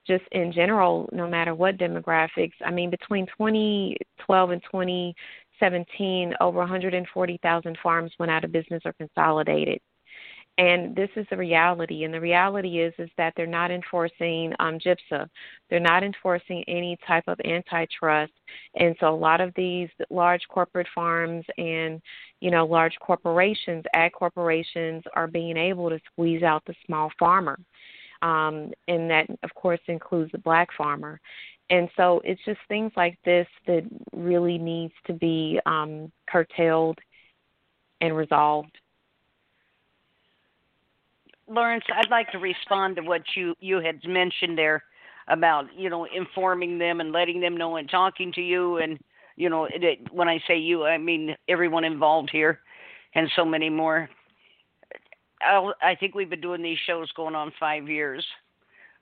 just 0.06 0.24
in 0.32 0.52
general 0.52 1.10
no 1.12 1.28
matter 1.28 1.56
what 1.56 1.78
demographics 1.78 2.54
i 2.66 2.72
mean 2.72 2.90
between 2.90 3.26
2012 3.28 4.50
and 4.50 4.62
2017 4.64 6.34
over 6.42 6.60
140,000 6.60 7.78
farms 7.82 8.12
went 8.20 8.32
out 8.32 8.44
of 8.44 8.52
business 8.52 8.82
or 8.86 8.94
consolidated 8.94 9.80
and 10.57 10.95
this 10.95 11.10
is 11.18 11.26
the 11.30 11.38
reality. 11.38 12.06
And 12.06 12.14
the 12.14 12.22
reality 12.22 12.80
is 12.80 12.94
is 12.98 13.10
that 13.18 13.34
they're 13.36 13.45
not 13.45 13.72
enforcing 13.72 14.53
um 14.60 14.80
GIPSA 14.80 15.30
they're 15.69 15.80
not 15.80 16.03
enforcing 16.03 16.64
any 16.68 16.98
type 17.07 17.26
of 17.27 17.40
antitrust. 17.44 18.32
And 18.76 18.95
so 18.99 19.10
a 19.10 19.15
lot 19.15 19.41
of 19.41 19.53
these 19.56 19.90
large 20.10 20.44
corporate 20.49 20.88
farms 20.95 21.45
and 21.57 22.02
you 22.40 22.52
know 22.52 22.65
large 22.65 22.95
corporations 22.99 23.84
ag 23.94 24.14
corporations 24.14 25.03
are 25.14 25.27
being 25.27 25.57
able 25.57 25.90
to 25.90 25.99
squeeze 26.11 26.44
out 26.44 26.64
the 26.65 26.76
small 26.86 27.11
farmer 27.19 27.60
um 28.22 28.72
and 28.88 29.10
that 29.10 29.27
of 29.44 29.53
course 29.56 29.82
includes 29.88 30.32
the 30.32 30.38
black 30.40 30.69
farmer. 30.77 31.19
And 31.72 31.90
so 31.98 32.22
it's 32.23 32.41
just 32.45 32.60
things 32.68 32.91
like 32.95 33.18
this 33.26 33.48
that 33.65 33.84
really 34.14 34.57
needs 34.57 34.94
to 35.07 35.14
be 35.14 35.60
um 35.65 36.11
curtailed 36.30 36.99
and 38.02 38.15
resolved 38.15 38.77
Lawrence, 41.48 41.84
I'd 41.94 42.10
like 42.10 42.32
to 42.32 42.40
respond 42.40 42.96
to 42.96 43.04
what 43.04 43.22
you 43.36 43.56
you 43.60 43.80
had 43.80 44.00
mentioned 44.06 44.58
there 44.58 44.84
about 45.28 45.66
you 45.78 45.90
know 45.90 46.06
informing 46.06 46.78
them 46.78 47.00
and 47.00 47.12
letting 47.12 47.40
them 47.40 47.58
know 47.58 47.76
and 47.76 47.90
talking 47.90 48.32
to 48.34 48.42
you 48.42 48.78
and 48.78 49.00
you 49.36 49.50
know 49.50 49.66
it, 49.66 49.84
it, 49.84 50.14
when 50.14 50.28
I 50.28 50.40
say 50.48 50.58
you, 50.58 50.86
I 50.86 50.98
mean 50.98 51.36
everyone 51.48 51.84
involved 51.84 52.30
here 52.32 52.60
and 53.14 53.30
so 53.36 53.46
many 53.46 53.70
more. 53.70 54.10
I'll, 55.42 55.76
I 55.82 55.96
think 55.96 56.16
we've 56.16 56.30
been 56.30 56.42
doing 56.42 56.64
these 56.64 56.80
shows 56.88 57.12
going 57.12 57.36
on 57.36 57.52
five 57.60 57.88
years, 57.88 58.26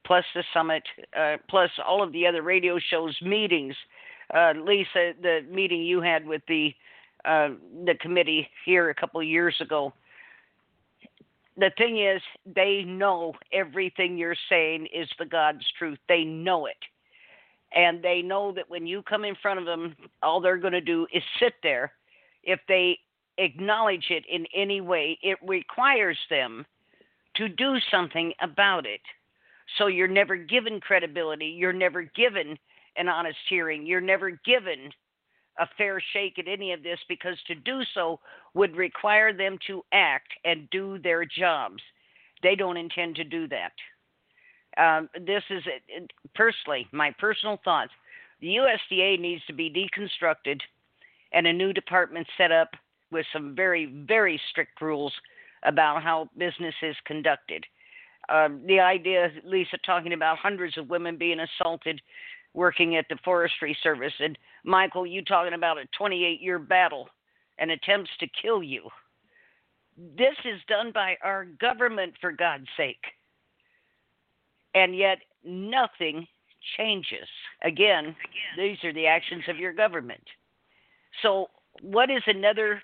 plus 0.06 0.26
the 0.36 0.44
summit, 0.53 0.84
uh, 1.18 1.38
plus 1.49 1.70
all 1.86 2.03
of 2.03 2.11
the 2.11 2.28
other 2.28 2.41
radio 2.41 2.78
shows, 2.90 3.15
meetings. 3.22 3.76
Uh, 4.34 4.53
Lisa, 4.61 5.14
the 5.22 5.41
meeting 5.49 5.84
you 5.84 6.02
had 6.02 6.26
with 6.26 6.41
the 6.48 6.74
uh, 7.24 7.49
the 7.86 7.95
committee 8.02 8.49
here 8.65 8.90
a 8.90 8.95
couple 8.95 9.22
of 9.22 9.28
years 9.28 9.56
ago 9.61 9.94
the 11.57 11.71
thing 11.77 11.99
is, 11.99 12.21
they 12.45 12.84
know 12.84 13.34
everything 13.51 14.17
you're 14.17 14.35
saying 14.49 14.88
is 14.93 15.07
the 15.19 15.25
God's 15.25 15.65
truth. 15.77 15.99
They 16.07 16.23
know 16.23 16.65
it. 16.65 16.77
And 17.75 18.03
they 18.03 18.21
know 18.21 18.51
that 18.53 18.69
when 18.69 18.85
you 18.85 19.01
come 19.01 19.23
in 19.25 19.35
front 19.41 19.59
of 19.59 19.65
them, 19.65 19.95
all 20.21 20.39
they're 20.39 20.57
going 20.57 20.73
to 20.73 20.81
do 20.81 21.07
is 21.13 21.23
sit 21.39 21.53
there. 21.63 21.91
If 22.43 22.59
they 22.67 22.99
acknowledge 23.38 24.05
it 24.09 24.23
in 24.30 24.45
any 24.55 24.81
way, 24.81 25.17
it 25.21 25.38
requires 25.45 26.17
them 26.30 26.65
to 27.35 27.49
do 27.49 27.77
something 27.89 28.34
about 28.41 28.85
it. 28.85 29.01
So 29.77 29.88
you're 29.88 30.07
never 30.07 30.35
given 30.35 30.80
credibility. 30.80 31.47
You're 31.47 31.73
never 31.73 32.03
given 32.03 32.57
an 32.95 33.07
honest 33.07 33.39
hearing. 33.49 33.85
You're 33.85 34.01
never 34.01 34.31
given 34.45 34.91
a 35.59 35.67
fair 35.77 36.01
shake 36.13 36.39
at 36.39 36.47
any 36.47 36.73
of 36.73 36.84
this 36.84 36.99
because 37.07 37.38
to 37.47 37.55
do 37.55 37.81
so 37.93 38.19
would 38.53 38.75
require 38.75 39.34
them 39.34 39.57
to 39.67 39.84
act 39.93 40.30
and 40.45 40.69
do 40.71 40.97
their 40.99 41.25
jobs. 41.25 41.81
They 42.41 42.55
don't 42.55 42.77
intend 42.77 43.15
to 43.17 43.23
do 43.23 43.47
that. 43.47 43.71
Um, 44.77 45.09
this 45.25 45.43
is 45.49 45.63
personally 46.34 46.88
my 46.91 47.11
personal 47.19 47.59
thoughts. 47.63 47.91
The 48.41 48.55
USDA 48.55 49.19
needs 49.19 49.43
to 49.45 49.53
be 49.53 49.69
deconstructed 49.69 50.59
and 51.31 51.47
a 51.47 51.53
new 51.53 51.73
department 51.73 52.27
set 52.38 52.51
up 52.51 52.69
with 53.11 53.25
some 53.31 53.55
very, 53.55 53.85
very 54.07 54.39
strict 54.49 54.81
rules 54.81 55.13
about 55.63 56.03
how 56.03 56.30
business 56.38 56.75
is 56.81 56.95
conducted. 57.05 57.63
Um, 58.30 58.61
the 58.65 58.80
idea, 58.80 59.31
Lisa, 59.43 59.77
talking 59.85 60.13
about 60.13 60.38
hundreds 60.38 60.77
of 60.77 60.89
women 60.89 61.17
being 61.17 61.39
assaulted 61.39 62.01
working 62.53 62.95
at 62.95 63.05
the 63.09 63.17
Forestry 63.23 63.75
Service. 63.81 64.13
And 64.19 64.38
Michael, 64.63 65.05
you 65.05 65.23
talking 65.23 65.53
about 65.53 65.77
a 65.77 65.85
28 65.97 66.41
year 66.41 66.59
battle 66.59 67.09
and 67.57 67.71
attempts 67.71 68.11
to 68.19 68.27
kill 68.41 68.63
you. 68.63 68.89
This 70.17 70.35
is 70.45 70.59
done 70.67 70.91
by 70.93 71.15
our 71.23 71.45
government, 71.45 72.13
for 72.19 72.31
God's 72.31 72.67
sake. 72.75 73.03
And 74.73 74.97
yet 74.97 75.19
nothing 75.43 76.27
changes. 76.77 77.27
Again, 77.63 78.15
these 78.57 78.77
are 78.84 78.93
the 78.93 79.05
actions 79.05 79.43
of 79.47 79.57
your 79.57 79.73
government. 79.73 80.23
So, 81.21 81.47
what 81.81 82.09
is 82.09 82.23
another 82.25 82.81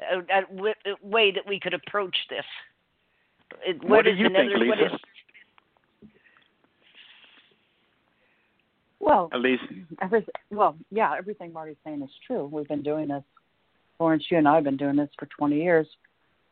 uh, 0.00 0.20
uh, 0.32 0.94
way 1.02 1.32
that 1.32 1.46
we 1.46 1.60
could 1.60 1.74
approach 1.74 2.16
this? 2.30 2.44
What, 3.80 3.90
what 3.90 4.06
is 4.06 4.18
another? 4.18 4.58
Think, 4.58 4.92
is 4.92 5.00
Well, 9.00 9.28
at 9.32 9.40
least 9.40 9.62
every, 10.00 10.26
well, 10.50 10.76
yeah, 10.90 11.14
everything 11.16 11.52
Marti's 11.52 11.76
saying 11.84 12.02
is 12.02 12.10
true. 12.26 12.46
We've 12.46 12.68
been 12.68 12.82
doing 12.82 13.08
this. 13.08 13.22
Lawrence, 13.98 14.24
you 14.30 14.38
and 14.38 14.48
I 14.48 14.56
have 14.56 14.64
been 14.64 14.76
doing 14.76 14.96
this 14.96 15.08
for 15.18 15.26
20 15.26 15.56
years, 15.56 15.86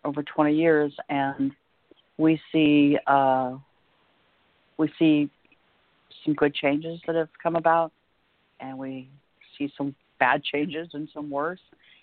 over 0.04 0.22
20 0.22 0.54
years, 0.54 0.94
and 1.08 1.52
we 2.16 2.40
see 2.52 2.96
uh, 3.06 3.56
we 4.78 4.90
see 4.98 5.30
some 6.24 6.34
good 6.34 6.54
changes 6.54 7.00
that 7.06 7.16
have 7.16 7.28
come 7.42 7.56
about, 7.56 7.92
and 8.60 8.78
we 8.78 9.08
see 9.58 9.70
some 9.76 9.94
bad 10.18 10.42
changes 10.42 10.88
and 10.92 11.08
some 11.12 11.30
worse. 11.30 11.60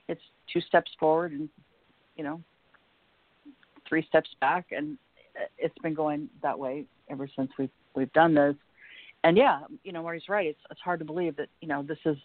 It's 0.07 0.21
two 0.51 0.61
steps 0.61 0.91
forward 0.99 1.31
and 1.31 1.49
you 2.15 2.23
know 2.23 2.41
three 3.87 4.05
steps 4.07 4.29
back, 4.39 4.67
and 4.71 4.97
it's 5.57 5.77
been 5.79 5.93
going 5.93 6.29
that 6.43 6.57
way 6.57 6.85
ever 7.09 7.29
since 7.35 7.51
we've 7.57 7.69
we've 7.95 8.13
done 8.13 8.33
this 8.33 8.55
and 9.23 9.37
yeah, 9.37 9.61
you 9.83 9.91
know, 9.91 10.03
Marti's 10.03 10.29
right. 10.29 10.47
It's 10.47 10.59
it's 10.69 10.81
hard 10.81 10.99
to 10.99 11.05
believe 11.05 11.35
that 11.37 11.47
you 11.61 11.67
know 11.67 11.83
this 11.83 11.99
is 12.05 12.17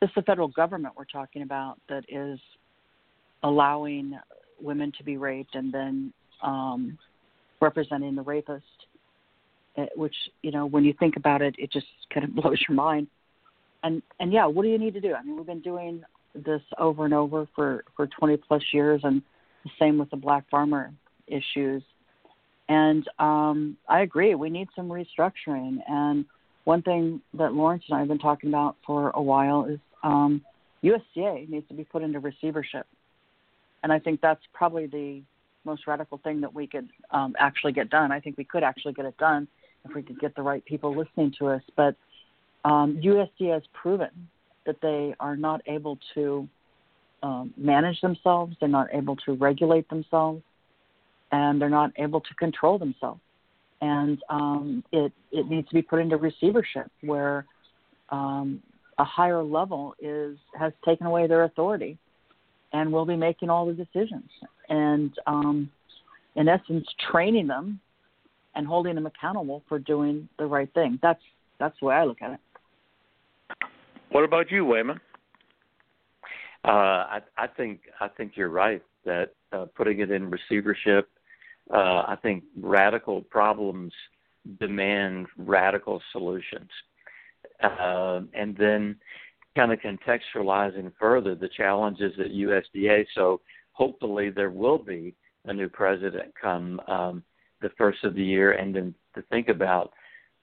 this 0.00 0.08
is 0.08 0.14
the 0.16 0.22
federal 0.22 0.48
government 0.48 0.94
we're 0.96 1.04
talking 1.04 1.42
about 1.42 1.78
that 1.88 2.04
is 2.08 2.38
allowing 3.42 4.18
women 4.60 4.92
to 4.98 5.04
be 5.04 5.16
raped 5.16 5.54
and 5.54 5.72
then 5.72 6.12
um, 6.42 6.98
representing 7.60 8.14
the 8.14 8.22
rapist. 8.22 8.64
Eh, 9.76 9.86
which 9.96 10.14
you 10.42 10.50
know, 10.50 10.66
when 10.66 10.84
you 10.84 10.94
think 10.98 11.16
about 11.16 11.42
it, 11.42 11.54
it 11.58 11.72
just 11.72 11.86
kind 12.14 12.24
of 12.24 12.34
blows 12.34 12.62
your 12.68 12.76
mind. 12.76 13.06
And 13.82 14.02
and 14.20 14.32
yeah, 14.32 14.46
what 14.46 14.62
do 14.62 14.68
you 14.68 14.78
need 14.78 14.94
to 14.94 15.00
do? 15.00 15.14
I 15.14 15.22
mean, 15.22 15.36
we've 15.36 15.46
been 15.46 15.60
doing 15.60 16.02
this 16.34 16.62
over 16.78 17.04
and 17.04 17.14
over 17.14 17.46
for 17.54 17.84
for 17.96 18.06
20 18.06 18.36
plus 18.38 18.62
years, 18.72 19.00
and 19.04 19.22
the 19.64 19.70
same 19.78 19.98
with 19.98 20.10
the 20.10 20.16
black 20.16 20.48
farmer 20.50 20.92
issues. 21.26 21.82
And 22.68 23.06
um, 23.18 23.76
I 23.88 24.00
agree, 24.00 24.34
we 24.34 24.50
need 24.50 24.68
some 24.74 24.88
restructuring. 24.88 25.78
And 25.88 26.24
one 26.64 26.82
thing 26.82 27.20
that 27.34 27.52
Lawrence 27.52 27.84
and 27.88 27.96
I 27.96 28.00
have 28.00 28.08
been 28.08 28.18
talking 28.18 28.48
about 28.48 28.76
for 28.86 29.10
a 29.10 29.22
while 29.22 29.66
is 29.66 29.78
um, 30.02 30.42
USDA 30.82 31.48
needs 31.48 31.68
to 31.68 31.74
be 31.74 31.84
put 31.84 32.02
into 32.02 32.20
receivership. 32.20 32.86
And 33.82 33.92
I 33.92 33.98
think 33.98 34.20
that's 34.20 34.40
probably 34.52 34.86
the 34.86 35.22
most 35.64 35.86
radical 35.86 36.18
thing 36.18 36.40
that 36.40 36.54
we 36.54 36.66
could 36.66 36.88
um, 37.10 37.34
actually 37.38 37.72
get 37.72 37.90
done. 37.90 38.12
I 38.12 38.20
think 38.20 38.38
we 38.38 38.44
could 38.44 38.62
actually 38.62 38.94
get 38.94 39.04
it 39.04 39.16
done 39.18 39.46
if 39.84 39.94
we 39.94 40.02
could 40.02 40.18
get 40.20 40.34
the 40.34 40.42
right 40.42 40.64
people 40.64 40.96
listening 40.96 41.34
to 41.38 41.48
us. 41.48 41.62
But 41.76 41.96
um, 42.64 42.98
USDA 43.02 43.52
has 43.52 43.62
proven 43.74 44.10
that 44.64 44.76
they 44.80 45.14
are 45.20 45.36
not 45.36 45.60
able 45.66 45.98
to 46.14 46.48
um, 47.22 47.54
manage 47.56 48.00
themselves, 48.00 48.56
they're 48.60 48.68
not 48.68 48.88
able 48.92 49.16
to 49.16 49.32
regulate 49.34 49.88
themselves, 49.88 50.42
and 51.34 51.60
they're 51.60 51.78
not 51.80 51.90
able 52.06 52.20
to 52.28 52.34
control 52.44 52.76
themselves. 52.78 53.20
and 53.80 54.16
um, 54.38 54.84
it 55.00 55.12
it 55.38 55.44
needs 55.52 55.68
to 55.68 55.74
be 55.74 55.82
put 55.90 55.98
into 56.04 56.16
receivership 56.30 56.88
where 57.10 57.36
um, 58.16 58.48
a 58.98 59.06
higher 59.16 59.42
level 59.42 59.82
is 59.98 60.36
has 60.62 60.72
taken 60.88 61.06
away 61.10 61.26
their 61.26 61.42
authority 61.50 61.92
and 62.72 62.84
will 62.94 63.08
be 63.14 63.18
making 63.28 63.48
all 63.52 63.64
the 63.70 63.76
decisions 63.84 64.30
and 64.68 65.10
um, 65.26 65.56
in 66.36 66.46
essence 66.56 66.86
training 67.10 67.48
them 67.54 67.66
and 68.54 68.66
holding 68.66 68.94
them 68.94 69.06
accountable 69.06 69.58
for 69.68 69.78
doing 69.94 70.16
the 70.38 70.46
right 70.56 70.72
thing. 70.78 70.98
That's 71.02 71.24
that's 71.60 71.76
the 71.80 71.86
way 71.86 71.94
I 71.96 72.04
look 72.04 72.22
at 72.26 72.32
it. 72.36 72.40
What 74.14 74.24
about 74.24 74.46
you, 74.54 74.64
Waymon? 74.64 75.00
Uh, 76.66 76.70
I, 77.16 77.18
I 77.36 77.46
think 77.58 77.80
I 78.00 78.08
think 78.16 78.32
you're 78.36 78.54
right 78.66 78.82
that 79.04 79.28
uh, 79.52 79.66
putting 79.76 79.98
it 80.04 80.10
in 80.16 80.30
receivership. 80.30 81.08
Uh, 81.72 82.04
I 82.06 82.16
think 82.22 82.44
radical 82.56 83.22
problems 83.22 83.92
demand 84.60 85.26
radical 85.38 86.02
solutions, 86.12 86.68
uh, 87.62 88.20
and 88.34 88.56
then 88.56 88.96
kind 89.56 89.72
of 89.72 89.78
contextualizing 89.80 90.92
further 90.98 91.34
the 91.34 91.48
challenges 91.56 92.12
at 92.18 92.32
USDA. 92.32 93.06
So 93.14 93.40
hopefully 93.72 94.30
there 94.30 94.50
will 94.50 94.78
be 94.78 95.14
a 95.46 95.52
new 95.52 95.68
president 95.68 96.32
come 96.40 96.80
um, 96.88 97.22
the 97.60 97.70
first 97.78 98.04
of 98.04 98.14
the 98.14 98.22
year, 98.22 98.52
and 98.52 98.74
then 98.74 98.94
to 99.14 99.22
think 99.22 99.48
about 99.48 99.92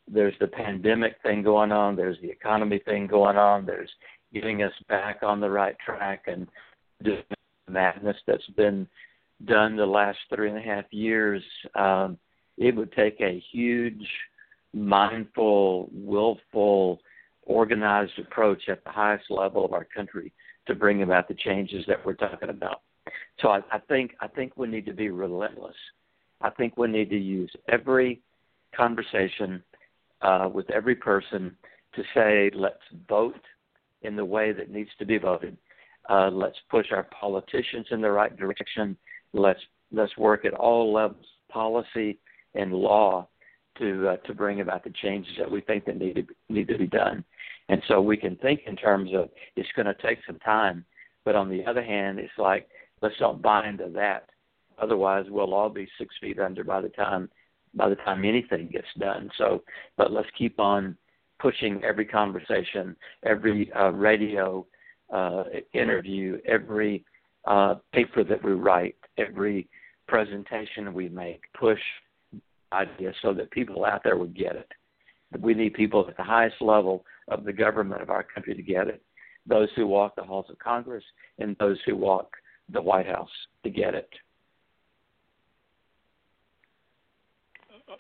there's 0.08 0.34
the 0.40 0.48
pandemic 0.48 1.16
thing 1.24 1.44
going 1.44 1.72
on, 1.72 1.96
there's 1.96 2.18
the 2.22 2.30
economy 2.30 2.80
thing 2.86 3.08
going 3.08 3.38
on, 3.38 3.66
there's 3.66 3.92
getting 4.34 4.64
us 4.64 4.74
back 4.88 5.20
on 5.22 5.40
the 5.40 5.50
right 5.50 5.76
track, 5.86 6.24
and 6.28 6.48
just 7.04 7.24
madness 7.70 8.18
that's 8.28 8.48
been 8.58 8.88
done 9.46 9.76
the 9.76 9.86
last 9.86 10.20
three 10.34 10.50
and 10.50 10.58
a 10.58 10.62
half 10.62 10.86
years. 10.92 11.44
Um, 11.76 12.18
it 12.58 12.76
would 12.76 12.92
take 12.94 13.20
a 13.22 13.44
huge, 13.52 14.08
mindful, 14.74 15.90
willful, 15.94 17.02
organized 17.44 18.18
approach 18.20 18.64
at 18.70 18.84
the 18.84 18.92
highest 18.92 19.26
level 19.30 19.66
of 19.66 19.74
our 19.74 19.86
country 19.86 20.32
to 20.68 20.76
bring 20.76 21.02
about 21.02 21.28
the 21.28 21.34
changes 21.34 21.84
that 21.88 22.06
we're 22.06 22.14
talking 22.14 22.50
about. 22.50 22.82
So 23.42 23.50
I, 23.50 23.62
I 23.72 23.80
think 23.90 24.16
I 24.22 24.28
think 24.28 24.54
we 24.58 24.68
need 24.68 24.86
to 24.86 24.94
be 24.94 25.10
relentless. 25.10 25.76
I 26.42 26.50
think 26.52 26.78
we 26.78 26.88
need 26.88 27.10
to 27.10 27.18
use 27.18 27.52
every 27.68 28.22
conversation 28.76 29.64
uh, 30.22 30.50
with 30.54 30.70
every 30.70 30.96
person 30.96 31.56
to 31.96 32.04
say, 32.14 32.52
let's 32.54 32.78
vote 33.10 33.42
in 34.04 34.16
the 34.16 34.26
way 34.26 34.52
that 34.52 34.70
needs 34.70 34.90
to 35.00 35.06
be 35.06 35.18
voted. 35.18 35.58
Uh, 36.10 36.30
let's 36.30 36.58
push 36.70 36.88
our 36.92 37.08
politicians 37.20 37.86
in 37.92 38.02
the 38.02 38.10
right 38.10 38.36
direction. 38.38 38.98
Let's 39.34 39.60
let's 39.92 40.16
work 40.18 40.46
at 40.46 40.54
all 40.54 40.94
levels, 40.94 41.26
policy 41.50 42.20
and 42.56 42.74
law, 42.74 43.28
to 43.78 44.10
uh, 44.10 44.18
to 44.28 44.34
bring 44.34 44.62
about 44.62 44.84
the 44.84 44.94
changes 45.02 45.34
that 45.38 45.50
we 45.50 45.62
think 45.62 45.86
that 45.86 45.98
need 45.98 46.16
to 46.16 46.26
need 46.50 46.68
to 46.68 46.78
be 46.78 46.88
done. 46.88 47.24
And 47.70 47.82
so 47.88 48.02
we 48.02 48.18
can 48.18 48.36
think 48.38 48.62
in 48.66 48.76
terms 48.76 49.12
of 49.16 49.30
it's 49.56 49.70
going 49.76 49.86
to 49.86 49.96
take 50.02 50.20
some 50.28 50.40
time, 50.40 50.84
but 51.24 51.36
on 51.36 51.50
the 51.50 51.66
other 51.66 51.84
hand, 51.84 52.20
it's 52.20 52.32
like 52.38 52.68
let's 53.02 53.18
don't 53.20 53.42
buy 53.42 53.68
into 53.68 53.90
that. 53.96 54.30
Otherwise, 54.78 55.26
we'll 55.30 55.54
all 55.54 55.70
be 55.70 55.88
six 55.98 56.14
feet 56.20 56.40
under 56.40 56.64
by 56.64 56.82
the 56.82 56.90
time 56.90 57.30
by 57.74 57.88
the 57.88 57.96
time 57.96 58.26
anything 58.26 58.68
gets 58.68 58.88
done. 59.00 59.30
So, 59.38 59.64
but 59.98 60.12
let's 60.12 60.28
keep 60.38 60.60
on 60.60 60.98
pushing 61.40 61.84
every 61.84 62.06
conversation, 62.06 62.96
every 63.26 63.72
uh, 63.74 63.90
radio 63.92 64.66
uh, 65.12 65.44
interview, 65.74 66.40
every 66.46 67.06
uh, 67.46 67.76
paper 67.94 68.24
that 68.24 68.44
we 68.44 68.52
write, 68.52 68.96
every 69.18 69.68
presentation 70.08 70.94
we 70.94 71.10
make, 71.10 71.42
push 71.60 71.80
ideas 72.74 73.16
so 73.22 73.34
that 73.34 73.52
people 73.52 73.86
out 73.86 74.02
there 74.04 74.18
would 74.18 74.36
get 74.36 74.56
it. 74.56 74.72
We 75.40 75.54
need 75.54 75.74
people 75.74 76.06
at 76.08 76.18
the 76.18 76.24
highest 76.24 76.62
level 76.62 77.06
of 77.28 77.46
the 77.46 77.54
government 77.54 78.02
of 78.02 78.10
our 78.10 78.24
country 78.24 78.54
to 78.54 78.62
get 78.62 78.88
it. 78.88 79.02
Those 79.48 79.70
who 79.76 79.88
walk 79.88 80.16
the 80.16 80.24
halls 80.24 80.46
of 80.50 80.60
Congress 80.60 81.04
and 81.40 81.56
those 81.60 81.78
who 81.86 81.96
walk 81.96 82.36
the 82.72 82.82
White 82.82 83.08
House 83.08 83.30
to 83.64 83.70
get 83.70 83.96
it. 83.96 84.10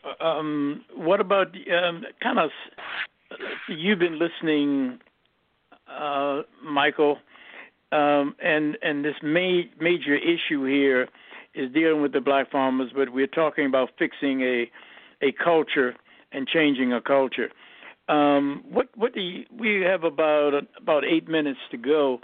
Uh, 0.03 0.23
um, 0.23 0.85
what 0.95 1.19
about 1.19 1.47
um, 1.47 2.03
kind 2.21 2.39
of? 2.39 2.49
You've 3.69 3.99
been 3.99 4.19
listening, 4.19 4.99
uh, 5.89 6.41
Michael, 6.63 7.17
um, 7.91 8.35
and 8.41 8.77
and 8.81 9.03
this 9.03 9.15
ma- 9.21 9.69
major 9.79 10.15
issue 10.15 10.65
here 10.65 11.07
is 11.53 11.71
dealing 11.73 12.01
with 12.01 12.13
the 12.13 12.21
black 12.21 12.49
farmers, 12.51 12.91
but 12.95 13.09
we're 13.09 13.27
talking 13.27 13.65
about 13.65 13.89
fixing 13.97 14.41
a 14.41 14.69
a 15.21 15.31
culture 15.31 15.95
and 16.31 16.47
changing 16.47 16.93
a 16.93 17.01
culture. 17.01 17.49
Um, 18.07 18.63
what 18.69 18.87
what 18.95 19.13
do 19.13 19.21
you, 19.21 19.45
we 19.57 19.81
have 19.81 20.03
about 20.03 20.51
about 20.77 21.03
eight 21.05 21.27
minutes 21.27 21.59
to 21.71 21.77
go, 21.77 22.19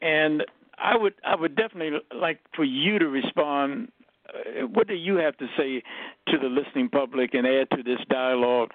and 0.00 0.44
I 0.78 0.96
would 0.96 1.14
I 1.24 1.36
would 1.36 1.56
definitely 1.56 1.98
like 2.14 2.40
for 2.54 2.64
you 2.64 2.98
to 2.98 3.06
respond. 3.06 3.90
Uh, 4.28 4.66
what 4.66 4.88
do 4.88 4.94
you 4.94 5.16
have 5.16 5.36
to 5.38 5.46
say 5.56 5.82
to 6.28 6.38
the 6.38 6.46
listening 6.46 6.88
public 6.88 7.34
and 7.34 7.46
add 7.46 7.68
to 7.76 7.82
this 7.82 7.98
dialogue 8.08 8.70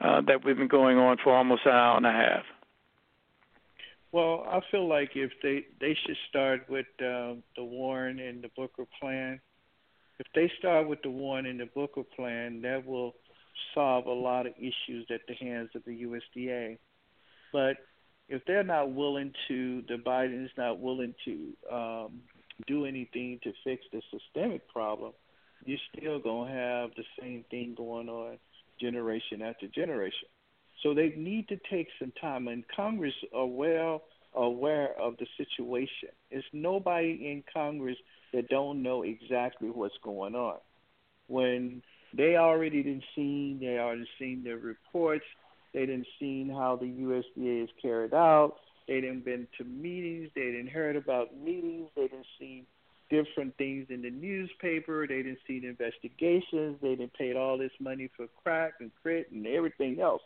uh, 0.00 0.20
that 0.22 0.44
we've 0.44 0.56
been 0.56 0.68
going 0.68 0.96
on 0.96 1.16
for 1.22 1.36
almost 1.36 1.62
an 1.66 1.72
hour 1.72 1.96
and 1.96 2.06
a 2.06 2.12
half? 2.12 2.44
Well, 4.12 4.44
I 4.46 4.60
feel 4.70 4.86
like 4.86 5.12
if 5.14 5.32
they 5.42 5.64
they 5.80 5.96
should 6.06 6.16
start 6.28 6.68
with 6.68 6.86
uh, 7.00 7.34
the 7.56 7.64
Warren 7.64 8.20
and 8.20 8.44
the 8.44 8.50
Booker 8.54 8.84
plan. 9.00 9.40
If 10.18 10.26
they 10.34 10.52
start 10.58 10.86
with 10.86 11.00
the 11.02 11.10
Warren 11.10 11.46
and 11.46 11.58
the 11.58 11.68
Booker 11.74 12.02
plan, 12.14 12.60
that 12.62 12.86
will 12.86 13.14
solve 13.74 14.06
a 14.06 14.12
lot 14.12 14.46
of 14.46 14.52
issues 14.58 15.06
at 15.10 15.22
the 15.26 15.34
hands 15.34 15.70
of 15.74 15.82
the 15.84 16.02
USDA. 16.02 16.78
But 17.52 17.78
if 18.28 18.42
they're 18.46 18.62
not 18.62 18.92
willing 18.92 19.32
to, 19.48 19.82
the 19.88 19.96
Biden 19.96 20.44
is 20.44 20.50
not 20.56 20.78
willing 20.78 21.14
to 21.24 21.74
um, 21.74 22.20
do 22.66 22.84
anything 22.84 23.40
to 23.42 23.52
fix 23.64 23.82
the 23.92 24.02
systemic 24.10 24.68
problem, 24.68 25.12
you're 25.64 25.78
still 25.96 26.18
gonna 26.18 26.52
have 26.52 26.90
the 26.96 27.04
same 27.20 27.44
thing 27.50 27.74
going 27.76 28.08
on 28.08 28.38
generation 28.80 29.42
after 29.42 29.66
generation. 29.68 30.28
So 30.82 30.94
they 30.94 31.14
need 31.16 31.48
to 31.48 31.58
take 31.70 31.88
some 31.98 32.12
time, 32.20 32.48
and 32.48 32.64
Congress 32.74 33.14
are 33.34 33.46
well 33.46 34.02
aware 34.34 34.98
of 34.98 35.16
the 35.18 35.26
situation. 35.36 36.08
There's 36.30 36.44
nobody 36.52 37.30
in 37.30 37.44
Congress 37.52 37.98
that 38.32 38.48
don't 38.48 38.82
know 38.82 39.02
exactly 39.02 39.68
what's 39.68 39.94
going 40.02 40.34
on. 40.34 40.56
When 41.28 41.82
they 42.14 42.36
already 42.36 42.82
didn't 42.82 43.04
seen, 43.14 43.58
they 43.60 43.78
already 43.78 44.08
seen 44.18 44.42
the 44.42 44.52
reports, 44.52 45.24
they 45.72 45.86
didn't 45.86 46.06
seen 46.18 46.50
how 46.50 46.76
the 46.76 46.86
USDA 46.86 47.64
is 47.64 47.70
carried 47.80 48.14
out. 48.14 48.56
They 48.88 49.00
didn't 49.00 49.24
been 49.24 49.46
to 49.58 49.64
meetings. 49.64 50.30
They 50.34 50.42
didn't 50.42 50.68
heard 50.68 50.96
about 50.96 51.36
meetings. 51.36 51.88
They 51.96 52.08
didn't 52.08 52.26
see 52.38 52.66
different 53.08 53.56
things 53.56 53.86
in 53.88 54.02
the 54.02 54.10
newspaper. 54.10 55.06
They 55.06 55.22
didn't 55.22 55.38
see 55.46 55.60
the 55.60 55.68
investigations. 55.68 56.78
They 56.82 56.96
didn't 56.96 57.14
paid 57.14 57.36
all 57.36 57.56
this 57.56 57.72
money 57.80 58.10
for 58.16 58.26
Crat 58.42 58.72
and 58.80 58.90
Crit 59.02 59.30
and 59.30 59.46
everything 59.46 60.00
else. 60.00 60.22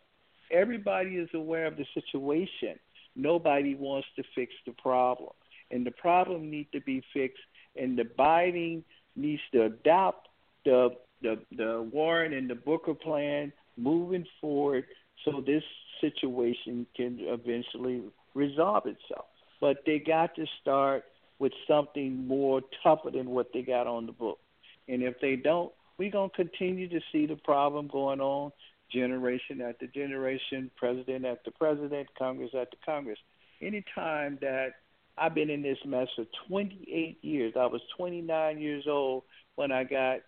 Everybody 0.51 1.17
is 1.17 1.29
aware 1.35 1.67
of 1.67 1.77
the 1.77 1.87
situation. 1.95 2.79
Nobody 3.15 3.75
wants 3.75 4.09
to 4.17 4.23
fix 4.35 4.53
the 4.67 4.73
problem, 4.73 5.31
and 5.71 5.87
the 5.87 5.91
problem 5.91 6.51
needs 6.51 6.71
to 6.73 6.81
be 6.81 7.03
fixed. 7.13 7.43
And 7.75 7.99
the 7.99 8.05
Biden 8.05 8.83
needs 9.15 9.43
to 9.53 9.65
adopt 9.65 10.29
the 10.65 10.91
the 11.23 11.39
the 11.57 11.89
Warren 11.93 12.33
and 12.33 12.49
the 12.49 12.55
Booker 12.55 12.95
plan 12.95 13.53
moving 13.77 14.27
forward 14.41 14.85
so 15.25 15.43
this 15.45 15.63
situation 16.01 16.87
can 16.95 17.19
eventually 17.21 18.03
resolve 18.35 18.87
itself. 18.87 19.27
But 19.61 19.79
they 19.87 19.99
got 19.99 20.35
to 20.37 20.47
start 20.61 21.05
with 21.39 21.53
something 21.67 22.27
more 22.27 22.61
tougher 22.83 23.11
than 23.11 23.31
what 23.31 23.49
they 23.53 23.63
got 23.63 23.87
on 23.87 24.07
the 24.07 24.13
book. 24.13 24.39
And 24.89 25.03
if 25.03 25.21
they 25.21 25.37
don't, 25.37 25.73
we're 25.99 26.11
going 26.11 26.31
to 26.31 26.37
continue 26.37 26.89
to 26.89 27.01
see 27.13 27.27
the 27.27 27.37
problem 27.37 27.89
going 27.89 28.21
on 28.21 28.53
generation 28.91 29.61
after 29.61 29.87
generation, 29.87 30.71
president 30.77 31.25
after 31.25 31.51
president, 31.51 32.09
Congress 32.19 32.51
after 32.55 32.77
Congress. 32.85 33.19
Any 33.61 33.85
time 33.95 34.39
that 34.41 34.75
I've 35.19 35.35
been 35.35 35.51
in 35.51 35.63
this 35.63 35.79
mess 35.85 36.09
for 36.15 36.27
28 36.49 37.19
years, 37.23 37.55
I 37.59 37.67
was 37.67 37.81
29 37.97 38.59
years 38.59 38.85
old 38.87 39.25
when 39.55 39.73
I 39.73 39.85
got 39.85 40.21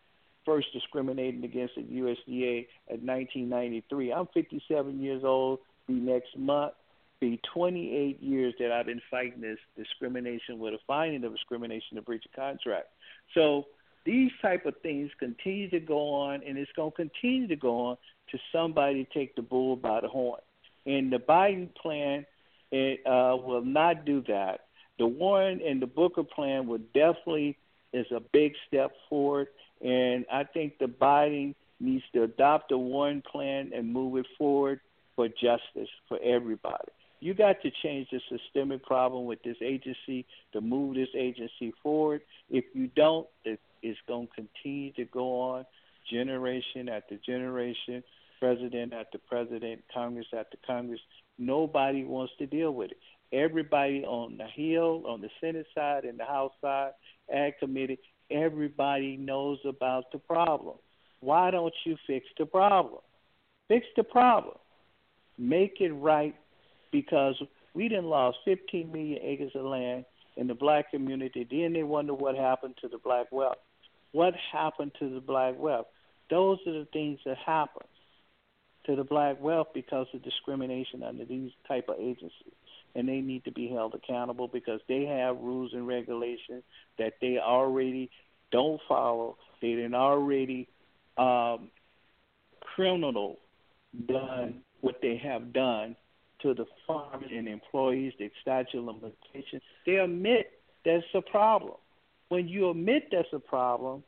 first 0.45 0.69
discriminated 0.73 1.45
against 1.45 1.77
at 1.77 1.91
USDA 1.91 2.67
at 2.89 3.03
1993. 3.03 4.13
I'm 4.13 4.27
57 4.33 5.03
years 5.03 5.23
old. 5.25 5.59
Be 5.87 5.95
next 5.95 6.37
month. 6.39 6.73
Be 7.21 7.41
28 7.53 8.23
years 8.23 8.55
that 8.59 8.73
I've 8.73 8.87
been 8.87 9.03
fighting 9.11 9.41
this 9.41 9.59
discrimination 9.77 10.59
with 10.59 10.73
a 10.73 10.79
finding 10.87 11.25
of 11.25 11.33
discrimination, 11.33 11.99
a 11.99 12.03
breach 12.03 12.25
of 12.25 12.33
contract. 12.33 12.87
So 13.35 13.67
these 14.07 14.31
type 14.41 14.65
of 14.65 14.75
things 14.83 15.11
continue 15.19 15.69
to 15.71 15.81
go 15.81 16.15
on, 16.15 16.43
and 16.47 16.57
it's 16.57 16.71
going 16.77 16.93
to 16.93 16.97
continue 16.97 17.49
to 17.49 17.57
go 17.57 17.87
on 17.87 17.97
to 18.31 18.39
somebody 18.53 19.07
take 19.13 19.35
the 19.37 19.43
bull 19.43 19.77
by 19.77 20.01
the 20.01 20.09
horn. 20.09 20.41
And 20.87 21.13
the 21.13 21.19
Biden 21.19 21.75
plan 21.75 22.27
it 22.71 23.01
uh, 23.07 23.37
will 23.37 23.65
not 23.65 24.05
do 24.05 24.23
that. 24.29 24.61
The 24.99 25.07
Warren 25.07 25.61
and 25.65 25.81
the 25.81 25.87
Booker 25.87 26.25
plan 26.25 26.67
will 26.67 26.81
definitely 26.93 27.57
is 27.93 28.07
a 28.11 28.21
big 28.21 28.53
step 28.67 28.93
forward. 29.09 29.49
And 29.81 30.27
I 30.31 30.45
think 30.45 30.79
the 30.79 30.87
Biden 30.87 31.55
needs 31.81 32.05
to 32.13 32.25
adopt 32.25 32.71
the 32.71 32.79
Warren 32.79 33.23
plan 33.23 33.73
and 33.75 33.93
move 33.93 34.17
it 34.17 34.27
forward 34.37 34.81
for 35.17 35.29
justice 35.29 35.89
for 36.09 36.19
everybody. 36.23 36.89
You 37.21 37.35
got 37.35 37.63
to 37.63 37.71
change 37.83 38.09
the 38.11 38.21
systemic 38.29 38.85
problem 38.85 39.25
with 39.25 39.43
this 39.43 39.57
agency 39.61 40.25
to 40.53 40.61
move 40.61 40.95
this 40.95 41.09
agency 41.17 41.73
forward. 41.83 42.23
If 42.51 42.65
you 42.75 42.89
don't, 42.95 43.27
it's 43.45 43.99
going 44.07 44.29
to 44.29 44.35
continue 44.35 44.93
to 44.93 45.05
go 45.07 45.41
on 45.41 45.67
generation 46.11 46.89
after 46.89 47.17
generation, 47.17 48.03
president 48.39 48.93
after 48.93 49.19
president, 49.19 49.83
Congress 49.93 50.27
after 50.33 50.57
Congress. 50.67 51.01
Nobody 51.39 52.05
wants 52.05 52.33
to 52.39 52.47
deal 52.47 52.73
with 52.73 52.93
it. 52.93 52.99
Everybody 53.33 54.05
on 54.05 54.39
the 54.39 54.47
Hill, 54.47 55.05
on 55.07 55.21
the 55.21 55.29
Senate 55.41 55.67
side, 55.75 56.05
and 56.05 56.19
the 56.19 56.25
House 56.25 56.53
side, 56.61 56.93
Ag 57.33 57.59
Committee, 57.59 57.99
everybody 58.31 59.17
knows 59.17 59.59
about 59.67 60.11
the 60.13 60.19
problem. 60.19 60.77
Why 61.21 61.51
don't 61.51 61.75
you 61.85 61.97
fix 62.07 62.27
the 62.39 62.47
problem? 62.47 63.01
Fix 63.69 63.87
the 63.97 64.05
problem. 64.05 64.57
Make 65.37 65.81
it 65.81 65.93
right 65.93 66.35
because 66.91 67.41
we 67.75 67.89
didn't 67.89 68.07
lost 68.07 68.39
15 68.45 68.91
million 68.91 69.19
acres 69.23 69.53
of 69.55 69.65
land 69.65 70.05
in 70.37 70.47
the 70.47 70.55
black 70.55 70.91
community. 70.91 71.47
Then 71.49 71.73
they 71.75 71.83
wonder 71.83 72.15
what 72.15 72.35
happened 72.35 72.77
to 72.81 72.89
the 72.89 72.99
black 72.99 73.27
wealth. 73.31 73.59
What 74.13 74.35
happened 74.53 74.93
to 75.01 75.13
the 75.13 75.21
black 75.21 75.55
wealth? 75.59 75.87
Those 76.31 76.59
are 76.67 76.73
the 76.73 76.89
things 76.93 77.19
that 77.27 77.37
happen 77.39 77.87
to 78.89 78.97
the 78.97 79.05
black 79.05 79.41
wealth 79.41 79.69
because 79.75 80.07
of 80.15 80.23
discrimination 80.23 81.03
under 81.03 81.25
these 81.25 81.53
type 81.69 81.89
of 81.89 81.97
agencies 82.01 82.55
and 82.95 83.09
they 83.09 83.21
need 83.21 83.45
to 83.45 83.53
be 83.53 83.69
held 83.69 83.95
accountable 83.95 84.49
because 84.49 84.81
they 84.89 85.05
have 85.05 85.37
rules 85.39 85.73
and 85.73 85.87
regulations 85.87 86.63
that 86.99 87.15
they 87.21 87.39
already 87.39 88.11
don't 88.51 88.81
follow. 88.89 89.37
They 89.61 89.75
didn't 89.75 89.95
already 89.95 90.69
um, 91.17 91.71
criminal 92.61 93.39
done 94.07 94.63
what 94.81 94.97
they 95.03 95.17
have 95.17 95.53
done 95.53 95.97
to 96.41 96.55
the 96.55 96.67
farmers 96.87 97.31
and 97.31 97.49
employees, 97.49 98.15
the 98.19 98.31
statute 98.41 98.83
limitations. 98.83 99.63
They 99.85 99.97
admit 99.97 100.53
that's 100.85 101.05
a 101.15 101.23
problem. 101.23 101.75
When 102.31 102.49
you 102.49 102.71
admit 102.71 103.09
that's 103.11 103.29
a 103.33 103.39
problem, 103.39 104.03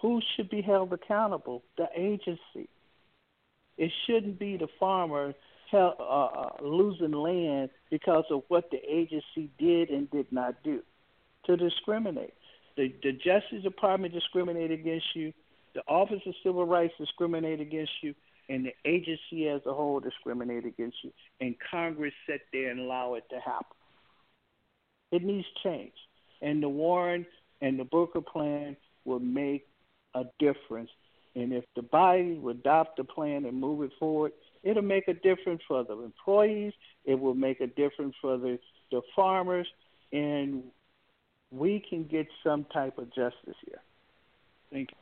who 0.00 0.20
should 0.34 0.48
be 0.48 0.62
held 0.62 0.92
accountable? 0.92 1.62
The 1.76 1.88
agency. 1.96 2.68
It 3.78 3.92
shouldn't 4.06 4.38
be 4.38 4.56
the 4.56 4.68
farmer 4.78 5.34
uh, 5.72 5.76
uh, 5.88 6.50
losing 6.62 7.12
land 7.12 7.70
because 7.90 8.24
of 8.30 8.42
what 8.48 8.70
the 8.70 8.78
agency 8.78 9.50
did 9.58 9.90
and 9.90 10.10
did 10.10 10.30
not 10.32 10.62
do 10.62 10.82
to 11.46 11.56
discriminate. 11.56 12.34
The, 12.76 12.92
the 13.02 13.12
Justice 13.12 13.62
Department 13.62 14.12
discriminate 14.12 14.70
against 14.70 15.06
you. 15.14 15.32
The 15.74 15.82
Office 15.86 16.20
of 16.26 16.34
Civil 16.42 16.66
Rights 16.66 16.94
discriminate 16.98 17.60
against 17.60 17.92
you, 18.02 18.14
and 18.48 18.66
the 18.66 18.74
agency 18.84 19.48
as 19.48 19.60
a 19.66 19.72
whole 19.72 20.00
discriminate 20.00 20.64
against 20.64 20.96
you. 21.02 21.12
And 21.40 21.54
Congress 21.70 22.14
sat 22.28 22.40
there 22.52 22.70
and 22.70 22.80
allow 22.80 23.14
it 23.14 23.24
to 23.30 23.38
happen. 23.40 23.76
It 25.12 25.22
needs 25.22 25.46
change, 25.62 25.92
and 26.42 26.62
the 26.62 26.68
Warren 26.68 27.26
and 27.60 27.78
the 27.78 27.84
Booker 27.84 28.20
plan 28.20 28.76
will 29.04 29.20
make 29.20 29.66
a 30.14 30.24
difference. 30.38 30.90
And 31.34 31.52
if 31.52 31.64
the 31.76 31.82
body 31.82 32.34
will 32.34 32.50
adopt 32.50 32.96
the 32.96 33.04
plan 33.04 33.44
and 33.44 33.60
move 33.60 33.82
it 33.82 33.92
forward, 33.98 34.32
it'll 34.62 34.82
make 34.82 35.08
a 35.08 35.14
difference 35.14 35.62
for 35.68 35.84
the 35.84 35.94
employees. 36.02 36.72
It 37.04 37.18
will 37.18 37.34
make 37.34 37.60
a 37.60 37.66
difference 37.66 38.14
for 38.20 38.38
the 38.38 38.58
the 38.90 39.02
farmers, 39.14 39.68
and 40.12 40.62
we 41.50 41.84
can 41.88 42.04
get 42.04 42.26
some 42.42 42.64
type 42.72 42.96
of 42.98 43.08
justice 43.08 43.56
here. 43.66 43.80
Thank 44.70 44.90
you. 44.90 44.96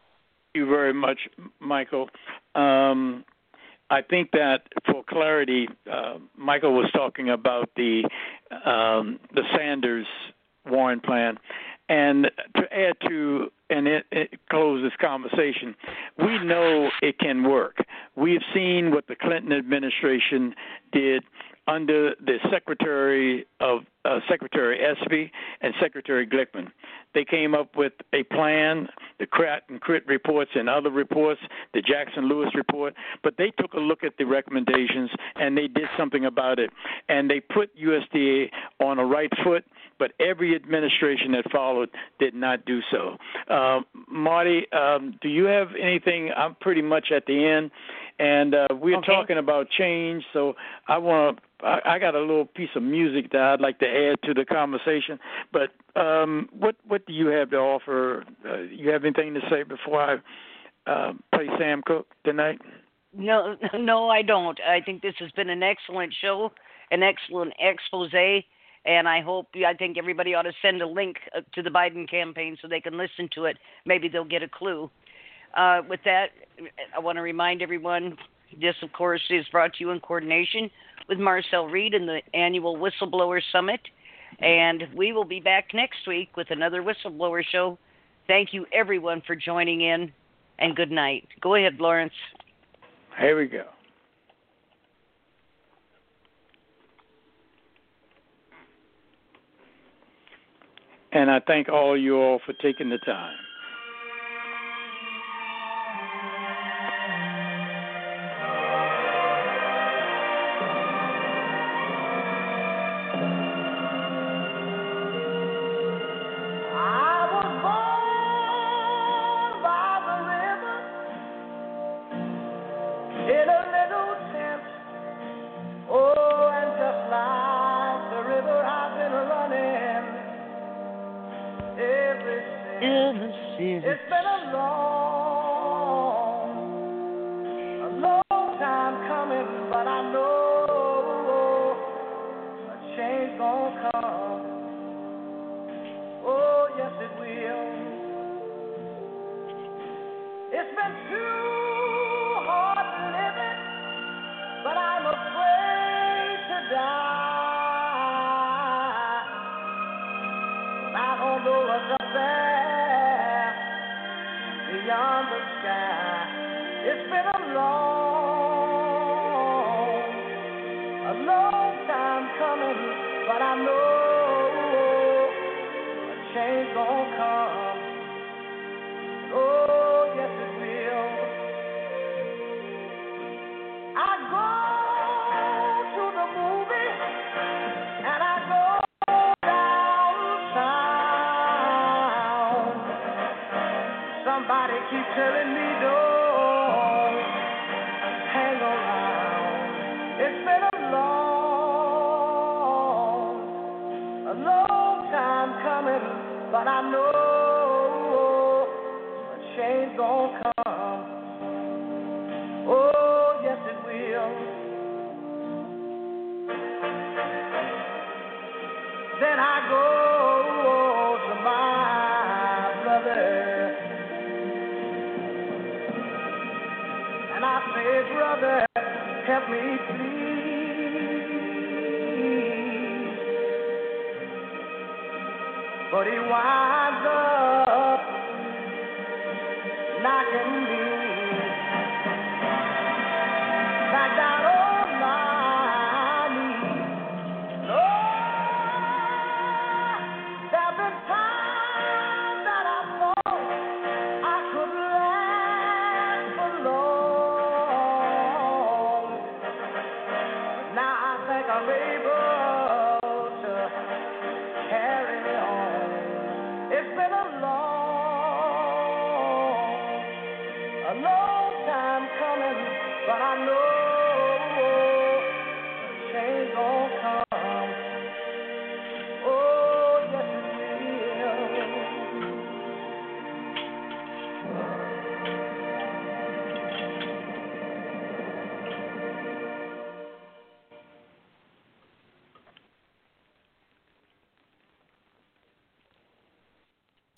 Thank 0.54 0.66
you 0.66 0.66
very 0.66 0.92
much, 0.92 1.18
Michael. 1.60 2.08
Um, 2.54 3.24
I 3.90 4.02
think 4.02 4.32
that 4.32 4.62
for 4.86 5.04
clarity, 5.08 5.68
uh, 5.90 6.18
Michael 6.36 6.74
was 6.74 6.90
talking 6.92 7.30
about 7.30 7.70
the 7.76 8.08
um, 8.50 9.20
the 9.34 9.42
Sanders 9.56 10.06
Warren 10.68 11.00
plan, 11.00 11.38
and 11.88 12.30
to 12.56 12.62
add 12.72 12.96
to 13.08 13.50
and 13.68 13.88
it, 13.88 14.06
it 14.12 14.38
close 14.48 14.82
this 14.82 14.92
conversation, 15.00 15.74
we 16.18 16.38
know 16.44 16.90
it 17.02 17.18
can 17.18 17.42
work. 17.42 17.78
We've 18.14 18.42
seen 18.54 18.92
what 18.92 19.06
the 19.08 19.16
Clinton 19.16 19.52
administration 19.52 20.54
did 20.92 21.24
under 21.66 22.14
the 22.24 22.38
Secretary 22.50 23.44
of 23.60 23.80
uh, 24.06 24.20
Secretary 24.28 24.80
Espy 24.80 25.30
and 25.60 25.74
Secretary 25.80 26.26
Glickman. 26.26 26.70
They 27.14 27.24
came 27.24 27.54
up 27.54 27.76
with 27.76 27.92
a 28.12 28.22
plan, 28.24 28.88
the 29.18 29.26
Crat 29.26 29.62
and 29.68 29.80
Crit 29.80 30.06
reports 30.06 30.50
and 30.54 30.68
other 30.68 30.90
reports, 30.90 31.40
the 31.72 31.80
Jackson 31.80 32.28
Lewis 32.28 32.50
report, 32.54 32.94
but 33.22 33.34
they 33.38 33.52
took 33.58 33.72
a 33.72 33.78
look 33.78 34.04
at 34.04 34.18
the 34.18 34.24
recommendations 34.24 35.10
and 35.36 35.56
they 35.56 35.66
did 35.66 35.88
something 35.98 36.26
about 36.26 36.58
it. 36.58 36.70
And 37.08 37.30
they 37.30 37.40
put 37.40 37.70
USDA 37.76 38.50
on 38.80 38.98
a 38.98 39.04
right 39.04 39.32
foot 39.44 39.64
but 39.98 40.12
every 40.20 40.54
administration 40.54 41.32
that 41.32 41.50
followed 41.50 41.90
did 42.18 42.34
not 42.34 42.64
do 42.64 42.80
so. 42.90 43.16
Um, 43.52 43.86
Marti, 44.08 44.70
um, 44.72 45.18
do 45.22 45.28
you 45.28 45.44
have 45.44 45.68
anything? 45.80 46.30
I'm 46.36 46.54
pretty 46.56 46.82
much 46.82 47.08
at 47.14 47.26
the 47.26 47.46
end, 47.46 47.70
and 48.18 48.54
uh, 48.54 48.66
we're 48.72 48.98
okay. 48.98 49.06
talking 49.06 49.38
about 49.38 49.68
change. 49.70 50.24
So 50.32 50.54
I 50.88 50.98
want 50.98 51.38
to. 51.38 51.42
I, 51.66 51.94
I 51.94 51.98
got 51.98 52.14
a 52.14 52.20
little 52.20 52.44
piece 52.44 52.68
of 52.76 52.82
music 52.82 53.32
that 53.32 53.40
I'd 53.40 53.60
like 53.60 53.78
to 53.78 53.86
add 53.96 54.16
to 54.24 54.34
the 54.34 54.44
conversation. 54.44 55.18
But 55.52 55.70
um, 56.00 56.48
what 56.52 56.76
what 56.86 57.06
do 57.06 57.12
you 57.12 57.28
have 57.28 57.50
to 57.50 57.56
offer? 57.56 58.24
Uh, 58.48 58.62
you 58.62 58.90
have 58.90 59.04
anything 59.04 59.34
to 59.34 59.40
say 59.50 59.62
before 59.62 60.00
I 60.00 60.90
uh, 60.90 61.12
play 61.34 61.48
Sam 61.58 61.82
Cooke 61.84 62.08
tonight? 62.24 62.60
No, 63.16 63.56
no, 63.74 64.08
I 64.08 64.22
don't. 64.22 64.58
I 64.60 64.80
think 64.80 65.02
this 65.02 65.14
has 65.18 65.30
been 65.32 65.50
an 65.50 65.62
excellent 65.62 66.14
show, 66.20 66.52
an 66.90 67.02
excellent 67.02 67.54
expose 67.58 68.12
and 68.86 69.08
I 69.08 69.20
hope 69.20 69.48
I 69.66 69.74
think 69.74 69.98
everybody 69.98 70.34
ought 70.34 70.42
to 70.42 70.52
send 70.62 70.80
a 70.80 70.86
link 70.86 71.16
uh, 71.36 71.40
to 71.54 71.62
the 71.62 71.70
Biden 71.70 72.08
campaign 72.08 72.56
so 72.60 72.68
they 72.68 72.80
can 72.80 72.96
listen 72.96 73.28
to 73.34 73.46
it. 73.46 73.56
Maybe 73.84 74.08
they'll 74.08 74.24
get 74.24 74.42
a 74.42 74.48
clue. 74.48 74.90
Uh, 75.56 75.82
with 75.88 76.00
that, 76.04 76.26
I 76.94 76.98
want 77.00 77.16
to 77.16 77.22
remind 77.22 77.62
everyone 77.62 78.16
this, 78.60 78.74
of 78.82 78.92
course, 78.92 79.22
is 79.30 79.46
brought 79.50 79.74
to 79.74 79.80
you 79.80 79.90
in 79.90 80.00
coordination 80.00 80.70
with 81.08 81.18
Marcel 81.18 81.66
Reid 81.66 81.94
and 81.94 82.08
the 82.08 82.20
annual 82.34 82.76
Whistleblower 82.76 83.40
Summit. 83.52 83.80
And 84.40 84.84
we 84.94 85.12
will 85.12 85.24
be 85.24 85.40
back 85.40 85.68
next 85.72 86.06
week 86.06 86.36
with 86.36 86.50
another 86.50 86.82
Whistleblower 86.82 87.42
Show. 87.50 87.78
Thank 88.26 88.52
you, 88.52 88.66
everyone, 88.72 89.22
for 89.26 89.36
joining 89.36 89.82
in, 89.82 90.12
and 90.58 90.74
good 90.74 90.90
night. 90.90 91.26
Go 91.40 91.54
ahead, 91.54 91.76
Lawrence. 91.78 92.12
Here 93.18 93.38
we 93.38 93.46
go. 93.46 93.64
And 101.12 101.30
I 101.30 101.40
thank 101.46 101.68
all 101.70 101.96
you 101.96 102.18
all 102.18 102.40
for 102.44 102.52
taking 102.54 102.90
the 102.90 102.98
time. 102.98 103.36